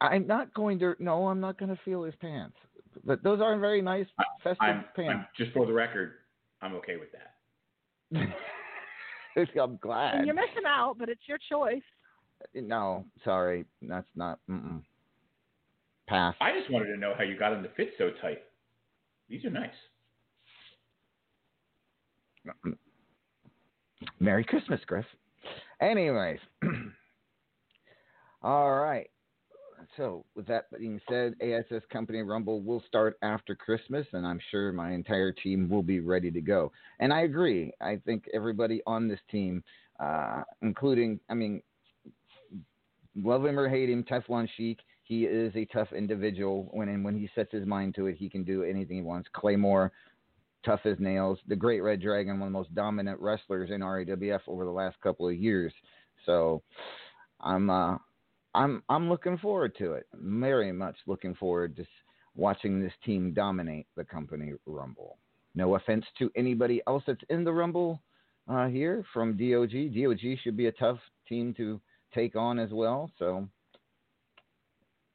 I'm 0.02 0.26
not 0.26 0.53
going 0.53 0.80
to. 0.80 0.95
No, 0.99 1.27
I'm 1.27 1.39
not 1.39 1.60
going 1.60 1.69
to 1.69 1.80
feel 1.85 2.03
his 2.03 2.15
pants. 2.19 2.56
But 3.03 3.23
those 3.23 3.41
are 3.41 3.57
very 3.60 3.81
nice 3.81 4.07
festive 4.44 4.57
I'm, 4.60 4.85
pants. 4.95 5.11
I'm- 5.11 5.27
just 5.38 5.52
for 5.53 5.65
the 5.65 5.73
record, 5.73 6.14
I'm 6.61 6.73
okay 6.76 6.98
with 6.98 7.10
that. 7.11 8.35
I'm 9.61 9.77
glad. 9.77 10.15
And 10.15 10.26
you're 10.26 10.35
missing 10.35 10.64
out, 10.68 10.95
but 10.97 11.09
it's 11.09 11.22
your 11.27 11.38
choice. 11.49 11.81
No, 12.53 13.05
sorry, 13.23 13.65
that's 13.81 14.07
not. 14.15 14.39
Mm-mm. 14.49 14.81
Pass. 16.07 16.35
I 16.39 16.57
just 16.57 16.72
wanted 16.72 16.93
to 16.93 16.97
know 16.97 17.14
how 17.18 17.23
you 17.23 17.38
got 17.38 17.49
them 17.49 17.64
to 17.64 17.69
fit 17.69 17.91
so 17.97 18.11
tight. 18.22 18.39
These 19.30 19.43
are 19.45 19.49
nice. 19.49 19.69
Merry 24.19 24.43
Christmas, 24.45 24.80
Griff. 24.85 25.05
Anyways, 25.81 26.39
all 28.41 28.72
right. 28.72 29.09
So, 29.98 30.24
with 30.36 30.45
that 30.45 30.65
being 30.78 31.02
said, 31.10 31.34
ASS 31.41 31.82
Company 31.91 32.22
Rumble 32.22 32.61
will 32.61 32.84
start 32.88 33.18
after 33.24 33.56
Christmas, 33.56 34.06
and 34.14 34.28
I'm 34.28 34.40
sure 34.52 34.72
my 34.72 34.91
entire 34.91 35.32
team 35.32 35.68
will 35.68 35.82
be 35.82 35.99
ready 35.99 36.30
to 36.30 36.40
go. 36.40 36.72
And 36.99 37.11
I 37.11 37.22
agree. 37.22 37.74
I 37.82 37.99
think 38.06 38.26
everybody 38.32 38.82
on 38.86 39.07
this 39.07 39.19
team, 39.32 39.64
uh, 39.99 40.44
including, 40.61 41.19
I 41.30 41.34
mean, 41.34 41.64
love 43.15 43.44
him 43.44 43.60
or 43.60 43.68
hate 43.68 43.90
him, 43.90 44.03
Teflon 44.03 44.48
Sheik, 44.56 44.80
he 45.03 45.24
is 45.24 45.52
a 45.56 45.65
tough 45.65 45.91
individual. 45.94 46.69
When 46.72 46.90
and 46.90 47.03
when 47.03 47.18
he 47.18 47.28
sets 47.34 47.52
his 47.52 47.65
mind 47.65 47.95
to 47.95 48.06
it, 48.06 48.18
he 48.18 48.30
can 48.30 48.44
do 48.44 48.64
anything 48.64 48.98
he 48.98 49.02
wants. 49.02 49.30
Claymore, 49.34 49.91
tough 50.64 50.82
as 50.86 50.99
nails. 50.99 51.40
The 51.48 51.56
Great 51.56 51.82
Red 51.82 52.02
Dragon, 52.02 52.40
one 52.40 52.49
of 52.49 52.53
the 52.53 52.60
most 52.60 52.76
dominant 52.76 53.19
wrestlers 53.19 53.72
in 53.72 53.82
RAWF 53.82 54.41
over 54.48 54.64
the 54.64 54.72
last 54.72 55.02
couple 55.02 55.28
of 55.28 55.36
years. 55.36 55.74
So, 56.26 56.61
I'm 57.40 57.69
uh, 57.69 57.98
I'm 58.57 58.84
I'm 58.89 59.07
looking 59.09 59.38
forward 59.38 59.75
to 59.77 59.93
it. 59.93 60.07
Very 60.13 60.71
much 60.71 60.95
looking 61.05 61.35
forward 61.35 61.75
to 61.77 61.85
watching 62.35 62.81
this 62.81 62.93
team 63.05 63.34
dominate 63.34 63.88
the 63.95 64.03
company 64.03 64.53
Rumble. 64.65 65.17
No 65.55 65.75
offense 65.75 66.05
to 66.19 66.31
anybody 66.35 66.81
else 66.88 67.03
that's 67.07 67.23
in 67.29 67.43
the 67.43 67.53
Rumble 67.53 68.01
uh, 68.49 68.67
here 68.67 69.05
from 69.13 69.38
DOG. 69.38 69.71
DOG 69.93 70.38
should 70.43 70.57
be 70.57 70.67
a 70.67 70.71
tough 70.71 70.99
team 71.29 71.53
to 71.55 71.79
take 72.13 72.35
on 72.35 72.59
as 72.59 72.71
well. 72.71 73.11
So 73.19 73.47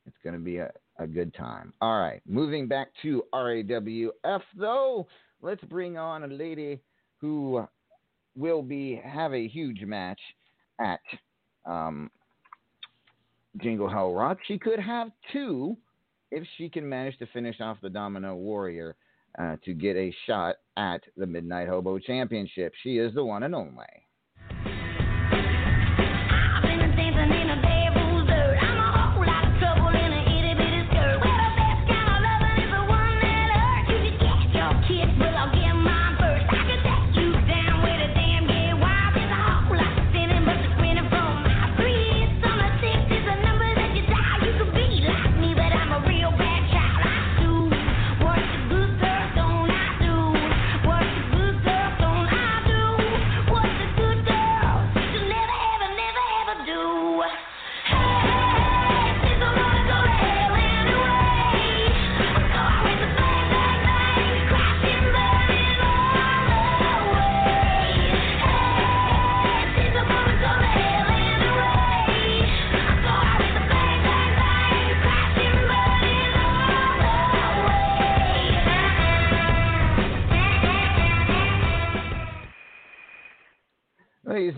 It's 0.06 0.16
going 0.22 0.34
to 0.34 0.40
be 0.40 0.58
a, 0.58 0.70
a 0.98 1.06
good 1.06 1.34
time. 1.34 1.72
All 1.80 1.98
right, 2.00 2.20
moving 2.26 2.68
back 2.68 2.88
to 3.02 3.24
RAWF 3.34 4.42
though, 4.56 5.06
let's 5.40 5.62
bring 5.64 5.96
on 5.96 6.24
a 6.24 6.28
lady 6.28 6.80
who 7.20 7.66
will 8.36 8.62
be 8.62 9.00
have 9.04 9.32
a 9.34 9.48
huge 9.48 9.82
match 9.82 10.20
at 10.80 11.00
um, 11.66 12.10
Jingle 13.60 13.88
Hell 13.88 14.12
Rock. 14.12 14.38
She 14.46 14.58
could 14.58 14.78
have 14.78 15.10
two 15.32 15.76
if 16.30 16.46
she 16.56 16.68
can 16.68 16.88
manage 16.88 17.18
to 17.18 17.26
finish 17.26 17.60
off 17.60 17.78
the 17.82 17.90
Domino 17.90 18.34
Warrior 18.34 18.96
uh, 19.38 19.56
to 19.64 19.74
get 19.74 19.96
a 19.96 20.14
shot 20.26 20.56
at 20.76 21.02
the 21.16 21.26
Midnight 21.26 21.68
Hobo 21.68 21.98
Championship. 21.98 22.72
She 22.82 22.98
is 22.98 23.14
the 23.14 23.24
one 23.24 23.42
and 23.42 23.54
only. 23.54 23.84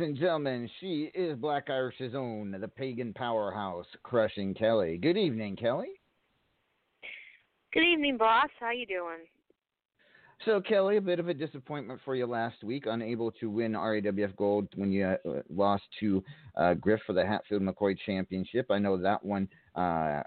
And 0.05 0.17
gentlemen, 0.19 0.69
she 0.81 1.11
is 1.15 1.35
Black 1.39 1.71
Irish's 1.71 2.15
own, 2.15 2.55
the 2.61 2.69
pagan 2.69 3.15
powerhouse, 3.15 3.87
Crushing 4.03 4.53
Kelly. 4.53 4.99
Good 4.99 5.17
evening, 5.17 5.57
Kelly. 5.57 5.93
Good 7.73 7.85
evening, 7.85 8.19
boss. 8.19 8.51
How 8.61 8.71
you 8.71 8.85
doing? 8.85 9.25
So, 10.45 10.61
Kelly, 10.61 10.99
a 10.99 11.01
bit 11.01 11.19
of 11.19 11.29
a 11.29 11.35
disappointment 11.35 12.01
for 12.05 12.15
you 12.15 12.27
last 12.27 12.63
week, 12.63 12.85
unable 12.87 13.33
to 13.33 13.49
win 13.49 13.73
RAWF 13.73 14.37
Gold 14.37 14.69
when 14.77 14.93
you 14.93 15.07
uh, 15.07 15.17
lost 15.49 15.85
to 16.01 16.23
uh, 16.57 16.75
Griff 16.75 17.01
for 17.07 17.15
the 17.15 17.25
Hatfield 17.25 17.63
McCoy 17.63 17.97
Championship. 18.05 18.67
I 18.71 18.79
know 18.79 18.99
that 18.99 19.25
one 19.25 19.49
uh, 19.75 20.23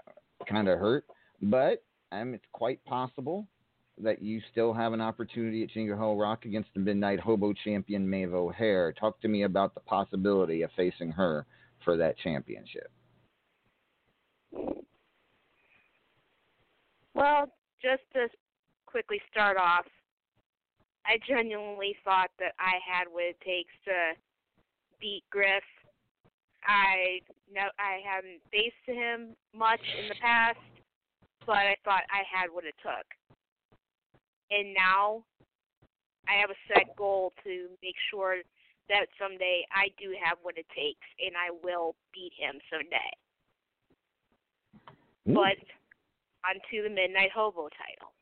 kind 0.48 0.68
of 0.68 0.80
hurt, 0.80 1.04
but 1.40 1.84
um, 2.10 2.34
it's 2.34 2.44
quite 2.52 2.84
possible 2.84 3.46
that 4.02 4.22
you 4.22 4.40
still 4.50 4.72
have 4.72 4.92
an 4.92 5.00
opportunity 5.00 5.62
at 5.62 5.70
Jingle 5.70 5.96
Hell 5.96 6.16
Rock 6.16 6.44
against 6.44 6.70
the 6.74 6.80
Midnight 6.80 7.20
Hobo 7.20 7.52
champion 7.64 8.08
Maeve 8.08 8.34
O'Hare. 8.34 8.92
Talk 8.92 9.20
to 9.22 9.28
me 9.28 9.42
about 9.42 9.74
the 9.74 9.80
possibility 9.80 10.62
of 10.62 10.70
facing 10.76 11.10
her 11.12 11.46
for 11.84 11.96
that 11.96 12.18
championship. 12.18 12.90
Well, 17.14 17.46
just 17.82 18.02
to 18.14 18.28
quickly 18.86 19.20
start 19.30 19.56
off, 19.56 19.86
I 21.04 21.18
genuinely 21.26 21.96
thought 22.04 22.30
that 22.38 22.52
I 22.58 22.78
had 22.86 23.06
what 23.10 23.24
it 23.24 23.40
takes 23.40 23.72
to 23.86 24.12
beat 25.00 25.24
Griff. 25.30 25.64
I 26.66 27.20
no, 27.52 27.62
I 27.78 28.00
haven't 28.04 28.40
faced 28.52 28.84
him 28.84 29.34
much 29.54 29.80
in 29.98 30.08
the 30.08 30.14
past, 30.20 30.58
but 31.46 31.56
I 31.56 31.76
thought 31.84 32.02
I 32.10 32.22
had 32.30 32.50
what 32.52 32.64
it 32.64 32.74
took. 32.82 33.17
And 34.50 34.74
now 34.74 35.24
I 36.26 36.40
have 36.40 36.50
a 36.50 36.60
set 36.68 36.96
goal 36.96 37.32
to 37.44 37.68
make 37.82 37.96
sure 38.10 38.36
that 38.88 39.06
someday 39.20 39.64
I 39.72 39.88
do 40.00 40.14
have 40.24 40.38
what 40.42 40.56
it 40.56 40.66
takes 40.74 41.04
and 41.20 41.36
I 41.36 41.52
will 41.62 41.94
beat 42.14 42.32
him 42.38 42.56
someday. 42.72 43.12
But 45.26 45.60
onto 46.48 46.82
the 46.82 46.88
Midnight 46.88 47.30
Hobo 47.34 47.68
title. 47.68 48.16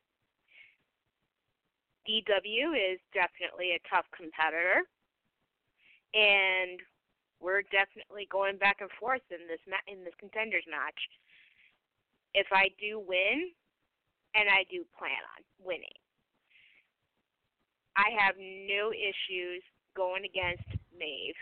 DW 2.07 2.95
is 2.95 3.01
definitely 3.13 3.75
a 3.75 3.83
tough 3.91 4.07
competitor, 4.15 4.87
and 6.15 6.79
we're 7.43 7.67
definitely 7.75 8.31
going 8.31 8.57
back 8.59 8.79
and 8.81 8.91
forth 8.99 9.27
in 9.31 9.47
this 9.51 9.61
ma- 9.69 9.87
in 9.91 10.05
this 10.05 10.15
contenders 10.19 10.65
match. 10.71 10.99
If 12.35 12.47
I 12.53 12.71
do 12.79 13.01
win, 13.01 13.51
and 14.35 14.49
I 14.49 14.65
do 14.71 14.87
plan 14.99 15.19
on 15.35 15.43
winning, 15.59 15.99
I 17.97 18.13
have 18.21 18.37
no 18.37 18.93
issues 18.93 19.63
going 19.97 20.25
against 20.25 20.69
Maeve 20.93 21.35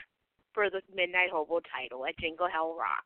for 0.55 0.70
the 0.70 0.81
Midnight 0.94 1.31
Hobo 1.32 1.60
title 1.66 2.06
at 2.06 2.16
Jingle 2.18 2.48
Hell 2.51 2.76
Rock. 2.78 3.05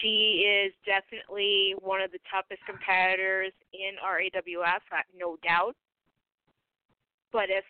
She 0.00 0.44
is 0.44 0.72
definitely 0.84 1.74
one 1.80 2.00
of 2.00 2.12
the 2.12 2.18
toughest 2.30 2.60
competitors 2.66 3.52
in 3.72 3.96
RAWF, 4.04 4.84
uh, 4.92 5.02
no 5.16 5.36
doubt. 5.42 5.74
But 7.32 7.48
if 7.48 7.64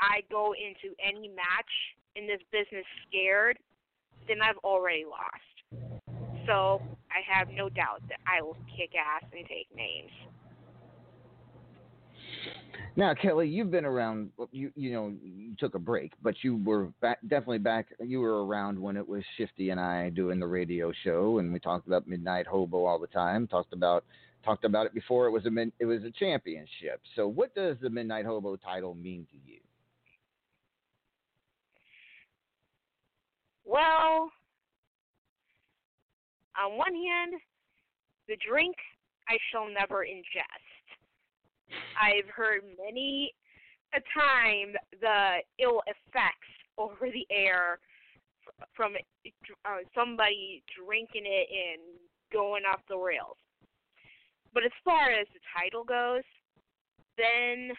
I 0.00 0.22
go 0.30 0.54
into 0.54 0.94
any 1.04 1.28
match 1.28 1.72
in 2.16 2.26
this 2.26 2.40
business 2.50 2.84
scared, 3.08 3.58
then 4.26 4.38
I've 4.42 4.58
already 4.64 5.04
lost. 5.04 5.84
So 6.46 6.80
I 7.10 7.20
have 7.28 7.48
no 7.48 7.68
doubt 7.68 8.02
that 8.08 8.20
I 8.26 8.42
will 8.42 8.56
kick 8.76 8.92
ass 8.96 9.28
and 9.32 9.46
take 9.46 9.68
names. 9.74 10.12
Now, 12.98 13.14
Kelly, 13.14 13.46
you've 13.46 13.70
been 13.70 13.84
around. 13.84 14.30
You 14.50 14.72
you 14.74 14.92
know 14.92 15.14
you 15.22 15.54
took 15.56 15.76
a 15.76 15.78
break, 15.78 16.14
but 16.20 16.34
you 16.42 16.56
were 16.56 16.86
back, 17.00 17.20
definitely 17.28 17.58
back. 17.58 17.86
You 18.00 18.18
were 18.18 18.44
around 18.44 18.76
when 18.76 18.96
it 18.96 19.08
was 19.08 19.22
Shifty 19.36 19.70
and 19.70 19.78
I 19.78 20.10
doing 20.10 20.40
the 20.40 20.48
radio 20.48 20.92
show, 21.04 21.38
and 21.38 21.52
we 21.52 21.60
talked 21.60 21.86
about 21.86 22.08
Midnight 22.08 22.48
Hobo 22.48 22.86
all 22.86 22.98
the 22.98 23.06
time. 23.06 23.46
Talked 23.46 23.72
about 23.72 24.02
talked 24.44 24.64
about 24.64 24.84
it 24.84 24.94
before 24.94 25.28
it 25.28 25.30
was 25.30 25.46
a 25.46 25.50
it 25.78 25.84
was 25.84 26.02
a 26.02 26.10
championship. 26.10 27.00
So, 27.14 27.28
what 27.28 27.54
does 27.54 27.76
the 27.80 27.88
Midnight 27.88 28.26
Hobo 28.26 28.56
title 28.56 28.96
mean 28.96 29.28
to 29.30 29.36
you? 29.48 29.60
Well, 33.64 34.32
on 36.60 36.76
one 36.76 36.94
hand, 36.94 37.34
the 38.26 38.36
drink 38.44 38.74
I 39.28 39.36
shall 39.52 39.68
never 39.72 40.04
ingest. 40.04 40.67
I've 42.00 42.28
heard 42.34 42.62
many 42.78 43.34
a 43.94 44.00
time 44.12 44.74
the 45.00 45.38
ill 45.58 45.82
effects 45.86 46.52
over 46.76 47.10
the 47.10 47.26
air 47.30 47.78
from 48.74 48.94
uh, 49.64 49.68
somebody 49.94 50.62
drinking 50.76 51.24
it 51.24 51.48
and 51.50 51.82
going 52.32 52.62
off 52.64 52.80
the 52.88 52.96
rails. 52.96 53.36
But 54.54 54.64
as 54.64 54.72
far 54.84 55.10
as 55.10 55.26
the 55.32 55.40
title 55.56 55.84
goes, 55.84 56.24
then 57.16 57.72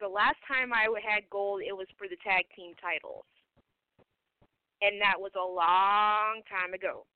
the 0.00 0.08
last 0.08 0.36
time 0.46 0.72
I 0.72 0.86
had 1.00 1.28
gold, 1.30 1.62
it 1.66 1.76
was 1.76 1.86
for 1.96 2.08
the 2.08 2.16
tag 2.24 2.44
team 2.54 2.74
titles, 2.80 3.24
and 4.82 5.00
that 5.00 5.18
was 5.18 5.32
a 5.36 5.40
long 5.40 6.42
time 6.48 6.74
ago. 6.74 7.06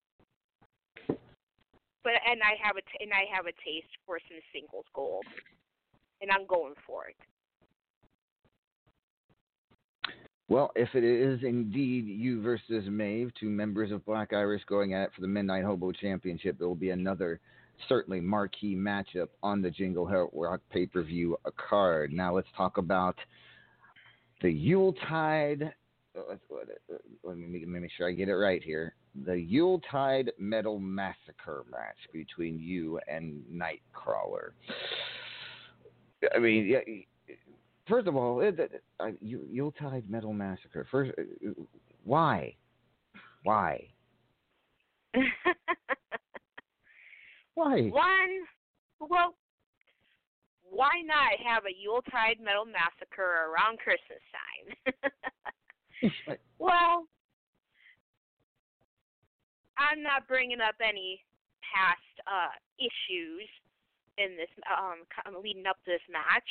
But 2.05 2.13
and 2.27 2.41
I 2.43 2.59
have 2.63 2.77
a 2.77 2.83
t- 2.83 3.05
and 3.05 3.13
I 3.13 3.25
have 3.35 3.47
a 3.47 3.55
taste 3.65 3.93
for 4.07 4.19
some 4.29 4.39
singles 4.53 4.87
gold, 4.95 5.25
and 6.21 6.31
I'm 6.31 6.47
going 6.47 6.75
for 6.87 7.07
it. 7.07 7.17
Well, 10.49 10.71
if 10.77 10.89
it 10.95 11.05
is 11.05 11.41
indeed 11.43 12.07
you 12.07 12.43
versus 12.43 12.85
Maeve, 12.87 13.31
two 13.41 13.49
members 13.49 13.91
of 13.91 14.05
Black 14.05 14.33
Irish 14.33 14.63
going 14.67 14.93
at 14.93 15.05
it 15.05 15.11
for 15.15 15.23
the 15.23 15.29
Midnight 15.29 15.65
Hobo 15.65 15.93
Championship, 15.93 16.57
it 16.61 16.65
will 16.65 16.75
be 16.75 16.91
another 16.91 17.41
certainly 17.89 18.21
marquee 18.21 18.77
matchup 18.77 19.29
on 19.43 19.63
the 19.63 19.71
Jingle 19.71 20.07
Hell 20.07 20.31
Rock 20.33 20.61
pay 20.71 20.87
per 20.87 21.03
view 21.03 21.39
card. 21.57 22.13
Now 22.13 22.35
let's 22.35 22.49
talk 22.57 22.79
about 22.79 23.17
the 24.43 24.51
Yuletide. 24.51 25.73
uh, 26.17 26.35
let 27.25 27.37
me 27.39 27.65
make 27.65 27.91
sure 27.97 28.09
I 28.09 28.13
get 28.13 28.29
it 28.29 28.35
right 28.35 28.63
here. 28.63 28.95
The 29.25 29.39
Yuletide 29.39 30.33
Metal 30.39 30.79
Massacre 30.79 31.65
match 31.71 31.99
between 32.13 32.59
you 32.59 32.99
and 33.09 33.43
Nightcrawler. 33.53 34.51
I 36.35 36.39
mean, 36.39 36.67
yeah, 36.67 36.81
first 37.87 38.07
of 38.07 38.17
all, 38.17 38.41
it, 38.41 38.59
it, 38.59 38.83
uh, 39.01 39.09
Yuletide 39.21 40.09
Metal 40.09 40.33
Massacre. 40.33 40.87
First, 40.91 41.13
uh, 41.19 41.51
why? 42.05 42.57
Why? 43.43 43.87
Why? 47.55 47.83
One, 47.89 48.47
well, 48.99 49.35
why 50.63 51.03
not 51.05 51.33
have 51.47 51.65
a 51.67 51.75
Yuletide 51.79 52.41
Metal 52.43 52.65
Massacre 52.65 53.51
around 53.51 53.79
Christmas 53.79 54.23
time? 54.33 54.75
well, 56.59 57.07
I'm 59.79 60.03
not 60.03 60.29
bringing 60.29 60.61
up 60.61 60.77
any 60.81 61.21
past 61.73 62.15
uh, 62.27 62.53
issues 62.79 63.49
in 64.19 64.37
this 64.37 64.51
um, 64.69 65.05
leading 65.43 65.67
up 65.67 65.77
to 65.85 65.93
this 65.97 66.07
match. 66.11 66.49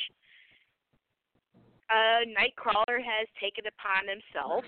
Uh, 1.90 2.24
Nightcrawler 2.26 2.98
has 2.98 3.28
taken 3.40 3.64
upon 3.68 4.08
himself 4.08 4.64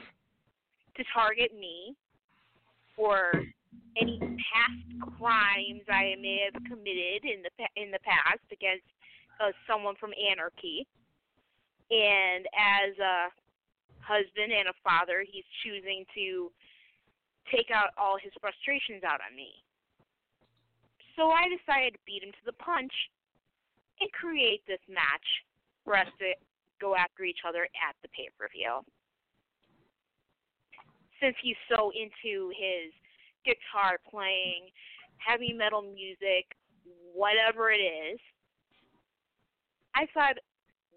to 0.96 1.02
target 1.12 1.50
me 1.58 1.96
for 2.94 3.32
any 3.96 4.18
past 4.20 5.18
crimes 5.18 5.82
I 5.88 6.14
may 6.20 6.46
have 6.46 6.62
committed 6.64 7.24
in 7.24 7.42
the 7.42 7.50
in 7.80 7.90
the 7.90 8.02
past 8.02 8.44
against 8.52 8.86
uh, 9.40 9.50
someone 9.66 9.94
from 9.98 10.10
Anarchy. 10.14 10.86
And 11.90 12.46
as 12.54 12.98
a 12.98 13.28
husband 14.00 14.52
and 14.52 14.68
a 14.68 14.76
father, 14.82 15.24
he's 15.24 15.46
choosing 15.62 16.04
to 16.14 16.50
take 17.50 17.70
out 17.72 17.92
all 17.98 18.16
his 18.20 18.32
frustrations 18.40 19.04
out 19.04 19.20
on 19.20 19.36
me. 19.36 19.52
So 21.16 21.30
I 21.30 21.46
decided 21.46 21.94
to 21.94 22.02
beat 22.06 22.22
him 22.22 22.32
to 22.32 22.44
the 22.46 22.56
punch 22.58 22.92
and 24.00 24.10
create 24.12 24.62
this 24.66 24.82
match 24.88 25.28
for 25.84 25.96
us 25.96 26.08
to 26.18 26.34
go 26.80 26.96
after 26.96 27.24
each 27.24 27.46
other 27.46 27.64
at 27.78 27.94
the 28.02 28.08
pay 28.08 28.28
per 28.38 28.48
view. 28.50 28.82
Since 31.22 31.36
he's 31.40 31.60
so 31.70 31.92
into 31.94 32.50
his 32.50 32.90
guitar 33.46 34.00
playing, 34.10 34.68
heavy 35.18 35.52
metal 35.52 35.82
music, 35.82 36.50
whatever 37.14 37.70
it 37.70 37.80
is, 37.80 38.18
I 39.94 40.06
thought, 40.12 40.36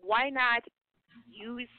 why 0.01 0.29
not 0.29 0.63
use 1.29 1.69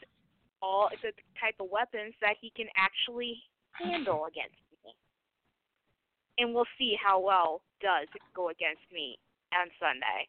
all 0.62 0.88
the 1.02 1.12
type 1.40 1.56
of 1.60 1.68
weapons 1.70 2.14
that 2.20 2.36
he 2.40 2.52
can 2.54 2.66
actually 2.76 3.42
handle 3.78 4.26
against 4.26 4.58
me? 4.84 4.92
And 6.38 6.54
we'll 6.54 6.68
see 6.78 6.96
how 7.02 7.20
well 7.20 7.62
does 7.80 8.08
go 8.34 8.50
against 8.50 8.84
me 8.92 9.18
on 9.52 9.68
Sunday. 9.80 10.28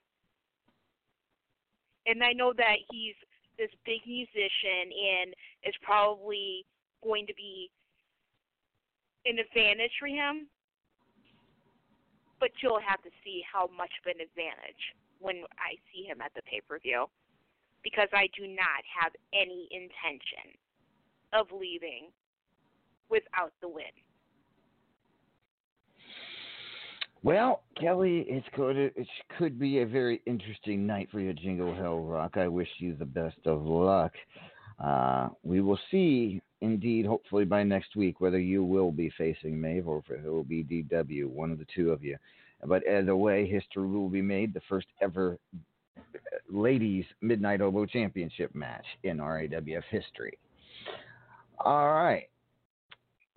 And 2.05 2.23
I 2.23 2.33
know 2.33 2.53
that 2.57 2.77
he's 2.89 3.15
this 3.57 3.69
big 3.85 4.01
musician 4.07 4.89
and 4.89 5.35
is 5.67 5.75
probably 5.83 6.65
going 7.03 7.27
to 7.27 7.35
be 7.35 7.69
an 9.25 9.37
advantage 9.37 9.91
for 9.99 10.07
him. 10.07 10.47
But 12.39 12.51
you'll 12.63 12.79
have 12.79 13.03
to 13.03 13.11
see 13.23 13.43
how 13.43 13.67
much 13.75 13.91
of 13.99 14.15
an 14.15 14.23
advantage 14.23 14.95
when 15.19 15.43
I 15.59 15.75
see 15.91 16.07
him 16.07 16.21
at 16.23 16.31
the 16.33 16.41
pay 16.47 16.61
per 16.63 16.79
view. 16.79 17.05
Because 17.83 18.07
I 18.13 18.31
do 18.35 18.47
not 18.47 18.81
have 18.87 19.11
any 19.33 19.67
intention 19.71 20.55
of 21.33 21.47
leaving 21.51 22.11
without 23.09 23.53
the 23.61 23.67
win. 23.67 23.85
Well, 27.21 27.63
Kelly, 27.79 28.25
it's 28.29 28.47
to, 28.55 28.91
it 28.95 29.07
could 29.37 29.59
be 29.59 29.79
a 29.79 29.85
very 29.85 30.21
interesting 30.25 30.87
night 30.87 31.09
for 31.11 31.19
you, 31.19 31.33
Jingle 31.33 31.75
Hell 31.75 31.99
Rock. 31.99 32.37
I 32.37 32.47
wish 32.47 32.69
you 32.77 32.95
the 32.95 33.05
best 33.05 33.39
of 33.45 33.63
luck. 33.63 34.13
Uh, 34.81 35.27
we 35.43 35.59
will 35.59 35.79
see, 35.91 36.41
indeed, 36.61 37.05
hopefully 37.05 37.43
by 37.43 37.63
next 37.63 37.97
week, 37.97 38.21
whether 38.21 38.39
you 38.39 38.63
will 38.63 38.91
be 38.91 39.11
facing 39.17 39.59
Maeve 39.59 39.87
or 39.87 39.97
if 39.99 40.09
it 40.09 40.29
will 40.29 40.45
be 40.45 40.63
DW, 40.63 41.25
one 41.25 41.51
of 41.51 41.59
the 41.59 41.67
two 41.75 41.91
of 41.91 42.03
you. 42.03 42.15
But 42.65 42.83
either 42.87 43.15
way, 43.15 43.45
history 43.45 43.87
will 43.87 44.09
be 44.09 44.21
made. 44.21 44.53
The 44.53 44.61
first 44.69 44.87
ever 45.01 45.37
ladies 46.49 47.05
Midnight 47.21 47.59
Hobo 47.59 47.85
Championship 47.85 48.53
match 48.55 48.85
in 49.03 49.17
RAWF 49.17 49.83
history. 49.89 50.37
All 51.59 51.93
right. 51.93 52.29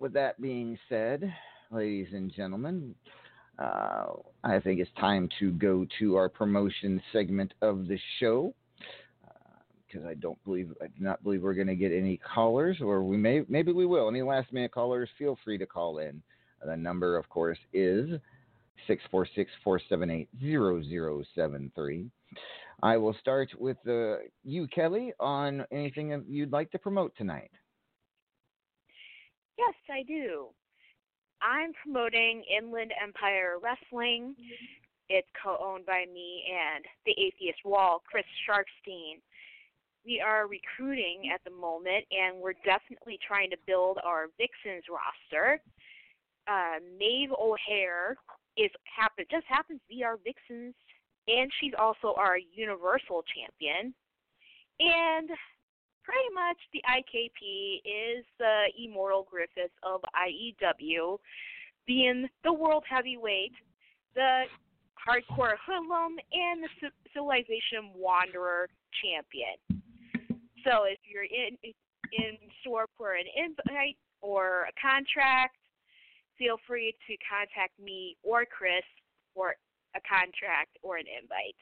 With 0.03 0.11
that 0.15 0.41
being 0.41 0.77
said, 0.89 1.33
ladies 1.71 2.09
and 2.11 2.29
gentlemen, 2.29 2.93
uh, 3.57 4.07
I 4.43 4.59
think 4.59 4.81
it's 4.81 4.91
time 4.99 5.29
to 5.39 5.51
go 5.51 5.85
to 5.99 6.17
our 6.17 6.27
promotion 6.27 7.01
segment 7.13 7.53
of 7.61 7.87
the 7.87 7.97
show 8.19 8.53
because 9.87 10.05
I 10.05 10.15
don't 10.15 10.43
believe 10.43 10.73
I 10.81 10.87
do 10.87 11.01
not 11.01 11.23
believe 11.23 11.41
we're 11.41 11.53
going 11.53 11.67
to 11.67 11.75
get 11.77 11.93
any 11.93 12.17
callers, 12.17 12.79
or 12.81 13.01
we 13.01 13.15
may 13.15 13.43
maybe 13.47 13.71
we 13.71 13.85
will. 13.85 14.09
Any 14.09 14.21
last 14.21 14.51
minute 14.51 14.73
callers, 14.73 15.07
feel 15.17 15.37
free 15.41 15.57
to 15.57 15.65
call 15.65 15.99
in. 15.99 16.21
The 16.65 16.75
number, 16.75 17.15
of 17.15 17.29
course, 17.29 17.59
is 17.71 18.09
six 18.87 19.01
four 19.09 19.25
six 19.33 19.51
four 19.63 19.79
seven 19.87 20.09
eight 20.09 20.27
zero 20.41 20.83
zero 20.83 21.23
seven 21.33 21.71
three. 21.75 22.09
I 22.81 22.97
will 22.97 23.15
start 23.21 23.51
with 23.57 23.77
uh, 23.87 24.15
you, 24.43 24.67
Kelly, 24.67 25.13
on 25.21 25.65
anything 25.71 26.25
you'd 26.27 26.51
like 26.51 26.71
to 26.71 26.77
promote 26.77 27.15
tonight. 27.15 27.51
Yes, 29.57 29.75
I 29.89 30.03
do. 30.03 30.47
I'm 31.41 31.73
promoting 31.83 32.43
Inland 32.49 32.91
Empire 33.01 33.57
Wrestling. 33.61 34.35
It's 35.09 35.27
co-owned 35.41 35.85
by 35.85 36.05
me 36.11 36.43
and 36.49 36.85
the 37.05 37.11
Atheist 37.11 37.59
Wall, 37.65 38.01
Chris 38.09 38.25
Sharpstein. 38.47 39.19
We 40.05 40.21
are 40.21 40.47
recruiting 40.47 41.31
at 41.33 41.43
the 41.43 41.51
moment, 41.51 42.05
and 42.11 42.39
we're 42.39 42.59
definitely 42.65 43.19
trying 43.25 43.49
to 43.51 43.57
build 43.67 43.99
our 44.03 44.27
Vixens 44.37 44.83
roster. 44.89 45.61
Uh, 46.47 46.79
Maeve 46.97 47.31
O'Hare 47.39 48.17
is 48.57 48.71
happen 48.85 49.25
just 49.31 49.45
happens 49.47 49.79
to 49.79 49.95
be 49.95 50.03
our 50.03 50.17
Vixens, 50.23 50.75
and 51.27 51.51
she's 51.59 51.73
also 51.77 52.15
our 52.17 52.37
Universal 52.37 53.23
Champion. 53.33 53.93
And 54.79 55.29
pretty 56.03 56.29
much 56.33 56.57
the 56.71 56.81
IKP 56.87 57.81
is 57.83 58.25
the 58.39 58.65
Immortal 58.77 59.27
Griffiths 59.29 59.73
of 59.83 60.01
IEW, 60.15 61.17
being 61.87 62.27
the 62.43 62.53
World 62.53 62.83
Heavyweight, 62.89 63.53
the 64.15 64.43
Hardcore 64.99 65.55
Hoodlum, 65.65 66.15
and 66.31 66.63
the 66.63 66.91
Civilization 67.13 67.91
Wanderer 67.95 68.69
Champion. 69.01 69.57
So 70.63 70.83
if 70.83 70.99
you're 71.03 71.23
in 71.23 71.57
in 72.13 72.37
store 72.61 72.85
for 72.95 73.13
an 73.13 73.25
invite 73.35 73.97
or 74.21 74.69
a 74.69 74.73
contract, 74.79 75.57
feel 76.37 76.57
free 76.67 76.93
to 77.07 77.13
contact 77.25 77.77
me 77.79 78.15
or 78.23 78.45
Chris 78.45 78.85
for 79.33 79.55
a 79.95 80.01
contract 80.05 80.77
or 80.83 80.97
an 80.97 81.05
invite. 81.09 81.57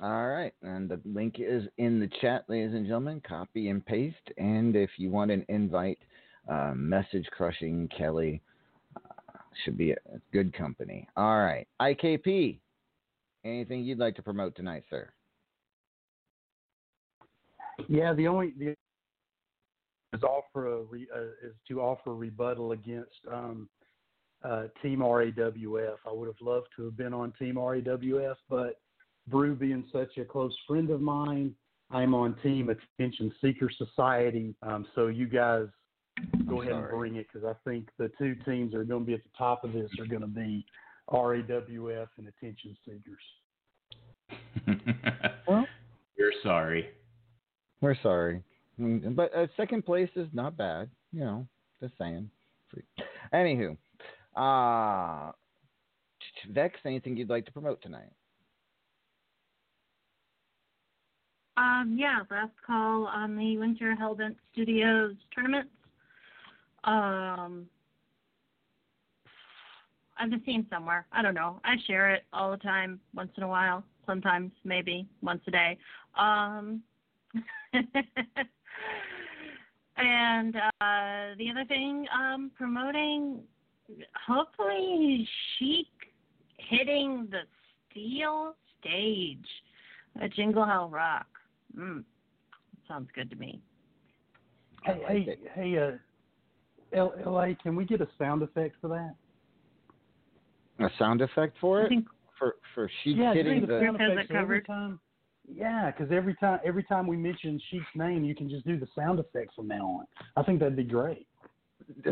All 0.00 0.28
right, 0.28 0.54
and 0.62 0.88
the 0.88 1.00
link 1.04 1.36
is 1.38 1.64
in 1.78 1.98
the 1.98 2.08
chat, 2.20 2.44
ladies 2.48 2.72
and 2.72 2.86
gentlemen. 2.86 3.20
Copy 3.26 3.68
and 3.68 3.84
paste, 3.84 4.16
and 4.36 4.76
if 4.76 4.90
you 4.96 5.10
want 5.10 5.32
an 5.32 5.44
invite, 5.48 5.98
uh, 6.48 6.72
message 6.76 7.26
crushing 7.32 7.88
Kelly 7.88 8.40
uh, 8.94 9.00
should 9.64 9.76
be 9.76 9.90
a 9.90 9.96
good 10.32 10.56
company. 10.56 11.08
All 11.16 11.40
right, 11.40 11.66
IKP. 11.82 12.60
Anything 13.44 13.82
you'd 13.82 13.98
like 13.98 14.14
to 14.16 14.22
promote 14.22 14.54
tonight, 14.54 14.84
sir? 14.88 15.10
Yeah, 17.88 18.12
the 18.12 18.28
only 18.28 18.54
the 18.56 18.76
is 20.12 20.22
offer 20.22 20.74
a 20.74 20.82
re, 20.82 21.08
uh, 21.14 21.22
is 21.44 21.54
to 21.66 21.80
offer 21.80 22.14
rebuttal 22.14 22.70
against 22.70 23.18
um, 23.32 23.68
uh, 24.44 24.64
Team 24.80 25.00
RAWF. 25.00 25.96
I 26.06 26.12
would 26.12 26.26
have 26.26 26.40
loved 26.40 26.68
to 26.76 26.84
have 26.84 26.96
been 26.96 27.12
on 27.12 27.32
Team 27.36 27.56
RAWF, 27.56 28.36
but 28.48 28.80
Brew 29.30 29.54
being 29.54 29.84
such 29.92 30.16
a 30.18 30.24
close 30.24 30.54
friend 30.66 30.90
of 30.90 31.00
mine, 31.00 31.54
I'm 31.90 32.14
on 32.14 32.34
Team 32.42 32.70
Attention 32.70 33.32
Seeker 33.40 33.70
Society. 33.76 34.54
Um, 34.62 34.86
so 34.94 35.06
you 35.08 35.26
guys 35.26 35.66
go 36.48 36.62
ahead 36.62 36.72
and 36.74 36.88
bring 36.90 37.16
it 37.16 37.26
because 37.32 37.46
I 37.48 37.54
think 37.68 37.88
the 37.98 38.10
two 38.18 38.34
teams 38.44 38.72
that 38.72 38.78
are 38.78 38.84
going 38.84 39.02
to 39.02 39.06
be 39.06 39.14
at 39.14 39.22
the 39.22 39.30
top 39.36 39.64
of 39.64 39.72
this 39.72 39.90
are 39.98 40.06
going 40.06 40.20
to 40.22 40.26
be 40.26 40.64
RAWF 41.10 42.08
and 42.18 42.28
Attention 42.28 42.76
Seekers. 42.84 43.24
Well, 45.48 45.66
We're 46.18 46.32
sorry. 46.42 46.88
we're 47.80 47.96
sorry, 48.02 48.42
Mm, 48.78 49.16
but 49.16 49.34
uh, 49.34 49.46
second 49.56 49.84
place 49.86 50.10
is 50.14 50.28
not 50.34 50.56
bad. 50.56 50.90
You 51.12 51.20
know, 51.20 51.46
just 51.80 51.94
saying. 51.98 52.30
Anywho, 53.32 53.76
uh, 54.36 55.32
Vex, 56.52 56.78
anything 56.84 57.16
you'd 57.16 57.30
like 57.30 57.46
to 57.46 57.52
promote 57.52 57.80
tonight? 57.82 58.10
Um, 61.58 61.96
yeah, 61.98 62.20
last 62.30 62.52
call 62.64 63.06
on 63.06 63.36
the 63.36 63.58
Winter 63.58 63.96
Hellbent 64.00 64.36
Studios 64.52 65.14
tournaments. 65.34 65.70
Um, 66.84 67.66
I've 70.16 70.30
just 70.30 70.44
seen 70.44 70.66
somewhere. 70.70 71.06
I 71.12 71.20
don't 71.22 71.34
know. 71.34 71.60
I 71.64 71.74
share 71.86 72.10
it 72.14 72.24
all 72.32 72.50
the 72.50 72.56
time, 72.58 73.00
once 73.14 73.30
in 73.36 73.42
a 73.42 73.48
while. 73.48 73.82
Sometimes, 74.06 74.52
maybe 74.64 75.06
once 75.20 75.42
a 75.46 75.50
day. 75.50 75.78
Um, 76.16 76.82
And 79.98 80.54
uh, 80.54 81.34
the 81.38 81.50
other 81.50 81.64
thing, 81.66 82.06
um, 82.16 82.52
promoting 82.56 83.40
hopefully 84.26 85.28
Sheik 85.58 85.88
hitting 86.56 87.26
the 87.30 87.40
steel 87.90 88.54
stage 88.80 89.46
at 90.22 90.32
Jingle 90.34 90.64
Hell 90.64 90.88
Rock. 90.88 91.26
Mm, 91.76 92.04
sounds 92.86 93.08
good 93.14 93.30
to 93.30 93.36
me. 93.36 93.60
Hey, 94.84 95.02
hey, 95.06 95.38
hey, 95.54 95.78
uh, 95.78 95.90
L- 96.96 97.14
LA, 97.26 97.48
can 97.62 97.76
we 97.76 97.84
get 97.84 98.00
a 98.00 98.08
sound 98.18 98.42
effect 98.42 98.76
for 98.80 98.88
that? 98.88 99.14
A 100.84 100.88
sound 100.98 101.20
effect 101.20 101.56
for 101.60 101.82
it? 101.82 101.88
think 101.88 102.06
For 102.38 102.54
for 102.74 102.88
she 103.02 103.10
yeah, 103.10 103.34
hitting 103.34 103.60
the. 103.62 103.66
the 103.66 103.80
sound 103.80 103.96
it 104.00 104.12
effects 104.12 104.30
every 104.30 104.60
covered? 104.62 104.66
time. 104.66 105.00
Yeah, 105.50 105.90
because 105.90 106.12
every 106.12 106.34
time 106.36 106.60
every 106.64 106.84
time 106.84 107.06
we 107.06 107.16
mention 107.16 107.60
Sheik's 107.70 107.84
name, 107.96 108.22
you 108.24 108.34
can 108.34 108.48
just 108.48 108.64
do 108.66 108.78
the 108.78 108.86
sound 108.94 109.18
effects 109.18 109.54
from 109.56 109.66
now 109.68 109.84
on. 109.86 110.06
I 110.36 110.42
think 110.44 110.60
that'd 110.60 110.76
be 110.76 110.84
great. 110.84 111.26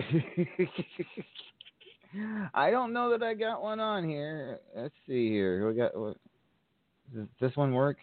I 2.54 2.70
don't 2.70 2.92
know 2.92 3.10
that 3.10 3.22
I 3.22 3.34
got 3.34 3.62
one 3.62 3.78
on 3.78 4.08
here. 4.08 4.60
Let's 4.74 4.94
see 5.06 5.28
here. 5.30 5.68
We 5.68 5.74
got. 5.76 5.96
what- 5.96 6.16
Does 7.14 7.26
this 7.40 7.54
one 7.56 7.72
work? 7.72 7.98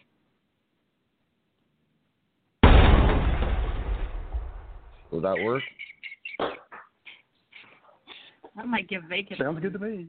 Will 5.10 5.20
that 5.20 5.36
work? 5.44 5.62
That 8.56 8.66
might 8.66 8.88
give 8.88 9.02
vacant. 9.04 9.40
Sounds 9.40 9.60
good 9.60 9.72
to 9.72 9.78
me. 9.78 10.08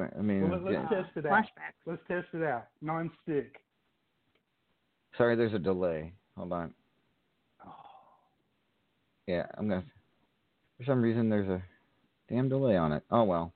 I 0.00 0.20
mean, 0.20 0.48
Well, 0.50 0.60
let, 0.60 0.72
yeah. 0.72 0.82
us 0.84 0.90
test 0.90 1.16
it 1.16 1.26
out. 1.26 1.32
Flashbacks. 1.44 1.86
Let's 1.86 2.02
test 2.08 2.26
it 2.32 2.42
out. 2.42 2.66
Non-stick. 2.82 3.56
sorry, 5.16 5.36
there's 5.36 5.54
a 5.54 5.58
delay. 5.58 6.12
Hold 6.36 6.52
on. 6.52 6.74
Oh. 7.64 7.70
Yeah, 9.26 9.46
I'm 9.56 9.68
gonna. 9.68 9.84
For 10.78 10.84
some 10.84 11.00
reason, 11.00 11.28
there's 11.30 11.48
a 11.48 11.62
damn 12.28 12.48
delay 12.48 12.76
on 12.76 12.92
it. 12.92 13.02
Oh 13.10 13.24
well. 13.24 13.52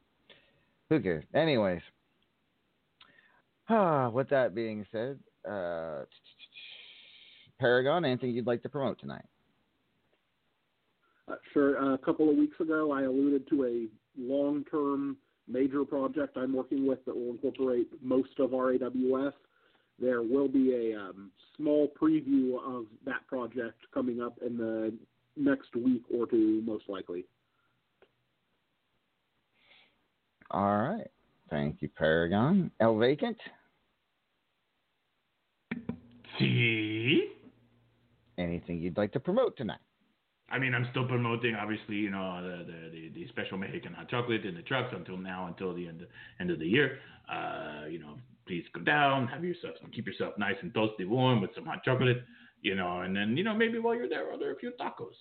Who 0.88 0.98
cares? 1.00 1.24
Anyways. 1.34 1.82
Ah, 3.68 4.08
with 4.12 4.30
that 4.30 4.54
being 4.54 4.86
said, 4.90 5.18
uh, 5.48 6.04
Paragon, 7.60 8.04
anything 8.06 8.30
you'd 8.30 8.46
like 8.46 8.62
to 8.62 8.68
promote 8.70 8.98
tonight? 8.98 9.24
Uh, 11.28 11.34
sure. 11.52 11.78
Uh, 11.78 11.94
a 11.94 11.98
couple 11.98 12.30
of 12.30 12.36
weeks 12.36 12.58
ago, 12.60 12.92
I 12.92 13.02
alluded 13.02 13.48
to 13.50 13.64
a 13.64 13.86
long-term 14.20 15.16
major 15.46 15.84
project 15.84 16.36
I'm 16.36 16.54
working 16.54 16.86
with 16.86 17.04
that 17.06 17.14
will 17.16 17.30
incorporate 17.30 17.88
most 18.02 18.38
of 18.38 18.54
our 18.54 18.72
AWS. 18.72 19.32
There 19.98 20.22
will 20.22 20.48
be 20.48 20.92
a 20.92 20.98
um, 20.98 21.30
small 21.56 21.90
preview 22.00 22.56
of 22.64 22.86
that 23.04 23.26
project 23.26 23.78
coming 23.92 24.20
up 24.22 24.38
in 24.44 24.56
the 24.56 24.94
next 25.36 25.74
week 25.74 26.02
or 26.12 26.26
two, 26.26 26.62
most 26.64 26.84
likely. 26.88 27.24
All 30.50 30.78
right. 30.78 31.10
Thank 31.50 31.82
you, 31.82 31.88
Paragon. 31.88 32.70
L 32.80 32.96
Vacant? 32.96 33.36
See? 36.38 37.32
Anything 38.36 38.80
you'd 38.80 38.96
like 38.96 39.12
to 39.12 39.20
promote 39.20 39.56
tonight? 39.56 39.78
I 40.50 40.58
mean, 40.58 40.74
I'm 40.74 40.86
still 40.90 41.06
promoting, 41.06 41.54
obviously, 41.54 41.96
you 41.96 42.10
know, 42.10 42.42
the 42.42 42.64
the, 42.64 42.90
the, 42.90 43.08
the 43.14 43.28
special 43.28 43.58
Mexican 43.58 43.92
hot 43.92 44.08
chocolate 44.08 44.44
in 44.46 44.54
the 44.54 44.62
trucks 44.62 44.94
until 44.96 45.18
now, 45.18 45.46
until 45.46 45.74
the 45.74 45.86
end 45.86 46.06
end 46.40 46.50
of 46.50 46.58
the 46.58 46.66
year. 46.66 46.98
Uh, 47.30 47.86
you 47.88 47.98
know, 47.98 48.16
please 48.46 48.64
come 48.72 48.84
down, 48.84 49.26
have 49.28 49.44
yourself, 49.44 49.74
some 49.80 49.90
keep 49.90 50.06
yourself 50.06 50.32
nice 50.38 50.56
and 50.62 50.72
toasty 50.72 51.06
warm 51.06 51.42
with 51.42 51.50
some 51.54 51.66
hot 51.66 51.84
chocolate, 51.84 52.24
you 52.62 52.74
know, 52.74 53.02
and 53.02 53.14
then 53.14 53.36
you 53.36 53.44
know 53.44 53.54
maybe 53.54 53.78
while 53.78 53.94
you're 53.94 54.08
there, 54.08 54.30
order 54.30 54.52
a 54.52 54.56
few 54.56 54.72
tacos. 54.80 55.12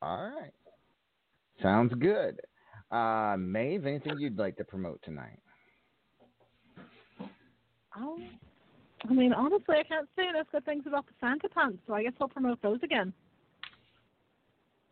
All 0.00 0.30
right. 0.30 0.52
Sounds 1.60 1.92
good. 1.98 2.40
Uh, 2.90 3.36
Maeve, 3.38 3.86
anything 3.86 4.18
you'd 4.18 4.38
like 4.38 4.56
to 4.56 4.64
promote 4.64 5.00
tonight? 5.02 5.38
Oh, 7.96 8.18
I 9.08 9.12
mean, 9.12 9.32
honestly, 9.32 9.76
I 9.78 9.82
can't 9.82 10.08
say 10.16 10.28
enough 10.28 10.46
good 10.52 10.64
things 10.64 10.84
about 10.86 11.06
the 11.06 11.12
Santa 11.20 11.48
pants, 11.48 11.78
so 11.86 11.94
I 11.94 12.04
guess 12.04 12.12
I'll 12.20 12.28
promote 12.28 12.62
those 12.62 12.78
again. 12.82 13.12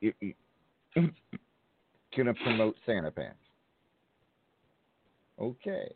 You, 0.00 0.12
you, 0.20 0.34
gonna 2.16 2.34
promote 2.34 2.76
Santa 2.86 3.10
Pants. 3.10 3.38
Okay. 5.38 5.92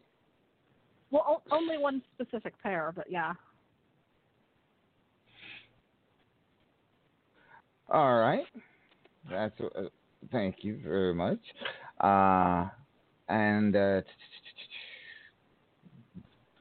Well, 1.11 1.25
o- 1.27 1.55
only 1.55 1.79
one 1.79 2.03
specific 2.15 2.55
pair, 2.63 2.93
but 2.95 3.11
yeah. 3.11 3.33
All 7.91 8.19
right. 8.19 8.45
That's 9.31 9.59
uh, 9.61 9.85
thank 10.33 10.57
you 10.63 10.81
very 10.83 11.15
much. 11.15 11.41
Uh, 12.01 12.69
and 13.29 13.75
uh, 13.75 14.01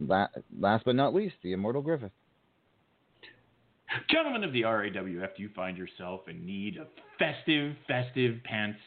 last 0.07 0.85
but 0.85 0.95
not 0.95 1.13
least, 1.13 1.35
the 1.43 1.53
immortal 1.53 1.81
Griffith. 1.81 2.11
Gentlemen 4.09 4.43
of 4.43 4.53
the 4.53 4.63
RAWF, 4.63 5.35
do 5.35 5.43
you 5.43 5.49
find 5.55 5.77
yourself 5.77 6.21
in 6.27 6.45
need 6.45 6.77
of 6.77 6.87
festive, 7.19 7.75
festive 7.87 8.41
pants? 8.43 8.79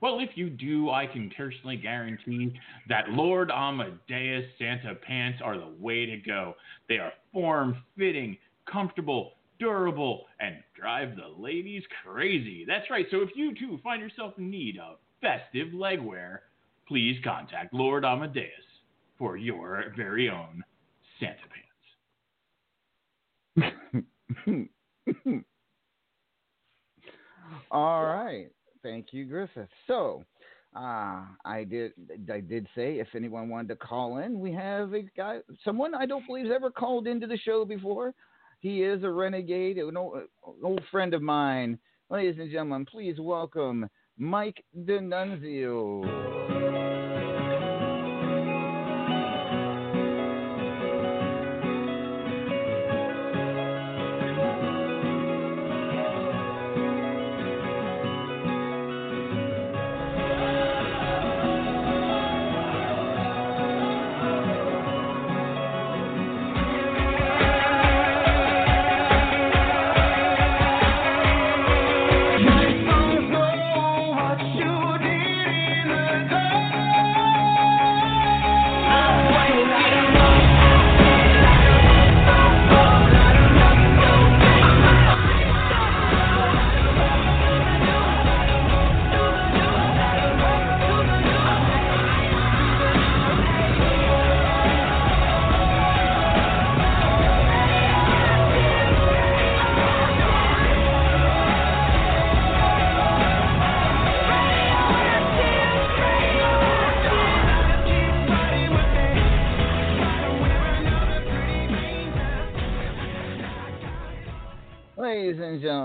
Well, 0.00 0.20
if 0.20 0.30
you 0.36 0.50
do, 0.50 0.90
I 0.90 1.06
can 1.06 1.30
personally 1.36 1.76
guarantee 1.76 2.52
that 2.88 3.08
Lord 3.08 3.50
Amadeus 3.50 4.44
Santa 4.58 4.94
pants 4.94 5.40
are 5.44 5.58
the 5.58 5.72
way 5.78 6.06
to 6.06 6.16
go. 6.16 6.54
They 6.88 6.98
are 6.98 7.12
form 7.32 7.76
fitting, 7.96 8.36
comfortable, 8.70 9.34
durable, 9.58 10.26
and 10.40 10.56
drive 10.78 11.16
the 11.16 11.40
ladies 11.40 11.82
crazy. 12.04 12.64
That's 12.66 12.90
right. 12.90 13.06
So 13.10 13.18
if 13.18 13.30
you 13.34 13.54
too 13.54 13.78
find 13.82 14.02
yourself 14.02 14.34
in 14.38 14.50
need 14.50 14.78
of 14.78 14.96
festive 15.20 15.68
legwear, 15.72 16.38
please 16.88 17.16
contact 17.24 17.72
Lord 17.72 18.04
Amadeus 18.04 18.48
for 19.22 19.36
your 19.36 19.84
very 19.96 20.28
own 20.28 20.64
Santa 21.20 21.36
pants. 23.54 24.68
All 27.70 28.04
right. 28.04 28.48
Thank 28.82 29.12
you, 29.12 29.26
Griffith. 29.26 29.68
So, 29.86 30.24
uh, 30.74 31.20
I 31.44 31.64
did 31.70 31.92
I 32.32 32.40
did 32.40 32.66
say 32.74 32.98
if 32.98 33.06
anyone 33.14 33.48
wanted 33.48 33.68
to 33.68 33.76
call 33.76 34.18
in, 34.18 34.40
we 34.40 34.52
have 34.54 34.92
a 34.92 35.02
guy, 35.16 35.38
someone 35.64 35.94
I 35.94 36.04
don't 36.04 36.26
believe 36.26 36.46
has 36.46 36.54
ever 36.56 36.72
called 36.72 37.06
into 37.06 37.28
the 37.28 37.38
show 37.38 37.64
before. 37.64 38.14
He 38.58 38.82
is 38.82 39.04
a 39.04 39.10
renegade, 39.10 39.78
an 39.78 39.96
old, 39.96 40.16
an 40.16 40.26
old 40.64 40.82
friend 40.90 41.14
of 41.14 41.22
mine. 41.22 41.78
Ladies 42.10 42.40
and 42.40 42.50
gentlemen, 42.50 42.86
please 42.86 43.20
welcome 43.20 43.88
Mike 44.18 44.64
D'Annunzio. 44.84 46.61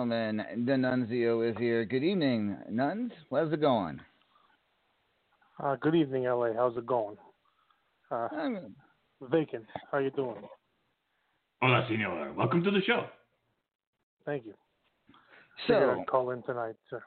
Gentlemen, 0.09 0.65
D'Annunzio 0.65 1.49
is 1.49 1.57
here. 1.57 1.84
Good 1.85 2.03
evening, 2.03 2.57
nuns. 2.69 3.11
How's 3.31 3.51
it 3.51 3.61
going? 3.61 3.99
Uh, 5.61 5.75
good 5.81 5.95
evening, 5.95 6.23
LA. 6.23 6.53
How's 6.53 6.77
it 6.77 6.85
going? 6.85 7.17
Uh, 8.11 8.27
I'm- 8.31 8.75
vacant. 9.21 9.65
How 9.91 9.97
you 9.97 10.11
doing? 10.11 10.47
Hola, 11.61 11.85
senor. 11.89 12.31
Welcome 12.34 12.63
to 12.63 12.71
the 12.71 12.81
show. 12.84 13.07
Thank 14.25 14.45
you. 14.45 14.53
So, 15.67 15.97
I'd 15.99 16.07
call 16.07 16.29
in 16.31 16.43
tonight, 16.43 16.75
sir. 16.89 17.01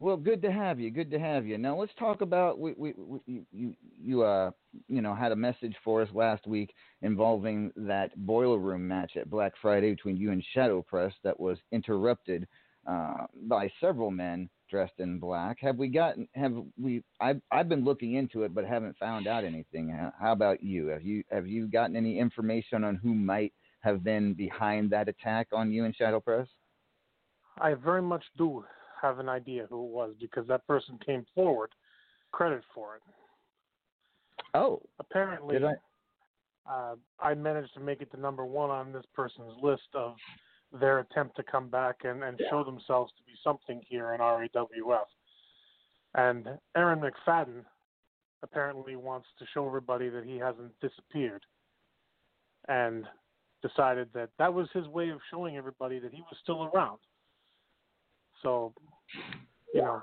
Well, 0.00 0.16
good 0.16 0.42
to 0.42 0.52
have 0.52 0.78
you. 0.78 0.90
Good 0.90 1.10
to 1.10 1.18
have 1.18 1.44
you. 1.44 1.58
Now 1.58 1.76
let's 1.76 1.94
talk 1.98 2.20
about 2.20 2.58
we, 2.58 2.72
we, 2.76 2.94
we 2.96 3.42
you- 3.52 3.74
you 4.00 4.22
uh 4.22 4.52
you 4.86 5.02
know 5.02 5.14
had 5.14 5.32
a 5.32 5.36
message 5.36 5.74
for 5.84 6.02
us 6.02 6.08
last 6.14 6.46
week 6.46 6.72
involving 7.02 7.72
that 7.76 8.16
boiler 8.26 8.58
room 8.58 8.86
match 8.86 9.16
at 9.16 9.28
Black 9.28 9.54
Friday 9.60 9.90
between 9.90 10.16
you 10.16 10.30
and 10.30 10.44
Shadow 10.54 10.82
Press 10.82 11.12
that 11.24 11.38
was 11.38 11.58
interrupted 11.72 12.46
uh, 12.86 13.26
by 13.48 13.70
several 13.80 14.10
men 14.12 14.48
dressed 14.70 14.98
in 14.98 15.18
black. 15.18 15.58
Have 15.60 15.76
we 15.76 15.88
gotten 15.88 16.28
have 16.34 16.54
we 16.80 17.02
I've 17.20 17.40
I've 17.50 17.68
been 17.68 17.84
looking 17.84 18.14
into 18.14 18.44
it 18.44 18.54
but 18.54 18.64
haven't 18.64 18.96
found 18.98 19.26
out 19.26 19.42
anything. 19.42 19.88
How 20.20 20.32
about 20.32 20.62
you? 20.62 20.86
Have 20.88 21.02
you 21.02 21.24
have 21.30 21.48
you 21.48 21.66
gotten 21.66 21.96
any 21.96 22.20
information 22.20 22.84
on 22.84 22.94
who 22.96 23.14
might 23.14 23.52
have 23.80 24.04
been 24.04 24.34
behind 24.34 24.90
that 24.90 25.08
attack 25.08 25.48
on 25.52 25.72
you 25.72 25.84
and 25.84 25.94
Shadow 25.96 26.20
Press? 26.20 26.46
I 27.60 27.74
very 27.74 28.02
much 28.02 28.24
do 28.36 28.64
have 29.00 29.18
an 29.18 29.28
idea 29.28 29.66
who 29.68 29.84
it 29.84 29.90
was 29.90 30.14
because 30.20 30.46
that 30.48 30.66
person 30.66 30.98
came 31.04 31.24
forward, 31.34 31.70
credit 32.32 32.62
for 32.74 32.96
it. 32.96 33.02
Oh, 34.54 34.82
Apparently, 34.98 35.58
I? 35.64 35.74
uh, 36.70 36.94
I 37.20 37.34
managed 37.34 37.74
to 37.74 37.80
make 37.80 38.00
it 38.00 38.10
to 38.12 38.20
number 38.20 38.44
one 38.44 38.70
on 38.70 38.92
this 38.92 39.04
person's 39.14 39.52
list 39.62 39.88
of 39.94 40.14
their 40.80 41.00
attempt 41.00 41.36
to 41.36 41.42
come 41.42 41.68
back 41.68 41.96
and, 42.04 42.22
and 42.22 42.40
show 42.50 42.62
themselves 42.62 43.12
to 43.16 43.22
be 43.24 43.32
something 43.42 43.80
here 43.88 44.12
in 44.12 44.20
RAWF. 44.20 45.06
And 46.14 46.46
Aaron 46.76 47.00
McFadden 47.00 47.64
apparently 48.42 48.96
wants 48.96 49.26
to 49.38 49.44
show 49.52 49.66
everybody 49.66 50.08
that 50.08 50.24
he 50.24 50.36
hasn't 50.36 50.72
disappeared 50.80 51.42
and 52.68 53.04
decided 53.62 54.08
that 54.14 54.30
that 54.38 54.52
was 54.52 54.68
his 54.72 54.86
way 54.86 55.08
of 55.08 55.18
showing 55.30 55.56
everybody 55.56 55.98
that 55.98 56.12
he 56.12 56.20
was 56.20 56.36
still 56.42 56.64
around. 56.64 56.98
So, 58.42 58.72
you 59.74 59.82
know, 59.82 60.02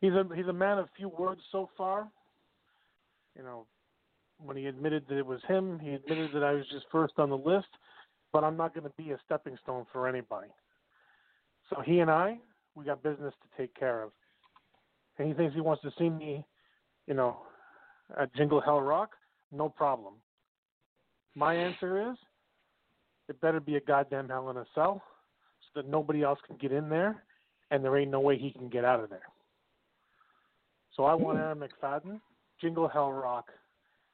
he's 0.00 0.12
a 0.12 0.24
he's 0.34 0.46
a 0.46 0.52
man 0.52 0.78
of 0.78 0.88
few 0.96 1.08
words 1.08 1.40
so 1.50 1.68
far. 1.76 2.08
You 3.36 3.42
know, 3.42 3.66
when 4.38 4.56
he 4.56 4.66
admitted 4.66 5.04
that 5.08 5.18
it 5.18 5.26
was 5.26 5.40
him, 5.48 5.78
he 5.78 5.90
admitted 5.94 6.30
that 6.34 6.44
I 6.44 6.52
was 6.52 6.64
just 6.70 6.86
first 6.90 7.14
on 7.18 7.30
the 7.30 7.36
list, 7.36 7.68
but 8.32 8.44
I'm 8.44 8.56
not 8.56 8.74
going 8.74 8.84
to 8.84 8.92
be 8.96 9.10
a 9.12 9.18
stepping 9.24 9.56
stone 9.62 9.86
for 9.92 10.08
anybody. 10.08 10.48
So 11.70 11.80
he 11.80 12.00
and 12.00 12.10
I, 12.10 12.38
we 12.74 12.84
got 12.84 13.02
business 13.02 13.34
to 13.42 13.62
take 13.62 13.74
care 13.74 14.02
of. 14.02 14.10
And 15.18 15.28
he 15.28 15.34
thinks 15.34 15.54
he 15.54 15.60
wants 15.60 15.82
to 15.82 15.90
see 15.98 16.10
me, 16.10 16.44
you 17.06 17.14
know, 17.14 17.38
at 18.18 18.34
Jingle 18.34 18.60
Hell 18.60 18.80
Rock, 18.80 19.10
no 19.52 19.68
problem. 19.68 20.14
My 21.34 21.54
answer 21.54 22.10
is, 22.10 22.16
it 23.28 23.40
better 23.40 23.60
be 23.60 23.76
a 23.76 23.80
goddamn 23.80 24.28
hell 24.28 24.50
in 24.50 24.58
a 24.58 24.66
cell, 24.74 25.02
so 25.60 25.80
that 25.80 25.88
nobody 25.88 26.22
else 26.22 26.38
can 26.46 26.56
get 26.56 26.72
in 26.72 26.88
there, 26.88 27.24
and 27.70 27.84
there 27.84 27.96
ain't 27.96 28.10
no 28.10 28.20
way 28.20 28.38
he 28.38 28.50
can 28.50 28.68
get 28.68 28.84
out 28.84 29.00
of 29.00 29.10
there. 29.10 29.22
So 30.96 31.04
I 31.04 31.14
want 31.14 31.38
Aaron 31.38 31.58
McFadden, 31.58 32.20
Jingle 32.60 32.88
Hell 32.88 33.12
Rock, 33.12 33.46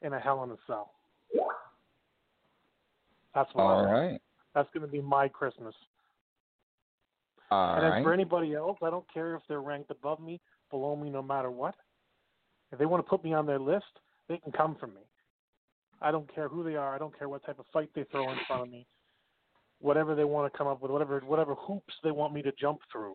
in 0.02 0.12
a 0.12 0.20
hell 0.20 0.42
in 0.44 0.50
a 0.50 0.56
cell. 0.66 0.92
That's 3.34 3.50
what 3.52 3.62
I 3.62 3.66
All 3.66 3.84
want. 3.84 3.90
right. 3.90 4.20
That's 4.54 4.68
going 4.74 4.84
to 4.84 4.90
be 4.90 5.00
my 5.00 5.28
Christmas. 5.28 5.74
All 7.50 7.76
and 7.76 7.86
as 7.86 7.90
right. 7.92 8.02
for 8.02 8.12
anybody 8.12 8.54
else, 8.54 8.78
I 8.82 8.90
don't 8.90 9.04
care 9.12 9.34
if 9.34 9.42
they're 9.48 9.60
ranked 9.60 9.90
above 9.90 10.20
me, 10.20 10.40
below 10.70 10.96
me, 10.96 11.10
no 11.10 11.22
matter 11.22 11.50
what. 11.50 11.74
If 12.72 12.78
they 12.78 12.86
want 12.86 13.04
to 13.04 13.08
put 13.08 13.24
me 13.24 13.34
on 13.34 13.46
their 13.46 13.58
list, 13.58 13.84
they 14.28 14.38
can 14.38 14.52
come 14.52 14.76
for 14.78 14.86
me. 14.86 15.02
I 16.00 16.10
don't 16.10 16.32
care 16.32 16.48
who 16.48 16.62
they 16.64 16.76
are. 16.76 16.94
I 16.94 16.98
don't 16.98 17.16
care 17.16 17.28
what 17.28 17.44
type 17.44 17.58
of 17.58 17.66
fight 17.72 17.90
they 17.94 18.04
throw 18.04 18.30
in 18.30 18.38
front 18.46 18.62
of 18.62 18.70
me. 18.70 18.86
Whatever 19.80 20.14
they 20.14 20.24
want 20.24 20.50
to 20.50 20.56
come 20.56 20.66
up 20.66 20.80
with, 20.80 20.90
whatever 20.90 21.20
whatever 21.20 21.54
hoops 21.54 21.94
they 22.04 22.10
want 22.10 22.32
me 22.32 22.42
to 22.42 22.52
jump 22.52 22.80
through, 22.92 23.14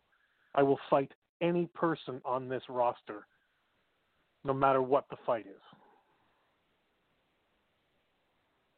I 0.56 0.64
will 0.64 0.80
fight 0.90 1.11
any 1.41 1.68
person 1.73 2.22
on 2.26 2.48
this 2.48 2.64
roster, 2.69 3.27
no 4.44 4.53
matter 4.53 4.82
what 4.82 5.06
the 5.10 5.18
fight 5.26 5.45
is. 5.45 5.61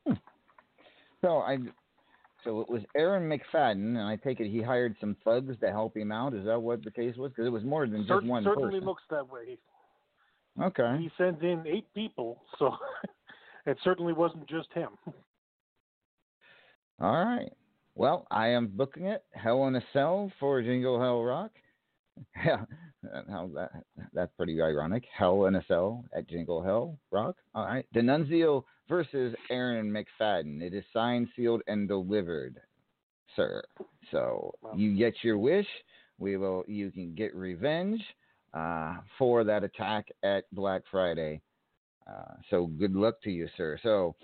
Hmm. 0.07 0.13
So 1.21 1.37
I, 1.37 1.57
so 2.43 2.61
it 2.61 2.69
was 2.69 2.81
Aaron 2.95 3.29
McFadden, 3.29 3.97
and 3.97 4.01
I 4.01 4.15
take 4.15 4.39
it 4.39 4.49
he 4.49 4.61
hired 4.61 4.95
some 4.99 5.15
thugs 5.23 5.55
to 5.61 5.69
help 5.69 5.95
him 5.95 6.11
out. 6.11 6.33
Is 6.33 6.45
that 6.45 6.59
what 6.59 6.83
the 6.83 6.91
case 6.91 7.15
was? 7.15 7.31
Because 7.31 7.45
it 7.45 7.51
was 7.51 7.63
more 7.63 7.87
than 7.87 8.07
just 8.07 8.25
one 8.25 8.43
certainly 8.43 8.45
person. 8.45 8.61
Certainly 8.61 8.85
looks 8.85 9.03
that 9.09 9.29
way. 9.29 9.57
okay. 10.61 10.97
He 10.99 11.11
sent 11.17 11.41
in 11.43 11.65
eight 11.67 11.85
people, 11.93 12.41
so 12.57 12.75
it 13.67 13.77
certainly 13.83 14.13
wasn't 14.13 14.47
just 14.47 14.73
him. 14.73 14.89
All 16.99 17.23
right. 17.23 17.51
Well, 17.93 18.27
I 18.31 18.47
am 18.49 18.67
booking 18.67 19.05
it. 19.05 19.23
Hell 19.33 19.67
in 19.67 19.75
a 19.75 19.83
Cell 19.93 20.31
for 20.39 20.61
Jingle 20.61 20.99
Hell 20.99 21.23
Rock. 21.23 21.51
Yeah, 22.45 22.65
how 23.29 23.49
that 23.55 23.71
that's 24.13 24.31
pretty 24.37 24.61
ironic. 24.61 25.03
Hell 25.15 25.45
in 25.45 25.55
a 25.55 25.63
Cell 25.67 26.03
at 26.15 26.27
Jingle 26.27 26.61
Hell 26.61 26.97
Rock. 27.11 27.35
All 27.55 27.65
right. 27.65 27.85
D'Annunzio 27.93 28.63
versus 28.89 29.35
Aaron 29.49 29.91
McFadden. 29.91 30.61
It 30.61 30.73
is 30.73 30.83
signed, 30.91 31.27
sealed, 31.35 31.61
and 31.67 31.87
delivered, 31.87 32.59
sir. 33.35 33.63
So 34.11 34.53
you 34.75 34.97
get 34.97 35.13
your 35.23 35.37
wish. 35.37 35.67
We 36.19 36.37
will. 36.37 36.63
You 36.67 36.91
can 36.91 37.13
get 37.15 37.35
revenge 37.35 38.01
uh, 38.53 38.97
for 39.17 39.43
that 39.43 39.63
attack 39.63 40.07
at 40.23 40.45
Black 40.51 40.81
Friday. 40.89 41.41
Uh, 42.07 42.35
so 42.49 42.67
good 42.67 42.95
luck 42.95 43.21
to 43.21 43.31
you, 43.31 43.47
sir. 43.57 43.77
So 43.83 44.15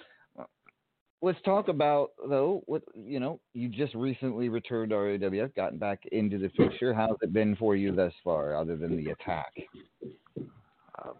let's 1.24 1.42
talk 1.44 1.70
about 1.70 2.12
though 2.28 2.62
what 2.66 2.84
you 2.94 3.20
know 3.20 3.40
you 3.54 3.70
just 3.70 3.96
recently 3.96 4.50
returned 4.50 4.92
RAWF, 4.92 5.56
gotten 5.56 5.80
back 5.80 6.02
into 6.12 6.38
the 6.38 6.50
picture. 6.50 6.94
How's 6.94 7.18
it 7.22 7.34
been 7.34 7.56
for 7.56 7.76
you 7.76 7.96
thus 7.96 8.14
far, 8.24 8.56
other 8.56 8.76
than 8.76 8.98
the 8.98 9.12
attack? 9.12 9.52
Uh, 11.00 11.14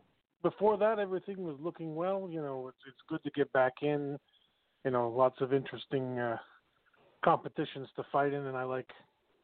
before 0.44 0.78
that, 0.78 1.00
everything 1.00 1.38
was 1.44 1.56
looking 1.60 1.96
well. 1.96 2.28
You 2.30 2.42
know, 2.42 2.68
it's 2.68 2.78
it's 2.86 3.02
good 3.08 3.24
to 3.24 3.32
get 3.32 3.52
back 3.54 3.74
in. 3.82 4.20
You 4.84 4.92
know, 4.92 5.10
lots 5.10 5.40
of 5.40 5.54
interesting 5.54 6.20
uh, 6.20 6.38
competitions 7.24 7.88
to 7.96 8.04
fight 8.12 8.34
in, 8.34 8.46
and 8.48 8.58
I 8.58 8.64
like, 8.64 8.90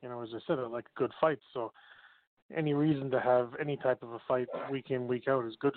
you 0.04 0.10
know, 0.10 0.22
as 0.22 0.30
I 0.36 0.40
said, 0.46 0.60
I 0.60 0.68
like 0.68 0.86
good 0.98 1.12
fights. 1.22 1.44
So, 1.54 1.72
any 2.56 2.74
reason 2.74 3.10
to 3.12 3.22
have 3.22 3.52
any 3.62 3.78
type 3.78 4.04
of 4.04 4.12
a 4.12 4.20
fight 4.28 4.48
week 4.70 4.88
in 4.90 5.08
week 5.08 5.30
out 5.30 5.46
is 5.46 5.56
good. 5.62 5.76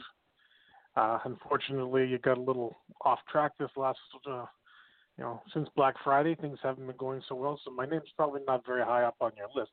Uh, 0.96 1.20
unfortunately, 1.24 2.06
you 2.06 2.18
got 2.18 2.36
a 2.38 2.42
little 2.42 2.76
off 3.04 3.20
track 3.30 3.52
this 3.58 3.70
last, 3.76 3.98
uh, 4.28 4.44
you 5.18 5.24
know, 5.24 5.42
since 5.52 5.68
Black 5.76 5.94
Friday. 6.02 6.34
Things 6.34 6.58
haven't 6.62 6.86
been 6.86 6.96
going 6.96 7.22
so 7.28 7.34
well, 7.34 7.60
so 7.64 7.70
my 7.70 7.86
name's 7.86 8.10
probably 8.16 8.40
not 8.46 8.66
very 8.66 8.82
high 8.82 9.04
up 9.04 9.16
on 9.20 9.32
your 9.36 9.48
list. 9.54 9.72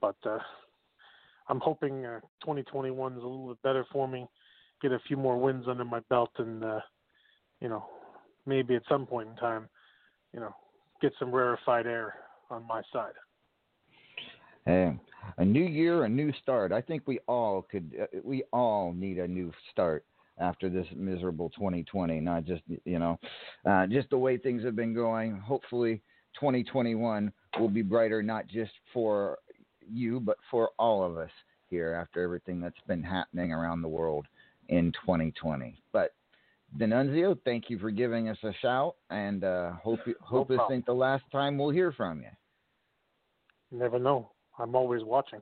But 0.00 0.16
uh, 0.24 0.38
I'm 1.48 1.60
hoping 1.60 2.04
uh, 2.04 2.20
2021 2.42 3.12
is 3.12 3.18
a 3.18 3.20
little 3.20 3.48
bit 3.48 3.62
better 3.62 3.86
for 3.92 4.06
me. 4.06 4.26
Get 4.82 4.92
a 4.92 4.98
few 5.06 5.16
more 5.16 5.38
wins 5.38 5.66
under 5.68 5.84
my 5.84 6.00
belt, 6.10 6.30
and 6.38 6.62
uh, 6.62 6.80
you 7.60 7.68
know, 7.68 7.86
maybe 8.44 8.74
at 8.74 8.82
some 8.88 9.06
point 9.06 9.28
in 9.28 9.36
time, 9.36 9.68
you 10.34 10.40
know, 10.40 10.54
get 11.00 11.12
some 11.18 11.34
rarefied 11.34 11.86
air 11.86 12.14
on 12.50 12.66
my 12.66 12.82
side. 12.92 13.14
Hey, 14.66 14.98
a 15.38 15.44
new 15.44 15.64
year, 15.64 16.04
a 16.04 16.08
new 16.08 16.32
start. 16.42 16.72
I 16.72 16.82
think 16.82 17.04
we 17.06 17.20
all 17.26 17.62
could. 17.70 17.92
Uh, 18.00 18.18
we 18.22 18.42
all 18.52 18.92
need 18.92 19.18
a 19.18 19.26
new 19.26 19.52
start 19.70 20.04
after 20.38 20.68
this 20.68 20.86
miserable 20.94 21.50
2020. 21.50 22.20
Not 22.20 22.44
just 22.44 22.62
you 22.84 22.98
know, 22.98 23.18
uh, 23.68 23.86
just 23.86 24.10
the 24.10 24.18
way 24.18 24.36
things 24.36 24.64
have 24.64 24.76
been 24.76 24.94
going. 24.94 25.38
Hopefully, 25.38 26.02
2021 26.34 27.32
will 27.58 27.68
be 27.68 27.82
brighter, 27.82 28.22
not 28.22 28.46
just 28.46 28.72
for 28.92 29.38
you, 29.88 30.20
but 30.20 30.36
for 30.50 30.70
all 30.78 31.02
of 31.04 31.16
us 31.16 31.30
here 31.68 31.92
after 31.94 32.22
everything 32.22 32.60
that's 32.60 32.76
been 32.86 33.02
happening 33.02 33.52
around 33.52 33.82
the 33.82 33.88
world 33.88 34.26
in 34.68 34.92
2020. 35.04 35.80
But 35.92 36.12
D'Annunzio, 36.78 37.38
thank 37.44 37.70
you 37.70 37.78
for 37.78 37.90
giving 37.90 38.28
us 38.28 38.38
a 38.42 38.52
shout, 38.60 38.96
and 39.10 39.44
uh, 39.44 39.72
hope 39.72 40.00
hope 40.20 40.48
this 40.48 40.56
problem. 40.56 40.76
ain't 40.76 40.86
the 40.86 40.92
last 40.92 41.24
time 41.32 41.56
we'll 41.58 41.70
hear 41.70 41.92
from 41.92 42.20
you. 42.20 42.28
You 43.70 43.78
never 43.78 43.98
know. 43.98 44.30
I'm 44.58 44.74
always 44.74 45.02
watching. 45.02 45.40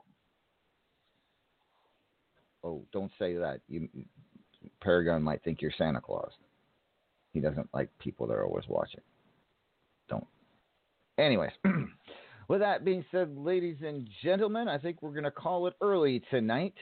Oh, 2.63 2.83
don't 2.93 3.13
say 3.19 3.35
that. 3.35 3.61
You, 3.69 3.89
Paragon 4.85 5.23
might 5.23 5.43
think 5.43 5.63
you're 5.63 5.73
Santa 5.77 6.01
Claus. 6.01 6.31
He 7.33 7.41
doesn't 7.41 7.69
like 7.73 7.89
people 7.99 8.27
that 8.27 8.35
are 8.35 8.45
always 8.45 8.69
watching. 8.69 9.01
Don't. 10.09 10.27
Anyways, 11.19 11.51
with 12.49 12.61
that 12.61 12.85
being 12.85 13.05
said, 13.11 13.37
ladies 13.37 13.79
and 13.85 14.09
gentlemen, 14.23 14.69
I 14.69 14.79
think 14.79 15.03
we're 15.03 15.11
going 15.11 15.25
to 15.25 15.31
call 15.31 15.67
it 15.67 15.75
early 15.81 16.23
tonight. 16.31 16.75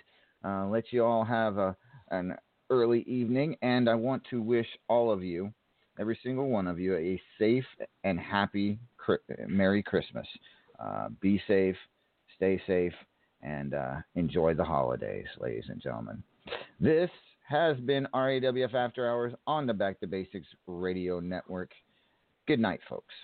Uh, 0.44 0.66
let 0.66 0.92
you 0.92 1.04
all 1.04 1.24
have 1.24 1.56
a, 1.58 1.76
an 2.10 2.34
early 2.68 3.02
evening, 3.02 3.56
and 3.62 3.88
I 3.88 3.94
want 3.94 4.24
to 4.30 4.42
wish 4.42 4.66
all 4.88 5.12
of 5.12 5.22
you, 5.22 5.52
every 5.98 6.18
single 6.22 6.48
one 6.48 6.66
of 6.66 6.80
you, 6.80 6.96
a 6.96 7.22
safe 7.38 7.64
and 8.02 8.18
happy 8.18 8.78
Merry 9.46 9.82
Christmas. 9.82 10.26
Uh, 10.78 11.08
be 11.20 11.40
safe, 11.46 11.76
stay 12.36 12.60
safe, 12.66 12.94
and 13.42 13.74
uh, 13.74 13.94
enjoy 14.16 14.54
the 14.54 14.64
holidays, 14.64 15.26
ladies 15.38 15.64
and 15.68 15.80
gentlemen. 15.80 16.22
This 16.80 17.10
has 17.52 17.76
been 17.80 18.08
RAWF 18.14 18.72
After 18.72 19.06
Hours 19.06 19.34
on 19.46 19.66
the 19.66 19.74
Back 19.74 20.00
to 20.00 20.06
Basics 20.06 20.48
Radio 20.66 21.20
Network. 21.20 21.70
Good 22.48 22.60
night, 22.60 22.80
folks. 22.88 23.14